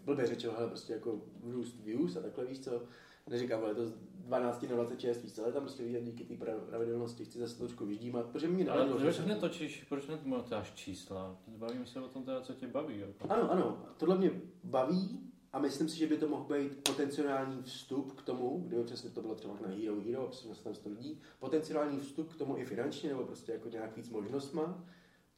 blbě 0.06 0.28
řečeno, 0.28 0.54
hele, 0.58 0.68
prostě 0.68 0.94
jako 0.94 1.22
růst 1.44 1.80
views 1.84 2.16
a 2.16 2.22
takhle, 2.22 2.46
víš 2.46 2.60
co. 2.60 2.84
Neříkám, 3.30 3.64
ale 3.64 3.76
to 3.76 3.86
z 3.88 3.94
12 4.14 4.64
na 4.70 4.76
26, 4.76 5.24
víš 5.24 5.34
co, 5.34 5.44
ale 5.44 5.54
tam 5.54 5.64
prostě 5.64 5.84
vidět 5.84 6.04
díky 6.04 6.24
té 6.24 6.34
prav- 6.34 6.60
pravidelnosti, 6.70 7.26
chci 7.26 7.40
zase 7.40 7.58
trošku 7.58 7.86
vyždímat, 7.86 8.26
protože 8.26 8.48
mě 8.48 8.70
Ale 8.70 8.86
proč 8.86 9.16
že- 9.16 9.26
netočíš, 9.26 9.84
proč 9.90 10.08
nemontáš 10.08 10.74
čísla? 10.74 11.38
Bavíme 11.48 11.86
se 11.86 12.02
o 12.02 12.08
tom 12.08 12.24
teda, 12.24 12.42
co 12.42 12.54
tě 12.54 12.68
baví. 12.68 13.00
Jako. 13.00 13.32
Ano, 13.32 13.52
ano, 13.52 13.86
tohle 13.98 14.18
mě 14.18 14.32
baví 14.64 15.25
a 15.56 15.60
myslím 15.60 15.90
si, 15.90 15.98
že 15.98 16.08
by 16.08 16.18
to 16.18 16.28
mohl 16.28 16.44
být 16.44 16.84
potenciální 16.84 17.64
vstup 17.64 18.20
k 18.20 18.22
tomu, 18.22 18.64
kdyby 18.68 18.84
přesně 18.84 19.10
to 19.10 19.22
bylo 19.22 19.36
třeba 19.36 19.54
na 19.62 19.68
Hero 19.68 20.02
Hero, 20.02 20.22
a 20.22 20.28
přesně 20.28 20.56
tam 20.64 20.74
100 20.74 20.90
lidí, 20.90 21.22
potenciální 21.40 22.00
vstup 22.00 22.34
k 22.34 22.38
tomu 22.38 22.58
i 22.58 22.66
finančně, 22.66 23.10
nebo 23.10 23.24
prostě 23.24 23.52
jako 23.52 23.70
nějak 23.70 23.96
víc 23.96 24.10
možnostma, 24.10 24.84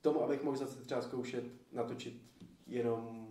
tomu, 0.01 0.23
abych 0.23 0.43
mohl 0.43 0.57
zase 0.57 0.81
třeba 0.81 1.01
zkoušet 1.01 1.43
natočit 1.71 2.13
jenom 2.67 3.27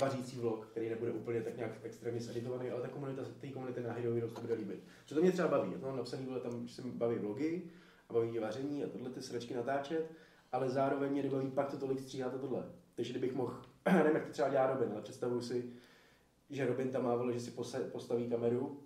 vařící 0.00 0.38
vlog, 0.38 0.66
který 0.66 0.88
nebude 0.88 1.12
úplně 1.12 1.42
tak 1.42 1.56
nějak 1.56 1.72
extrémně 1.82 2.20
editovaný, 2.30 2.70
ale 2.70 2.82
ta 2.82 2.88
komunita, 2.88 3.22
té 3.40 3.48
komunity 3.48 3.82
na 3.82 3.92
Hero 3.92 4.14
Hero 4.14 4.28
to 4.28 4.40
bude 4.40 4.54
líbit. 4.54 4.82
Protože 5.02 5.14
to 5.14 5.20
mě 5.20 5.32
třeba 5.32 5.48
baví, 5.48 5.72
já 5.72 5.78
to 5.78 5.86
mám 5.86 5.96
napsaný, 5.96 6.26
vole, 6.26 6.40
tam 6.40 6.66
že 6.66 6.74
se 6.74 6.82
baví 6.82 7.18
vlogy 7.18 7.70
a 8.08 8.12
baví 8.12 8.30
mě 8.30 8.40
vaření 8.40 8.84
a 8.84 8.88
tohle 8.88 9.10
ty 9.10 9.22
sračky 9.22 9.54
natáčet, 9.54 10.10
ale 10.52 10.70
zároveň 10.70 11.10
mě 11.10 11.22
nebaví 11.22 11.50
pak 11.50 11.70
to 11.70 11.78
tolik 11.78 12.00
stříhat 12.00 12.34
a 12.34 12.38
tohle. 12.38 12.64
Takže 12.94 13.12
kdybych 13.12 13.34
mohl, 13.34 13.62
nevím, 13.92 14.14
jak 14.14 14.26
to 14.26 14.32
třeba 14.32 14.48
dělá 14.48 14.66
Robin, 14.66 14.92
ale 14.92 15.02
představuju 15.02 15.40
si, 15.40 15.72
že 16.50 16.66
Robin 16.66 16.90
tam 16.90 17.04
má, 17.04 17.14
vole, 17.16 17.32
že 17.32 17.40
si 17.40 17.50
pose- 17.50 17.90
postaví 17.92 18.28
kameru 18.28 18.80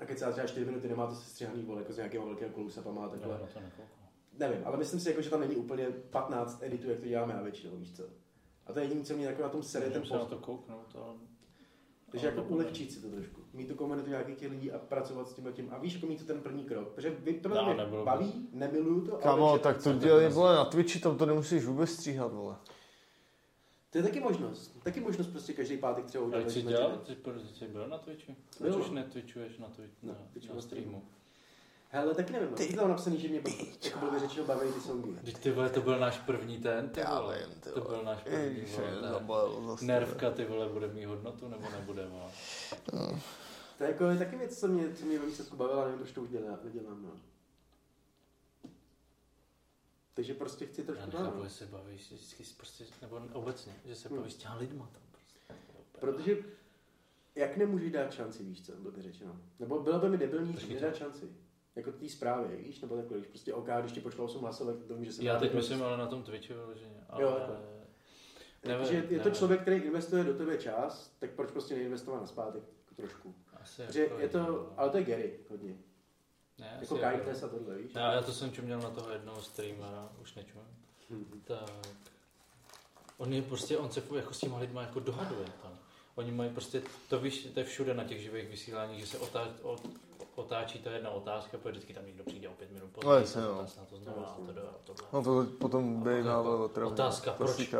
a 0.00 0.04
keď 0.04 0.18
se 0.18 0.32
třeba 0.32 0.46
4 0.46 0.66
minuty 0.66 0.88
nemá 0.88 1.06
to 1.06 1.14
sestříhaný, 1.14 1.62
vole, 1.62 1.80
jako 1.80 1.92
z 1.92 1.96
nějakého 1.96 2.26
velkého 2.26 2.52
close 2.52 2.80
má 2.92 3.08
takhle. 3.08 3.28
na 3.32 3.38
to 3.38 3.60
nekoukám. 3.60 3.86
Nevím, 4.38 4.60
ale 4.64 4.76
myslím 4.76 5.00
si, 5.00 5.08
jako, 5.08 5.22
že 5.22 5.30
tam 5.30 5.40
není 5.40 5.56
úplně 5.56 5.86
15 6.10 6.62
editů, 6.62 6.90
jak 6.90 7.00
to 7.00 7.06
děláme 7.08 7.34
já 7.34 7.42
většinou, 7.42 7.76
víš 7.76 7.96
co. 7.96 8.02
A 8.66 8.72
to 8.72 8.78
je 8.78 8.84
jediné, 8.84 9.04
co 9.04 9.14
mě 9.16 9.26
jako 9.26 9.42
na 9.42 9.48
tom 9.48 9.62
sere, 9.62 9.90
ten 9.90 10.02
na 10.02 10.18
postup. 10.18 10.28
to 10.30 10.36
kouknout, 10.38 10.86
ale... 10.94 11.14
Takže 12.10 12.26
ale 12.28 12.36
jako 12.36 12.48
to 12.48 12.54
ulehčit 12.54 12.92
si 12.92 13.00
to 13.00 13.08
trošku. 13.08 13.40
Mít 13.52 13.68
tu 13.68 13.74
komunitu 13.74 14.10
nějakých 14.10 14.36
těch 14.38 14.50
lidí 14.50 14.72
a 14.72 14.78
pracovat 14.78 15.28
s 15.28 15.32
tím 15.34 15.46
a 15.46 15.50
tím. 15.50 15.68
A 15.70 15.78
víš, 15.78 15.94
jako 15.94 16.06
mít 16.06 16.18
to 16.18 16.24
ten 16.24 16.40
první 16.40 16.64
krok. 16.64 16.88
Protože 16.88 17.10
vy 17.10 17.32
to 17.34 17.48
No, 17.48 17.74
mě 17.74 17.86
baví, 18.04 18.48
nemiluju 18.52 19.00
to, 19.00 19.18
že- 19.56 19.58
tak 19.58 19.82
to 19.82 19.92
dělej, 19.92 20.28
vole, 20.28 20.56
na 20.56 20.64
Twitchi, 20.64 20.98
tam 21.00 21.18
to 21.18 21.26
nemusíš 21.26 21.64
vůbec 21.64 21.90
stříhat, 21.90 22.32
vole. 22.32 22.56
To 23.90 23.98
je 23.98 24.04
taky 24.04 24.20
možnost. 24.20 24.76
Taky 24.82 25.00
možnost 25.00 25.26
prostě 25.26 25.52
každý 25.52 25.76
pátek 25.76 26.04
třeba 26.04 26.24
Ale 26.24 26.28
udělat. 26.36 26.50
jsi 26.50 26.60
že 26.62 26.68
dělal, 26.68 26.98
ty, 26.98 27.16
jsi 27.58 27.68
byl 27.68 27.88
na 27.88 27.98
Twitchi? 27.98 28.36
Proč 28.58 28.70
Bylo. 28.70 28.84
už 28.84 28.90
netwitchuješ 28.90 29.58
na, 29.58 29.68
Twitch, 29.68 30.02
na, 30.02 30.12
Na 30.12 30.18
Twitchu 30.32 30.48
na 30.48 30.54
na 30.54 30.62
streamu? 30.62 31.02
Hele, 31.90 32.14
tak 32.14 32.30
nevím, 32.30 32.48
ty. 32.48 32.72
tam 32.76 32.88
napsaný, 32.88 33.20
že 33.20 33.28
mě 33.28 33.40
jako 33.84 33.98
bylo 33.98 34.18
řečeno 34.18 34.46
baví 34.46 34.72
ty 34.72 34.80
songy. 34.80 35.10
Vždyť 35.22 35.38
ty 35.38 35.50
vole, 35.50 35.70
to 35.70 35.80
byl 35.80 35.98
náš 35.98 36.18
první 36.18 36.58
ten, 36.58 36.88
ty 36.88 37.00
Já 37.00 37.20
vole. 37.20 37.38
vím, 37.38 37.60
ty 37.60 37.70
To 37.70 37.80
vole. 37.80 37.94
byl 37.96 38.04
náš 38.04 38.22
první, 38.22 38.58
Ježiš, 38.58 38.76
vole, 38.76 38.90
ne. 39.80 39.86
Nervka, 39.86 40.30
ty 40.30 40.44
vole, 40.44 40.68
bude 40.68 40.88
mít 40.88 41.04
hodnotu, 41.04 41.48
nebo 41.48 41.70
nebude, 41.70 42.06
vole. 42.06 42.30
To 43.78 43.84
je 43.84 43.90
jako 43.90 44.16
taky 44.18 44.36
věc, 44.36 44.60
co 44.60 44.68
mě, 44.68 44.94
co 44.94 45.04
mě 45.04 45.18
ve 45.18 45.26
výsledku 45.26 45.56
bavila, 45.56 45.84
nevím, 45.84 45.98
proč 45.98 46.12
to 46.12 46.22
už 46.22 46.28
dělá, 46.28 46.58
nedělám, 46.64 47.02
no. 47.02 47.10
Takže 50.18 50.34
prostě 50.34 50.66
chci 50.66 50.80
Já 50.80 50.86
trošku 50.86 51.06
nechápu, 51.06 51.34
dál. 51.34 51.44
jestli 51.44 51.66
se 51.66 51.72
bavíš 51.72 52.12
vždycky 52.12 52.44
prostě, 52.56 52.84
nebo 53.02 53.20
obecně, 53.32 53.74
že 53.84 53.96
se 53.96 54.08
bavíš 54.08 54.32
s 54.32 54.36
těma 54.36 54.54
lidma 54.54 54.90
tam 54.92 55.02
prostě. 55.10 55.38
Protože 56.00 56.36
jak 57.34 57.56
nemůžeš 57.56 57.92
dát 57.92 58.12
šanci, 58.12 58.42
víš 58.42 58.66
co, 58.66 58.72
blbě 58.76 59.02
řečeno. 59.02 59.36
Nebo 59.58 59.80
bylo 59.80 59.98
by 59.98 60.08
mi 60.08 60.18
debilní, 60.18 60.56
že 60.56 60.74
nedát 60.74 60.96
šanci. 60.96 61.28
Jako 61.76 61.92
té 61.92 62.08
zprávě, 62.08 62.56
víš, 62.56 62.80
nebo 62.80 62.96
takhle, 62.96 63.18
když 63.18 63.28
prostě 63.28 63.54
OK, 63.54 63.68
když 63.80 63.92
ti 63.92 64.00
pošlo 64.00 64.24
8 64.24 64.42
hlasovek, 64.42 64.84
to 64.84 64.94
vím, 64.94 65.04
že 65.04 65.12
se 65.12 65.24
Já 65.24 65.38
teď 65.38 65.54
myslím 65.54 65.82
ale 65.82 65.96
na 65.96 66.06
tom 66.06 66.22
Twitchi 66.22 66.52
vyloženě, 66.52 67.04
ale... 67.08 67.22
Jo, 67.22 67.30
takhle. 67.30 67.56
Nevím, 68.64 68.86
Takže 68.86 68.96
je 68.96 69.02
to 69.02 69.14
nevím. 69.14 69.34
člověk, 69.34 69.60
který 69.60 69.76
investuje 69.76 70.24
do 70.24 70.34
tebe 70.34 70.58
čas, 70.58 71.16
tak 71.18 71.30
proč 71.30 71.50
prostě 71.50 71.74
neinvestovat 71.74 72.20
na 72.20 72.26
zpátek 72.26 72.62
jako 72.62 72.94
trošku. 72.94 73.34
Asi 73.60 73.82
Takže 73.82 74.02
jako 74.02 74.18
je 74.18 74.28
to, 74.28 74.72
ale 74.76 74.90
to 74.90 74.96
je 74.96 75.04
Gary 75.04 75.40
hodně. 75.50 75.78
Ne, 76.58 76.78
Jako 76.80 76.96
jako- 76.96 77.16
kindness 77.16 77.42
a 77.42 77.48
tohle, 77.48 77.74
víš. 77.74 77.90
Já, 77.94 78.12
já 78.12 78.22
to 78.22 78.32
jsem 78.32 78.52
čuměl 78.52 78.78
na 78.80 78.90
toho 78.90 79.10
jednoho 79.10 79.42
streamera, 79.42 80.08
už 80.22 80.34
nečumím. 80.34 80.66
Mhm. 81.10 81.42
Tak. 81.44 81.70
On 83.18 83.32
je 83.32 83.42
prostě, 83.42 83.78
on 83.78 83.90
se 83.90 84.02
jako 84.16 84.34
s 84.34 84.38
těma 84.38 84.58
lidma 84.58 84.82
jako 84.82 85.00
dohaduje 85.00 85.46
tam. 85.62 85.72
Oni 86.14 86.32
mají 86.32 86.50
prostě, 86.50 86.82
to 87.08 87.20
víš, 87.20 87.48
to 87.54 87.60
je 87.60 87.66
všude 87.66 87.94
na 87.94 88.04
těch 88.04 88.20
živých 88.22 88.48
vysíláních, 88.48 89.00
že 89.00 89.06
se 89.06 89.18
otá, 89.18 89.48
o, 89.62 89.76
otáčí 90.34 90.78
ta 90.78 90.90
jedna 90.90 91.10
otázka, 91.10 91.58
protože 91.58 91.70
vždycky 91.70 91.94
tam 91.94 92.06
někdo 92.06 92.24
přijde 92.24 92.48
o 92.48 92.52
pět 92.52 92.70
minut 92.72 92.86
No, 92.86 92.92
později, 92.92 93.14
jasně, 93.20 93.32
se 93.32 93.40
no. 93.40 93.46
zeptá 93.56 93.66
se 93.66 93.80
na 93.80 93.86
to 93.86 93.96
znovu 93.96 94.20
a 94.20 94.36
to 94.36 94.60
a 94.68 94.74
tohle. 94.84 95.06
No 95.12 95.22
to 95.24 95.46
potom 95.58 96.06
Jako 96.08 96.64
otravně. 96.64 96.92
otázka, 96.92 97.32
proč? 97.32 97.74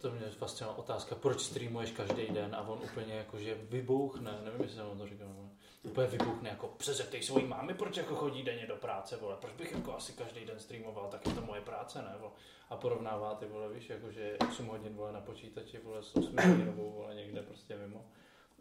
To- 0.00 0.10
mě 0.10 0.20
fascinovala 0.38 0.78
otázka, 0.78 1.14
proč 1.14 1.40
streamuješ 1.42 1.90
každý 1.92 2.26
den 2.26 2.54
a 2.54 2.60
on 2.68 2.78
úplně 2.84 3.14
jakože 3.14 3.54
vybouchne, 3.70 4.38
nevím, 4.44 4.60
jestli 4.60 4.76
jsem 4.76 4.86
vám 4.86 4.98
to 4.98 5.06
říkal, 5.06 5.28
ale 5.38 5.48
úplně 5.82 6.06
vybouchne 6.06 6.48
jako 6.48 6.68
přezeptej 6.68 7.22
svojí 7.22 7.46
mámy, 7.46 7.74
proč 7.74 7.96
jako 7.96 8.14
chodí 8.14 8.42
denně 8.42 8.66
do 8.66 8.76
práce, 8.76 9.16
vole, 9.16 9.36
proč 9.40 9.52
bych 9.52 9.72
jako 9.72 9.94
asi 9.94 10.12
každý 10.12 10.44
den 10.44 10.58
streamoval, 10.58 11.08
tak 11.08 11.26
je 11.26 11.34
to 11.34 11.40
moje 11.40 11.60
práce, 11.60 12.02
ne, 12.02 12.14
vole. 12.18 12.32
A 12.70 12.76
porovnává 12.76 13.34
ty, 13.34 13.46
vole, 13.46 13.68
víš, 13.68 13.90
jakože 13.90 14.36
8 14.48 14.66
hodin, 14.66 14.94
vole, 14.94 15.12
na 15.12 15.20
počítači, 15.20 15.78
vole, 15.84 16.02
s 16.02 16.16
8 16.16 16.36
hodinovou, 16.36 16.92
vole, 16.92 17.14
někde 17.14 17.42
prostě 17.42 17.76
mimo. 17.76 18.04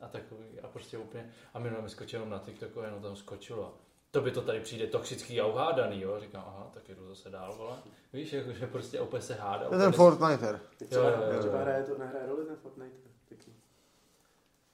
A 0.02 0.08
takový, 0.08 0.60
a 0.64 0.68
prostě 0.68 0.98
úplně, 0.98 1.34
a 1.54 1.60
minule 1.60 1.82
mi 1.82 1.90
skočil 1.90 2.26
na 2.26 2.40
TikToku, 2.40 2.80
jenom 2.80 3.02
tam 3.02 3.16
skočilo. 3.16 3.78
To 4.12 4.22
by 4.22 4.32
to 4.32 4.42
tady 4.42 4.60
přijde 4.60 4.88
toxický 4.88 5.42
a 5.42 5.46
uhádaný, 5.46 6.02
jo? 6.02 6.20
Říkám, 6.20 6.44
aha, 6.48 6.70
tak 6.74 6.90
jdu 6.90 7.08
zase 7.08 7.30
dál, 7.30 7.56
vole. 7.56 7.78
Víš, 8.14 8.34
jakože 8.34 8.68
prostě 8.68 9.00
opět 9.00 9.22
se 9.22 9.34
hádá. 9.34 9.68
To 9.68 9.76
je 9.76 9.80
ten 9.80 9.92
Fortniter. 9.92 10.60
Jo, 10.92 11.02
jo, 11.04 11.10
jo, 11.34 11.46
jo. 11.46 11.58
hraje 11.58 11.84
to, 11.84 11.98
nehraje 11.98 12.26
roli 12.26 12.46
ten 12.46 12.56
Fortnite. 12.56 13.10
Taky. 13.30 13.54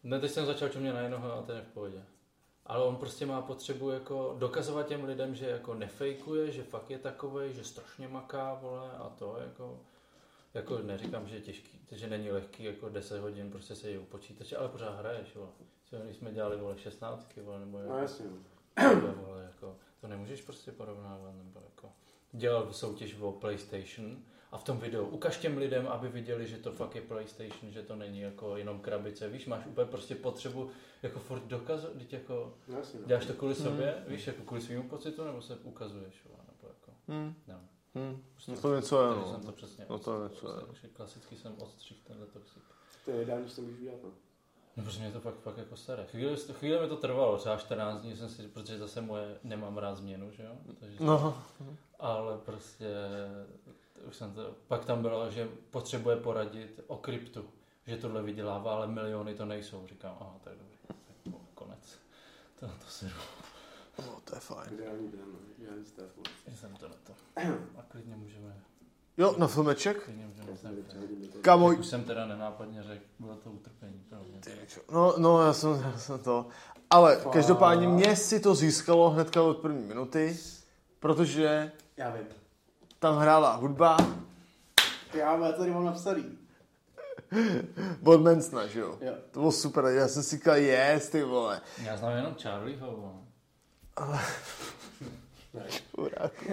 Ne, 0.04 0.20
teď 0.20 0.32
jsem 0.32 0.46
začal 0.46 0.70
čumět 0.70 0.94
na 0.94 1.02
jednoho 1.02 1.34
a 1.34 1.42
ten 1.42 1.56
je 1.56 1.62
v 1.62 1.68
pohodě. 1.68 2.04
Ale 2.66 2.84
on 2.86 2.96
prostě 2.96 3.26
má 3.26 3.42
potřebu 3.42 3.90
jako 3.90 4.36
dokazovat 4.40 4.88
těm 4.88 5.04
lidem, 5.04 5.36
že 5.36 5.50
jako 5.50 5.74
nefejkuje, 5.74 6.52
že 6.52 6.64
fakt 6.64 6.90
je 6.92 7.00
takový, 7.00 7.54
že 7.54 7.64
strašně 7.64 8.08
maká, 8.08 8.54
vole, 8.54 8.92
a 8.92 9.10
to 9.10 9.38
jako, 9.40 9.80
jako 10.54 10.78
neříkám, 10.80 11.28
že 11.28 11.36
je 11.36 11.42
těžký, 11.42 11.80
že 11.92 12.08
není 12.10 12.32
lehký 12.32 12.64
jako 12.64 12.90
10 12.90 13.20
hodin 13.20 13.52
prostě 13.52 13.76
sedět 13.76 14.00
u 14.00 14.06
počítače, 14.06 14.58
ale 14.58 14.70
pořád 14.70 15.00
hraješ, 15.00 15.36
vole. 15.36 15.50
Co 15.90 15.98
když 15.98 16.16
jsme 16.18 16.32
dělali, 16.32 16.58
vole, 16.58 16.78
16, 16.78 17.36
vole, 17.44 17.60
nebo 17.60 17.78
jako, 17.78 17.92
No 17.92 17.98
jasně. 17.98 18.26
no. 18.26 18.36
tohle, 19.02 19.12
vole, 19.16 19.44
jako, 19.44 19.76
to 20.02 20.08
nemůžeš 20.08 20.42
prostě 20.42 20.72
porovnávat, 20.72 21.36
nebo 21.36 21.60
jako, 21.66 21.92
dělal 22.32 22.74
soutěž 22.74 23.16
o 23.20 23.32
PlayStation 23.32 24.18
a 24.56 24.58
v 24.58 24.64
tom 24.64 24.78
videu 24.80 25.06
ukaž 25.06 25.38
těm 25.38 25.58
lidem, 25.58 25.88
aby 25.88 26.08
viděli, 26.10 26.48
že 26.48 26.58
to 26.58 26.72
fakt 26.72 26.96
je 26.96 27.02
PlayStation, 27.02 27.72
že 27.72 27.82
to 27.84 27.96
není 27.96 28.20
jako 28.20 28.58
jenom 28.58 28.80
krabice, 28.80 29.30
víš, 29.30 29.46
máš 29.46 29.66
úplně 29.66 29.88
prostě 29.88 30.16
potřebu 30.16 30.70
jako 31.04 31.20
furt 31.20 31.42
dokazovat, 31.44 31.98
teď 31.98 32.14
jako, 32.14 32.54
No 32.68 32.78
jasně. 32.78 33.00
no. 33.00 33.08
děláš 33.08 33.26
to 33.26 33.34
kvůli 33.34 33.56
sobě, 33.56 34.04
víš, 34.08 34.28
jako 34.28 34.44
kvůli 34.44 34.62
svýmu 34.62 34.90
pocitu, 34.90 35.24
nebo 35.24 35.42
se 35.42 35.56
ukazuješ, 35.56 36.24
nebo 36.48 36.68
jako, 36.68 36.92
Hmm. 37.08 37.34
no. 37.48 37.60
Hmm. 37.96 38.24
No 38.48 38.56
to 38.62 38.76
něco 38.76 39.02
je, 39.04 39.14
Takže 39.14 39.26
no. 39.32 39.34
jsem 39.34 39.46
to 39.46 39.52
přesně, 39.52 39.86
No 39.90 40.00
to 40.00 40.24
něco 40.24 40.48
je. 40.60 40.66
takže 40.66 40.88
klasicky 40.88 41.36
jsem 41.38 41.56
odstřih 41.60 41.98
tenhle 42.08 42.26
toxic. 42.28 42.64
To 43.06 43.12
je 43.12 43.22
ideální, 43.24 43.50
že 43.50 43.56
to 43.56 43.62
můžu 43.62 43.84
dělat. 43.84 44.00
No. 44.04 44.10
No, 44.78 44.84
protože 44.84 45.00
mě 45.00 45.12
to 45.12 45.20
fakt, 45.20 45.40
fakt 45.40 45.58
jako 45.58 45.76
staré. 45.78 46.06
Chvíli, 46.06 46.36
chvíli 46.38 46.80
mi 46.82 46.88
to 46.88 46.96
trvalo, 46.98 47.38
třeba 47.38 47.58
14 47.58 48.02
dní 48.02 48.16
jsem 48.16 48.30
si, 48.30 48.48
protože 48.48 48.78
zase 48.78 49.02
moje, 49.02 49.38
nemám 49.44 49.78
rád 49.78 49.96
změnu, 49.98 50.32
že 50.32 50.44
jo? 50.44 50.52
Takže 50.80 50.98
No, 51.00 51.44
ale 52.00 52.38
prostě 52.38 52.86
už 54.08 54.16
jsem 54.16 54.34
to, 54.34 54.56
pak 54.68 54.86
tam 54.86 55.02
bylo, 55.02 55.32
že 55.32 55.50
potřebuje 55.72 56.16
poradit 56.16 56.82
o 56.88 56.98
kryptu, 56.98 57.46
že 57.88 57.98
tohle 57.98 58.22
vydělává, 58.24 58.76
ale 58.76 58.88
miliony 58.88 59.36
to 59.36 59.46
nejsou. 59.46 59.88
Říkám, 59.88 60.18
aha, 60.20 60.36
tak 60.44 60.54
dobrý, 60.54 60.78
tak 60.88 61.34
po- 61.34 61.42
konec. 61.54 62.00
To, 62.60 62.68
to 62.68 62.88
se 62.88 63.12
no, 64.00 64.20
to 64.24 64.36
je 64.36 64.40
fajn. 64.40 64.74
Ideální 64.74 65.12
den, 65.12 65.20
no. 65.34 65.40
ideální 65.60 65.86
stav. 65.86 66.06
no. 66.18 66.56
jsem 66.56 66.76
to 66.76 66.88
na 66.88 66.96
to. 67.04 67.14
A 67.78 67.82
klidně 67.82 68.16
můžeme, 68.16 68.56
Jo, 69.18 69.36
na 69.38 69.48
filmeček? 69.48 70.10
Já. 70.18 70.70
Kámo, 71.42 71.68
Už 71.68 71.86
jsem 71.88 72.04
teda 72.04 72.26
nenápadně 72.26 72.84
řekl, 72.84 73.06
bylo 73.20 73.36
to 73.36 73.52
utrpení 73.52 74.04
pro 74.10 74.20
mě. 74.20 74.42
no, 74.92 75.14
no 75.18 75.42
já, 75.42 75.54
jsem, 75.54 75.82
já 75.82 75.98
jsem 75.98 76.20
to. 76.20 76.48
Ale 76.90 77.22
každopádně 77.32 77.88
mě 77.88 78.16
si 78.16 78.40
to 78.40 78.56
získalo 78.56 79.10
hnedka 79.10 79.44
od 79.44 79.58
první 79.58 79.84
minuty, 79.84 80.38
protože 81.00 81.72
Já 81.98 82.10
vím. 82.10 82.26
Tam 83.06 83.18
hrála 83.18 83.56
hudba 83.56 83.98
Já 85.14 85.38
já 85.38 85.52
tady 85.52 85.72
mám 85.72 85.86
napsaný. 85.86 86.24
od 88.04 88.22
Mansona, 88.22 88.68
že 88.68 88.80
jo? 88.80 88.98
Jo. 89.02 89.14
To 89.32 89.40
bylo 89.40 89.52
super, 89.52 89.86
já 89.86 90.08
jsem 90.08 90.24
si 90.24 90.36
říkal, 90.36 90.56
yes, 90.56 91.10
ty 91.10 91.24
vole. 91.24 91.62
Já 91.84 91.98
znám 91.98 92.12
jenom 92.18 92.36
Charlieho. 92.42 93.22
Chudáku. 95.96 96.46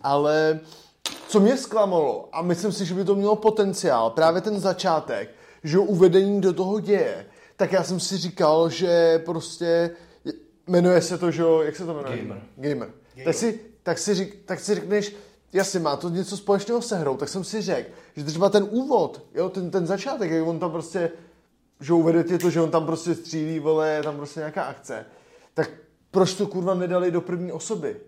Ale 0.00 0.60
co 1.28 1.40
mě 1.40 1.56
zklamalo, 1.56 2.28
a 2.32 2.42
myslím 2.42 2.72
si, 2.72 2.86
že 2.86 2.94
by 2.94 3.04
to 3.04 3.14
mělo 3.14 3.36
potenciál, 3.36 4.10
právě 4.10 4.40
ten 4.40 4.60
začátek, 4.60 5.30
že 5.64 5.78
uvedení 5.78 6.40
do 6.40 6.52
toho 6.52 6.80
děje, 6.80 7.26
tak 7.56 7.72
já 7.72 7.82
jsem 7.84 8.00
si 8.00 8.16
říkal, 8.16 8.70
že 8.70 9.18
prostě 9.18 9.90
jmenuje 10.66 11.02
se 11.02 11.18
to, 11.18 11.30
že 11.30 11.42
jo, 11.42 11.62
jak 11.62 11.76
se 11.76 11.86
to 11.86 11.94
jmenuje? 11.94 12.18
Gamer. 12.18 12.42
Gamer. 12.56 12.90
Tak 13.24 13.34
si, 13.34 13.60
tak 13.82 13.98
si, 13.98 14.14
řík, 14.14 14.44
tak 14.44 14.60
si 14.60 14.74
řekneš, 14.74 15.14
jasně, 15.54 15.80
má 15.80 15.96
to 15.96 16.08
něco 16.08 16.36
společného 16.36 16.82
se 16.82 16.96
hrou, 16.96 17.16
tak 17.16 17.28
jsem 17.28 17.44
si 17.44 17.62
řekl, 17.62 17.90
že 18.16 18.24
třeba 18.24 18.48
ten 18.48 18.68
úvod, 18.70 19.26
jo, 19.34 19.48
ten, 19.48 19.70
ten 19.70 19.86
začátek, 19.86 20.30
jak 20.30 20.46
on 20.46 20.58
tam 20.58 20.70
prostě, 20.70 21.10
že 21.80 21.92
uvede 21.92 22.24
tě 22.24 22.38
to, 22.38 22.50
že 22.50 22.60
on 22.60 22.70
tam 22.70 22.86
prostě 22.86 23.14
střílí, 23.14 23.58
vole, 23.58 23.90
je 23.90 24.02
tam 24.02 24.16
prostě 24.16 24.40
nějaká 24.40 24.62
akce, 24.62 25.06
tak 25.54 25.70
proč 26.10 26.34
to 26.34 26.46
kurva 26.46 26.74
nedali 26.74 27.10
do 27.10 27.20
první 27.20 27.52
osoby? 27.52 28.00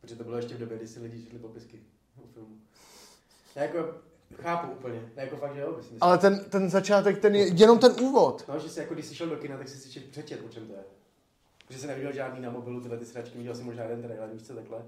Protože 0.00 0.16
to 0.16 0.24
bylo 0.24 0.36
ještě 0.36 0.54
v 0.54 0.58
době, 0.58 0.76
kdy 0.78 0.88
si 0.88 1.00
lidi 1.00 1.22
četli 1.24 1.38
popisky 1.38 1.80
o 2.24 2.26
filmu. 2.34 2.56
Já 3.54 3.62
jako 3.62 3.94
chápu 4.42 4.72
úplně. 4.72 5.12
Já 5.16 5.22
jako 5.22 5.36
fakt, 5.36 5.54
že 5.54 5.60
jo, 5.60 5.74
myslím. 5.76 5.98
Ale 6.00 6.18
ten, 6.18 6.44
ten 6.44 6.70
začátek, 6.70 7.18
ten 7.18 7.34
je 7.34 7.46
jenom 7.46 7.78
ten 7.78 7.92
úvod. 8.00 8.44
No, 8.48 8.58
že 8.58 8.68
si 8.68 8.80
jako 8.80 8.94
když 8.94 9.06
jsi 9.06 9.14
šel 9.14 9.26
do 9.26 9.36
kina, 9.36 9.58
tak 9.58 9.68
jsi 9.68 9.78
si 9.78 9.88
čet- 9.90 10.10
přečet, 10.10 10.40
o 10.46 10.48
čem 10.48 10.66
to 10.66 10.72
je. 10.72 10.82
Protože 11.66 11.80
jsem 11.80 11.88
neviděl 11.88 12.12
žádný 12.12 12.40
na 12.40 12.50
mobilu 12.50 12.80
tyhle 12.80 12.98
ty 12.98 13.06
sračky, 13.06 13.38
viděl 13.38 13.54
jsem 13.54 13.64
možná 13.66 13.82
jeden 13.82 14.02
trailer, 14.02 14.30
víš 14.32 14.42
co 14.42 14.54
takhle. 14.54 14.78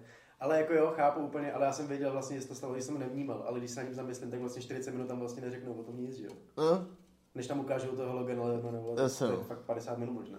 Ale 0.44 0.58
jako 0.60 0.74
jo, 0.74 0.92
chápu 0.96 1.20
úplně, 1.20 1.52
ale 1.52 1.66
já 1.66 1.72
jsem 1.72 1.86
věděl 1.86 2.12
vlastně, 2.12 2.36
že 2.36 2.42
se 2.42 2.48
to 2.48 2.54
stalo, 2.54 2.72
když 2.72 2.84
jsem 2.84 2.98
nevnímal, 2.98 3.44
ale 3.46 3.58
když 3.58 3.70
se 3.70 3.80
na 3.80 3.86
ním 3.86 3.94
zamyslím, 3.94 4.30
tak 4.30 4.40
vlastně 4.40 4.62
40 4.62 4.90
minut 4.90 5.08
tam 5.08 5.18
vlastně 5.18 5.42
neřeknou 5.42 5.72
o 5.72 5.82
tom 5.82 6.00
nic, 6.00 6.16
že 6.16 6.24
jo. 6.24 6.32
No, 6.56 6.86
Než 7.34 7.46
tam 7.46 7.60
ukážou 7.60 7.88
toho 7.88 8.16
Logana 8.16 8.44
Lermana, 8.44 8.78
vole, 8.78 9.02
Jasně, 9.02 9.26
to 9.26 9.32
je 9.32 9.38
no. 9.38 9.44
fakt 9.44 9.58
50 9.58 9.98
minut 9.98 10.12
možná. 10.12 10.38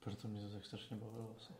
Proto 0.00 0.28
mě 0.28 0.40
to 0.40 0.52
tak 0.52 0.64
strašně 0.64 0.96
bavilo 0.96 1.30
asi. 1.36 1.52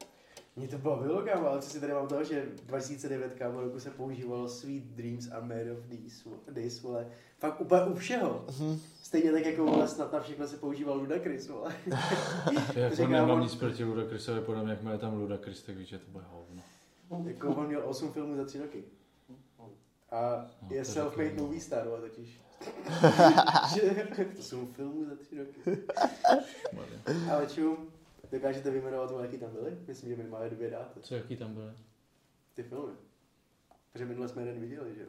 Mě 0.56 0.68
to 0.68 0.78
bavilo, 0.78 1.22
kámo, 1.22 1.48
ale 1.48 1.62
co 1.62 1.70
si 1.70 1.81
tady 1.81 1.93
mám 1.93 2.09
toho, 2.09 2.24
že 2.24 2.47
2009, 2.64 3.35
kámo, 3.35 3.60
roku 3.60 3.81
se 3.81 3.90
používalo 3.90 4.48
Sweet 4.48 4.85
Dreams 4.85 5.31
are 5.31 5.47
made 5.47 5.72
of 5.72 5.78
these, 5.89 6.31
this, 6.55 6.82
vole. 6.82 7.06
Fakt 7.39 7.60
úplně 7.60 7.82
u 7.82 7.94
všeho. 7.94 8.44
Stejně 9.02 9.32
tak 9.32 9.47
jako 9.47 9.64
vole, 9.64 9.89
snad 9.89 10.12
na 10.12 10.20
všechno 10.20 10.48
se 10.48 10.56
používal 10.56 10.98
Ludacris, 10.98 11.48
vole. 11.48 11.76
Jako 12.74 13.06
nemám 13.06 13.40
nic 13.40 13.55
proti 13.55 13.85
Ludacrisově, 13.85 14.43
podle 14.43 14.62
mě, 14.62 14.72
jakmile 14.72 14.94
je 14.94 14.98
tam 14.98 15.14
Ludacris, 15.20 15.62
tak 15.62 15.76
víš, 15.76 15.89
že 15.89 15.98
to 15.98 16.10
bude 16.10 16.24
hovno. 16.31 16.62
Jako 17.26 17.48
on 17.48 17.66
měl 17.66 17.82
8 17.88 18.12
filmů 18.12 18.36
za 18.36 18.44
3 18.44 18.58
roky. 18.58 18.84
A 20.10 20.46
No, 20.62 20.68
je 20.70 20.84
to 20.84 20.90
self-made 20.90 21.34
movie 21.34 21.60
star, 21.60 21.86
totiž. 22.00 22.40
Že- 23.74 24.08
8 24.38 24.66
filmů 24.72 25.04
za 25.04 25.16
3 25.16 25.38
roky. 25.38 25.82
Ale 27.32 27.46
čum, 27.46 27.76
dokážete 28.32 28.70
vyjmenovat, 28.70 29.10
vole, 29.10 29.24
jaký 29.26 29.38
tam 29.38 29.50
byly? 29.52 29.78
Myslím, 29.86 30.10
že 30.10 30.16
minimálně 30.16 30.50
dvě 30.50 30.70
dáte. 30.70 31.00
Co, 31.00 31.14
jaký 31.14 31.36
tam 31.36 31.54
byly? 31.54 31.72
Ty 32.54 32.62
filmy. 32.62 32.92
Protože 33.92 34.04
minule 34.04 34.28
jsme 34.28 34.42
jeden 34.42 34.60
viděli, 34.60 34.94
že 34.94 35.02
jo? 35.02 35.08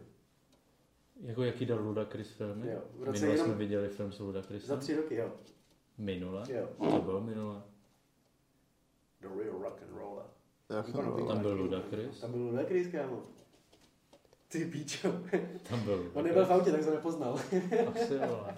Jako 1.21 1.43
jaký 1.43 1.65
dal 1.65 1.79
Ludacris 1.79 2.31
filmy? 2.31 2.71
Jo, 2.71 2.81
v 2.93 3.03
roce 3.03 3.19
Minule 3.19 3.33
jenom- 3.33 3.47
jsme 3.47 3.55
viděli 3.57 3.89
film 3.89 4.11
s 4.11 4.19
Ludacrisem. 4.19 4.67
Za 4.67 4.77
3 4.77 4.95
roky, 4.95 5.15
jo. 5.15 5.31
Minule? 5.97 6.43
Jo. 6.49 6.69
To 6.91 7.01
bylo 7.01 7.21
minule. 7.21 7.61
The 9.21 9.27
real 9.43 9.59
rock 9.61 9.81
and 9.81 9.97
roller. 9.97 10.25
Jak 10.69 10.91
to 10.91 10.99
Ano, 10.99 11.11
bylo? 11.15 11.27
Tam 11.27 11.39
byl 11.41 11.53
Ludacris. 11.53 12.19
Tam 12.19 12.31
byl 12.31 12.41
Ludacris, 12.41 12.87
kámo. 12.87 13.21
Ty 14.47 14.65
píčo. 14.65 15.11
Tam 15.69 15.83
byl 15.83 16.11
On 16.13 16.23
nebyl 16.23 16.45
v 16.45 16.51
autě, 16.51 16.71
tak 16.71 16.83
jsem 16.83 16.93
nepoznal. 16.93 17.33
Asi, 17.95 18.17
vole. 18.17 18.57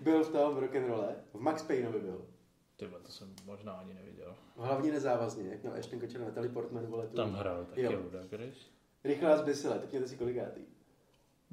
byl 0.00 0.24
v 0.24 0.32
tom 0.32 0.56
rock'n'rolle. 0.56 1.16
V 1.34 1.40
Max 1.40 1.62
Payneovi 1.62 2.00
byl. 2.00 2.26
Tyba, 2.76 2.98
to 2.98 3.12
jsem 3.12 3.34
možná 3.44 3.72
ani 3.72 3.94
neviděl. 3.94 4.34
Hlavně 4.56 4.92
nezávazně, 4.92 5.48
jak 5.50 5.62
měl 5.62 5.74
Ashton 5.74 6.00
Kutcher 6.00 6.22
a 6.22 6.24
Natalie 6.24 6.52
Portman, 6.52 6.86
vole, 6.86 7.06
tu. 7.06 7.16
Tam 7.16 7.32
hrál 7.32 7.64
taky 7.64 7.82
Jo. 7.82 8.00
Ludacris. 8.04 8.70
Rychlá 9.04 9.36
zbysile, 9.36 9.78
teď 9.78 9.90
mějte 9.90 10.08
si 10.08 10.16
kolikátý. 10.16 10.60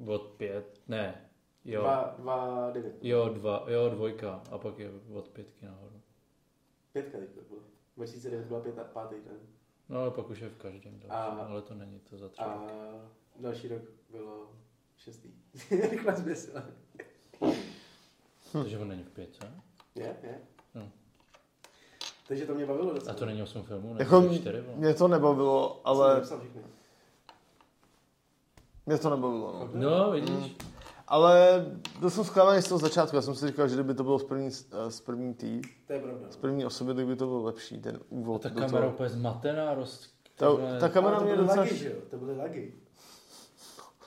Od 0.06 0.22
pět, 0.36 0.80
ne. 0.88 1.30
Jo. 1.64 1.80
Dva, 1.80 2.14
dva, 2.18 2.70
devět. 2.70 2.94
Jo, 3.02 3.28
dva, 3.28 3.64
jo, 3.68 3.88
dvojka. 3.88 4.42
A 4.50 4.58
pak 4.58 4.78
je 4.78 4.90
od 5.12 5.28
pětky 5.28 5.66
nahoru. 5.66 6.00
Pětka 6.92 7.18
teď 7.18 7.30
to 7.34 7.40
bylo. 7.40 7.60
2009 7.96 8.46
byla 8.46 8.60
pět 8.60 8.78
a 8.78 8.84
pátý 8.84 9.14
ten. 9.14 9.36
No 9.88 10.00
ale 10.00 10.10
pak 10.10 10.30
už 10.30 10.38
je 10.40 10.48
v 10.48 10.56
každém 10.56 10.92
dalším, 11.00 11.38
A- 11.40 11.46
ale 11.48 11.62
to 11.62 11.74
není 11.74 12.00
to 12.10 12.16
za 12.18 12.28
tři 12.28 12.40
A 12.42 12.54
roky. 12.54 12.72
další 13.40 13.68
rok 13.68 13.82
bylo 14.10 14.50
šestý. 14.96 15.28
Rychlá 15.90 16.14
zbysile. 16.14 16.62
Takže 18.52 18.78
on 18.78 18.88
není 18.88 19.02
v 19.02 19.10
pětce. 19.10 19.50
Je, 19.94 20.16
je. 20.22 20.38
No. 20.74 20.88
Takže 22.28 22.46
to 22.46 22.54
mě 22.54 22.66
bavilo 22.66 22.94
docela. 22.94 23.12
A 23.12 23.18
to 23.18 23.26
není 23.26 23.42
8 23.42 23.62
filmů, 23.62 23.94
ne? 23.94 24.00
Jako 24.00 24.34
čtyři, 24.34 24.60
vole. 24.60 24.76
mě 24.76 24.94
to 24.94 25.08
nebavilo, 25.08 25.80
ale 25.88 26.22
mě 28.86 28.98
to 28.98 29.10
nebavilo, 29.10 29.70
no. 29.74 29.80
No, 29.90 30.10
vidíš. 30.10 30.56
Ale 31.08 31.64
byl 32.00 32.10
jsem 32.10 32.24
zklamaný 32.24 32.62
z 32.62 32.68
toho 32.68 32.78
začátku, 32.78 33.16
já 33.16 33.22
jsem 33.22 33.34
si 33.34 33.46
říkal, 33.46 33.68
že 33.68 33.74
kdyby 33.74 33.94
to 33.94 34.04
bylo 34.04 34.18
z 34.18 34.24
první, 34.24 34.50
z 34.88 35.00
první 35.04 35.34
tý, 35.34 35.60
To 35.86 35.92
je 35.92 36.00
pravda. 36.00 36.26
z 36.30 36.36
první 36.36 36.66
osoby, 36.66 36.94
tak 36.94 37.06
by 37.06 37.16
to 37.16 37.26
bylo 37.26 37.42
lepší, 37.42 37.78
ten 37.80 37.96
A 37.96 38.00
úvod 38.08 38.42
ta 38.42 38.48
do 38.48 38.60
kamera 38.60 38.80
toho. 38.80 38.92
úplně 38.92 39.08
zmatená, 39.08 39.74
roz... 39.74 40.08
Ta, 40.36 40.46
ta 40.80 40.88
kamera 40.88 41.18
to 41.18 41.24
mě 41.24 41.36
docela... 41.36 41.56
lagy, 41.62 41.76
že 41.76 41.88
jo? 41.88 41.96
To 42.10 42.16
byly 42.16 42.36
lagy. 42.36 42.72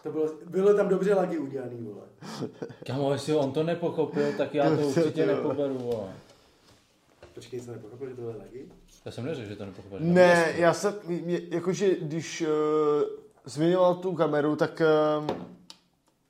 To 0.03 0.11
bylo, 0.11 0.25
bylo 0.45 0.73
tam 0.73 0.87
dobře 0.89 1.13
lagy 1.13 1.37
udělaný, 1.37 1.77
vole. 1.83 2.05
Kamo, 2.87 3.11
jestli 3.13 3.35
on 3.35 3.51
to 3.51 3.63
nepochopil, 3.63 4.33
tak 4.37 4.55
já 4.55 4.75
to 4.75 4.87
určitě 4.87 5.25
nepoberu, 5.35 5.77
vole. 5.77 6.13
Počkej, 7.33 7.59
jsem 7.59 7.73
nepochopil, 7.73 8.09
že 8.09 8.15
to 8.15 8.21
byly 8.21 8.37
lagy? 8.37 8.65
Já 9.05 9.11
jsem 9.11 9.25
neřekl, 9.25 9.49
že 9.49 9.55
to 9.55 9.65
nepochopil. 9.65 9.97
Ne, 10.01 10.53
já 10.57 10.73
jsem, 10.73 10.93
jakože 11.49 11.95
když 12.01 12.41
uh, 12.41 12.47
zmiňoval 13.45 13.95
tu 13.95 14.13
kameru, 14.13 14.55
tak 14.55 14.81
uh, 15.19 15.27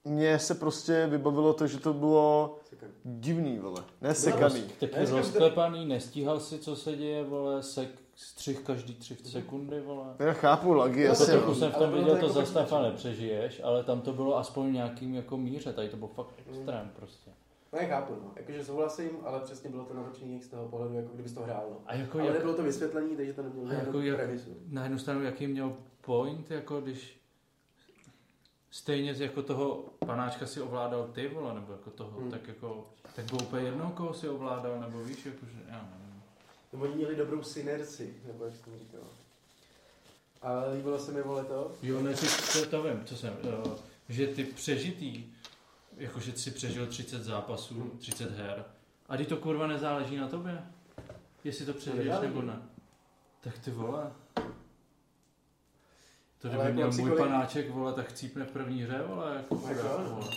mně 0.08 0.40
se 0.40 0.56
prostě 0.56 1.08
vybavilo 1.08 1.54
to, 1.54 1.68
že 1.68 1.80
to 1.80 1.94
bylo 1.94 2.58
Sekund. 2.70 2.92
divný, 3.04 3.60
vole, 3.60 3.84
ne 4.02 4.14
sekaný. 4.14 4.64
říkám, 4.82 5.06
rozklepaný, 5.18 5.86
nestíhal 5.86 6.40
si, 6.40 6.60
co 6.60 6.76
se 6.76 6.96
děje, 6.96 7.24
vole, 7.24 7.64
sek, 7.64 7.90
střih 8.16 8.60
každý 8.60 8.96
tři 8.96 9.16
sekundy, 9.24 9.82
vole. 9.82 10.06
Já 10.20 10.34
chápu, 10.34 10.74
lagy, 10.74 11.02
Já 11.02 11.16
to 11.16 11.22
jasně. 11.22 11.34
trochu 11.34 11.50
no. 11.50 11.56
jsem 11.56 11.72
v 11.72 11.76
tom 11.78 11.92
viděl, 11.92 12.06
to 12.10 12.16
to 12.20 12.26
jako 12.26 12.34
zastav 12.34 12.64
a 12.74 12.76
počítač. 12.76 12.92
nepřežiješ, 12.92 13.62
ale 13.64 13.84
tam 13.84 14.02
to 14.02 14.14
bylo 14.14 14.38
aspoň 14.38 14.74
nějakým 14.74 15.16
jako 15.16 15.38
míře, 15.38 15.74
tady 15.74 15.90
to 15.90 15.98
bylo 15.98 16.08
fakt 16.08 16.34
extrém 16.48 16.92
prostě. 16.96 17.32
No, 17.74 17.80
já 17.82 17.88
chápu, 17.88 18.14
no. 18.14 18.32
Jakože 18.36 18.66
souhlasím, 18.66 19.10
ale 19.24 19.40
přesně 19.40 19.70
bylo 19.70 19.84
to 19.86 19.94
natočené 19.94 20.40
z 20.42 20.48
toho 20.48 20.68
pohledu, 20.68 20.94
jako 20.94 21.14
kdybys 21.14 21.34
to 21.34 21.42
hrál, 21.42 21.66
no. 21.72 21.78
A 21.86 21.96
jako, 21.96 22.18
Ale 22.20 22.28
jak, 22.28 22.36
nebylo 22.36 22.54
to 22.54 22.64
vysvětlení, 22.64 23.16
takže 23.16 23.34
to 23.34 23.44
nemělo 23.44 23.72
jako 23.72 24.00
jak- 24.02 24.18
premisu. 24.18 24.50
na 24.70 24.84
jednu 24.84 25.00
stranu, 25.00 25.24
jaký 25.24 25.48
měl 25.48 25.74
point, 26.02 26.52
jako 26.52 26.82
když 26.82 27.17
stejně 28.72 29.16
jako 29.20 29.44
toho 29.44 29.86
panáčka 30.06 30.46
si 30.46 30.62
ovládal 30.62 31.08
ty, 31.08 31.28
vole, 31.28 31.54
nebo 31.54 31.72
jako 31.72 31.90
toho, 31.90 32.20
Hmm. 32.20 32.32
tak 32.32 32.48
jako, 32.48 32.88
tak 33.16 33.26
bylo 33.26 33.40
úplně 33.42 33.66
jedno, 33.66 33.92
koho 33.96 34.14
si 34.14 34.30
ovládal, 34.30 34.80
nebo 34.80 35.04
víš, 35.04 35.26
jakože, 35.26 35.52
já 35.70 35.90
nevím. 35.92 36.24
No, 36.74 36.80
oni 36.82 36.96
měli 36.96 37.16
dobrou 37.16 37.44
synerci, 37.44 38.14
nebo 38.28 38.46
jak 38.46 38.54
to 38.54 38.72
říkal. 38.80 39.02
A 40.42 40.64
líbilo 40.76 41.00
se 41.00 41.12
mi, 41.12 41.22
vole, 41.22 41.44
to. 41.46 41.72
Jo, 41.84 42.02
ne, 42.02 42.14
ty, 42.14 42.26
to, 42.54 42.70
to 42.70 42.84
vím, 42.84 43.06
co 43.06 43.16
jsem, 43.18 43.34
uh, 43.66 43.74
že 44.10 44.28
ty 44.28 44.44
přežitý, 44.44 45.26
jakože 45.98 46.32
ty 46.32 46.38
si 46.40 46.52
přežil 46.52 46.88
30 46.88 47.24
zápasů, 47.24 47.92
30 48.00 48.32
her, 48.32 48.66
a 49.10 49.18
ty 49.18 49.26
to 49.26 49.38
kurva 49.38 49.68
nezáleží 49.68 50.16
na 50.18 50.28
tobě, 50.28 50.64
jestli 51.44 51.66
to 51.66 51.74
přežiješ 51.74 52.16
nebo 52.22 52.42
ne. 52.42 52.62
Tak 53.42 53.58
ty 53.60 53.72
vole. 53.72 54.12
To 56.50 56.56
kdyby 56.56 56.64
jako 56.64 56.74
měl 56.74 56.92
můj 56.92 57.10
kolik- 57.10 57.18
panáček, 57.18 57.70
vole, 57.70 57.94
tak 57.94 58.08
chcípne 58.08 58.46
v 58.46 58.52
první 58.52 58.84
hře, 58.84 59.04
vole, 59.08 59.36
jako 59.36 59.56
vole. 59.56 60.28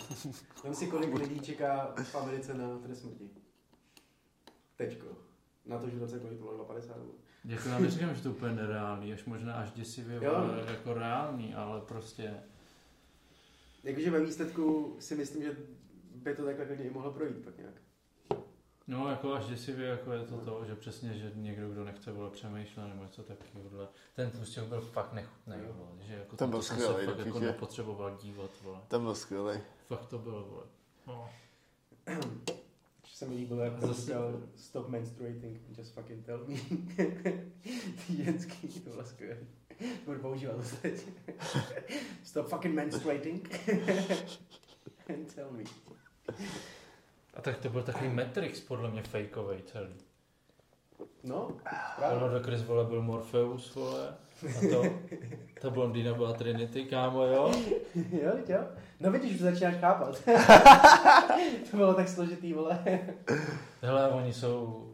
Vem 0.65 0.75
si, 0.75 0.87
kolik 0.87 1.15
lidí 1.15 1.41
čeká 1.41 1.95
v 2.03 2.15
Americe 2.15 2.55
na 2.55 2.79
trest 2.79 3.01
smrti. 3.01 3.31
Teďko. 4.77 5.07
Na 5.67 5.79
to, 5.79 5.89
že 5.91 5.97
v 5.97 6.01
roce 6.01 6.19
kolik 6.19 6.37
to 6.37 6.43
bylo 6.43 6.55
250. 6.55 6.97
nebo- 6.97 7.13
Jako 7.45 7.69
já 7.69 7.79
neříkám, 7.79 8.15
že 8.15 8.23
to 8.23 8.29
je 8.29 8.35
úplně 8.35 8.53
nereálný, 8.55 9.13
až 9.13 9.25
možná 9.25 9.55
až 9.55 9.73
děsivě, 9.73 10.21
vole, 10.21 10.65
jako 10.67 10.95
reálný, 10.95 11.55
ale 11.55 11.81
prostě, 11.81 12.35
Jakože 13.85 14.11
ve 14.11 14.21
výsledku 14.25 14.97
si 14.99 15.15
myslím, 15.15 15.43
že 15.43 15.57
by 16.15 16.35
to 16.35 16.45
takhle 16.45 16.67
klidně 16.67 16.85
i 16.85 16.91
mohlo 16.91 17.13
projít 17.13 17.37
pak 17.45 17.59
nějak. 17.59 17.75
No 18.91 19.09
jako 19.11 19.33
až 19.35 19.45
děsivě, 19.47 19.89
jako 19.89 20.13
je 20.13 20.23
to 20.25 20.37
to, 20.39 20.65
že 20.65 20.75
přesně, 20.77 21.15
že 21.19 21.33
někdo, 21.35 21.69
kdo 21.71 21.85
nechce, 21.85 22.13
vole, 22.13 22.31
přemýšlet, 22.31 22.89
nebo 22.89 23.03
něco 23.05 23.23
takového, 23.23 23.89
ten 24.15 24.31
tlustěk 24.31 24.65
byl 24.65 24.81
fakt 24.81 25.13
nechutný, 25.13 25.55
Jo. 25.67 25.73
vole, 25.73 25.91
že 26.07 26.15
jako 26.15 26.37
Ten 26.37 26.49
to 26.49 26.51
byl 26.51 26.63
jsem 26.63 26.77
skvělej, 26.77 27.07
se 27.07 27.13
fakt 27.15 27.27
jako 27.27 27.41
nepotřeboval 27.41 28.17
dívat, 28.23 28.51
vole, 28.63 28.79
Ten 28.89 29.03
byl 29.03 29.15
skvělý. 29.15 29.61
fakt 29.89 30.07
to 30.07 30.19
bylo, 30.19 30.45
vole. 30.45 30.65
No. 31.07 31.31
Se 33.15 33.27
mi 33.27 33.35
líbilo, 33.35 33.61
jak 33.61 33.81
to 33.81 33.87
zase- 33.87 34.01
říkal 34.03 34.41
stop 34.57 34.89
menstruating, 34.89 35.79
just 35.79 35.95
fucking 35.95 36.27
tell 36.27 36.45
me. 36.49 36.55
Ty 38.07 38.25
ženský, 38.25 38.69
to 38.81 38.91
bylo 38.91 39.05
skvělé. 39.05 39.37
To 39.79 39.85
budu 40.07 40.21
používat 40.21 40.57
teď. 40.83 41.07
stop 42.23 42.49
fucking 42.49 42.75
menstruating 42.75 43.49
and 45.09 45.35
tell 45.35 45.51
me. 45.51 45.65
A 47.35 47.41
tak 47.41 47.59
to 47.59 47.69
byl 47.69 47.83
takový 47.83 48.09
Matrix, 48.09 48.61
podle 48.61 48.91
mě, 48.91 49.03
fejkovej 49.03 49.63
celý. 49.63 49.95
No, 51.25 51.49
právě. 51.99 52.19
Lord 52.19 52.45
Chris, 52.45 52.63
vole, 52.63 52.85
byl 52.85 53.03
Morpheus, 53.03 53.75
vole, 53.75 54.09
a 54.43 54.61
to, 54.71 54.83
ta 55.61 55.71
blondýna 55.71 56.15
byla 56.15 56.33
Trinity, 56.33 56.85
kámo, 56.85 57.23
jo? 57.23 57.53
jo, 57.95 58.33
jo. 58.49 58.59
No 59.01 59.11
vidíš, 59.11 59.35
už 59.35 59.41
začínáš 59.41 59.75
chápat. 59.75 60.25
to 61.71 61.77
bylo 61.77 61.95
tak 61.95 62.09
složitý, 62.09 62.53
vole. 62.53 62.85
Hele, 63.83 64.09
oni 64.09 64.33
jsou... 64.33 64.87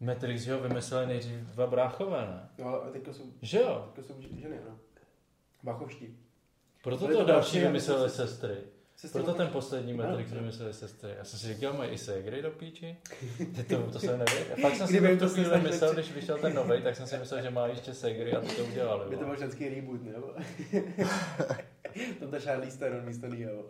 Matrix, 0.00 0.46
jo, 0.46 0.60
vymysleli 0.60 1.06
nejdřív 1.06 1.34
dva 1.34 1.66
bráchové, 1.66 2.20
ne? 2.20 2.48
No 2.58 2.66
ale 2.82 2.92
teďka 2.92 3.12
jsou, 3.12 3.22
Že 3.42 3.58
jo? 3.58 3.90
teďka 3.94 4.14
jsou 4.14 4.20
ženy, 4.20 4.56
no. 4.68 4.78
Bachovští. 5.62 6.16
Proto 6.82 7.08
to 7.08 7.16
to 7.16 7.24
další 7.24 7.60
vymysleli 7.60 8.10
sestry. 8.10 8.56
Sestry 9.04 9.22
Proto 9.22 9.38
ten 9.38 9.48
poslední. 9.48 9.92
Matrix 9.94 10.30
vymysleli 10.32 10.74
sestry. 10.74 11.10
Já 11.18 11.24
jsem 11.24 11.38
si 11.38 11.54
říkal, 11.54 11.72
mají 11.72 11.90
i 11.90 11.98
segry 11.98 12.42
do 12.42 12.50
píči. 12.50 12.96
Ty 13.56 13.62
to, 13.64 13.90
to 13.90 13.98
jsem 13.98 14.18
nevěděl. 14.18 14.56
Fakt 14.62 14.76
jsem 14.76 14.86
si 14.86 14.92
Kdyby 14.92 15.16
to 15.16 15.28
chvíli 15.28 15.60
myslel, 15.60 15.94
když 15.94 16.12
vyšel 16.12 16.38
ten 16.38 16.54
novej, 16.54 16.82
tak 16.82 16.96
jsem 16.96 17.06
si 17.06 17.18
myslel, 17.18 17.42
že 17.42 17.50
má 17.50 17.66
ještě 17.66 17.94
segry 17.94 18.32
a 18.32 18.40
to 18.40 18.46
to 18.46 18.64
udělali. 18.64 19.10
By 19.10 19.16
to 19.16 19.24
byl 19.24 19.36
ženský 19.36 19.68
reboot, 19.68 20.00
nebo? 20.02 20.26
Tam 22.20 22.30
ta 22.30 22.38
Charlize 22.38 22.78
Theron 22.78 23.04
místo 23.04 23.26
Neo. 23.28 23.64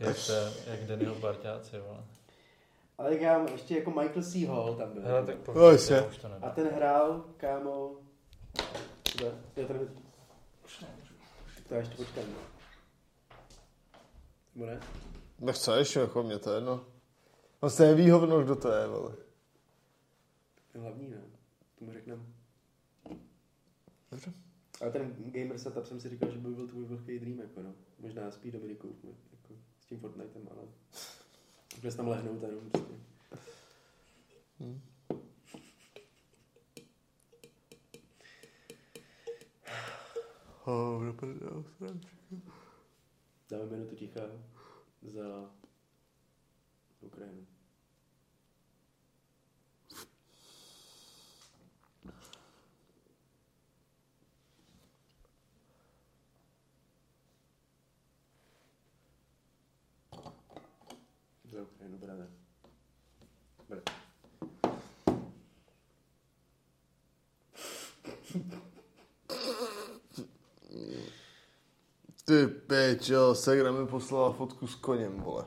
Jak, 0.00 0.16
to, 0.26 0.32
jak 0.70 0.84
Dannyho 0.86 1.14
parťáci, 1.14 1.78
vole. 1.78 2.00
Ale 2.98 3.10
tak 3.10 3.20
já 3.20 3.38
mám 3.38 3.48
ještě 3.48 3.76
jako 3.76 3.90
Michael 3.90 4.22
C. 4.22 4.46
Hall 4.46 4.74
tam 4.74 4.92
byl. 4.92 5.02
Hele, 5.04 5.26
tak 5.26 5.54
No, 5.54 5.70
jasně. 5.70 5.96
já 5.96 6.02
už 6.02 6.16
to 6.18 6.26
A 6.26 6.30
nevím. 6.30 6.50
ten 6.54 6.68
hrál, 6.76 7.24
kámo... 7.36 7.90
Kde? 9.16 9.26
Jo, 9.56 9.66
ten... 9.66 9.88
To 11.68 11.74
já 11.74 11.80
ještě 11.80 11.94
počkám. 11.96 12.24
no. 12.28 12.53
Nebo 14.54 14.66
ne? 14.66 14.80
Nechceš, 15.40 15.96
jako 15.96 16.22
mě 16.22 16.38
to 16.38 16.50
je 16.50 16.56
jedno. 16.56 16.86
No 17.62 17.70
stejně 17.70 17.94
ví 17.94 18.10
hovno, 18.10 18.42
kdo 18.42 18.56
to 18.56 18.72
je, 18.72 18.86
vole. 18.86 19.16
Hlavní, 20.74 21.08
ne? 21.08 21.22
To 21.78 21.84
mu 21.84 21.92
řekneme. 21.92 22.22
Dobře. 24.10 24.32
Ale 24.80 24.90
ten 24.90 25.14
gamer 25.18 25.58
setup 25.58 25.86
jsem 25.86 26.00
si 26.00 26.08
říkal, 26.08 26.30
že 26.30 26.38
by 26.38 26.50
byl 26.50 26.68
tvůj 26.68 26.84
velký 26.84 27.18
dream, 27.18 27.38
jako 27.38 27.62
no. 27.62 27.74
Možná 27.98 28.30
spíš 28.30 28.52
Dominiku, 28.52 28.96
jako 29.30 29.54
s 29.80 29.86
tím 29.86 30.00
Fortnitem, 30.00 30.48
ale... 30.50 30.62
Se 31.90 31.96
tam 31.96 32.08
lehnout 32.08 32.44
a 32.44 32.46
jenom 32.46 32.70
prostě. 32.70 32.94
Oh, 40.64 41.04
do 41.04 41.12
prdele, 41.12 41.64
srančí. 41.76 42.08
Dáme 43.50 43.66
minutu 43.66 43.96
ticha 43.96 44.20
za 45.02 45.50
Ukrajinu. 47.00 47.46
Za 61.44 61.62
Ukrajinu, 61.62 61.98
brade. 61.98 62.33
Ty 72.24 72.46
péčo, 72.46 73.34
Segra 73.34 73.72
mi 73.72 73.86
poslala 73.86 74.32
fotku 74.32 74.66
s 74.66 74.74
koněm, 74.74 75.20
vole. 75.20 75.44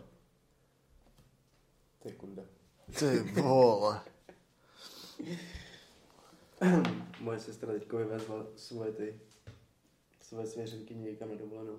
To 2.02 2.08
je 2.10 2.14
kunda. 2.16 2.44
Ty 3.00 3.20
vole. 3.42 4.02
Moje 7.20 7.40
sestra 7.40 7.74
teďko 7.74 7.98
vyvezla 7.98 8.46
svoje 8.56 8.92
ty 8.92 9.20
svoje 10.22 10.48
svěřenky 10.48 10.96
někam 10.96 11.30
na 11.30 11.36
dovolenou. 11.36 11.78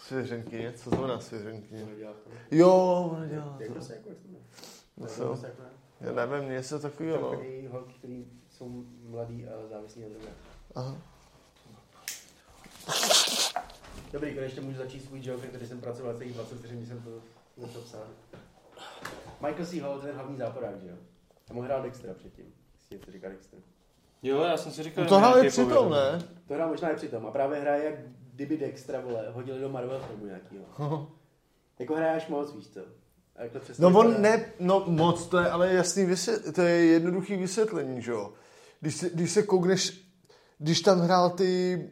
Svěřenky, 0.00 0.72
co 0.76 0.90
znamená 0.90 1.20
svěřenky? 1.20 1.80
To 1.80 1.86
nedělá 1.86 2.12
to. 2.12 2.30
Jo, 2.50 3.08
ona 3.12 3.26
dělá 3.26 3.58
to. 3.66 3.74
to 3.74 3.80
se 3.82 3.94
jako 3.94 4.08
jak 4.08 4.18
to 4.18 4.24
jmenuje? 4.28 4.44
No 4.96 5.06
To 5.06 5.24
prostě 5.26 5.46
jako 5.46 5.62
ne? 5.62 5.68
Já 6.00 6.26
nevím, 6.26 6.50
něco 6.50 6.78
takového, 6.78 7.18
Jsou 7.18 7.24
no. 7.24 7.30
takový 7.30 7.66
holky, 7.66 7.92
který 7.98 8.26
jsou 8.50 8.84
mladý 9.02 9.46
a 9.46 9.66
závislí 9.68 10.02
na 10.02 10.08
drogách. 10.08 10.34
Aha. 10.74 10.98
Dobrý, 14.12 14.34
konečně 14.34 14.60
můžu 14.60 14.78
začít 14.78 15.04
svůj 15.04 15.20
joke, 15.22 15.46
který 15.46 15.66
jsem 15.66 15.80
pracoval 15.80 16.14
celých 16.14 16.34
20 16.34 16.58
vteřin, 16.58 16.76
když 16.76 16.88
jsem 16.88 17.02
to 17.02 17.10
něco 17.56 17.80
psal. 17.80 18.00
Michael 19.40 19.66
C. 19.66 19.80
Hall, 19.80 19.98
ten 19.98 20.14
hlavní 20.14 20.36
záporák, 20.36 20.80
že 20.80 20.88
jo? 20.88 20.96
A 21.50 21.52
mu 21.52 21.62
hrál 21.62 21.82
Dextra 21.82 22.14
předtím. 22.14 22.44
Si 22.88 22.94
něco 22.94 23.12
říká 23.12 23.28
Dexter. 23.28 23.58
Jo, 24.22 24.42
já 24.42 24.56
jsem 24.56 24.72
si 24.72 24.82
říkal, 24.82 25.04
No 25.04 25.10
to 25.10 25.18
hráli 25.18 25.48
přitom, 25.48 25.90
ne? 25.90 26.22
To 26.48 26.54
hrál 26.54 26.68
možná 26.68 26.90
i 26.90 26.96
přitom. 26.96 27.26
A 27.26 27.30
právě 27.30 27.60
hraje 27.60 27.84
jak 27.84 27.94
kdyby 28.34 28.56
Dextra, 28.56 29.00
vole, 29.00 29.30
hodili 29.30 29.60
do 29.60 29.68
Marvel 29.68 30.00
filmu 30.00 30.26
nějakýho. 30.26 30.64
jako 31.78 31.94
hraješ 31.94 32.26
moc, 32.26 32.54
víš 32.54 32.68
co? 32.68 32.80
A 33.36 33.42
jak 33.42 33.52
to 33.52 33.60
přesně 33.60 33.82
No 33.82 33.98
on 33.98 34.22
ne, 34.22 34.52
no 34.60 34.84
moc, 34.86 35.26
to 35.26 35.38
je 35.38 35.50
ale 35.50 35.74
jasný 35.74 36.04
vysvětlení, 36.04 36.52
to 36.54 36.62
je 36.62 36.84
jednoduchý 36.84 37.36
vysvětlení, 37.36 38.02
že 38.02 38.10
jo. 38.10 38.32
Když 38.80 38.96
se, 38.96 39.10
když 39.10 39.30
se 39.30 39.42
koukneš, 39.42 40.08
když 40.58 40.80
tam 40.80 41.00
hrál 41.00 41.30
ty, 41.30 41.82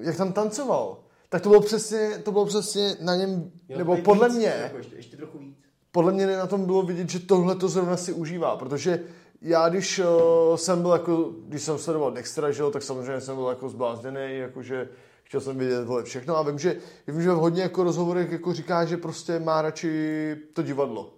jak 0.00 0.16
tam 0.16 0.32
tancoval, 0.32 1.05
tak 1.28 1.42
to 1.42 1.48
bylo 1.48 1.60
přesně, 1.60 2.10
to 2.24 2.32
bylo 2.32 2.46
přesně 2.46 2.96
na 3.00 3.16
něm, 3.16 3.50
Jo, 3.68 3.78
nebo 3.78 3.96
podle 3.96 4.28
víc, 4.28 4.36
mě, 4.38 4.54
Jako 4.62 4.76
ještě, 4.76 4.96
ještě 4.96 5.16
trochu 5.16 5.38
víc. 5.38 5.56
podle 5.92 6.12
mě 6.12 6.26
na 6.26 6.46
tom 6.46 6.66
bylo 6.66 6.82
vidět, 6.82 7.10
že 7.10 7.18
tohle 7.18 7.54
to 7.54 7.68
zrovna 7.68 7.96
si 7.96 8.12
užívá, 8.12 8.56
protože 8.56 9.00
já 9.42 9.68
když 9.68 9.98
uh, 9.98 10.56
jsem 10.56 10.82
byl 10.82 10.90
jako, 10.90 11.30
když 11.48 11.62
jsem 11.62 11.78
sledoval 11.78 12.10
Dextra, 12.12 12.50
že 12.50 12.62
jo, 12.62 12.70
tak 12.70 12.82
samozřejmě 12.82 13.20
jsem 13.20 13.36
byl 13.36 13.46
jako 13.48 13.68
zblázněný, 13.68 14.38
jakože 14.38 14.88
chtěl 15.22 15.40
jsem 15.40 15.58
vidět 15.58 15.84
tohle 15.86 16.02
všechno 16.02 16.36
a 16.36 16.42
vím, 16.42 16.58
že, 16.58 16.76
vím, 17.06 17.22
že 17.22 17.30
v 17.30 17.34
hodně 17.36 17.62
jako 17.62 17.84
rozhovorech 17.84 18.32
jako 18.32 18.52
říká, 18.52 18.84
že 18.84 18.96
prostě 18.96 19.38
má 19.38 19.62
radši 19.62 20.36
to 20.52 20.62
divadlo, 20.62 21.14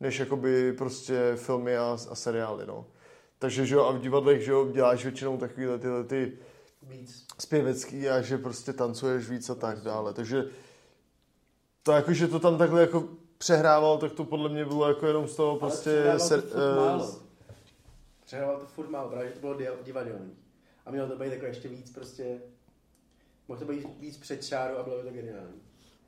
než 0.00 0.18
jakoby 0.18 0.72
prostě 0.72 1.32
filmy 1.36 1.76
a, 1.76 1.96
a 2.10 2.14
seriály, 2.14 2.66
no. 2.66 2.86
Takže, 3.38 3.66
že 3.66 3.74
jo, 3.74 3.84
a 3.84 3.92
v 3.92 4.00
divadlech, 4.00 4.42
že 4.44 4.50
jo, 4.52 4.68
děláš 4.72 5.02
většinou 5.04 5.36
takovýhle 5.36 5.78
tyhle 5.78 6.04
ty 6.04 6.32
Víc. 6.82 7.26
zpěvecký 7.38 8.08
a 8.08 8.22
že 8.22 8.38
prostě 8.38 8.72
tancuješ 8.72 9.28
víc 9.30 9.50
a 9.50 9.54
tak 9.54 9.80
dále. 9.80 10.14
Takže 10.14 10.44
to 11.82 11.92
jako, 11.92 12.12
že 12.12 12.28
to 12.28 12.40
tam 12.40 12.58
takhle 12.58 12.80
jako 12.80 13.08
přehrával, 13.38 13.98
tak 13.98 14.12
to 14.12 14.24
podle 14.24 14.48
mě 14.48 14.64
bylo 14.64 14.88
jako 14.88 15.06
jenom 15.06 15.28
z 15.28 15.36
toho 15.36 15.50
Ale 15.50 15.58
prostě... 15.58 15.90
přehrával 15.90 16.18
ser- 16.28 16.42
to 16.42 16.48
furt 16.48 16.76
málo. 16.76 17.20
Přehrával 18.24 18.60
to 18.60 18.66
furt 18.66 18.90
málo, 18.90 19.10
právě 19.10 19.30
to 19.30 19.40
bylo 19.40 19.58
divadelní. 19.82 20.36
A 20.86 20.90
mělo 20.90 21.08
to 21.08 21.16
být 21.16 21.32
jako 21.32 21.46
ještě 21.46 21.68
víc 21.68 21.90
prostě... 21.90 22.40
Mohl 23.48 23.60
to 23.60 23.66
být 23.66 23.86
víc 24.00 24.16
před 24.16 24.44
čáru 24.44 24.78
a 24.78 24.82
bylo 24.82 24.96
by 24.96 25.02
to 25.02 25.14
geniální. 25.14 25.60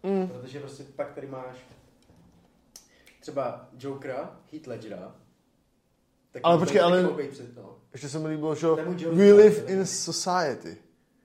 Mm. 0.02 0.28
Protože 0.28 0.60
prostě 0.60 0.84
pak 0.96 1.12
tady 1.14 1.26
máš 1.26 1.56
třeba 3.20 3.68
Jokera, 3.78 4.40
Heath 4.52 4.66
Ledgera. 4.66 5.16
Tak 6.32 6.42
Ale 6.44 6.58
počkej, 6.58 6.80
ale- 6.80 7.08
před, 7.30 7.56
no. 7.56 7.78
Ještě 7.92 8.08
se 8.08 8.18
mi 8.18 8.28
líbilo, 8.28 8.54
že 8.54 8.66
we 9.12 9.32
live 9.32 9.72
in 9.72 9.86
society. 9.86 10.76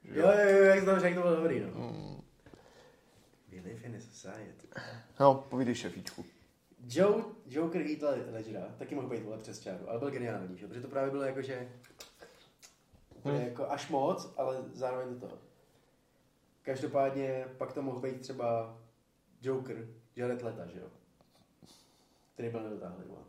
Jo, 0.03 0.27
jo, 0.27 0.49
jo, 0.57 0.63
jak 0.63 0.85
to 0.85 0.99
řekl, 0.99 1.15
to 1.15 1.21
bylo 1.21 1.35
dobrý, 1.35 1.59
no. 1.59 1.67
Mm. 1.67 2.21
We 3.51 3.57
live 3.69 3.79
in 3.87 3.95
a 3.95 3.99
society. 3.99 4.67
No, 5.19 5.35
povídej 5.49 5.75
šefíčku. 5.75 6.25
Joe, 6.87 7.23
Joker 7.45 7.81
Heath 7.81 8.01
Ledgera 8.31 8.67
taky 8.77 8.95
mohl 8.95 9.07
být 9.09 9.23
vole 9.23 9.37
přes 9.37 9.59
čáru, 9.59 9.89
ale 9.89 9.99
byl 9.99 10.11
geniální, 10.11 10.57
že? 10.57 10.67
protože 10.67 10.81
to 10.81 10.87
právě 10.87 11.11
bylo 11.11 11.23
jako, 11.23 11.41
že 11.41 11.69
Hmm. 13.25 13.35
jako 13.41 13.71
až 13.71 13.89
moc, 13.89 14.33
ale 14.37 14.57
zároveň 14.73 15.19
to 15.19 15.27
to. 15.27 15.37
Každopádně 16.61 17.45
pak 17.57 17.73
to 17.73 17.81
mohl 17.81 17.99
být 17.99 18.21
třeba 18.21 18.77
Joker, 19.41 19.87
Jared 20.15 20.41
Leta, 20.43 20.65
že 20.65 20.79
jo? 20.79 20.87
Který 22.33 22.49
byl 22.49 22.63
nedotáhlý. 22.63 23.03
vole. 23.07 23.21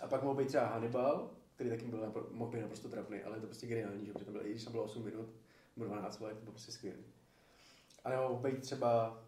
A 0.00 0.06
pak 0.06 0.22
mohl 0.22 0.34
být 0.34 0.48
třeba 0.48 0.66
Hannibal, 0.66 1.30
který 1.54 1.70
taky 1.70 1.84
byl 1.84 1.98
napr- 2.10 2.26
mohl 2.30 2.50
být 2.50 2.60
naprosto 2.60 2.88
trapný, 2.88 3.22
ale 3.22 3.36
je 3.36 3.40
to 3.40 3.46
prostě 3.46 3.66
geniální, 3.66 4.06
že? 4.06 4.12
Protože 4.12 4.24
to 4.24 4.30
bylo, 4.32 4.46
i 4.46 4.50
když 4.50 4.64
tam 4.64 4.72
bylo 4.72 4.84
8 4.84 5.04
minut, 5.04 5.28
nebo 5.76 5.88
12 5.90 6.20
let, 6.20 6.34
to 6.34 6.40
bylo 6.40 6.52
prostě 6.52 6.72
skvělý. 6.72 7.04
A 8.04 8.08
nebo 8.10 8.22
mohl 8.22 8.34
být 8.50 8.62
třeba 8.62 9.20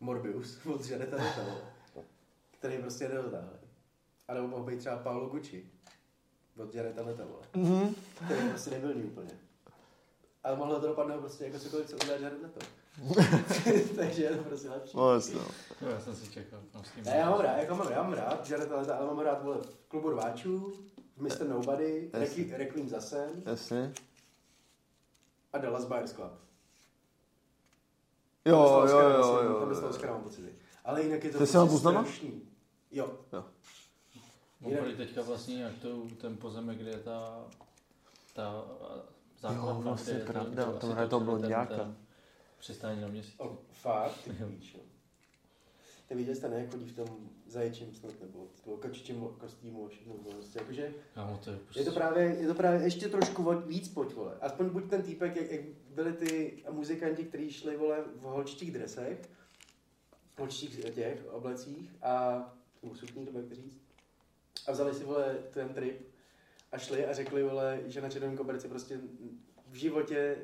Morbius 0.00 0.66
od 0.74 0.86
Jareda 0.90 1.16
Leta, 1.16 1.44
který 2.50 2.78
prostě 2.78 3.08
nedotáhli. 3.08 3.58
A 4.28 4.34
nebo 4.34 4.48
mohl 4.48 4.64
být 4.64 4.78
třeba 4.78 4.96
Paolo 4.96 5.26
Gucci 5.28 5.70
od 6.56 6.74
Jareta 6.74 7.02
Leta, 7.02 7.24
Mhm. 7.54 7.94
který 8.26 8.48
prostě 8.48 8.70
nebyl 8.70 9.06
úplně. 9.06 9.30
Ale 10.44 10.56
mohlo 10.56 10.80
to 10.80 10.86
dopadnout 10.86 11.20
prostě 11.20 11.44
jako 11.44 11.58
cokoliv, 11.58 11.86
co 11.86 11.96
udělá 11.96 12.12
Jared 12.18 12.42
Leto. 12.42 12.60
Takže 13.96 14.22
je 14.22 14.36
to 14.36 14.42
prostě 14.44 14.68
lepší. 14.70 14.96
No, 14.96 15.14
jasně. 15.14 15.34
no. 15.34 15.44
Jo, 15.82 15.88
já 15.88 16.00
jsem 16.00 16.16
si 16.16 16.30
čekal. 16.32 16.60
Tam 16.72 16.84
s 16.84 16.90
tím 16.90 17.04
Ne, 17.04 17.16
já 17.16 17.30
mám 17.30 17.40
rád, 17.40 17.56
jako 17.56 17.74
mám, 17.76 17.90
já 17.92 18.02
mám 18.02 18.12
rád 18.12 18.50
Leta, 18.50 18.96
ale 18.96 19.06
mám 19.06 19.18
rád 19.18 19.42
vole, 19.44 19.58
v 19.58 19.76
klubu 19.88 20.10
rváčů, 20.10 20.72
v 21.16 21.22
Mr. 21.22 21.48
Nobody, 21.48 22.10
Jasně. 22.12 22.44
Requi- 22.44 22.56
Requiem 22.56 22.88
za 22.88 23.00
sen 23.00 23.30
Jasně. 23.46 23.92
a 25.52 25.58
Dallas 25.58 25.84
Buyers 25.84 26.12
Club. 26.12 26.32
Jo, 28.44 28.84
jo, 28.88 28.98
jo, 28.98 29.18
myslím, 29.18 29.46
jo. 29.52 29.60
Tam 29.60 29.68
dostal 29.68 29.88
jo. 29.88 29.90
Oscara, 29.94 30.12
mám 30.12 30.22
pocity. 30.22 30.54
Ale 30.84 31.02
jinak 31.02 31.24
je 31.24 31.30
to 31.30 31.38
Ty 31.38 31.46
prostě 31.52 31.78
strašný. 31.78 32.42
Jo. 32.90 33.10
Mohli 34.60 34.96
teďka 34.96 35.22
vlastně 35.22 35.62
jak 35.62 35.72
to, 35.82 36.02
ten 36.20 36.36
pozemek, 36.36 36.78
kde 36.78 36.90
je 36.90 36.98
ta, 36.98 37.44
ta 38.32 38.64
základna, 39.40 39.70
Jo, 39.72 39.80
vlastně 39.82 40.12
kde 40.12 40.22
je 40.22 40.26
to- 40.26 40.32
pravda, 40.32 40.64
to 40.64 40.70
tam 40.72 40.76
asi 40.78 40.92
hraje 40.92 41.08
toho 41.08 41.20
točili 41.24 41.40
ten- 41.42 41.48
blonďáka. 41.56 41.94
Ten 42.58 42.60
Přistání 42.60 43.00
na 43.00 43.08
měsíci. 43.08 43.38
O, 43.38 43.58
fakt, 43.72 44.22
ty 44.24 44.30
jo. 44.40 44.80
Ty 46.08 46.14
viděl 46.14 46.34
jste, 46.34 46.48
ne, 46.48 46.58
jak 46.58 46.70
chodí 46.70 46.88
v 46.88 46.96
tom 46.96 47.30
zaječím 47.46 47.94
snad, 47.94 48.20
nebo 48.20 48.46
toho 48.64 48.76
kačičím 48.76 49.28
kostýmu 49.38 49.86
a 49.86 49.88
všechno, 49.88 50.14
prostě, 50.14 50.58
jakože, 50.58 50.94
Kámo, 51.14 51.40
to 51.44 51.50
je 51.50 51.56
prostě... 51.56 51.80
je 51.80 51.84
to 51.84 51.92
právě, 51.92 52.24
je 52.24 52.46
to 52.46 52.54
právě 52.54 52.82
ještě 52.82 53.08
trošku 53.08 53.54
víc 53.66 53.88
pojď, 53.88 54.14
vole. 54.14 54.36
Aspoň 54.40 54.68
buď 54.68 54.90
ten 54.90 55.02
týpek, 55.02 55.36
jak, 55.36 55.50
jak 55.50 55.60
byli 55.94 56.12
ty 56.12 56.64
muzikanti, 56.70 57.24
kteří 57.24 57.52
šli, 57.52 57.76
vole, 57.76 58.04
v 58.16 58.22
holčičích 58.22 58.72
dresech, 58.72 59.30
v 60.34 60.38
holčičích 60.38 60.94
těch 60.94 61.26
oblecích 61.30 61.94
a, 62.02 62.44
nebo 62.82 62.94
sukní, 62.94 63.26
to 63.26 63.38
jak 63.38 63.52
říct, 63.52 63.78
a 64.66 64.72
vzali 64.72 64.94
si, 64.94 65.04
vole, 65.04 65.38
ten 65.50 65.68
trip 65.68 66.08
a 66.72 66.78
šli 66.78 67.06
a 67.06 67.12
řekli, 67.12 67.42
vole, 67.42 67.80
že 67.86 68.00
na 68.00 68.10
červeném 68.10 68.36
koberci 68.36 68.68
prostě 68.68 69.00
v 69.70 69.74
životě 69.74 70.36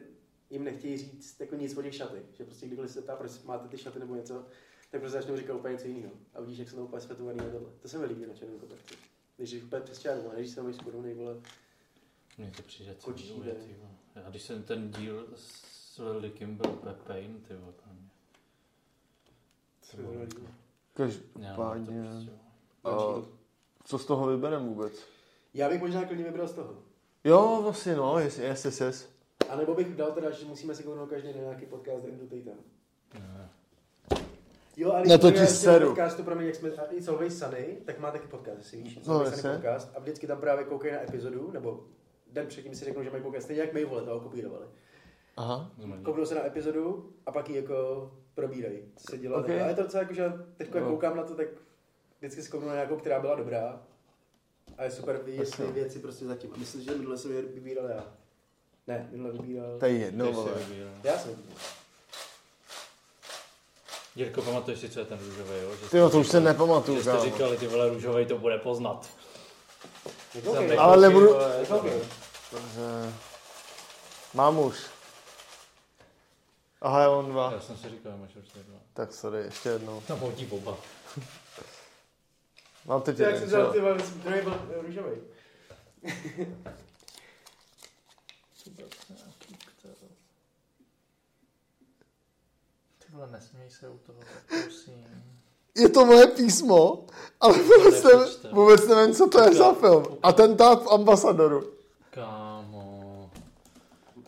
jim 0.54 0.64
nechtějí 0.64 0.96
říct 0.96 1.40
jako 1.40 1.54
nic 1.54 1.76
o 1.76 1.82
těch 1.82 1.94
šaty. 1.94 2.22
Že 2.32 2.44
prostě 2.44 2.66
kdykoliv 2.66 2.90
se 2.90 3.02
ptá, 3.02 3.16
proč 3.16 3.42
máte 3.42 3.68
ty 3.68 3.78
šaty 3.78 3.98
nebo 3.98 4.14
něco, 4.14 4.46
tak 4.90 5.00
prostě 5.00 5.18
začnou 5.18 5.36
říkat 5.36 5.54
úplně 5.54 5.72
něco 5.72 5.86
jiného. 5.86 6.12
A 6.34 6.40
vidíš, 6.40 6.58
jak 6.58 6.70
jsou 6.70 6.76
to 6.76 6.84
úplně 6.84 7.00
svetovaný 7.00 7.40
a 7.40 7.50
tohle. 7.50 7.70
To 7.82 7.88
se 7.88 7.98
mi 7.98 8.06
líbí 8.06 8.26
na 8.26 8.34
černém 8.34 8.58
koberci. 8.58 8.94
Když 9.36 9.50
jsi 9.50 9.62
úplně 9.62 9.82
přes 9.82 9.98
čáru, 9.98 10.30
a 10.30 10.34
než 10.34 10.50
se 10.50 10.62
máš 10.62 10.76
skoro 10.76 10.98
vole. 10.98 11.36
Mně 12.38 12.52
to 12.56 12.62
přijde 12.62 12.94
celý 12.94 13.32
vole. 13.32 13.54
Já 14.14 14.30
když 14.30 14.42
jsem 14.42 14.62
ten 14.62 14.90
díl 14.90 15.26
s 15.36 15.98
Lil 15.98 16.20
Dickem 16.20 16.56
byl 16.56 16.70
úplně 16.70 16.94
pain, 17.06 17.40
ty 17.48 17.54
vole, 17.54 17.72
pro 17.72 17.92
mě. 17.92 18.08
Každopádně. 20.94 22.02
prostě, 22.02 22.30
A 22.84 23.22
co 23.84 23.98
z 23.98 24.06
toho 24.06 24.26
vybereme 24.26 24.68
vůbec? 24.68 24.92
Já 25.54 25.68
bych 25.68 25.80
možná 25.80 26.04
klidně 26.04 26.24
vybral 26.24 26.48
z 26.48 26.52
toho. 26.52 26.82
Jo, 27.24 27.60
vlastně 27.62 27.96
no, 27.96 28.18
yes, 28.18 28.38
yes, 28.38 28.64
yes, 28.64 28.80
yes. 28.80 29.13
A 29.48 29.56
nebo 29.56 29.74
bych 29.74 29.96
dal 29.96 30.12
teda, 30.12 30.30
že 30.30 30.46
musíme 30.46 30.74
si 30.74 30.82
kouknout 30.82 31.08
každý 31.10 31.28
na 31.32 31.40
nějaký 31.40 31.66
podcast 31.66 32.04
Andrew 32.04 32.28
Tatum. 32.28 32.58
ne. 33.14 33.48
Jo, 34.76 34.92
a 34.92 35.02
Na 35.08 35.18
to 35.18 35.30
ti 35.30 35.46
seru. 35.46 35.86
podcastu, 35.86 36.22
pro 36.22 36.34
mě, 36.34 36.46
jak 36.46 36.54
jsme, 36.54 36.70
It's 36.90 37.08
Always 37.08 37.38
Sunny, 37.38 37.78
tak 37.84 37.98
má 37.98 38.10
taky 38.10 38.26
podcast, 38.28 38.58
jestli 38.58 38.78
víš. 38.78 38.96
It's 38.96 39.06
No. 39.06 39.26
Sunny 39.30 39.54
podcast 39.54 39.90
a 39.96 40.00
vždycky 40.00 40.26
tam 40.26 40.40
právě 40.40 40.64
koukají 40.64 40.94
na 40.94 41.02
epizodu, 41.02 41.50
nebo 41.52 41.84
den 42.32 42.46
předtím 42.46 42.74
si 42.74 42.84
řeknou, 42.84 43.02
že 43.02 43.10
mají 43.10 43.22
podcast, 43.22 43.44
stejně 43.44 43.62
jak 43.62 43.72
my, 43.72 43.84
vole, 43.84 44.02
to 44.02 44.20
kopírovali. 44.20 44.66
Aha. 45.36 45.70
Kouknou 46.04 46.26
se 46.26 46.34
na 46.34 46.46
epizodu 46.46 47.12
a 47.26 47.32
pak 47.32 47.48
ji 47.48 47.56
jako 47.56 48.10
probírají, 48.34 48.78
co 48.96 49.10
se 49.10 49.18
dělo. 49.18 49.36
Ok. 49.36 49.44
Okay. 49.44 49.60
A 49.62 49.66
je 49.68 49.74
to 49.74 49.82
docela 49.82 50.02
jako, 50.02 50.14
že 50.14 50.32
teď 50.56 50.74
jak 50.74 50.84
Jo. 50.84 50.90
koukám 50.90 51.16
na 51.16 51.22
to, 51.22 51.34
tak 51.34 51.46
vždycky 52.18 52.42
si 52.42 52.50
kouknu 52.50 52.68
na 52.68 52.74
nějakou, 52.74 52.96
která 52.96 53.20
byla 53.20 53.34
dobrá. 53.34 53.82
A 54.78 54.84
je 54.84 54.90
super 54.90 55.16
vidět 55.24 55.56
ty 55.56 55.62
věci 55.62 55.98
prostě 55.98 56.24
zatím. 56.24 56.50
A 56.54 56.56
myslím, 56.56 56.82
že 56.82 56.94
minule 56.94 57.18
jsem 57.18 57.32
je 57.32 57.42
vybíral 57.42 57.86
já. 57.88 58.12
Ne, 58.86 59.08
minule 59.10 59.32
vybíral. 59.32 59.78
To 59.78 59.86
je 59.86 59.92
jedno, 59.92 60.32
vole. 60.32 60.50
Já 61.04 61.18
jsem 61.18 61.30
vybíral. 61.36 61.60
Jirko, 64.16 64.42
pamatuješ 64.42 64.80
si, 64.80 64.88
co 64.90 64.98
je 65.00 65.04
ten 65.06 65.18
růžový, 65.18 65.50
jo? 65.62 65.76
Že 65.76 65.88
Ty 65.88 65.96
jo, 65.98 66.10
to 66.10 66.20
už 66.20 66.28
se 66.28 66.40
nepamatuju, 66.40 66.96
Že 66.96 67.02
jste 67.02 67.10
kámo. 67.12 67.24
říkali, 67.24 67.56
ty 67.56 67.66
vole, 67.66 67.88
růžový 67.88 68.26
to 68.26 68.38
bude 68.38 68.58
poznat. 68.58 69.08
Okay. 70.48 70.68
Jsem 70.68 70.78
Ale 70.80 70.96
nebudu- 71.08 71.26
vole, 71.26 71.56
okay. 71.68 72.00
Takže... 72.50 73.12
Mám 74.34 74.58
už. 74.58 74.86
Aha, 76.82 77.00
já 77.02 77.10
mám 77.10 77.26
dva. 77.30 77.52
Já 77.52 77.60
jsem 77.60 77.76
si 77.76 77.88
říkal, 77.88 78.12
máš 78.16 78.36
určitě 78.36 78.58
dva. 78.62 78.78
Tak 78.94 79.12
sorry, 79.12 79.38
ještě 79.38 79.68
jednou. 79.68 80.02
No, 80.08 80.16
hodí 80.16 80.46
oba. 80.50 80.76
Mám 82.84 83.02
teď 83.02 83.18
Jak 83.18 83.34
jeden, 83.34 83.40
jsem 83.40 83.50
čo? 83.50 83.56
vzal 83.56 83.72
ty 83.72 83.80
vole, 83.80 83.94
druhý 84.16 84.40
byl 84.40 84.82
růžový. 84.86 85.16
Ty 93.14 93.18
vole, 93.18 93.32
nesměj 93.32 93.70
se 93.70 93.88
u 93.88 93.98
toho, 93.98 94.18
prosím. 94.48 95.04
Je 95.76 95.88
to 95.88 96.06
moje 96.06 96.26
písmo, 96.26 97.06
ale 97.40 97.58
vůbec, 97.62 98.02
nevím, 98.02 98.26
vůbec 98.52 98.88
nevím, 98.88 99.14
co 99.14 99.28
to 99.28 99.42
je 99.42 99.54
za 99.54 99.72
film. 99.72 100.04
Atentát 100.22 100.82
v 100.82 100.88
ambasadoru. 100.88 101.70
Kámo. 102.10 103.30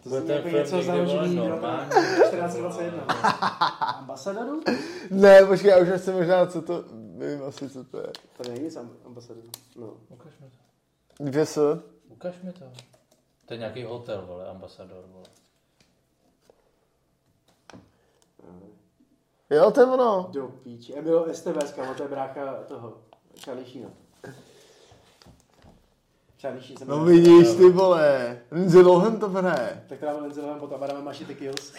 To 0.02 0.08
Bude 0.08 0.20
zní 0.20 0.26
ten 0.26 0.36
jako 0.36 0.48
film 0.48 0.62
něco 0.62 0.82
založený 0.82 1.36
normálně. 1.36 1.86
1421. 1.86 3.02
Ambasadoru? 3.98 4.60
Ne, 5.10 5.44
počkej, 5.46 5.70
já 5.70 5.78
už 5.78 5.88
nechci 5.88 6.12
možná, 6.12 6.46
co 6.46 6.62
to... 6.62 6.84
Vím 7.18 7.42
asi, 7.48 7.70
co 7.70 7.84
to 7.84 7.98
je. 7.98 8.12
To 8.36 8.50
není 8.50 8.64
nic 8.64 8.76
amb- 8.76 8.96
ambasadoru. 9.06 9.48
No. 9.76 9.94
Ukaž 10.08 10.32
mi 10.40 10.50
to. 10.50 11.24
Dvě 11.24 11.46
S. 11.46 11.80
Ukaž 12.08 12.34
mi 12.42 12.52
to. 12.52 12.64
To 13.46 13.54
je 13.54 13.58
nějaký 13.58 13.84
hotel, 13.84 14.24
vole, 14.26 14.48
ambasador, 14.48 15.04
vole. 15.12 15.26
Jo, 19.50 19.70
to 19.70 19.80
je 19.80 19.86
ono. 19.86 20.28
Do 20.32 20.48
píči. 20.48 20.94
Emil 20.94 21.26
STVS, 21.32 21.72
kámo, 21.72 21.94
to 21.94 22.02
je 22.02 22.08
brácha 22.08 22.54
toho. 22.68 22.98
Sheen 26.40 26.60
jsem 26.78 26.88
No 26.88 27.04
vidíš, 27.04 27.48
ty 27.48 27.70
vole. 27.70 28.38
Lindsay 28.50 28.82
Lohan 28.82 29.18
to 29.18 29.28
hraje. 29.28 29.84
Tak 29.88 29.98
teda 29.98 30.18
Lindsay 30.18 30.42
Lohan 30.44 30.60
potom 30.60 30.82
Adama 30.82 31.00
Maši 31.00 31.24
ty 31.24 31.34
kills. 31.34 31.72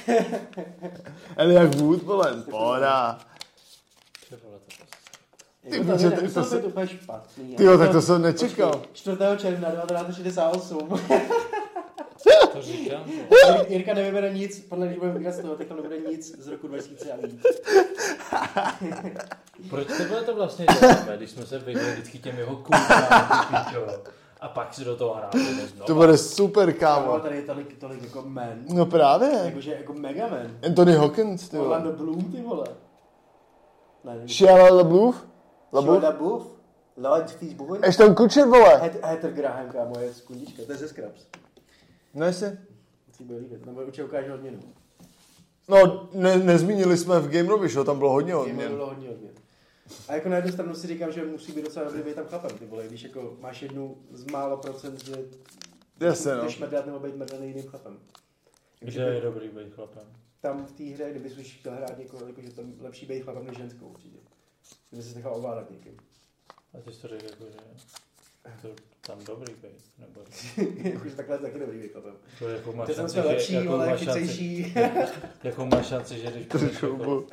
Elijah 1.38 1.76
Wood, 1.76 2.03
vole, 2.03 2.44
pohoda. 2.49 3.19
Ty 4.30 4.35
vole, 4.44 4.60
to 4.60 4.65
prostě. 4.77 4.98
Jako 5.64 5.85
to, 5.85 5.98
ty- 5.98 6.61
to, 6.61 6.72
to 6.72 6.85
špatný. 6.85 7.56
Ty 7.56 7.64
jo, 7.64 7.77
tak 7.77 7.91
to 7.91 8.02
jsem 8.02 8.22
nečekal. 8.22 8.72
Počkej, 8.72 8.94
4. 8.94 9.18
června 9.38 9.69
1968. 9.72 10.89
To 12.53 12.61
říkám, 12.61 13.03
Jirka 13.68 13.94
nevybere 13.94 14.34
nic, 14.34 14.60
podle 14.60 14.88
vybírat 14.88 15.32
z 15.32 15.40
toho, 15.40 15.56
tak 15.56 15.68
tam 15.68 15.78
nebude 15.78 15.98
nic 15.99 16.40
z 16.40 16.48
roku 16.48 16.68
2000 16.68 17.11
a 17.11 17.15
víc. 17.18 17.45
Proč 19.69 19.88
tohle 19.88 20.22
to 20.22 20.36
vlastně 20.36 20.65
děláme, 20.82 21.18
když 21.18 21.32
jsme 21.32 21.45
se 21.45 21.60
vyhli 21.60 21.91
vždycky 21.91 22.19
těm 22.19 22.38
jeho 22.38 22.56
kůkám, 22.56 22.82
a 24.41 24.48
pak 24.48 24.74
si 24.74 24.86
do 24.86 24.95
toho 24.95 25.14
hráme 25.14 25.45
znovu. 25.53 25.86
To 25.86 25.95
bude 25.95 26.18
super, 26.18 26.74
Kámo, 26.74 27.19
tady 27.19 27.36
je 27.36 27.41
tolik, 27.41 27.80
tolik 27.80 28.03
jako 28.03 28.22
men. 28.22 28.65
No 28.74 28.86
právě. 28.86 29.30
Jakože 29.45 29.74
jako 29.74 29.94
mega 29.94 30.28
men. 30.28 30.57
Anthony 30.65 30.94
Hawkins, 30.94 31.49
ty 31.49 31.57
Orlando 31.57 31.90
vole. 31.90 32.03
Bloom, 32.03 32.24
ty 32.32 32.41
vole. 32.41 32.68
Shia 34.28 34.74
LaBeouf? 34.74 35.28
LaBeouf? 35.74 35.99
Shia 35.99 36.10
LaBeouf? 36.10 36.44
Lord 36.98 37.32
Fishburne? 37.32 37.88
Ashton 37.88 38.15
Kutcher, 38.15 38.45
vole. 38.45 38.91
Heather 39.03 39.32
Graham, 39.32 39.69
kámo, 39.69 39.99
je 39.99 40.14
skundička. 40.14 40.64
To 40.65 40.72
je 40.72 40.78
ze 40.78 40.88
Scraps. 40.88 41.28
No 42.18 42.26
jestli. 42.26 42.57
Si 43.11 43.23
bude 43.23 43.39
líbit. 43.39 43.65
Tam 43.65 43.77
určitě 43.77 44.03
ukáže 44.03 44.34
odměnu. 44.34 44.60
No, 45.68 46.10
ne, 46.14 46.38
nezmínili 46.38 46.98
jsme 46.98 47.19
v 47.19 47.30
Game 47.30 47.49
Rovi, 47.49 47.69
že 47.69 47.77
jo, 47.77 47.84
tam 47.84 47.98
bylo 47.98 48.11
hodně 48.11 48.34
Mě 48.34 48.35
odměn. 48.35 48.72
bylo 48.72 48.85
hodně 48.85 49.10
odměn. 49.10 49.31
A 50.07 50.14
jako 50.14 50.30
na 50.30 50.35
jednu 50.35 50.52
stranu 50.52 50.76
si 50.76 50.88
říkám, 50.88 51.11
že 51.11 51.26
musí 51.26 51.52
být 51.52 51.65
docela 51.65 51.85
dobrý 51.85 52.02
být 52.03 52.15
tam 52.15 52.26
chlapem, 52.26 52.57
ty 52.57 52.65
vole, 52.65 52.88
když 52.88 53.02
jako 53.03 53.38
máš 53.39 53.61
jednu 53.61 53.98
z 54.11 54.26
málo 54.26 54.57
procent, 54.57 55.06
že 55.06 55.15
Jasně, 55.99 56.31
no. 56.35 56.48
mrdat 56.60 56.85
nebo 56.85 56.99
být 56.99 57.15
mrdaný 57.15 57.48
jiným 57.48 57.64
chlapem. 57.68 57.99
Kde 58.80 59.02
je 59.15 59.22
dobrý 59.22 59.48
být 59.49 59.73
chlapem? 59.73 60.03
Tam 60.41 60.65
v 60.65 60.72
té 60.72 60.84
hře, 60.84 61.11
kdyby 61.11 61.30
jsi 61.30 61.44
chtěl 61.44 61.72
hrát 61.73 61.98
někoho, 61.98 62.27
jako, 62.27 62.41
že 62.41 62.52
tam 62.52 62.73
lepší 62.80 63.06
být 63.06 63.22
chlapem 63.23 63.45
než 63.45 63.57
ženskou 63.57 63.85
určitě. 63.88 64.18
Kdyby 64.89 65.03
jsi 65.03 65.15
nechal 65.15 65.35
ovládat 65.35 65.72
někým. 65.72 65.98
A 66.73 66.81
ty 66.81 66.91
jsi 66.94 67.02
to 67.02 67.07
řekl 67.07 67.26
jako, 67.26 67.44
že 67.52 67.57
to 68.61 68.68
tam 69.02 69.26
dobrý 69.26 69.53
být, 69.53 69.84
nebo 69.98 70.22
Jakože 70.94 71.15
takhle 71.15 71.36
je 71.36 71.40
taky 71.40 71.60
dobrý 71.60 71.88
chlapem. 71.88 72.15
to 72.40 72.49
jako 72.49 72.74
máš 72.74 72.95
šanci, 72.95 73.14
se 73.14 73.22
lepší, 73.22 73.53
jakou 73.53 73.69
ale 73.74 73.88
máš 73.88 74.03
šanci, 74.03 74.19
chycejší. 74.19 74.76
jakou 75.44 75.65
máš 75.65 75.88
šanci, 75.88 76.19
že 76.19 76.32
když 76.32 76.45
půjdeš 76.48 76.82
jako, 76.82 77.26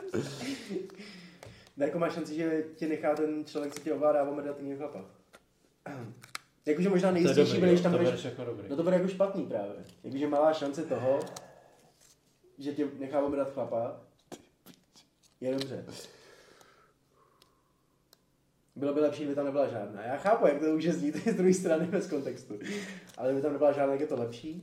Ne, 1.76 1.86
jako 1.86 1.98
máš 1.98 2.12
šanci, 2.12 2.34
že 2.34 2.64
tě 2.76 2.88
nechá 2.88 3.14
ten 3.14 3.44
člověk, 3.44 3.74
co 3.74 3.80
tě 3.80 3.94
ovládá, 3.94 4.24
omrdat 4.24 4.60
jiným 4.60 4.76
chlapa. 4.76 5.04
Jakože 6.66 6.88
možná 6.88 7.10
to 7.10 7.16
je 7.16 7.22
nejistější 7.22 7.60
když 7.60 7.80
tam 7.80 7.92
to 7.92 7.98
budeš 7.98 8.24
jako 8.24 8.44
dobrý. 8.44 8.68
No 8.68 8.76
to 8.76 8.82
bude 8.82 8.96
jako 8.96 9.08
špatný 9.08 9.46
právě. 9.46 9.74
Jakože 10.04 10.26
malá 10.26 10.52
šance 10.52 10.82
toho, 10.82 11.20
že 12.58 12.72
tě 12.72 12.88
nechá 12.98 13.22
obrat 13.22 13.52
chlapa, 13.52 14.00
je 15.40 15.52
dobře. 15.52 15.84
Bylo 18.76 18.94
by 18.94 19.00
lepší, 19.00 19.20
kdyby 19.20 19.34
tam 19.34 19.44
nebyla 19.44 19.68
žádná. 19.68 20.02
Já 20.02 20.16
chápu, 20.16 20.46
jak 20.46 20.60
to 20.60 20.66
může 20.66 20.92
znít 20.92 21.16
z 21.30 21.34
druhé 21.34 21.54
strany 21.54 21.86
bez 21.86 22.08
kontextu. 22.08 22.58
Ale 23.16 23.28
kdyby 23.28 23.42
tam 23.42 23.52
nebyla 23.52 23.72
žádná, 23.72 23.92
tak 23.92 24.00
je 24.00 24.06
to 24.06 24.16
lepší. 24.16 24.62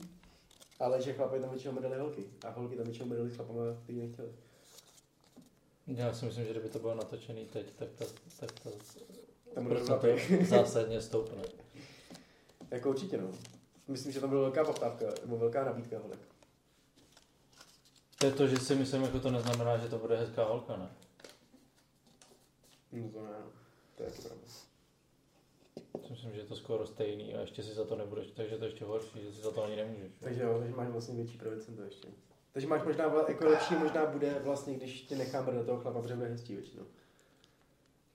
Ale 0.80 1.02
že 1.02 1.12
chlapy 1.12 1.40
tam 1.40 1.50
většinou 1.50 1.74
mrdali 1.74 1.98
holky. 1.98 2.24
A 2.46 2.50
holky 2.50 2.76
tam 2.76 2.84
většinou 2.84 3.06
mrdali 3.06 3.30
chlapama, 3.30 3.60
který 3.82 3.98
nechtěli. 3.98 4.28
Já 5.86 6.12
si 6.14 6.24
myslím, 6.24 6.44
že 6.44 6.50
kdyby 6.50 6.68
to 6.68 6.78
bylo 6.78 6.94
natočený 6.94 7.44
teď, 7.44 7.72
tak 7.76 7.88
to, 7.98 8.04
tak 8.40 8.52
to 8.52 8.70
Tam 9.54 9.66
procento 9.66 10.00
chlapy. 10.00 10.44
zásadně 10.48 11.00
stoupne. 11.00 11.42
Jako 12.70 12.90
určitě 12.90 13.16
no. 13.16 13.28
Myslím, 13.88 14.12
že 14.12 14.20
tam 14.20 14.28
byla 14.28 14.42
velká 14.42 14.64
poptávka, 14.64 15.06
nebo 15.22 15.38
velká 15.38 15.64
nabídka 15.64 15.98
holek. 15.98 16.18
To 18.18 18.26
je 18.26 18.32
to, 18.32 18.46
že 18.46 18.56
si 18.56 18.74
myslím, 18.74 19.02
jako 19.02 19.20
to 19.20 19.30
neznamená, 19.30 19.78
že 19.78 19.88
to 19.88 19.98
bude 19.98 20.16
hezká 20.16 20.44
holka, 20.44 20.76
ne? 20.76 20.88
No 22.92 23.08
to 23.08 23.22
ne, 23.22 23.30
no. 23.30 23.61
To 23.96 24.02
je 24.02 24.10
pravda. 24.10 24.46
Myslím, 26.10 26.32
že 26.32 26.40
je 26.40 26.46
to 26.46 26.56
skoro 26.56 26.86
stejný 26.86 27.34
a 27.34 27.40
ještě 27.40 27.62
si 27.62 27.74
za 27.74 27.84
to 27.84 27.96
nebudeš, 27.96 28.26
takže 28.30 28.58
to 28.58 28.64
je 28.64 28.70
ještě 28.70 28.84
horší, 28.84 29.22
že 29.22 29.32
si 29.32 29.40
za 29.40 29.50
to 29.50 29.64
ani 29.64 29.76
nemůžeš. 29.76 30.12
Takže 30.20 30.42
jo, 30.42 30.56
takže 30.58 30.74
máš 30.74 30.88
vlastně 30.88 31.14
větší 31.14 31.38
procento 31.38 31.82
ještě. 31.82 32.08
Takže 32.52 32.68
máš 32.68 32.82
možná, 32.84 33.04
jako 33.28 33.48
lepší 33.48 33.74
možná 33.74 34.06
bude 34.06 34.38
vlastně, 34.44 34.74
když 34.74 35.02
tě 35.02 35.16
nechám 35.16 35.46
do 35.46 35.64
toho 35.64 35.80
chlapa, 35.80 36.02
protože 36.02 36.14
bude 36.14 36.28
hezčí 36.28 36.54
většinou. 36.54 36.84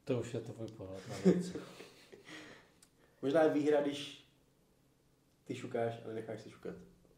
To 0.04 0.20
už 0.20 0.34
je 0.34 0.40
to 0.42 0.54
tvůj 0.54 0.68
pohled 0.68 1.10
na 1.10 1.16
věc. 1.26 1.52
Možná 3.22 3.44
je 3.44 3.50
výhra, 3.50 3.82
když 3.82 4.28
ty 5.46 5.56
šukáš, 5.56 5.94
ale 6.06 6.14
necháš 6.14 6.42
si 6.42 6.52
šukat. 6.52 6.76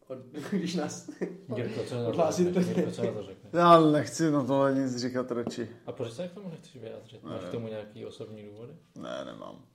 Od, 0.10 0.18
když 0.52 0.76
nás... 0.76 1.06
Co 1.06 1.84
co 1.86 1.95
na 1.95 2.11
to 2.52 3.23
řekneš? 3.23 3.53
Já 3.53 3.80
nechci 3.80 4.31
na 4.31 4.44
tohle 4.44 4.76
nic 4.76 4.95
říkat 4.95 5.31
radši. 5.31 5.69
A 5.86 5.91
proč 5.91 6.14
se 6.14 6.27
k 6.27 6.31
tomu 6.31 6.49
nechceš 6.49 6.76
vyjádřit? 6.76 7.23
Máš 7.23 7.44
k 7.44 7.52
tomu 7.52 7.68
nějaký 7.68 8.06
osobní 8.06 8.44
důvody? 8.44 8.73
Ne, 8.95 9.26
nemám. 9.26 9.65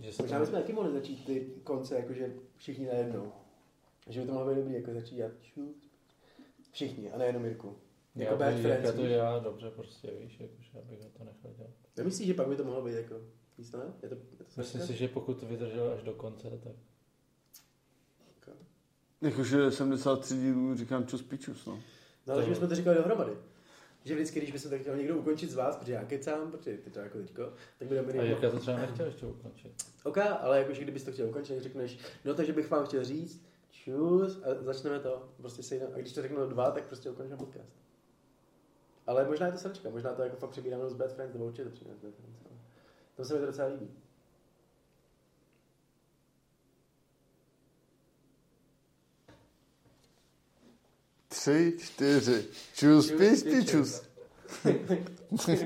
Že 0.00 0.12
se 0.12 0.22
Možná 0.22 0.40
bychom 0.40 0.54
taky 0.54 0.72
mohli 0.72 0.92
začít 0.92 1.26
ty 1.26 1.46
konce, 1.64 1.96
jakože 1.96 2.32
všichni 2.56 2.86
najednou. 2.86 3.32
Že 4.08 4.20
by 4.20 4.26
to 4.26 4.32
mohlo 4.32 4.48
být 4.48 4.60
dobrý, 4.60 4.74
jako 4.74 4.94
začít 4.94 5.14
dělat. 5.14 5.32
Všichni, 6.72 7.12
a 7.12 7.18
nejenom 7.18 7.44
Jirku. 7.44 7.76
Jako 8.14 8.42
Já, 8.42 8.50
bych, 8.50 8.62
friends, 8.62 8.84
já 8.84 8.92
to 8.92 9.04
já 9.04 9.38
dobře 9.38 9.70
prostě, 9.70 10.10
víš, 10.20 10.40
jakože 10.40 10.70
abych 10.78 11.02
ho 11.02 11.08
to 11.18 11.24
nechal 11.24 11.50
dělat. 11.56 11.70
Nemyslíš, 11.96 12.26
že 12.26 12.34
pak 12.34 12.48
by 12.48 12.56
to 12.56 12.64
mohlo 12.64 12.82
být 12.82 12.94
jako... 12.94 13.14
Víš 13.58 13.70
to 13.70 13.76
ne? 13.76 13.84
Je 14.02 14.08
to, 14.08 14.14
je 14.14 14.36
to 14.38 14.44
Myslím 14.56 14.82
si, 14.82 14.96
že 14.96 15.08
pokud 15.08 15.40
to 15.40 15.46
vydržel 15.46 15.92
až 15.92 16.02
do 16.02 16.12
konce, 16.12 16.50
tak 16.50 16.74
Jakože 19.22 19.70
73 19.70 20.34
dílů 20.34 20.74
říkám 20.76 21.06
čus 21.06 21.22
pičus, 21.22 21.66
no. 21.66 21.80
No 22.26 22.34
ale 22.34 22.42
že 22.42 22.50
bychom 22.50 22.68
to 22.68 22.74
říkali 22.74 22.96
dohromady. 22.96 23.32
Že 24.04 24.14
vždycky, 24.14 24.40
když 24.40 24.52
by 24.52 24.58
se 24.58 24.68
to 24.68 24.78
chtěl 24.78 24.96
někdo 24.96 25.16
ukončit 25.16 25.50
z 25.50 25.54
vás, 25.54 25.76
protože 25.76 25.92
já 25.92 26.04
kecám, 26.04 26.50
protože 26.50 26.76
ty 26.76 26.90
to 26.90 26.98
jako 26.98 27.18
teďko, 27.18 27.52
tak 27.78 27.88
by 27.88 27.98
a 27.98 28.02
Dominik... 28.02 28.22
Jirka 28.22 28.50
to 28.50 28.58
třeba 28.58 28.78
nechtěl 28.78 29.06
ještě 29.06 29.26
ukončit. 29.26 29.72
OK, 30.04 30.18
ale 30.18 30.58
jakože 30.58 30.82
kdybys 30.82 31.04
to 31.04 31.12
chtěl 31.12 31.28
ukončit, 31.28 31.54
tak 31.54 31.62
řekneš, 31.62 31.98
no 32.24 32.34
takže 32.34 32.52
bych 32.52 32.70
vám 32.70 32.86
chtěl 32.86 33.04
říct, 33.04 33.46
čus, 33.70 34.42
a 34.42 34.64
začneme 34.64 35.00
to, 35.00 35.28
prostě 35.36 35.62
se 35.62 35.80
a 35.94 35.98
když 35.98 36.12
to 36.12 36.22
řeknu 36.22 36.46
dva, 36.46 36.70
tak 36.70 36.84
prostě 36.84 37.10
ukončíme 37.10 37.36
podcast. 37.36 37.72
Ale 39.06 39.28
možná 39.28 39.46
je 39.46 39.52
to 39.52 39.58
sračka, 39.58 39.90
možná 39.90 40.12
to 40.12 40.22
jako 40.22 40.36
fakt 40.36 40.50
přebíráme 40.50 40.90
z 40.90 40.94
Bad 40.94 41.12
Friends, 41.12 41.32
nebo 41.32 41.44
určitě 41.44 41.64
to 41.64 41.70
přijde 41.70 41.90
z 41.94 41.98
Bad 41.98 42.14
Friends. 42.14 42.38
To 43.16 43.24
se 43.24 43.34
mi 43.34 43.40
to 43.40 43.46
docela 43.46 43.68
líbí. 43.68 43.90
Tři, 51.42 51.72
čtyři. 51.78 52.44
Čus, 52.74 53.08
Čus, 53.08 53.18
pís, 53.18 53.42
pičus. 53.42 54.02
pičus. 54.62 55.60